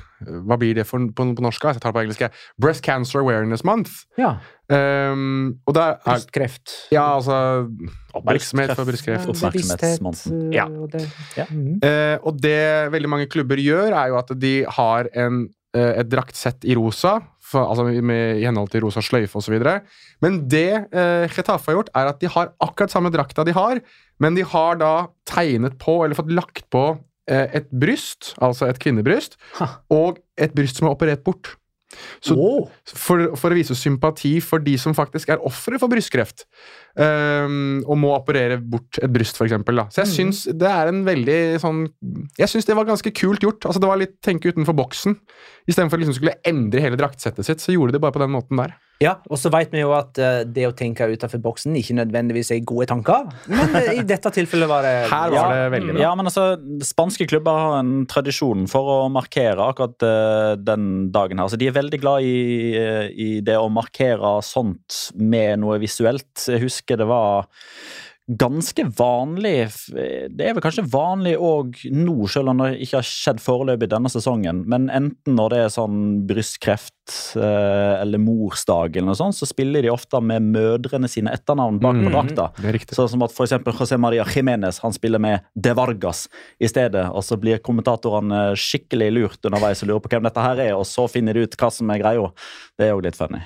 hva 0.45 0.57
blir 0.61 0.75
det 0.77 0.85
for, 0.85 0.99
på, 1.15 1.25
på 1.35 1.41
norsk? 1.45 1.65
Jeg 1.71 1.81
tar 1.81 1.89
det 1.89 1.97
på 1.97 2.03
engelsk. 2.03 2.37
Breast 2.61 2.83
Cancer 2.85 3.23
Awareness 3.23 3.63
Month. 3.65 4.03
Ja. 4.19 4.35
Um, 4.69 5.57
og 5.67 5.73
det 5.75 5.81
er 5.87 5.97
Brystkreft. 6.05 6.75
Ja, 6.93 7.07
altså 7.17 7.65
Oppmerksomhet 8.13 8.75
for 8.77 8.85
brystkreft. 8.87 9.27
Oppmerksomhetsmåneden. 9.33 10.53
Ja. 10.53 10.65
og 10.69 10.91
det- 10.93 11.09
Ja. 11.37 11.45
Mhm. 11.49 11.81
Uh, 11.83 12.17
og 12.29 12.37
det 12.41 12.91
veldig 12.93 13.09
mange 13.09 13.27
klubber 13.27 13.57
gjør, 13.57 13.91
er 13.91 14.07
jo 14.13 14.17
at 14.21 14.31
de 14.39 14.55
har 14.69 15.09
en, 15.15 15.47
et 15.73 16.09
draktsett 16.09 16.63
i 16.69 16.75
rosa, 16.77 17.17
for, 17.53 17.69
altså 17.69 17.85
med, 18.03 18.41
i 18.41 18.45
henhold 18.47 18.71
til 18.73 18.83
rosa 18.85 19.01
sløyfe 19.05 19.39
osv. 19.39 19.55
Men 20.25 20.41
det 20.51 20.67
eh, 20.89 21.25
Getafe 21.31 21.69
har 21.71 21.79
gjort, 21.79 21.93
er 21.95 22.11
at 22.11 22.21
de 22.23 22.29
har 22.33 22.51
akkurat 22.63 22.93
samme 22.93 23.13
drakta 23.13 23.45
de 23.47 23.55
har, 23.55 23.81
men 24.23 24.35
de 24.37 24.45
har 24.53 24.77
da 24.81 24.93
tegnet 25.29 25.77
på, 25.81 26.01
eller 26.03 26.17
fått 26.17 26.33
lagt 26.33 26.65
på, 26.73 26.85
eh, 27.31 27.47
et 27.61 27.69
bryst, 27.71 28.33
altså 28.43 28.67
et 28.69 28.81
kvinnebryst, 28.83 29.37
Ha. 29.59 29.69
og 29.93 30.19
et 30.37 30.53
bryst 30.57 30.81
som 30.81 30.89
er 30.89 30.97
operert 30.97 31.23
bort. 31.25 31.55
Så 32.23 32.35
Wow. 32.37 32.69
for, 32.85 33.35
for 33.39 33.53
å 33.53 33.57
vise 33.57 33.75
sympati 33.77 34.37
for 34.43 34.63
de 34.63 34.75
som 34.79 34.95
faktisk 34.95 35.33
er 35.33 35.43
ofre 35.45 35.79
for 35.81 35.91
brystkreft, 35.91 36.45
um, 36.95 37.81
og 37.87 37.99
må 37.99 38.13
operere 38.15 38.59
bort 38.59 38.99
et 39.01 39.11
bryst, 39.13 39.39
da. 39.39 39.87
Så 39.89 40.03
jeg 40.03 40.11
syns 40.13 40.43
det 40.53 40.69
er 40.69 40.91
en 40.91 41.03
veldig 41.05 41.39
sånn 41.61 41.83
Jeg 42.37 42.49
syns 42.49 42.65
det 42.65 42.75
var 42.77 42.85
ganske 42.85 43.11
kult 43.15 43.43
gjort. 43.43 43.65
Altså 43.65 43.81
Det 43.81 43.89
var 43.89 43.99
litt 44.01 44.15
tenke 44.21 44.51
utenfor 44.53 44.75
boksen. 44.77 45.17
Istedenfor 45.67 46.01
liksom 46.01 46.17
skulle 46.17 46.37
endre 46.45 46.81
hele 46.83 46.99
draktsettet 46.99 47.45
sitt, 47.45 47.61
så 47.63 47.73
gjorde 47.73 47.93
de 47.93 47.97
det 47.99 48.03
bare 48.03 48.15
på 48.15 48.23
den 48.23 48.33
måten 48.33 48.59
der. 48.59 48.75
Ja, 49.03 49.17
og 49.27 49.39
så 49.41 49.51
vet 49.53 49.73
vi 49.73 49.81
jo 49.81 49.91
at 49.95 50.17
uh, 50.21 50.43
det 50.47 50.65
å 50.69 50.73
tenke 50.77 51.07
utenfor 51.11 51.41
boksen 51.43 51.75
ikke 51.79 51.97
nødvendigvis 51.97 52.53
er 52.55 52.61
gode 52.67 52.87
tanker, 52.91 53.27
men 53.51 53.75
uh, 53.75 53.89
i 53.91 54.05
dette 54.07 54.31
tilfellet 54.35 54.69
var 54.71 54.85
det 54.85 54.93
Her 55.13 55.33
var 55.33 55.37
Ja, 55.37 55.47
det 55.51 55.73
veldig 55.75 55.95
bra. 55.97 56.03
Ja, 56.05 56.13
men 56.19 56.29
altså, 56.29 56.45
Spanske 56.85 57.27
klubber 57.29 57.59
har 57.59 57.77
en 57.81 57.93
tradisjon 58.09 58.67
for 58.71 58.93
å 58.95 58.97
markere 59.13 59.67
akkurat 59.73 60.07
uh, 60.07 60.53
den 60.59 61.09
dagen. 61.13 61.41
her. 61.41 61.51
Så 61.51 61.59
de 61.59 61.69
er 61.69 61.75
veldig 61.75 61.99
glad 62.03 62.27
i, 62.27 62.37
i 63.11 63.29
det 63.45 63.59
å 63.59 63.69
markere 63.73 64.37
sånt 64.45 65.03
med 65.19 65.61
noe 65.63 65.79
visuelt. 65.83 66.31
Jeg 66.47 66.63
husker 66.63 66.99
det 66.99 67.09
var 67.09 67.49
ganske 68.31 68.85
vanlig 68.95 69.67
Det 70.31 70.45
er 70.47 70.53
vel 70.55 70.63
kanskje 70.63 70.85
vanlig 70.87 71.33
òg 71.43 71.75
nå, 71.91 72.13
selv 72.31 72.53
om 72.53 72.61
det 72.63 72.77
ikke 72.85 73.01
har 73.01 73.07
skjedd 73.07 73.41
foreløpig 73.43 73.89
denne 73.91 74.07
sesongen. 74.11 74.61
Men 74.69 74.87
enten 74.93 75.35
når 75.35 75.49
det 75.51 75.59
er 75.65 75.73
sånn 75.73 75.97
brystkreft 76.29 76.91
eh, 77.35 77.99
eller 77.99 78.21
morsdag, 78.23 78.95
eller 78.95 79.09
noe 79.11 79.19
sånt, 79.19 79.35
så 79.35 79.47
spiller 79.49 79.83
de 79.83 79.91
ofte 79.91 80.21
med 80.23 80.45
mødrene 80.55 81.09
sine 81.11 81.33
etternavn 81.35 81.81
bak 81.83 81.97
på 81.99 82.07
Mhm. 82.07 82.13
drakta. 82.13 82.45
Er. 82.63 82.79
Sånn 82.95 83.09
som 83.09 83.23
at 83.23 83.31
eksempel 83.31 83.73
José 83.73 83.99
Maria 83.99 84.23
Jiménez 84.23 84.79
han 84.79 84.93
spiller 84.93 85.19
med 85.19 85.41
De 85.59 85.73
Vargas 85.73 86.29
i 86.61 86.67
stedet, 86.67 87.09
og 87.11 87.23
så 87.23 87.35
blir 87.39 87.59
kommentatorene 87.59 88.53
skikkelig 88.55 89.11
lurt 89.13 89.43
underveis 89.43 89.83
og 89.83 89.89
lurer 89.89 90.01
på 90.01 90.09
hvem 90.15 90.23
dette 90.23 90.41
her 90.41 90.59
er, 90.69 90.73
og 90.77 90.85
så 90.85 91.09
finner 91.09 91.33
de 91.33 91.43
ut 91.43 91.57
hva 91.57 91.71
som 91.71 91.89
er 91.91 91.99
greia. 91.99 92.31
Det 92.79 92.87
er 92.87 92.95
òg 92.95 93.03
litt 93.03 93.15
funny. 93.19 93.41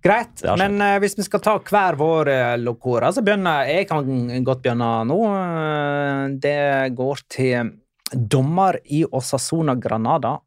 Greit, 0.00 0.40
men 0.56 0.80
uh, 0.80 0.96
hvis 1.02 1.18
vi 1.18 1.26
skal 1.26 1.42
ta 1.44 1.58
hver 1.60 1.98
vår 2.00 2.30
uh, 2.32 2.54
lokora, 2.60 3.10
så 3.12 3.20
begynner 3.24 3.68
jeg 3.68 3.88
kan 3.90 4.06
godt 4.46 4.62
begynne 4.64 4.88
nå. 5.04 5.18
Eh, 5.28 6.22
det 6.40 6.60
går 6.96 7.24
til 7.28 7.74
dommer 8.10 8.78
i 8.88 9.02
Osasona 9.04 9.76
Granada. 9.76 10.38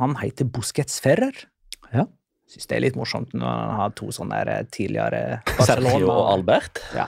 Han 0.00 0.16
heter 0.18 0.50
Busquets 0.50 0.98
Ferrer. 1.04 1.46
Ja. 1.94 2.08
Syns 2.48 2.66
det 2.66 2.78
er 2.78 2.84
litt 2.88 2.98
morsomt 2.98 3.32
når 3.36 3.46
han 3.46 3.78
har 3.78 3.94
to 3.96 4.10
sånne 4.12 4.42
tidligere 4.74 5.40
Sergio 5.60 6.10
og 6.10 6.32
Albert. 6.32 6.82
Ja. 6.96 7.06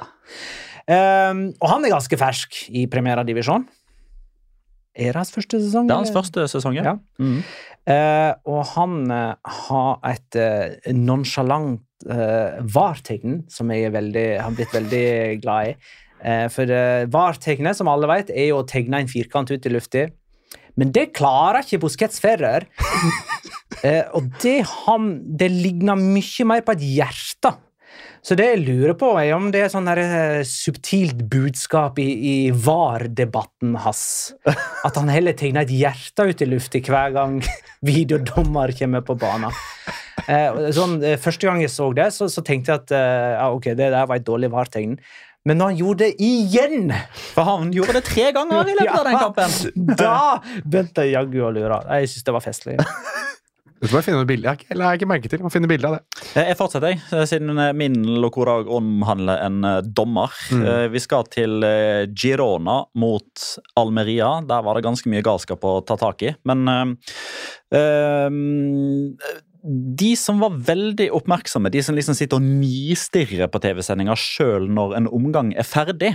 Um, 0.90 1.46
og 1.60 1.68
han 1.70 1.84
er 1.84 1.94
ganske 1.94 2.16
fersk 2.20 2.62
i 2.76 2.86
Primera 2.90 3.24
Divisjon. 3.26 3.66
Er 4.96 5.12
det 5.12 5.20
hans 5.20 5.32
første 5.34 5.60
sesong? 5.62 5.86
Det 5.88 5.94
er 5.94 6.02
hans 6.02 6.14
første 6.14 6.46
sesong, 6.50 6.78
ja. 6.78 6.84
Ja. 6.92 6.96
Mhm. 7.22 7.42
Eh, 7.90 8.32
og 8.46 8.64
han 8.74 9.10
eh, 9.10 9.54
har 9.66 10.02
et 10.10 10.36
eh, 10.36 10.92
nonsjalant 10.94 11.80
uh, 12.06 12.60
VAR-tegn 12.60 13.40
som 13.50 13.72
jeg 13.72 13.90
veldig, 13.92 14.26
har 14.40 14.54
blitt 14.54 14.74
veldig 14.76 15.06
glad 15.42 15.72
i. 15.72 15.74
Eh, 16.20 16.46
for 16.52 16.68
vartegnet, 16.68 17.12
VAR-tegnet, 17.12 17.78
som 17.78 17.88
alle 17.88 18.08
vet, 18.10 18.32
er 18.32 18.50
jo 18.50 18.60
å 18.60 18.66
tegne 18.68 19.00
en 19.00 19.10
firkant 19.10 19.50
ut 19.50 19.66
i 19.66 19.72
lufta. 19.72 20.06
Men 20.78 20.92
det 20.94 21.10
klarer 21.16 21.64
ikke 21.64 21.82
Busquets 21.86 22.22
Ferrer. 22.22 22.68
Eh, 23.86 24.02
og 24.18 24.26
det, 24.42 24.58
han, 24.66 25.04
det 25.38 25.46
ligner 25.48 25.96
mye 25.96 26.44
mer 26.44 26.60
på 26.66 26.74
et 26.74 26.82
hjerte. 26.84 27.52
Så 28.20 28.36
det 28.36 28.46
jeg 28.50 28.64
lurer 28.66 28.92
på, 29.00 29.14
er 29.16 29.32
om 29.32 29.48
det 29.52 29.62
er 29.64 29.70
sånn 29.72 29.88
eh, 29.94 30.42
subtilt 30.44 31.22
budskap 31.32 31.98
i, 32.02 32.08
i 32.32 32.34
VAR-debatten 32.52 33.78
hans. 33.80 34.02
At 34.84 34.98
han 35.00 35.08
heller 35.12 35.36
tegner 35.36 35.64
et 35.64 35.72
hjerte 35.72 36.28
ut 36.28 36.44
i 36.44 36.50
lufta 36.50 36.82
hver 36.84 37.14
gang 37.16 37.38
videodommer 37.90 38.74
kommer 38.76 39.04
på 39.06 39.16
banen. 39.20 39.56
Eh, 40.28 40.68
sånn, 40.76 40.98
eh, 41.00 41.16
første 41.20 41.48
gang 41.48 41.64
jeg 41.64 41.72
så 41.72 41.88
det, 41.96 42.10
så, 42.12 42.28
så 42.28 42.44
tenkte 42.44 42.74
jeg 42.74 42.84
at 42.84 42.94
ja, 43.40 43.48
ok, 43.56 43.72
det 43.72 43.88
der 43.96 44.04
var 44.04 44.20
et 44.20 44.28
dårlig 44.28 44.52
VAR-tegn. 44.52 44.98
Men 45.48 45.56
når 45.56 45.70
han 45.70 45.78
gjorde 45.78 46.04
det 46.04 46.20
igjen, 46.20 46.90
For 47.32 47.48
han 47.48 47.70
gjorde 47.72 47.94
det 47.96 48.02
tre 48.04 48.26
ganger 48.36 48.68
i 48.68 48.74
løpet 48.76 48.98
av 48.98 49.06
den 49.08 49.16
kampen. 49.16 49.94
da 49.96 50.16
begynte 50.60 51.06
jeg 51.06 51.16
jaggu 51.16 51.40
å 51.48 51.54
lure. 51.54 51.80
Jeg 51.96 52.12
syns 52.12 52.26
det 52.28 52.34
var 52.36 52.44
festlig. 52.44 52.76
Du 53.80 53.86
skal 53.88 53.96
bare 53.96 54.04
finne 54.04 54.26
bilde. 54.28 54.44
Jeg 54.44 54.50
har 54.50 54.58
ikke, 54.60 54.66
eller 54.74 54.84
jeg 54.84 54.90
har 54.90 54.98
ikke 54.98 55.08
merket 55.08 55.32
til. 55.32 55.40
Må 55.44 55.50
finne 55.52 55.68
bilde 55.70 55.88
av 55.88 55.94
det. 55.96 56.02
Eh, 56.36 56.48
Jeg 56.50 56.56
fortsetter, 56.58 56.92
jeg, 56.92 57.00
eh, 57.16 57.24
siden 57.30 57.56
eh, 57.56 57.70
min 57.72 57.94
Locora 58.20 58.58
omhandler 58.76 59.40
en 59.46 59.60
dommer. 59.96 60.34
Mm. 60.52 60.66
Vi 60.92 61.00
skal 61.00 61.24
til 61.32 61.64
Girona 62.12 62.82
mot 63.00 63.46
Almeria. 63.80 64.34
Der 64.44 64.66
var 64.66 64.76
det 64.76 64.84
ganske 64.84 65.08
mye 65.08 65.24
galskap 65.24 65.64
å 65.64 65.78
ta 65.88 65.96
tak 66.00 66.26
i. 66.28 66.34
Men 66.44 66.68
øh, 66.68 66.92
de 69.62 70.14
som 70.16 70.40
var 70.40 70.54
veldig 70.64 71.10
oppmerksomme, 71.12 71.70
de 71.72 71.82
som 71.84 71.96
liksom 71.96 72.16
sitter 72.16 72.38
og 72.38 72.46
nistirrer 72.46 73.50
på 73.52 73.60
TV-sendinga 73.62 74.14
sjøl 74.18 74.68
når 74.72 74.94
en 74.96 75.08
omgang 75.12 75.52
er 75.58 75.66
ferdig, 75.68 76.14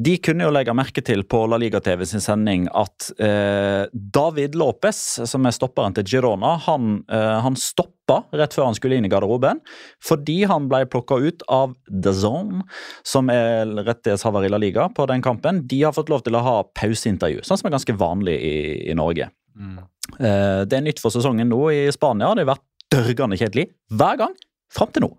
de 0.00 0.14
kunne 0.24 0.46
jo 0.46 0.52
legge 0.54 0.74
merke 0.76 1.04
til 1.04 1.24
på 1.28 1.42
La 1.50 1.58
Liga 1.60 1.82
TV 1.84 2.06
sin 2.08 2.24
sending 2.24 2.68
at 2.72 3.10
eh, 3.20 3.84
David 3.92 4.56
Lopez, 4.58 5.00
som 5.28 5.48
er 5.48 5.56
stopperen 5.56 5.96
til 5.96 6.08
Girona, 6.08 6.54
han, 6.64 7.02
eh, 7.12 7.34
han 7.44 7.58
stoppa 7.60 8.22
rett 8.40 8.56
før 8.56 8.70
han 8.70 8.78
skulle 8.78 8.96
inn 8.96 9.04
i 9.04 9.12
garderoben 9.12 9.60
fordi 10.04 10.40
han 10.48 10.70
ble 10.70 10.86
plukka 10.88 11.18
ut 11.20 11.44
av 11.52 11.76
The 11.90 12.14
Zone, 12.16 12.64
som 13.04 13.28
er 13.32 13.68
rettighetshaver 13.82 14.48
i 14.48 14.52
La 14.52 14.62
Liga 14.62 14.88
på 14.94 15.04
den 15.10 15.24
kampen. 15.24 15.66
De 15.68 15.82
har 15.84 15.96
fått 15.96 16.08
lov 16.12 16.24
til 16.24 16.38
å 16.38 16.44
ha 16.44 16.56
pauseintervju, 16.78 17.44
sånn 17.44 17.60
som 17.60 17.68
er 17.68 17.76
ganske 17.76 17.98
vanlig 18.00 18.38
i, 18.40 18.56
i 18.88 18.96
Norge. 18.96 19.28
Mm. 19.58 19.78
Det 20.08 20.72
er 20.72 20.80
nytt 20.80 21.02
for 21.02 21.12
sesongen 21.12 21.50
nå 21.52 21.58
i 21.74 21.82
Spania. 21.92 22.30
Det 22.32 22.46
har 22.46 22.54
vært 22.54 22.67
dørgende 22.92 23.38
kjedelig 23.40 23.68
hver 23.92 24.20
gang 24.20 24.36
fram 24.72 24.92
til 24.92 25.06
nå. 25.06 25.10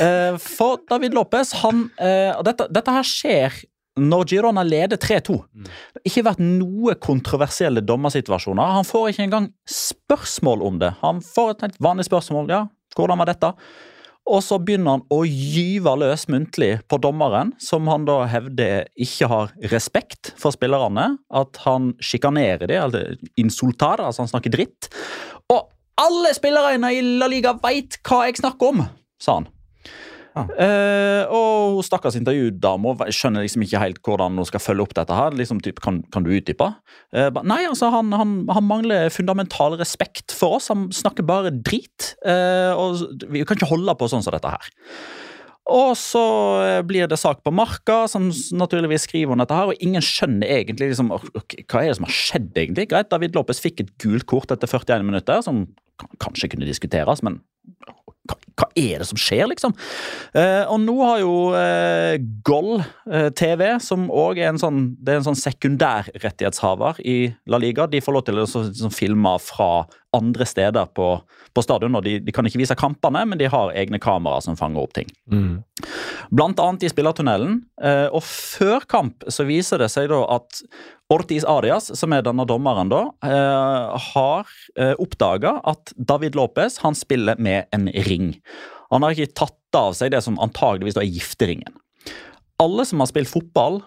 Eh, 0.00 0.38
For 0.40 0.80
David 0.88 1.14
Lopez, 1.16 1.52
han 1.60 1.84
eh, 2.00 2.32
Og 2.38 2.46
dette, 2.48 2.68
dette 2.72 2.94
her 2.94 3.06
skjer 3.06 3.60
når 4.00 4.24
Girona 4.30 4.62
leder 4.64 4.96
3-2. 4.96 5.34
Det 5.52 5.68
har 6.00 6.08
ikke 6.08 6.22
vært 6.24 6.38
noe 6.40 6.94
kontroversielle 6.96 7.82
dommersituasjoner. 7.84 8.76
Han 8.78 8.86
får 8.88 9.10
ikke 9.10 9.26
engang 9.26 9.48
spørsmål 9.68 10.62
om 10.64 10.78
det. 10.80 10.94
Han 11.02 11.20
får 11.20 11.50
et 11.68 11.76
vanlig 11.76 12.06
spørsmål. 12.08 12.48
Ja, 12.48 12.62
hvordan 12.96 13.20
var 13.20 13.28
dette? 13.28 13.52
Og 14.30 14.38
så 14.46 14.56
begynner 14.62 14.96
han 14.96 15.04
å 15.10 15.24
gyve 15.26 15.92
løs 15.98 16.28
muntlig 16.30 16.76
på 16.88 16.98
dommeren, 17.02 17.50
som 17.60 17.88
han 17.90 18.04
da 18.06 18.20
hevder 18.30 18.86
ikke 18.94 19.26
har 19.28 19.50
respekt 19.72 20.30
for 20.38 20.54
spillerne. 20.54 21.08
At 21.34 21.58
han 21.64 21.90
sjikanerer 22.00 22.70
dem, 22.70 22.84
eller 22.86 23.16
insultar, 23.40 24.00
altså 24.00 24.22
han 24.22 24.30
snakker 24.30 24.54
dritt. 24.54 24.88
Og 26.02 26.08
alle 26.10 26.34
spillerne 26.34 26.90
i 26.90 27.02
La 27.20 27.28
Liga 27.30 27.54
veit 27.62 28.00
hva 28.08 28.24
jeg 28.26 28.40
snakker 28.40 28.72
om, 28.72 28.86
sa 29.22 29.38
han. 29.38 29.52
Eh, 30.32 31.28
og 31.28 31.76
hun 31.76 31.84
stakkars 31.84 32.16
intervjudama 32.16 32.94
skjønner 33.12 33.44
liksom 33.44 33.66
ikke 33.66 33.82
helt 33.82 33.98
hvordan 34.00 34.40
hun 34.40 34.48
skal 34.48 34.62
følge 34.64 34.86
opp 34.86 34.94
dette. 34.96 35.14
her, 35.14 35.36
liksom 35.36 35.60
typ, 35.60 35.80
Kan, 35.84 36.00
kan 36.10 36.24
du 36.24 36.32
utdype? 36.32 36.70
Uh, 37.12 37.28
nei, 37.44 37.60
altså 37.68 37.90
han, 37.92 38.14
han, 38.16 38.32
han 38.48 38.64
mangler 38.64 39.12
fundamental 39.12 39.76
respekt 39.78 40.32
for 40.32 40.56
oss. 40.56 40.70
Han 40.72 40.88
snakker 40.90 41.22
bare 41.28 41.52
drit. 41.52 42.14
Uh, 42.24 42.72
og 42.74 43.28
Vi 43.28 43.44
kan 43.44 43.60
ikke 43.60 43.70
holde 43.74 43.94
på 43.94 44.08
sånn 44.08 44.24
som 44.24 44.34
dette 44.34 44.56
her. 44.56 44.72
Og 45.70 45.92
så 45.98 46.22
eh, 46.64 46.80
blir 46.86 47.06
det 47.10 47.20
sak 47.20 47.44
på 47.46 47.52
Marka, 47.54 48.02
som 48.10 48.30
naturligvis 48.58 49.06
skriver 49.06 49.34
om 49.34 49.42
dette 49.42 49.54
her, 49.54 49.70
og 49.70 49.84
ingen 49.84 50.02
skjønner 50.02 50.50
egentlig 50.58 50.90
liksom, 50.90 51.12
hva 51.12 51.82
er 51.82 51.92
det 51.92 51.98
som 52.00 52.08
har 52.08 52.16
skjedd. 52.16 52.50
egentlig? 52.56 52.88
Greit, 52.90 53.10
David 53.12 53.38
Lopez 53.38 53.62
fikk 53.62 53.84
et 53.84 53.92
gult 54.02 54.26
kort 54.30 54.50
etter 54.54 54.70
41 54.70 55.06
minutter, 55.06 55.44
som 55.46 55.64
kanskje 56.22 56.50
kunne 56.52 56.66
diskuteres, 56.66 57.22
men 57.22 57.38
hva, 58.58 58.68
er 58.78 59.02
det 59.02 59.08
som 59.08 59.20
skjer, 59.20 59.44
liksom? 59.50 59.74
Eh, 60.38 60.62
og 60.66 60.80
nå 60.84 60.96
har 61.02 61.22
jo 61.22 61.34
eh, 61.58 62.16
Goll 62.46 62.82
eh, 62.82 63.30
TV, 63.38 63.66
som 63.84 64.08
òg 64.10 64.40
er 64.42 64.52
en 64.52 64.60
sånn 64.60 64.84
det 65.02 65.14
er 65.14 65.20
en 65.20 65.28
sånn 65.30 65.40
sekundærrettighetshaver 65.40 67.02
i 67.06 67.16
La 67.50 67.60
Liga, 67.62 67.88
de 67.90 68.02
får 68.02 68.16
lov 68.18 68.26
til 68.28 68.42
å 68.42 68.46
så, 68.48 68.66
sånn, 68.76 68.94
filme 68.94 69.34
fra 69.42 69.86
andre 70.12 70.44
steder 70.46 70.90
på, 70.92 71.08
på 71.56 71.64
stadion. 71.64 71.94
og 71.96 72.04
de, 72.04 72.18
de 72.20 72.34
kan 72.34 72.46
ikke 72.46 72.60
vise 72.60 72.76
kampene, 72.78 73.24
men 73.28 73.40
de 73.40 73.48
har 73.52 73.72
egne 73.78 74.00
kameraer 74.02 74.44
som 74.44 74.58
fanger 74.58 74.84
opp 74.84 74.92
ting. 74.98 75.08
Blant 76.32 76.60
annet 76.60 76.84
i 76.84 76.90
spillertunnelen. 76.92 77.62
Eh, 77.82 78.08
og 78.12 78.24
før 78.26 78.84
kamp 78.88 79.24
så 79.32 79.46
viser 79.48 79.80
det 79.82 79.88
seg 79.92 80.10
da 80.12 80.22
at 80.36 80.62
Ortiz 81.12 81.44
Arias, 81.44 81.90
som 81.98 82.12
er 82.16 82.24
denne 82.24 82.44
dommeren, 82.48 82.88
da, 82.88 83.02
eh, 83.26 83.96
har 84.12 84.48
eh, 84.76 84.94
oppdaga 85.02 85.58
at 85.68 85.92
David 85.96 86.36
Lopez 86.38 86.78
han 86.84 86.96
spiller 86.96 87.40
med 87.42 87.68
en 87.72 87.88
ring. 88.08 88.32
Han 88.92 89.04
har 89.04 89.16
ikke 89.16 89.36
tatt 89.44 89.78
av 89.78 89.94
seg 89.96 90.12
det 90.12 90.20
som 90.24 90.40
antageligvis 90.42 90.98
er 91.00 91.08
gifteringen. 91.08 91.78
Alle 92.62 92.84
som 92.86 93.00
har 93.02 93.10
spilt 93.10 93.30
fotball 93.30 93.80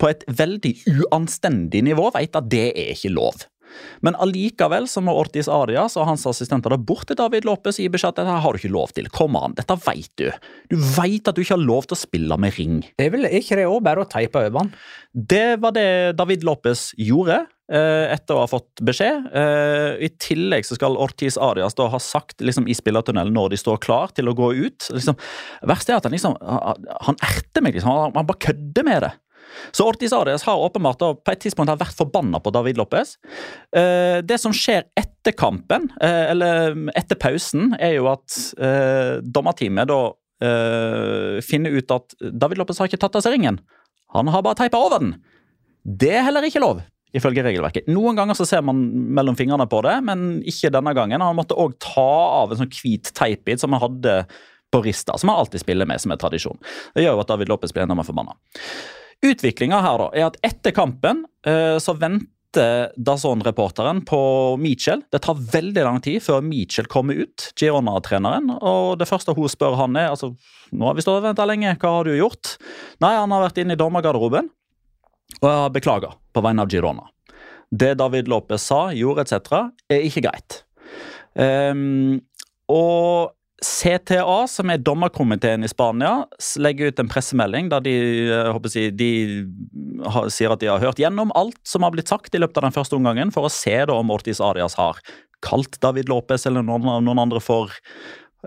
på 0.00 0.10
et 0.10 0.26
veldig 0.26 0.74
uanstendig 0.88 1.82
nivå, 1.88 2.10
vet 2.14 2.36
at 2.36 2.50
det 2.52 2.68
er 2.70 2.92
ikke 2.94 3.12
lov. 3.14 3.46
Men 4.04 4.16
allikevel 4.18 4.88
så 4.90 5.02
må 5.04 5.14
Ortiz 5.18 5.48
Arias 5.50 5.96
og 5.98 6.08
hans 6.08 6.26
assistenter 6.28 6.74
da 6.74 6.78
bort 6.80 7.06
til 7.08 7.18
David 7.18 7.46
Lopez 7.48 7.78
i 7.82 7.88
beskjed 7.92 8.14
at 8.14 8.22
dette 8.22 8.38
har 8.44 8.52
du 8.52 8.60
ikke 8.60 8.72
lov 8.72 8.94
til. 8.96 9.10
Kom 9.14 9.38
an, 9.38 9.54
dette 9.58 9.76
vet 9.84 10.10
du. 10.20 10.26
Du 10.72 10.76
vet 10.96 11.28
at 11.28 11.36
du 11.36 11.42
ikke 11.44 11.56
har 11.56 11.62
lov 11.62 11.86
til 11.86 11.96
å 11.96 12.00
spille 12.00 12.40
med 12.40 12.56
ring. 12.58 12.80
Det 12.98 13.06
er 13.06 13.14
vel 13.14 13.28
ikke 13.30 13.60
det 13.60 13.68
òg 13.70 13.82
bare 13.86 14.04
å 14.04 14.10
teipe 14.10 14.42
over 14.42 14.64
han? 14.64 14.74
Det 15.14 15.60
var 15.62 15.76
det 15.76 15.88
David 16.18 16.46
Lopez 16.46 16.90
gjorde 16.98 17.44
etter 17.70 18.34
å 18.34 18.42
ha 18.42 18.48
fått 18.50 18.82
beskjed. 18.82 19.30
Eh, 19.36 20.00
I 20.06 20.10
tillegg 20.18 20.66
så 20.66 20.74
skal 20.78 20.98
Ortiz 20.98 21.38
Arias 21.38 21.76
da 21.78 21.86
ha 21.92 22.00
sagt 22.02 22.42
liksom, 22.42 22.66
i 22.66 22.76
spillertunnelen 22.76 23.34
når 23.36 23.52
de 23.52 23.60
står 23.60 23.80
klar 23.84 24.14
til 24.16 24.30
å 24.30 24.36
gå 24.36 24.52
ut 24.58 24.88
liksom, 24.90 25.18
Verst 25.70 25.90
er 25.90 25.98
at 25.98 26.06
han 26.08 26.14
liksom 26.14 26.36
Han 26.40 27.18
erter 27.22 27.64
meg, 27.64 27.76
liksom. 27.76 27.92
Han, 28.14 28.26
bare 28.26 28.42
kødder 28.42 28.86
med 28.86 29.04
det. 29.06 29.12
Så 29.76 29.86
Ortiz 29.88 30.12
Arias 30.16 30.44
har 30.46 30.62
åpenbart 30.62 31.00
på 31.00 31.32
et 31.32 31.42
tidspunkt 31.42 31.72
vært 31.80 31.96
forbanna 31.98 32.40
på 32.42 32.52
David 32.54 32.78
Lopez. 32.78 33.16
Eh, 33.76 34.20
det 34.24 34.38
som 34.42 34.54
skjer 34.54 34.86
etter 34.98 35.34
kampen, 35.36 35.90
eh, 36.00 36.30
eller 36.30 36.78
etter 36.98 37.18
pausen, 37.18 37.74
er 37.78 37.96
jo 37.98 38.08
at 38.12 38.38
eh, 38.62 39.18
dommerteamet 39.22 39.90
da 39.90 40.00
eh, 40.46 41.40
finner 41.44 41.76
ut 41.76 41.96
at 41.96 42.16
David 42.20 42.62
Lopez 42.62 42.80
har 42.80 42.90
ikke 42.90 43.02
tatt 43.02 43.18
av 43.18 43.26
seg 43.26 43.36
ringen. 43.36 43.60
Han 44.14 44.30
har 44.32 44.46
bare 44.46 44.58
teipa 44.62 44.80
over 44.80 45.02
den. 45.02 45.18
Det 45.84 46.12
er 46.14 46.26
heller 46.26 46.46
ikke 46.46 46.62
lov, 46.62 46.82
ifølge 47.16 47.44
regelverket. 47.46 47.88
Noen 47.90 48.18
ganger 48.18 48.38
så 48.38 48.46
ser 48.48 48.62
man 48.66 48.80
mellom 49.16 49.38
fingrene 49.38 49.66
på 49.70 49.82
det, 49.86 49.96
men 50.06 50.40
ikke 50.48 50.72
denne 50.74 50.94
gangen. 50.96 51.24
Han 51.24 51.38
måtte 51.38 51.58
òg 51.58 51.76
ta 51.82 52.10
av 52.42 52.52
en 52.52 52.62
sånn 52.62 52.72
hvit 52.74 53.12
teipbit 53.16 53.62
som 53.62 53.74
han 53.74 53.84
hadde 53.84 54.16
på 54.70 54.82
rista, 54.84 55.18
som 55.18 55.32
han 55.32 55.42
alltid 55.42 55.64
spiller 55.64 55.88
med 55.88 56.00
som 56.00 56.14
er 56.14 56.20
tradisjon. 56.20 56.58
Det 56.94 57.04
gjør 57.04 57.18
jo 57.18 57.24
at 57.24 57.32
David 57.32 57.50
Lopez 57.50 57.74
blir 57.74 57.84
enda 57.84 57.96
mer 57.98 58.06
forbanna. 58.06 58.36
Utviklinga 59.26 59.80
her 59.84 60.04
da, 60.04 60.10
er 60.16 60.28
at 60.30 60.38
etter 60.46 60.74
kampen 60.76 61.24
eh, 61.46 61.76
så 61.82 61.96
venter 61.98 62.30
Dazon-reporteren 62.98 64.00
på 64.06 64.20
Mitchell. 64.58 65.02
Det 65.12 65.20
tar 65.22 65.42
veldig 65.52 65.84
lang 65.86 66.00
tid 66.02 66.22
før 66.24 66.40
Mitchell 66.42 66.88
kommer 66.90 67.18
ut, 67.18 67.50
Girona-treneren. 67.58 68.48
Og 68.58 68.96
det 68.98 69.06
første 69.10 69.34
hun 69.36 69.50
spør 69.50 69.76
han 69.78 69.98
er 69.98 70.14
altså, 70.14 70.32
nå 70.70 70.88
har 70.88 70.96
vi 70.96 71.04
stått 71.04 71.20
og 71.20 71.28
venta 71.28 71.46
lenge, 71.46 71.76
hva 71.78 71.92
har 71.98 72.08
du 72.08 72.16
gjort? 72.16 72.56
Nei, 73.02 73.12
han 73.18 73.34
har 73.34 73.44
vært 73.44 73.60
inne 73.62 73.76
i 73.76 73.80
dommergarderoben 73.80 74.50
og 75.40 75.46
jeg 75.46 75.60
har 75.62 75.74
beklaga 75.74 76.14
på 76.34 76.44
vegne 76.44 76.64
av 76.64 76.72
Girona. 76.72 77.06
Det 77.70 77.94
David 78.00 78.28
Lopez 78.28 78.64
sa, 78.66 78.88
gjorde 78.94 79.26
etc., 79.26 79.68
er 79.90 80.06
ikke 80.06 80.24
greit. 80.26 80.62
Um, 81.38 82.18
og 82.70 83.36
CTA, 83.60 84.46
som 84.48 84.70
er 84.72 84.80
dommerkomiteen 84.80 85.66
i 85.66 85.68
Spania, 85.68 86.24
legger 86.64 86.90
ut 86.90 87.02
en 87.02 87.10
pressemelding 87.12 87.68
der 87.68 87.82
de, 87.84 87.96
eh, 88.32 88.68
jeg, 88.72 88.94
de 88.96 89.10
har, 90.08 90.30
sier 90.32 90.54
at 90.54 90.62
de 90.62 90.70
har 90.70 90.80
hørt 90.80 91.00
gjennom 91.00 91.32
alt 91.36 91.60
som 91.68 91.84
har 91.84 91.92
blitt 91.92 92.08
sagt 92.08 92.34
i 92.34 92.40
løpet 92.40 92.56
av 92.56 92.70
den 92.70 92.76
første 92.76 92.96
omgangen, 92.96 93.32
for 93.34 93.46
å 93.46 93.52
se 93.52 93.76
om 93.92 94.14
Ortiz 94.14 94.40
Arias 94.40 94.78
har 94.80 94.96
kalt 95.44 95.76
David 95.84 96.08
Lopez 96.08 96.46
eller 96.48 96.64
noen, 96.64 96.88
noen 97.04 97.20
andre 97.20 97.40
for 97.44 97.72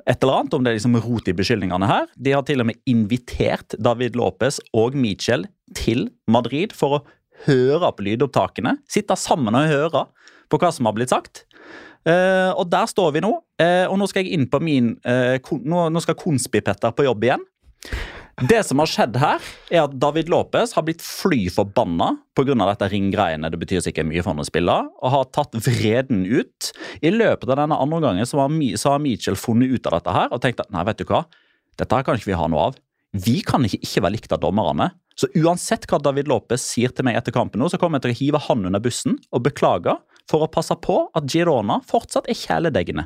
et 0.01 0.23
eller 0.23 0.39
annet, 0.41 0.55
om 0.55 0.63
det 0.63 0.71
er 0.71 0.77
liksom 0.79 0.97
rot 1.03 1.27
i 1.29 1.35
beskyldningene 1.37 1.89
her. 1.89 2.07
De 2.17 2.33
har 2.33 2.45
til 2.47 2.63
og 2.63 2.69
med 2.69 2.79
invitert 2.89 3.75
David 3.77 4.17
Lopez 4.17 4.59
og 4.73 4.97
Michel 4.97 5.45
til 5.77 6.07
Madrid 6.29 6.73
for 6.77 6.97
å 6.97 7.03
høre 7.45 7.91
på 7.93 8.05
lydopptakene. 8.07 8.77
Sitte 8.89 9.17
sammen 9.19 9.55
og 9.57 9.69
høre 9.69 10.05
på 10.51 10.59
hva 10.61 10.71
som 10.73 10.89
har 10.89 10.97
blitt 10.97 11.13
sagt. 11.13 11.45
Eh, 12.03 12.51
og 12.51 12.67
der 12.71 12.87
står 12.89 13.13
vi 13.15 13.23
nå. 13.23 13.31
Eh, 13.61 13.85
og 13.87 13.97
nå 13.99 14.07
skal 14.09 14.25
jeg 14.25 14.35
inn 14.37 14.49
på 14.51 14.59
min 14.63 14.93
eh, 15.07 15.37
kon 15.43 15.61
nå, 15.63 15.87
nå 15.93 16.03
skal 16.03 16.17
Konspi-Petter 16.19 16.95
på 16.95 17.07
jobb 17.07 17.27
igjen. 17.29 17.45
Det 18.41 18.63
som 18.65 18.79
har 18.81 18.89
skjedd 18.89 19.17
her, 19.21 19.43
er 19.69 19.83
at 19.83 19.93
David 20.01 20.29
Lopez 20.31 20.71
har 20.73 20.85
blitt 20.87 21.03
fly 21.05 21.45
forbanna 21.53 22.15
pga. 22.33 22.55
dette 22.57 22.89
ringgreiene. 22.89 23.51
Det 23.51 23.59
betyr 23.61 23.83
sikkert 23.85 24.09
mye 24.09 24.23
for 24.23 24.33
han 24.33 24.41
å 24.41 24.47
spille. 24.47 24.77
Og 25.05 25.13
har 25.13 25.29
tatt 25.29 25.53
vreden 25.53 26.25
ut. 26.25 26.71
I 27.05 27.13
løpet 27.13 27.45
av 27.49 27.61
denne 27.61 27.77
andre 27.77 28.01
gangen 28.01 28.25
så 28.25 28.41
så 28.81 28.89
har 28.89 28.99
Mitchell 28.99 29.37
funnet 29.37 29.69
ut 29.69 29.85
av 29.87 29.99
dette 29.99 30.11
her 30.17 30.33
og 30.33 30.41
tenkt 30.41 30.59
at 30.59 30.71
nei, 30.73 30.83
vet 30.83 30.97
du 30.97 31.05
hva, 31.05 31.25
dette 31.77 31.95
her 31.95 32.03
kan 32.03 32.17
ikke 32.17 32.31
vi 32.31 32.39
ha 32.41 32.47
noe 32.49 32.71
av. 32.71 32.81
Vi 33.13 33.41
kan 33.45 33.61
ikke 33.61 33.83
ikke 33.85 34.01
være 34.01 34.15
likt 34.17 34.33
av 34.33 34.41
dommerne. 34.41 34.89
Så 35.15 35.29
uansett 35.37 35.85
hva 35.85 36.01
David 36.01 36.27
Lopez 36.27 36.63
sier 36.65 36.89
til 36.89 37.05
meg 37.05 37.19
etter 37.19 37.31
kampen 37.31 37.61
nå, 37.61 37.69
så 37.69 37.77
kommer 37.77 38.01
jeg 38.01 38.07
til 38.07 38.13
å 38.15 38.19
hive 38.23 38.45
han 38.49 38.65
under 38.65 38.81
bussen 38.81 39.19
og 39.29 39.45
beklage 39.45 39.93
for 40.29 40.41
å 40.41 40.49
passe 40.49 40.73
på 40.81 41.03
at 41.13 41.27
Girona 41.29 41.83
fortsatt 41.85 42.29
er 42.31 42.39
kjæledeggene. 42.39 43.05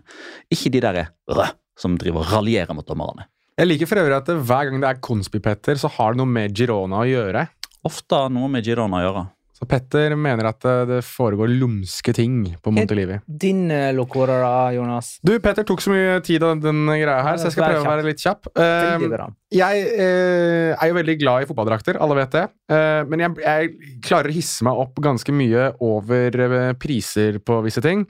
Ikke 0.54 0.72
de 0.72 0.84
der 0.86 1.02
øh, 1.04 1.50
som 1.78 1.98
driver 2.00 2.24
og 2.24 2.32
raljerer 2.32 2.78
mot 2.78 2.88
dommerne. 2.88 3.28
Jeg 3.58 3.72
liker 3.72 3.90
for 3.90 3.98
øvrig 3.98 4.14
at 4.14 4.28
hver 4.46 4.68
gang 4.70 4.84
det 4.84 4.86
er 4.86 5.00
Konspi-Petter, 5.02 5.80
så 5.82 5.90
har 5.90 6.14
det 6.14 6.20
noe 6.20 6.30
med 6.30 6.54
Girona 6.54 7.00
å 7.02 7.08
gjøre. 7.10 7.42
Ofte 7.90 8.20
noe 8.30 8.52
med 8.54 8.68
Girona 8.68 9.00
å 9.00 9.02
gjøre. 9.02 9.24
Så 9.58 9.66
Petter 9.70 10.14
mener 10.14 10.52
at 10.52 10.66
eh, 10.70 10.84
det 10.86 11.00
foregår 11.08 11.50
lumske 11.50 12.14
ting 12.14 12.44
på 12.62 12.74
Montelivi. 12.76 13.18
Din 13.26 13.66
lokore 13.68 13.96
Locora, 13.98 14.38
da, 14.44 14.72
Jonas? 14.76 15.16
Du, 15.26 15.34
Petter 15.42 15.66
tok 15.68 15.82
så 15.82 15.94
mye 15.94 16.20
tid 16.26 16.46
av 16.46 16.62
den 16.62 16.86
greia 16.86 17.24
her, 17.26 17.40
så 17.42 17.50
jeg 17.50 17.58
skal 17.58 17.72
prøve 17.72 17.86
å 17.86 17.90
være 17.90 18.08
litt 18.08 18.22
kjapp. 18.22 18.52
Veldig 18.54 19.18
Eh, 19.18 19.28
jeg 19.58 19.84
eh, 19.96 20.74
er 20.76 20.90
jo 20.90 20.98
veldig 20.98 21.16
glad 21.22 21.44
i 21.44 21.48
fotballdrakter, 21.50 22.00
alle 22.04 22.18
vet 22.20 22.36
det. 22.36 22.44
Eh, 22.74 23.02
men 23.08 23.24
jeg, 23.24 23.38
jeg 23.46 24.00
klarer 24.06 24.30
å 24.30 24.36
hisse 24.36 24.68
meg 24.68 24.82
opp 24.84 25.00
ganske 25.04 25.36
mye 25.36 25.70
over 25.88 26.76
priser 26.82 27.40
på 27.40 27.62
visse 27.66 27.84
ting. 27.84 28.06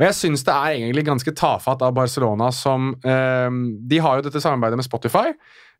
Og 0.00 0.06
jeg 0.06 0.16
syns 0.16 0.44
det 0.46 0.56
er 0.56 0.78
egentlig 0.78 1.04
ganske 1.06 1.34
tafatt 1.36 1.82
av 1.86 1.94
Barcelona 1.96 2.48
som 2.56 2.94
eh, 3.04 3.48
De 3.90 4.00
har 4.00 4.18
jo 4.18 4.26
dette 4.26 4.42
samarbeidet 4.42 4.80
med 4.80 4.88
Spotify. 4.88 5.28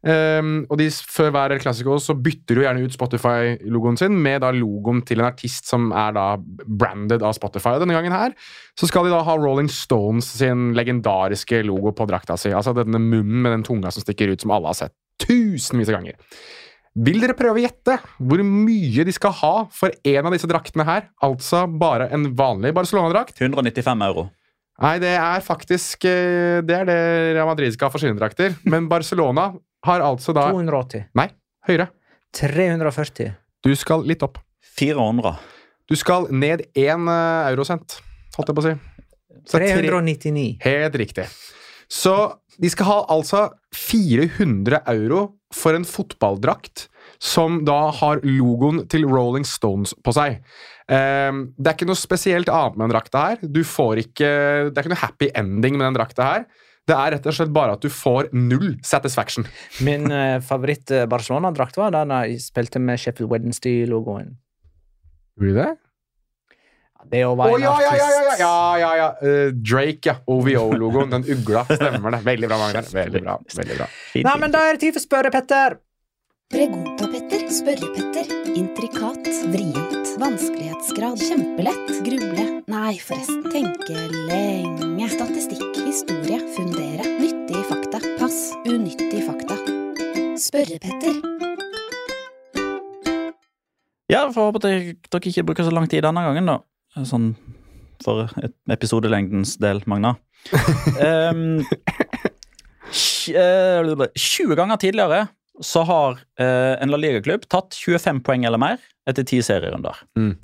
Eh, 0.07 0.51
og 0.67 0.77
de, 0.81 0.87
før 0.91 1.33
hver 1.35 1.55
El 1.57 1.63
så 1.63 2.17
bytter 2.17 2.55
de 2.55 2.61
jo 2.61 2.67
gjerne 2.67 2.85
ut 2.85 2.97
Spotify-logoen 2.97 4.01
sin 4.01 4.17
med 4.17 4.41
da 4.45 4.53
logoen 4.55 5.03
til 5.07 5.21
en 5.21 5.29
artist 5.29 5.69
som 5.71 5.91
er 5.93 6.15
da 6.17 6.27
branded 6.41 7.25
av 7.27 7.37
Spotify. 7.37 7.77
Og 7.77 7.85
denne 7.85 7.97
gangen 7.97 8.15
her 8.15 8.37
så 8.79 8.89
skal 8.89 9.07
de 9.07 9.15
da 9.15 9.21
ha 9.27 9.37
Rolling 9.37 9.71
Stones 9.73 10.29
sin 10.41 10.73
legendariske 10.79 11.63
logo 11.69 11.95
på 11.97 12.09
drakta 12.11 12.39
si. 12.41 12.55
Altså 12.55 12.75
denne 12.77 13.03
munnen 13.03 13.45
med 13.45 13.59
den 13.59 13.67
tunga 13.67 13.93
som 13.93 14.05
stikker 14.05 14.33
ut, 14.33 14.41
som 14.41 14.57
alle 14.57 14.73
har 14.73 14.81
sett 14.85 14.97
tusenvis 15.21 15.93
av 15.93 16.01
ganger. 16.01 16.19
Vil 16.99 17.23
dere 17.23 17.37
prøve 17.39 17.61
å 17.61 17.63
gjette 17.63 18.01
hvor 18.19 18.41
mye 18.43 19.05
de 19.07 19.13
skal 19.15 19.35
ha 19.45 19.55
for 19.71 19.95
en 19.95 20.27
av 20.27 20.35
disse 20.35 20.49
draktene 20.51 20.87
her? 20.89 21.07
Altså 21.23 21.63
bare 21.71 22.09
en 22.11 22.33
vanlig 22.37 22.73
Barcelona-drakt? 22.75 23.39
195 23.39 24.07
euro. 24.09 24.27
Nei, 24.81 24.97
det 24.97 25.13
er 25.13 25.43
faktisk 25.45 26.07
eh, 26.09 26.63
Det 26.65 26.73
er 26.73 26.87
det 26.89 27.01
Real 27.37 27.51
Madrid 27.51 27.75
skal 27.75 27.91
ha 27.91 27.93
for 27.95 28.03
sine 28.03 28.17
drakter. 28.19 28.57
Men 28.65 28.89
Barcelona 28.91 29.53
har 29.87 30.05
altså 30.05 30.35
da 30.37 30.49
280. 30.53 31.07
Nei, 31.19 31.29
høyere. 31.69 31.89
340. 32.37 33.33
Du 33.65 33.73
skal 33.77 34.05
litt 34.09 34.23
opp. 34.27 34.39
400. 34.79 35.35
Du 35.91 35.97
skal 35.99 36.29
ned 36.33 36.67
én 36.79 37.09
eh, 37.11 37.49
eurosent, 37.51 37.99
holdt 38.37 38.53
jeg 38.53 38.57
på 38.59 38.63
å 38.63 38.69
si. 38.69 38.75
Så 39.51 39.59
tre- 39.59 39.73
399. 39.81 40.45
Helt 40.63 40.99
riktig. 41.01 41.27
Så 41.91 42.15
de 42.61 42.69
skal 42.71 42.87
ha 42.87 42.99
altså 43.11 43.49
400 43.75 44.83
euro 44.93 45.25
for 45.55 45.75
en 45.75 45.87
fotballdrakt 45.89 46.87
som 47.21 47.65
da 47.67 47.89
har 47.99 48.21
logoen 48.23 48.85
til 48.89 49.05
Rolling 49.11 49.45
Stones 49.49 49.93
på 50.05 50.13
seg. 50.15 50.39
Ehm, 50.91 51.49
det 51.59 51.73
er 51.73 51.77
ikke 51.79 51.89
noe 51.91 51.99
spesielt 51.99 52.49
annet 52.53 52.77
med 52.79 52.87
den 52.89 52.95
drakta 52.95 53.25
her. 53.33 53.43
Du 53.43 53.61
får 53.67 54.05
ikke, 54.05 54.31
det 54.71 54.77
er 54.79 54.85
ikke 54.85 54.93
noe 54.95 55.03
happy 55.03 55.31
ending 55.35 55.77
med 55.81 55.89
den 55.89 55.99
drakta 55.99 56.29
her. 56.31 56.47
Det 56.89 56.97
er 56.97 57.13
rett 57.15 57.27
og 57.29 57.37
slett 57.37 57.53
bare 57.55 57.77
at 57.77 57.85
du 57.85 57.91
får 57.93 58.31
null 58.35 58.73
satisfaction. 58.87 59.47
Min 59.87 60.09
uh, 60.11 60.41
favoritt-Barcelona-drakt 60.43 61.79
var 61.79 61.95
den 61.95 62.15
jeg 62.17 62.41
spilte 62.47 62.83
med 62.83 62.99
Sheffield 63.03 63.31
Wednesday-logoen. 63.31 64.35
Gjorde 65.39 65.55
du 65.55 65.61
det? 65.61 65.71
Det 67.11 67.23
å 67.25 67.33
være 67.39 67.57
en 67.57 67.63
ja, 67.65 67.75
ja, 67.81 67.93
ja! 67.97 68.09
ja, 68.11 68.33
ja, 68.41 68.57
ja, 68.81 68.91
ja. 68.99 69.07
Eh, 69.25 69.53
Drake, 69.57 70.11
ja. 70.11 70.17
OVO-logoen. 70.29 71.15
Den 71.15 71.25
ugla. 71.33 71.65
Stemmer 71.71 72.17
det. 72.17 72.21
Veldig 72.27 72.51
bra, 72.51 72.59
Magnar. 72.61 72.91
Veldig 72.93 73.23
bra. 73.25 73.39
veldig 73.57 73.79
bra. 73.79 73.89
Fint, 74.13 74.27
Nei, 74.29 74.35
men 74.43 74.55
da 74.55 74.67
er 74.69 74.77
det 74.77 74.85
tid 74.85 74.99
for 74.99 75.07
spørre, 75.07 75.33
Petter. 75.35 75.79
Pregunta-Petter, 76.53 77.47
spørre-Petter. 77.61 78.37
Intrikat, 78.59 79.31
vrient, 79.55 80.00
vanskelighetsgrad, 80.21 81.17
kjempelett, 81.25 81.91
gruble, 82.05 82.43
nei 82.69 82.99
forresten, 83.01 83.41
tenke 83.49 84.03
lenge, 84.29 85.07
statistikk, 85.09 85.79
historie, 85.87 86.37
fundere, 86.57 87.07
nyttige 87.23 87.63
fakta, 87.71 88.01
pass, 88.19 88.51
unyttige 88.69 89.23
fakta. 89.25 89.57
Spørre-Petter. 90.41 91.17
Ja, 94.11 94.27
får 94.35 94.51
håpe 94.51 94.61
at 94.61 94.69
dere 94.69 95.33
ikke 95.33 95.47
bruker 95.49 95.65
så 95.65 95.73
lang 95.73 95.89
tid 95.89 96.05
denne 96.05 96.27
gangen, 96.27 96.53
da. 96.53 96.59
Sånn 97.07 97.33
for 98.05 98.29
et- 98.43 98.57
episodelengdens 98.77 99.57
del, 99.63 99.81
Magna. 99.89 100.17
um, 101.07 101.61
eh, 103.33 104.09
20 104.17 104.57
ganger 104.59 104.81
tidligere 104.81 105.29
så 105.65 105.83
har 105.89 106.21
eh, 106.41 106.77
en 106.83 106.91
La 106.93 106.99
Liga-klubb 107.01 107.47
tatt 107.53 107.77
25 107.77 108.23
poeng 108.27 108.47
eller 108.49 108.61
mer 108.61 108.79
etter 109.09 109.25
10 109.27 109.43
serierunder. 109.49 109.99
Mm. 110.19 110.35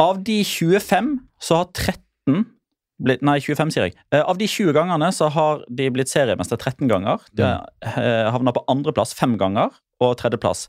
Av 0.00 0.20
de 0.24 0.40
25 0.46 1.12
så 1.42 1.60
har 1.60 1.70
13 1.76 2.46
blitt 3.00 3.22
Nei, 3.24 3.38
25, 3.40 3.70
sier 3.72 3.86
jeg. 3.88 3.94
Eh, 4.12 4.20
av 4.20 4.36
de 4.36 4.44
20 4.48 4.74
gangene 4.76 5.08
så 5.16 5.30
har 5.32 5.62
de 5.72 5.86
blitt 5.92 6.10
seriemester 6.12 6.58
13 6.60 6.88
ganger. 6.90 7.22
De 7.32 7.46
har 7.46 7.70
eh, 8.04 8.28
havna 8.34 8.52
på 8.52 8.62
andreplass 8.68 9.14
fem 9.16 9.38
ganger, 9.40 9.72
og 10.04 10.18
tredjeplass 10.20 10.66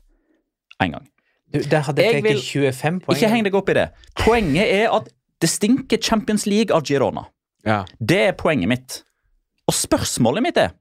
én 0.82 0.94
gang. 0.96 1.04
Du, 1.52 1.58
der 1.60 1.84
hadde 1.84 2.00
Jeg 2.06 2.14
jeg 2.20 2.24
vil- 2.24 2.40
25 2.72 3.00
poeng. 3.04 3.16
Ikke 3.18 3.28
heng 3.28 3.44
deg 3.44 3.54
opp 3.58 3.68
i 3.68 3.76
det. 3.76 3.88
Poenget 4.16 4.64
er 4.72 4.88
at 4.96 5.10
det 5.42 5.50
stinker 5.52 6.00
Champions 6.00 6.46
League 6.48 6.72
av 6.74 6.86
Girona. 6.88 7.26
Ja. 7.66 7.82
Det 8.00 8.20
er 8.30 8.32
poenget 8.32 8.68
mitt. 8.70 9.02
Og 9.68 9.74
spørsmålet 9.76 10.42
mitt 10.42 10.56
er 10.56 10.72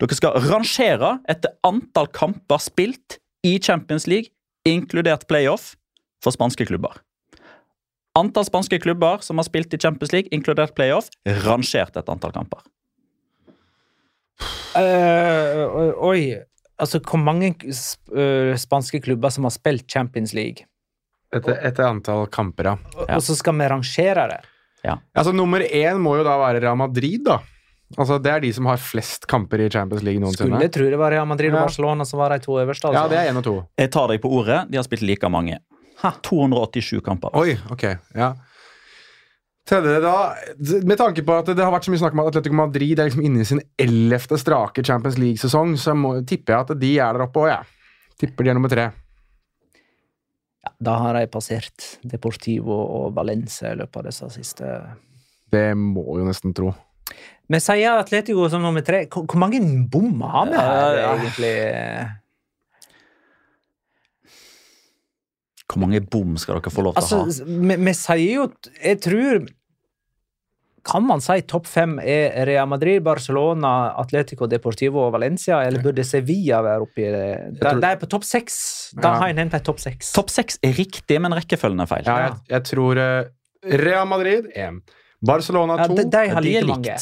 Dere 0.00 0.16
skal 0.18 0.32
rangere 0.50 1.18
etter 1.28 1.52
antall 1.64 2.06
kamper 2.12 2.58
spilt 2.62 3.18
i 3.46 3.58
Champions 3.58 4.06
League, 4.10 4.30
inkludert 4.68 5.26
playoff, 5.30 5.74
for 6.22 6.30
spanske 6.34 6.66
klubber. 6.68 6.98
Antall 8.18 8.44
spanske 8.44 8.80
klubber 8.82 9.22
som 9.22 9.38
har 9.38 9.46
spilt 9.46 9.72
i 9.72 9.78
Champions 9.78 10.12
League, 10.12 10.28
inkludert 10.34 10.74
playoff, 10.76 11.08
rangert 11.46 11.94
etter 11.96 12.12
antall 12.12 12.32
kamper. 12.34 12.60
Uh, 14.76 15.92
oi. 16.06 16.20
Altså, 16.80 17.00
hvor 17.04 17.20
mange 17.20 17.52
sp 17.76 18.08
øh, 18.16 18.54
spanske 18.56 19.02
klubber 19.04 19.28
som 19.34 19.44
har 19.44 19.52
spilt 19.52 19.84
Champions 19.92 20.32
League? 20.32 20.64
Etter, 21.34 21.58
etter 21.68 21.84
antall 21.84 22.24
kamper, 22.32 22.70
ja. 22.70 22.76
Og- 22.96 23.10
Og 23.18 23.22
så 23.22 23.36
skal 23.36 23.52
vi 23.58 23.66
rangere 23.68 24.24
det. 24.30 24.38
Ja. 24.84 24.94
Altså, 25.14 25.32
Nummer 25.36 25.60
én 25.60 25.98
må 26.00 26.16
jo 26.16 26.24
da 26.24 26.38
være 26.40 26.62
Real 26.64 26.76
Madrid, 26.76 27.20
da. 27.26 27.38
Altså, 27.98 28.20
Det 28.22 28.30
er 28.30 28.40
de 28.44 28.52
som 28.54 28.66
har 28.70 28.76
flest 28.78 29.26
kamper 29.26 29.64
i 29.64 29.70
Champions 29.70 30.04
League 30.06 30.20
noensinne. 30.22 30.52
Skulle 30.54 30.68
tro 30.70 30.90
det 30.92 30.98
var 31.00 31.10
Real 31.10 31.26
Madrid 31.26 31.50
og 31.50 31.58
Ja. 31.58 31.64
Barcelona 31.66 32.04
som 32.06 32.20
var 32.20 32.30
de 32.30 32.38
to 32.44 32.52
øverste. 32.60 32.86
Altså. 32.86 33.00
Ja, 33.02 33.08
det 33.08 33.18
er 33.18 33.30
en 33.30 33.36
og 33.40 33.44
to. 33.44 33.56
Jeg 33.78 33.90
tar 33.90 34.06
deg 34.08 34.20
på 34.22 34.30
ordet. 34.30 34.70
De 34.70 34.78
har 34.78 34.84
spilt 34.86 35.02
like 35.02 35.28
mange. 35.28 35.58
Ha. 36.02 36.12
287 36.22 37.00
kamper. 37.04 37.34
Oi, 37.36 37.58
ok, 37.70 37.82
ja. 38.14 38.34
Tredje 39.68 40.00
da, 40.02 40.34
Med 40.82 40.96
tanke 40.98 41.22
på 41.22 41.34
at 41.38 41.46
det 41.46 41.58
har 41.62 41.70
vært 41.70 41.84
så 41.84 41.92
mye 41.92 42.00
snakk 42.00 42.14
om 42.16 42.22
at 42.24 42.30
Atletico 42.32 42.56
Madrid 42.58 42.98
er 42.98 43.10
liksom 43.10 43.22
inne 43.26 43.42
i 43.44 43.44
sin 43.44 43.60
ellevte 43.78 44.38
strake 44.40 44.82
Champions 44.86 45.18
League-sesong, 45.20 45.76
så 45.78 45.94
må, 45.94 46.14
tipper 46.26 46.54
jeg 46.54 46.60
at 46.64 46.80
de 46.80 46.92
er 46.98 47.12
der 47.18 47.26
oppe 47.26 47.42
òg, 47.44 47.50
jeg. 47.52 47.66
Tipper 48.22 48.44
de 48.44 48.50
er 48.50 48.54
nummer 48.58 48.72
tre. 48.72 48.86
Ja, 50.64 50.72
da 50.80 50.96
har 51.04 51.14
de 51.16 51.26
passert 51.32 51.98
Deportivo 52.04 52.76
og 52.76 53.14
Valencia 53.16 53.72
i 53.72 53.78
løpet 53.80 53.96
av 53.96 54.08
disse 54.10 54.28
siste 54.34 54.72
Det 55.52 55.70
må 55.76 56.04
jo 56.18 56.26
nesten 56.26 56.52
tro. 56.56 56.72
Vi 57.50 57.58
sier 57.58 57.98
Atletico 57.98 58.48
som 58.52 58.62
nummer 58.62 58.84
tre. 58.86 59.04
Hvor, 59.10 59.24
hvor 59.26 59.40
mange 59.42 59.58
bom 59.90 60.20
har 60.22 60.46
vi 60.46 60.56
her, 60.56 60.66
Ja, 60.70 60.90
ja. 61.00 61.14
egentlig? 61.18 61.54
Hvor 65.70 65.78
mange 65.84 66.00
bom 66.10 66.36
skal 66.40 66.58
dere 66.58 66.72
få 66.74 66.82
lov 66.82 66.96
til 66.96 67.02
Altså, 67.04 67.18
å 67.22 67.26
ha? 67.28 67.56
vi, 67.70 67.76
vi 67.86 67.92
sier 67.94 68.32
jo 68.40 68.46
Jeg 68.82 69.00
tror 69.04 69.44
Kan 70.90 71.04
man 71.06 71.20
si 71.22 71.36
topp 71.46 71.68
fem 71.68 71.98
er 72.00 72.38
Real 72.48 72.66
Madrid, 72.70 73.02
Barcelona, 73.04 73.92
Atletico 74.00 74.46
Deportivo 74.48 75.02
og 75.04 75.12
Valencia, 75.12 75.58
eller 75.66 75.82
burde 75.84 76.02
Sevilla 76.08 76.62
være 76.64 76.86
oppi 76.86 77.04
det? 77.04 77.26
De, 77.52 77.60
tror- 77.60 77.82
de 77.84 77.90
er 77.90 77.98
på 78.00 78.08
topp 78.08 78.24
seks. 78.24 78.56
Da 78.96 79.10
Ja. 79.12 79.18
har 79.20 79.28
jeg 79.28 79.36
hentet 79.42 79.62
topp 79.68 79.78
seks. 79.84 80.08
Topp 80.16 80.30
seks 80.32 80.56
er 80.64 80.72
riktig, 80.72 81.20
men 81.20 81.36
rekkefølgen 81.36 81.84
er 81.84 81.90
feil. 81.90 82.08
Ja, 82.08 82.16
jeg, 82.30 82.38
jeg 82.48 82.64
tror 82.70 82.96
eh, 82.96 83.28
Real 83.76 84.08
Madrid 84.08 84.48
én. 84.56 84.80
Barcelona 85.26 85.76
Ja, 85.82 85.86
de, 85.88 86.04
de 86.08 86.20
har 86.32 86.40
like 86.44 86.66
mange. 86.66 86.94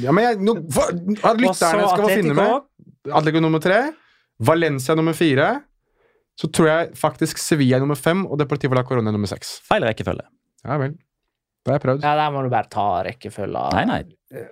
Ja, 0.00 0.12
men 0.16 0.24
jeg, 0.24 0.38
nå, 0.40 0.54
for, 0.72 0.92
lytterne 0.92 1.88
skal 1.90 2.04
få 2.04 2.08
finne 2.14 2.34
med 2.38 3.12
Atletico. 3.12 3.40
Nummer 3.44 3.60
tre. 3.60 3.80
Valencia 4.40 4.94
nummer 4.94 5.12
fire. 5.18 5.48
så 6.38 6.46
tror 6.54 6.68
jeg 6.70 6.92
faktisk 6.94 7.38
Sevilla 7.42 7.76
er 7.76 7.80
nummer 7.82 7.98
fem 7.98 8.20
og 8.26 8.38
Deportivo 8.38 8.76
la 8.78 8.84
Corona 8.86 9.10
er 9.10 9.16
nummer 9.16 9.26
seks. 9.26 9.56
Feil 9.66 9.82
rekkefølge. 9.82 10.22
Ja 10.64 10.76
vel. 10.78 10.92
Det 11.66 11.72
har 11.72 11.80
jeg 11.80 11.82
prøvd. 11.82 12.04
Ja, 12.06 12.12
der 12.16 12.30
må 12.32 12.42
du 12.46 12.48
bare 12.52 12.68
ta 12.70 12.84
rekkefølga. 13.04 13.64
Nei, 13.74 13.84
nei. 13.90 13.98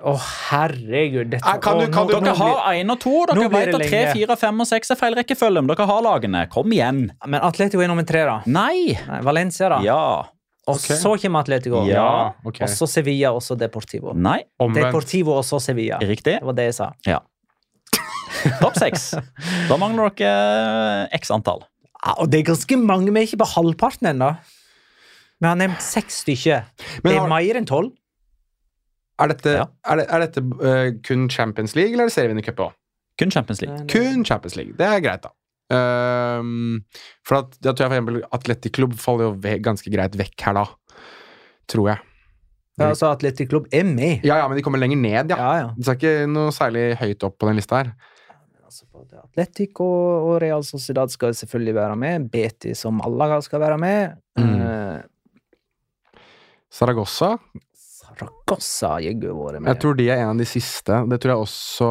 Å, 0.03 0.13
herregud. 0.51 1.31
Dette, 1.31 1.55
kan 1.63 1.79
du- 1.79 1.87
å, 1.87 1.93
kan 1.95 2.09
nå- 2.09 2.11
du- 2.11 2.25
Dere 2.27 2.35
har 2.35 2.75
én 2.75 2.91
og 2.91 2.99
to. 3.01 3.13
Dere 3.31 3.49
vet 3.49 3.75
at 3.75 3.87
tre, 3.89 4.01
fire, 4.13 4.37
fem 4.37 4.61
og 4.61 4.67
seks 4.67 4.91
er 4.91 4.97
feil 5.01 5.15
rekkefølge. 5.15 5.63
Men 5.63 5.71
dere 5.75 5.87
har 5.87 6.03
lagene. 6.03 6.43
Kom 6.51 6.67
igjen. 6.75 7.11
Men 7.27 7.41
Atletico 7.41 7.81
er 7.81 7.89
nummer 7.89 8.05
tre, 8.05 8.25
da. 8.27 8.43
Nei. 8.47 8.99
Nei, 9.07 9.21
Valencia, 9.23 9.69
da. 9.69 9.81
Ja. 9.87 10.25
Og 10.67 10.75
okay. 10.81 10.99
så 10.99 11.13
kommer 11.23 11.45
Atletico. 11.45 11.85
Ja. 11.87 12.35
okay. 12.45 12.65
Og 12.67 12.73
så 12.73 12.89
Sevilla, 12.91 13.31
og 13.37 13.43
så 13.45 13.55
Deportivo. 13.59 14.13
Nei. 14.19 14.41
Omvendt. 14.59 14.89
Deportivo 14.89 15.37
og 15.37 15.45
så 15.47 15.61
Sevilla. 15.63 16.01
Riktig. 16.03 16.41
Det 16.41 16.49
var 16.49 16.57
det 16.59 16.69
jeg 16.73 16.77
sa. 16.81 16.91
Topp 18.63 18.79
seks. 18.79 19.13
Da 19.71 19.79
mangler 19.79 20.11
dere 20.19 21.07
x 21.17 21.31
antall. 21.35 21.63
Ja, 22.03 22.17
og 22.19 22.31
det 22.33 22.43
er 22.43 22.49
ganske 22.51 22.79
mange, 22.79 23.13
vi 23.15 23.23
er 23.23 23.29
ikke 23.29 23.41
på 23.45 23.49
halvparten 23.55 24.11
ennå. 24.11 24.33
Vi 25.43 25.49
har 25.49 25.57
nevnt 25.59 25.83
seks 25.85 26.23
stykker. 26.25 26.67
Det 27.05 27.15
er 27.15 27.23
har- 27.23 27.31
mer 27.31 27.61
enn 27.61 27.69
tolv. 27.69 27.95
Er 29.19 29.29
dette, 29.33 29.49
Ja. 29.49 29.65
er 29.87 29.97
det, 29.97 30.07
er 30.13 30.19
dette 30.27 30.43
uh, 30.43 30.91
kun 31.07 31.31
Champions 31.31 31.75
League, 31.75 31.93
eller 31.93 32.05
er 32.05 32.09
det 32.11 32.13
serievinnercup 32.19 32.59
òg? 32.61 32.73
Kun 33.19 33.31
Champions 33.31 33.63
League. 33.63 33.87
Kun 33.89 34.25
Champions 34.25 34.57
League. 34.57 34.75
Det 34.77 34.85
er 34.87 35.01
greit, 35.01 35.23
da. 35.23 35.31
Ehm, 35.75 36.83
for 37.27 37.43
at, 37.43 37.57
da 37.59 37.73
tror 37.73 37.87
jeg 37.87 37.91
for 37.91 37.97
eksempel 37.97 38.21
Atletic 38.39 38.83
faller 39.03 39.33
jo 39.33 39.57
ganske 39.65 39.93
greit 39.93 40.19
vekk 40.19 40.47
her, 40.49 40.61
da. 40.61 40.67
Tror 41.71 41.91
jeg. 41.95 42.05
Ja, 42.77 42.91
altså 42.91 43.09
Atletikklubb 43.09 43.71
er 43.73 43.87
med. 43.89 44.25
Ja, 44.27 44.37
ja, 44.43 44.49
men 44.49 44.59
de 44.59 44.63
kommer 44.65 44.81
lenger 44.81 44.99
ned, 45.01 45.33
ja. 45.33 45.37
Ja, 45.39 45.53
ja. 45.63 45.69
Det 45.79 45.89
er 45.89 45.97
ikke 45.97 46.29
noe 46.29 46.53
særlig 46.53 46.91
høyt 47.01 47.25
opp 47.25 47.39
på 47.41 47.49
den 47.49 47.57
lista 47.57 47.81
her. 47.81 47.95
Altså, 48.67 48.85
både 48.93 49.23
Atletic 49.23 49.81
og, 49.81 50.27
og 50.27 50.35
Real 50.43 50.65
Sociedad 50.67 51.13
skal 51.13 51.33
selvfølgelig 51.39 51.75
være 51.79 51.97
med. 52.03 52.27
Betis 52.33 52.85
og 52.85 52.93
Malaga 52.99 53.41
skal 53.45 53.63
være 53.65 53.79
med. 53.81 54.19
Mm. 54.37 54.61
Uh, 54.61 56.21
Saragossa. 56.77 57.37
Har 58.17 59.03
jaggu 59.05 59.29
vært 59.29 59.61
med. 59.61 59.69
Jeg 59.69 59.81
tror 59.83 59.97
de 59.99 60.07
er 60.09 60.23
en 60.23 60.33
av 60.33 60.41
de 60.41 60.47
siste. 60.49 60.99
Det 61.11 61.19
tror 61.21 61.33
jeg 61.35 61.45
også 61.45 61.89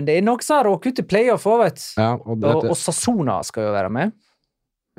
Men 0.00 0.08
det 0.08 0.16
er 0.18 0.24
noen 0.26 0.44
som 0.44 0.58
har 0.58 0.68
råket 0.68 0.92
ut 0.92 1.02
i 1.02 1.06
playoff 1.08 1.46
òg, 1.48 1.62
vet 1.64 1.80
du. 1.80 1.86
Ja, 1.96 2.12
og 2.18 2.30
Og, 2.34 2.38
dette, 2.44 2.70
og 2.74 2.78
Sassona 2.80 3.38
skal 3.46 3.68
jo 3.68 3.74
være 3.76 3.92
med. 3.92 4.12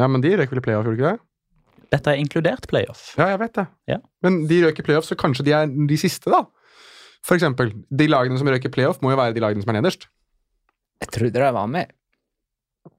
ja 0.02 0.08
men 0.08 0.22
de 0.22 0.36
røk 0.38 0.52
vel 0.52 0.62
i 0.62 0.66
playoff, 0.66 0.86
gjorde 0.86 0.98
de 0.98 1.04
ikke 1.04 1.14
det? 1.14 1.24
Dette 1.94 2.12
er 2.12 2.20
inkludert 2.20 2.68
playoff. 2.68 3.14
Ja, 3.20 3.30
jeg 3.32 3.40
vet 3.46 3.54
det. 3.56 3.68
Ja. 3.88 4.00
Men 4.26 4.42
de 4.50 4.60
røk 4.66 4.80
i 4.80 4.84
playoff, 4.84 5.08
så 5.08 5.16
kanskje 5.16 5.46
de 5.48 5.54
er 5.56 5.68
de 5.68 5.98
siste, 6.00 6.32
da. 6.34 6.44
For 7.26 7.38
eksempel, 7.38 7.72
de 7.74 8.08
lagene 8.10 8.40
som 8.40 8.50
røk 8.50 8.66
i 8.68 8.74
playoff, 8.74 9.00
må 9.04 9.14
jo 9.14 9.20
være 9.20 9.36
de 9.38 9.44
lagene 9.44 9.64
som 9.64 9.72
er 9.74 9.80
nederst. 9.80 10.10
Jeg 11.04 11.14
trodde 11.14 11.38
de 11.38 11.54
var 11.54 11.70
med. 11.72 11.94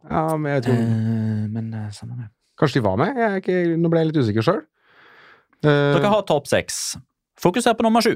Ja, 0.09 0.25
men 0.37 0.53
jeg 0.53 0.65
tror 0.69 0.79
uh, 0.79 1.45
men 1.53 1.71
uh, 1.75 1.89
samme 1.97 2.19
det. 2.21 2.31
Kanskje 2.61 2.81
de 2.81 2.87
var 2.87 2.99
med? 3.01 3.19
Jeg 3.19 3.29
er 3.29 3.43
ikke, 3.43 3.59
nå 3.79 3.91
ble 3.93 4.03
jeg 4.03 4.11
litt 4.11 4.21
usikker 4.23 4.47
sjøl. 4.47 4.65
Uh... 5.65 5.95
Dere 5.97 6.13
har 6.13 6.25
topp 6.29 6.49
seks. 6.51 6.99
Fokuser 7.39 7.76
på 7.78 7.86
nummer 7.86 8.05
sju. 8.05 8.14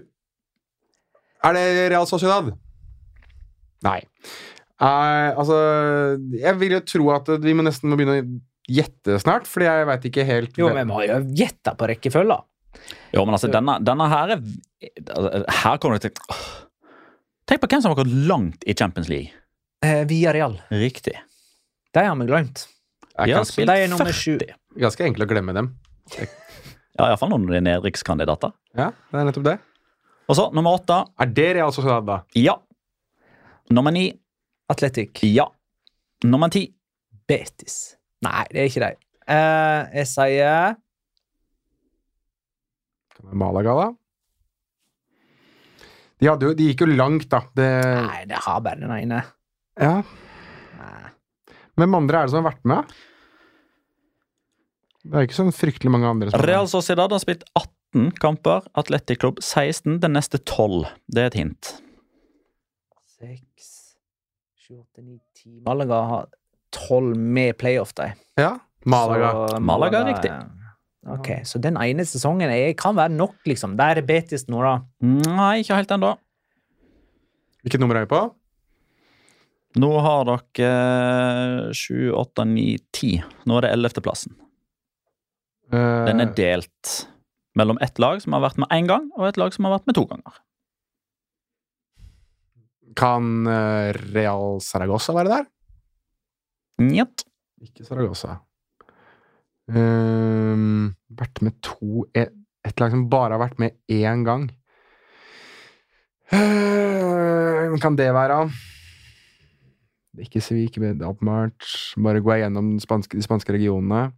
Er 1.43 1.57
det 1.57 1.67
Real 1.93 2.07
Sociedad? 2.07 2.53
Nei. 3.83 3.99
Uh, 4.83 5.31
altså 5.39 5.57
Jeg 6.35 6.59
vil 6.59 6.73
jo 6.75 6.81
tro 6.87 7.11
at 7.15 7.29
vi 7.43 7.53
må 7.55 7.63
nesten 7.67 7.91
må 7.91 7.99
begynne 7.99 8.17
å 8.19 8.25
gjette 8.73 9.19
snart, 9.23 9.47
fordi 9.51 9.69
jeg 9.69 9.87
veit 9.91 10.09
ikke 10.09 10.25
helt 10.27 10.59
Jo, 10.59 10.71
men 10.71 10.83
vi 10.83 10.91
må 10.91 11.03
jo 11.07 11.21
gjette 11.39 11.75
på 11.79 11.89
rekkefølga. 11.91 12.41
Jo, 13.13 13.25
men 13.27 13.37
altså, 13.37 13.51
denne, 13.53 13.77
denne 13.85 14.09
her 14.09 14.35
er 14.37 14.43
Her 15.63 15.79
kommer 15.83 15.99
det 15.99 16.09
til 16.09 16.33
Åh. 16.33 16.43
Tenk 17.51 17.61
på 17.63 17.69
hvem 17.69 17.83
som 17.85 17.93
har 17.93 17.99
gått 17.99 18.13
langt 18.31 18.63
i 18.65 18.75
Champions 18.79 19.11
League. 19.11 19.35
Eh, 19.85 20.05
Via 20.09 20.33
Real. 20.33 20.55
Riktig. 20.71 21.17
De 21.93 22.05
har 22.07 22.15
vi 22.17 22.27
glemt. 22.31 22.63
Jeg 23.19 23.67
De 23.67 23.75
er 23.75 23.91
nummer 23.91 24.15
sju. 24.15 24.39
40. 24.39 24.55
Ganske 24.81 25.05
enkelt 25.05 25.27
å 25.27 25.31
glemme 25.35 25.55
dem. 25.57 25.73
Ja, 26.99 27.07
iallfall 27.09 27.31
noen 27.33 27.47
av 27.49 27.55
de 27.57 27.63
nedrykkskandidater. 27.65 28.53
Ja, 28.77 28.91
det 29.13 29.21
er 29.23 29.29
nettopp 29.31 29.47
det. 29.47 29.57
Og 30.29 30.37
så 30.39 30.45
nummer 30.55 30.77
åtte. 30.79 30.99
Er 31.21 31.31
det 31.35 31.49
Real 31.57 31.73
Sociedad, 31.75 32.05
da? 32.09 32.19
Ja. 32.39 32.59
Nummer 33.73 33.95
ni. 33.95 34.11
Atletic. 34.73 35.23
Ja. 35.29 35.49
Nummer 36.25 36.53
ti. 36.53 36.67
Betis. 37.29 37.97
Nei, 38.23 38.45
det 38.53 38.61
er 38.63 38.69
ikke 38.71 38.85
de. 38.85 38.93
Uh, 39.23 39.81
jeg 39.97 40.09
sier 40.11 40.77
Malaga, 43.33 43.75
da? 43.79 43.89
De, 46.19 46.29
hadde 46.29 46.49
jo, 46.49 46.55
de 46.59 46.67
gikk 46.69 46.85
jo 46.85 46.91
langt, 46.93 47.29
da. 47.33 47.41
Det, 47.57 47.69
Nei, 48.07 48.21
det 48.31 48.41
har 48.45 48.61
bare 48.63 48.83
den 48.83 48.93
ene. 48.99 49.23
ja. 49.81 49.95
Nei. 50.79 51.09
Hvem 51.81 51.95
andre 51.97 52.19
er 52.21 52.29
det 52.29 52.35
som 52.35 52.43
har 52.43 52.51
vært 52.53 52.67
med? 52.69 52.91
Det 55.03 55.19
er 55.19 55.27
ikke 55.27 55.39
sånn 55.41 55.55
fryktelig 55.55 55.91
mange 55.91 56.07
andre. 56.11 56.31
Som 56.31 56.45
Real 56.47 56.69
Sociedad 56.71 57.11
har 57.11 57.23
spilt 57.23 57.43
18 57.59 58.13
kamper. 58.23 58.67
Atletic 58.79 59.19
Club 59.23 59.41
16. 59.43 59.99
Den 60.03 60.15
neste 60.15 60.39
12. 60.39 60.87
Det 61.11 61.25
er 61.25 61.33
et 61.33 61.39
hint. 61.41 61.73
Seks, 63.19 63.69
sju, 64.59 64.79
åtte, 64.81 65.03
ni, 65.03 65.19
ti 65.39 65.59
Malaga 65.67 66.01
har 66.11 66.29
tolv 66.75 67.17
med 67.19 67.57
playoff, 67.61 67.93
de. 67.99 68.13
Ja, 68.41 68.55
Malaga. 68.89 69.33
Så 69.51 69.63
Malaga 69.63 70.03
er 70.03 70.13
riktig. 70.13 70.33
Ok, 71.13 71.33
Så 71.47 71.59
den 71.59 71.75
ene 71.83 72.05
sesongen 72.07 72.51
er, 72.51 72.69
kan 72.79 72.95
være 72.95 73.11
nok, 73.15 73.35
liksom. 73.51 73.75
Der 73.79 73.99
er 73.99 74.07
Betis 74.07 74.47
nå, 74.51 74.63
da. 74.63 74.77
Nei, 75.03 75.57
ikke 75.65 75.81
helt 75.81 75.91
ennå. 75.97 76.13
Hvilket 77.63 77.83
nummer 77.83 77.99
er 77.99 78.07
vi 78.07 78.13
på? 78.15 78.23
Nå 79.83 79.91
har 80.05 80.27
dere 80.29 81.73
7, 81.75 82.13
8, 82.15 82.47
9, 82.47 82.65
10. 82.95 83.13
Nå 83.51 83.59
er 83.59 83.67
det 83.67 83.75
11.-plassen. 83.79 84.35
Eh, 85.73 86.05
Den 86.07 86.21
er 86.21 86.33
delt 86.37 86.95
mellom 87.57 87.79
ett 87.85 87.99
lag 87.99 88.21
som 88.23 88.37
har 88.37 88.45
vært 88.45 88.61
med 88.61 88.73
én 88.73 88.89
gang, 88.89 89.11
og 89.17 89.29
et 89.29 89.39
lag 89.41 89.53
som 89.55 89.65
har 89.69 89.79
vært 89.79 89.89
med 89.89 89.97
to 89.99 90.07
ganger. 90.09 90.41
kan 92.97 93.47
eh, 93.49 93.93
Real 94.13 94.61
Saragossa 94.61 95.15
være 95.17 95.31
der? 95.33 95.47
Njet. 96.83 97.25
Ikke 97.63 97.87
Saragossa. 97.87 98.43
Um, 99.73 100.93
vært 101.09 101.41
med 101.41 101.55
to 101.65 102.05
et, 102.19 102.35
et 102.67 102.81
lag 102.83 102.93
som 102.93 103.07
bare 103.09 103.39
har 103.39 103.41
vært 103.41 103.63
med 103.63 103.79
én 103.89 104.27
gang. 104.27 104.51
Kan 107.81 107.97
det 107.97 108.11
være? 108.13 108.51
Ikke 110.21 110.43
Sevik, 110.45 110.77
åpenbart. 110.77 111.65
Bare 111.97 112.21
gå 112.21 112.35
igjennom 112.35 112.75
de 112.77 112.85
spanske, 112.85 113.17
de 113.17 113.25
spanske 113.25 113.55
regionene. 113.55 114.11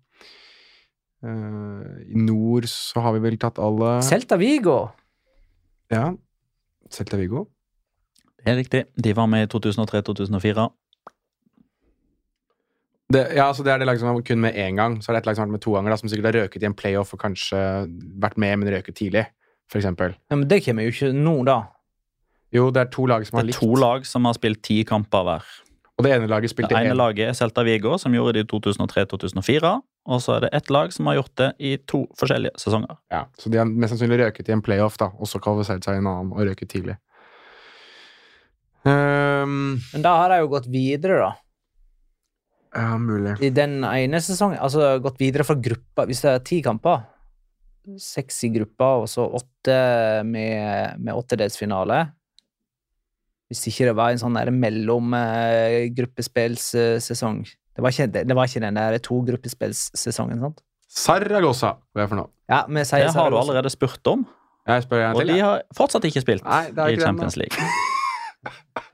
Eh, 1.25 2.15
I 2.15 2.21
nord 2.21 2.67
så 2.69 3.01
har 3.01 3.15
vi 3.17 3.23
vel 3.25 3.39
tatt 3.41 3.59
alle 3.63 3.97
Celta 4.05 4.37
Vigo. 4.41 4.79
Ja. 5.93 6.11
Celta 6.93 7.17
Vigo. 7.21 7.47
Det 8.45 8.53
er 8.53 8.59
riktig. 8.61 8.83
De 9.01 9.15
var 9.17 9.27
med 9.31 9.47
i 9.47 9.51
2003-2004. 9.55 10.67
Det, 13.15 13.21
ja, 13.37 13.47
altså 13.47 13.63
det 13.65 13.73
er 13.73 13.81
det 13.81 13.87
laget 13.89 14.01
som 14.03 14.11
har 14.11 14.21
kun 14.27 14.41
med 14.43 14.57
én 14.59 14.77
gang. 14.77 14.97
Så 15.01 15.11
er 15.11 15.17
det 15.17 15.23
et 15.23 15.29
lag 15.29 15.37
som 15.37 15.45
har 15.45 15.49
vært 15.49 15.57
med 15.59 15.65
to 15.65 15.75
ganger, 15.77 15.93
da, 15.93 15.97
som 16.01 16.11
sikkert 16.11 16.29
har 16.31 16.39
røket 16.43 16.65
i 16.65 16.69
en 16.69 16.77
playoff 16.77 17.15
og 17.15 17.21
kanskje 17.23 17.61
vært 18.21 18.39
med, 18.41 18.59
men 18.61 18.73
røket 18.75 18.97
tidlig. 19.01 19.27
For 19.71 19.81
eksempel. 19.81 20.13
Ja, 20.29 20.37
men 20.37 20.49
det 20.49 20.61
kommer 20.65 20.85
jo 20.85 20.93
ikke 20.93 21.13
nå, 21.17 21.39
da. 21.49 21.59
Jo, 22.53 22.69
det 22.75 22.83
er 22.85 22.91
to 22.93 23.07
lag 23.09 23.25
som 23.27 23.39
har 23.39 23.47
likt. 23.49 23.57
Det 23.57 23.63
er 23.65 23.69
likt. 23.71 23.77
to 23.77 23.81
lag 23.81 24.05
som 24.09 24.29
har 24.29 24.37
spilt 24.37 24.61
ti 24.67 24.83
kamper 24.89 25.25
hver. 25.25 25.47
Og 25.95 26.05
det 26.05 26.13
ene 26.17 26.29
laget 26.29 26.53
spilte 26.53 26.75
Det 26.75 26.81
ene 26.83 26.93
en. 26.93 27.01
laget 27.01 27.31
er 27.31 27.37
Celta 27.39 27.65
Vigo, 27.65 27.97
som 27.99 28.13
gjorde 28.13 28.35
det 28.37 28.45
i 28.45 28.51
2003-2004. 28.51 29.73
Og 30.05 30.21
så 30.21 30.35
er 30.37 30.41
det 30.45 30.51
ett 30.53 30.69
lag 30.75 30.93
som 30.93 31.07
har 31.09 31.15
gjort 31.17 31.33
det 31.41 31.47
i 31.65 31.71
to 31.89 32.03
forskjellige 32.21 32.53
sesonger. 32.61 32.93
Ja, 33.13 33.23
så 33.41 33.49
de 33.49 33.57
har 33.61 33.69
mest 33.71 33.91
sannsynlig 33.95 34.19
røket 34.21 34.49
i 34.51 34.53
en 34.53 34.61
playoff, 34.65 34.99
da, 35.01 35.07
og 35.17 35.27
så 35.31 35.39
kvalifisert 35.41 35.85
seg 35.87 35.95
i 35.97 36.01
en 36.03 36.11
annen 36.11 36.33
og 36.35 36.41
røket 36.45 36.69
tidlig. 36.75 36.97
Um, 38.85 39.81
Men 39.95 40.03
da 40.05 40.13
har 40.21 40.29
de 40.35 40.39
jo 40.43 40.53
gått 40.53 40.69
videre, 40.69 41.17
da. 41.23 41.31
ja, 42.77 42.99
mulig. 43.01 43.33
I 43.41 43.49
den 43.57 43.81
ene 43.89 44.21
sesongen. 44.21 44.61
Altså 44.61 45.01
gått 45.01 45.17
videre 45.23 45.41
fra 45.49 45.57
gruppa. 45.57 46.05
Hvis 46.11 46.21
det 46.21 46.29
er 46.35 46.45
ti 46.45 46.61
kamper, 46.67 47.01
seks 48.01 48.45
i 48.45 48.49
gruppa, 48.53 48.85
og 49.01 49.09
så 49.09 49.25
åtte 49.41 49.79
med, 50.29 51.01
med 51.01 51.15
åttedelsfinale 51.17 52.13
Hvis 53.53 53.67
ikke 53.69 53.87
det 53.91 53.97
var 53.99 54.09
en 54.13 54.23
sånn 54.23 54.37
der 54.39 54.51
mellomgruppespillssesong 54.53 57.45
det, 57.75 57.83
var 57.83 57.91
ikke- 57.91 58.13
det, 58.29 58.35
var 58.37 58.45
ikke 58.47 58.61
den 58.61 58.75
der 58.79 58.99
to 58.99 59.21
gruppespillsesongen, 59.27 60.41
sant? 60.41 60.61
Saragossa, 60.89 61.75
hva 61.93 61.99
er 61.99 62.05
jeg 62.05 62.09
for 62.13 62.17
noe? 62.23 62.31
Ja, 62.49 62.63
Det 62.69 63.15
har 63.15 63.31
du 63.31 63.37
allerede 63.41 63.71
spurt 63.71 64.07
om, 64.07 64.27
Jeg 64.67 64.83
spør 64.85 65.01
en 65.11 65.15
og 65.17 65.21
til. 65.21 65.29
de 65.35 65.39
har 65.41 65.63
fortsatt 65.77 66.05
ikke 66.05 66.21
spilt 66.23 66.45
Nei, 66.45 66.71
det 66.71 66.79
er 66.79 66.87
i 66.87 66.93
ikke 66.95 67.01
den, 67.01 67.07
Champions. 67.07 67.37
League. 67.37 67.57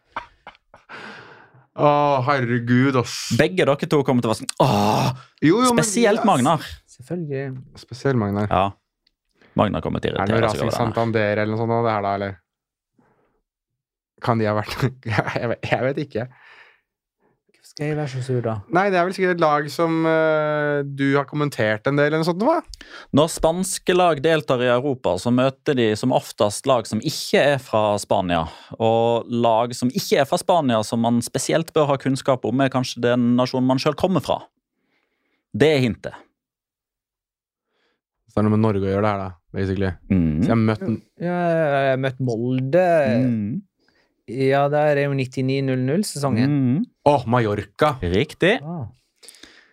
Å, 1.80 1.90
herregud, 2.26 2.96
ass. 3.00 3.30
Begge 3.38 3.64
dere 3.64 3.76
to 3.88 4.02
kommer 4.04 4.20
til 4.24 4.28
å 4.30 4.34
være 4.34 4.42
sånn 4.42 4.54
Åh, 4.64 5.12
Jo, 5.46 5.60
jo, 5.64 5.72
men- 5.74 5.84
Spesielt 5.84 6.24
Magnar. 6.28 6.60
Selvfølgelig. 6.90 7.44
Spesielt 7.78 8.18
Magnar. 8.20 8.48
Ja. 8.50 8.70
Magnar 9.56 9.80
kommer 9.80 10.00
til 10.02 10.12
å 10.14 10.20
Er 10.20 10.26
det 10.26 10.34
noe 10.34 10.40
irritere 10.42 10.66
Racing. 10.66 10.76
Santander 10.76 11.38
eller 11.38 11.54
noe 11.54 11.58
sånt, 11.62 11.70
nå, 11.72 11.82
det 11.86 11.92
her 11.94 12.02
da, 12.02 12.14
eller? 12.18 12.36
Kan 14.20 14.38
de 14.38 14.44
ha 14.50 14.54
vært 14.54 14.74
Jeg 15.06 15.48
vet, 15.48 15.70
jeg 15.70 15.80
vet 15.86 15.96
ikke. 16.04 16.26
Jeg 17.80 17.96
være 17.96 18.10
så 18.12 18.20
sur, 18.20 18.40
da? 18.44 18.58
Nei, 18.76 18.90
det 18.92 18.98
er 19.00 19.06
vel 19.08 19.14
sikkert 19.16 19.38
et 19.38 19.40
lag 19.40 19.68
som 19.72 20.02
uh, 20.04 20.82
du 20.84 21.14
har 21.14 21.24
kommentert 21.24 21.86
en 21.88 21.96
del, 21.96 22.10
eller 22.10 22.20
noe 22.20 22.28
sånt. 22.28 22.42
Hva? 22.44 22.58
Når 23.16 23.30
spanske 23.32 23.94
lag 23.96 24.20
deltar 24.20 24.60
i 24.60 24.68
Europa, 24.68 25.14
så 25.22 25.32
møter 25.32 25.78
de 25.78 25.86
som 25.96 26.12
oftest 26.12 26.68
lag 26.68 26.84
som 26.90 27.00
ikke 27.00 27.40
er 27.54 27.62
fra 27.64 27.94
Spania. 28.02 28.42
Og 28.76 29.30
lag 29.32 29.72
som 29.78 29.88
ikke 29.88 30.20
er 30.20 30.28
fra 30.28 30.36
Spania, 30.42 30.82
som 30.84 31.00
man 31.00 31.22
spesielt 31.24 31.72
bør 31.72 31.88
ha 31.94 31.96
kunnskap 32.02 32.44
om, 32.44 32.60
er 32.60 32.72
kanskje 32.74 33.00
den 33.06 33.30
nasjonen 33.40 33.72
man 33.72 33.80
sjøl 33.80 33.96
kommer 33.96 34.20
fra. 34.28 34.42
Det 35.56 35.72
er 35.78 35.80
hintet. 35.86 36.20
Så 38.28 38.36
det 38.36 38.44
er 38.44 38.48
noe 38.50 38.58
med 38.58 38.64
Norge 38.66 38.84
å 38.84 38.92
gjøre, 38.92 39.06
det 39.06 39.14
her, 39.14 39.24
da. 39.24 39.30
Basically. 39.56 39.94
Mm. 40.12 40.36
Så 40.44 40.44
jeg 40.44 40.52
har 40.52 40.62
møtt 40.68 40.86
Ja, 41.18 41.40
jeg 41.48 41.90
har 41.94 42.04
møtt 42.04 42.20
Molde. 42.28 42.86
Mm. 43.24 43.48
Ja, 44.50 44.66
der 44.72 44.96
er 44.96 45.08
jo 45.08 45.16
99-00-sesongen. 45.16 46.50
Mm. 46.50 46.84
Åh, 47.10 47.26
Mallorca! 47.30 47.94
Riktig. 48.02 48.58
Ah. 48.62 48.86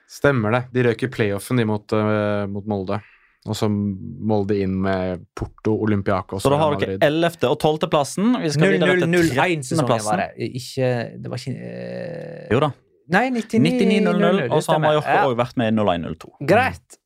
Stemmer 0.10 0.56
det. 0.56 0.64
De 0.74 0.88
røk 0.88 1.04
i 1.06 1.12
playoffen 1.12 1.60
de 1.60 1.66
mot, 1.68 1.94
uh, 1.94 2.48
mot 2.50 2.66
Molde. 2.70 3.00
Og 3.48 3.56
så 3.56 3.70
Molde 3.72 4.58
inn 4.60 4.74
med 4.84 5.24
Porto, 5.38 5.76
Olympiakos 5.86 6.44
Så 6.44 6.52
da 6.52 6.58
har 6.60 6.76
dere 6.82 6.98
11. 7.06 7.38
og 7.48 7.56
12. 7.62 7.88
plassen. 7.92 8.34
Vi 8.44 8.52
skal 8.52 8.74
videre 8.76 8.98
til 9.00 9.08
00-01-sesongen 9.14 9.94
13. 9.94 10.08
var 10.10 10.24
det. 10.24 10.50
Ikke 10.60 10.90
Det 11.16 11.32
var 11.32 11.44
ikke 11.44 11.56
uh... 11.56 12.52
Jo 12.56 12.62
da. 12.66 12.72
Nei, 13.16 13.24
99-00. 13.32 13.62
99-00, 14.04 14.50
og 14.52 14.64
så 14.66 14.76
har 14.76 14.82
Mallorca 14.84 15.16
Ja. 15.16 15.28
vært 15.40 15.60
med 15.60 15.72
i 15.72 15.78
01-02. 15.80 16.34
Greit. 16.50 17.00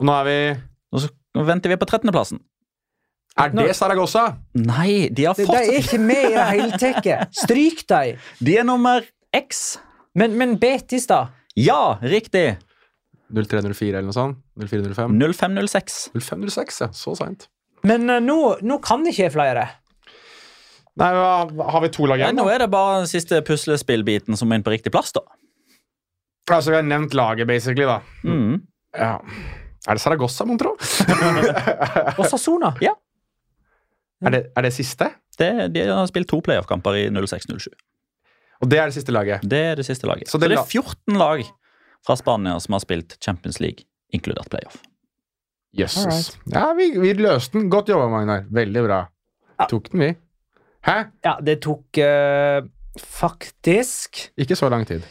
Og 0.00 0.08
nå 0.08 0.16
er 0.22 0.30
vi 0.30 0.38
Nå 1.34 1.42
venter 1.42 1.72
vi 1.72 1.76
på 1.76 1.86
13. 1.90 2.38
Er 3.34 3.50
det 3.50 3.72
Saragossa? 3.74 4.36
Nei, 4.54 5.08
de 5.10 5.24
har 5.26 5.34
fått 5.34 5.50
de 5.50 5.62
er 5.62 5.80
ikke 5.80 5.98
med 5.98 6.28
i 6.28 6.34
det 6.36 6.44
hele 6.52 6.78
tatt. 6.78 7.32
Stryk 7.34 7.82
dem. 7.90 8.20
De 8.38 8.58
er 8.60 8.66
nummer 8.66 9.02
X. 9.34 9.64
Men, 10.14 10.36
men 10.38 10.54
Betis, 10.62 11.08
da? 11.10 11.26
Ja, 11.58 11.98
riktig. 12.02 12.54
0304 13.34 13.98
eller 13.98 14.06
noe 14.06 14.14
sånt? 14.14 14.38
0405? 14.60 15.16
0506. 15.18 15.96
0506, 16.14 16.80
ja. 16.84 16.90
Så 16.94 17.16
seint. 17.18 17.48
Men 17.84 18.06
uh, 18.10 18.20
nå, 18.22 18.38
nå 18.62 18.78
kan 18.84 19.02
ikke 19.10 19.32
flere. 19.34 19.66
Nei, 21.00 21.10
har 21.10 21.82
vi 21.82 21.90
to 21.90 22.06
lag 22.06 22.22
igjen? 22.22 22.38
nå 22.38 22.46
er 22.52 22.62
det 22.62 22.70
bare 22.70 23.00
den 23.02 23.10
siste 23.10 23.40
puslespillbiten 23.42 24.38
som 24.38 24.52
er 24.52 24.60
inn 24.60 24.66
på 24.66 24.76
riktig 24.76 24.94
plass, 24.94 25.10
da. 25.16 25.24
Altså, 26.52 26.70
vi 26.70 26.78
har 26.78 26.86
nevnt 26.86 27.16
laget, 27.18 27.48
basically, 27.50 27.86
da. 27.88 27.98
Mm. 28.22 28.60
Ja. 28.94 29.16
Er 29.88 29.98
det 29.98 30.04
Saragossa, 30.04 30.46
mon 30.46 30.60
tro? 30.60 30.76
Og 32.20 32.24
Sassona. 32.30 32.70
Ja. 32.84 32.94
Er 34.24 34.34
det, 34.34 34.42
er 34.56 34.66
det 34.66 34.72
siste? 34.76 35.10
Det, 35.38 35.50
de 35.74 35.84
har 35.88 36.06
spilt 36.10 36.28
to 36.30 36.40
playoff-kamper 36.44 36.96
i 37.00 37.04
06-07. 37.10 37.68
Og 38.62 38.70
det 38.70 38.78
er 38.80 38.90
det 38.90 38.96
siste 38.96 39.12
laget. 39.12 39.44
Det 39.44 39.60
er 39.72 39.78
det 39.80 39.86
siste 39.86 40.08
laget. 40.08 40.28
Så 40.28 40.38
Så 40.38 40.42
det 40.44 40.50
det, 40.54 40.58
er 40.58 40.64
14 40.64 41.18
lag 41.18 41.44
fra 42.06 42.16
Spania 42.16 42.58
som 42.60 42.76
har 42.76 42.84
spilt 42.84 43.16
Champions 43.20 43.60
League, 43.60 43.84
inkludert 44.12 44.48
playoff. 44.50 44.78
Jøsses. 45.74 46.36
Ja, 46.52 46.68
vi, 46.78 46.92
vi 46.98 47.12
løste 47.18 47.58
den. 47.58 47.68
Godt 47.70 47.90
jobba, 47.90 48.06
Magnar. 48.12 48.46
Veldig 48.54 48.84
bra. 48.86 49.00
Ja. 49.58 49.66
Tok 49.70 49.90
den, 49.92 50.04
vi. 50.04 50.12
Hæ? 50.86 50.96
Ja, 51.24 51.34
det 51.42 51.58
tok 51.64 51.98
uh, 51.98 52.66
faktisk 53.00 54.28
Ikke 54.38 54.56
så 54.56 54.68
lang 54.70 54.86
tid. 54.86 55.02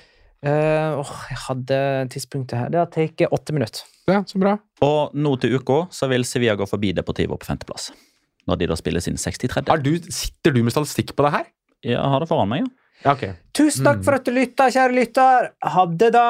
Uh, 0.44 0.99
Åh, 1.02 1.11
jeg 1.31 1.40
hadde 1.48 1.80
tidspunktet 2.14 2.60
her. 2.60 2.72
Det 2.72 2.80
har 2.80 2.90
tatt 2.94 3.26
åtte 3.31 3.56
minutter. 3.56 3.84
Ja, 4.07 4.23
så 4.27 4.40
bra. 4.40 4.57
Og 4.84 5.14
nå 5.15 5.35
til 5.40 5.56
uka 5.56 5.85
så 5.91 6.10
vil 6.11 6.26
Sevilla 6.27 6.56
gå 6.60 6.68
forbi 6.68 6.91
Deportivo 6.95 7.38
på 7.40 7.48
femteplass. 7.48 7.91
Når 8.47 8.59
de 8.59 8.67
da 8.67 8.75
spiller 8.75 8.99
sin 9.03 9.15
63. 9.17 9.63
Har 9.69 9.77
du, 9.83 9.93
sitter 10.11 10.51
du 10.51 10.63
med 10.63 10.73
statistikk 10.75 11.15
på 11.15 11.23
det 11.27 11.31
her? 11.37 11.45
Ja, 11.83 11.91
Jeg 11.97 12.09
har 12.13 12.19
det 12.23 12.27
foran 12.29 12.49
meg, 12.51 12.63
ja. 12.65 13.11
Okay. 13.11 13.33
Tusen 13.53 13.83
takk 13.83 13.97
Mm. 13.99 14.03
for 14.03 14.13
at 14.15 14.25
du 14.25 14.31
lytta, 14.31 14.69
kjære 14.71 14.95
lytter. 14.95 15.49
Ha 15.63 15.85
det, 15.85 16.13
da. 16.13 16.27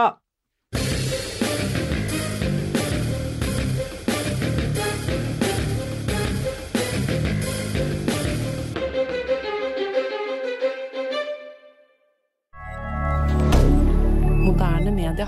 Moderne 14.44 14.92
media. 14.92 15.28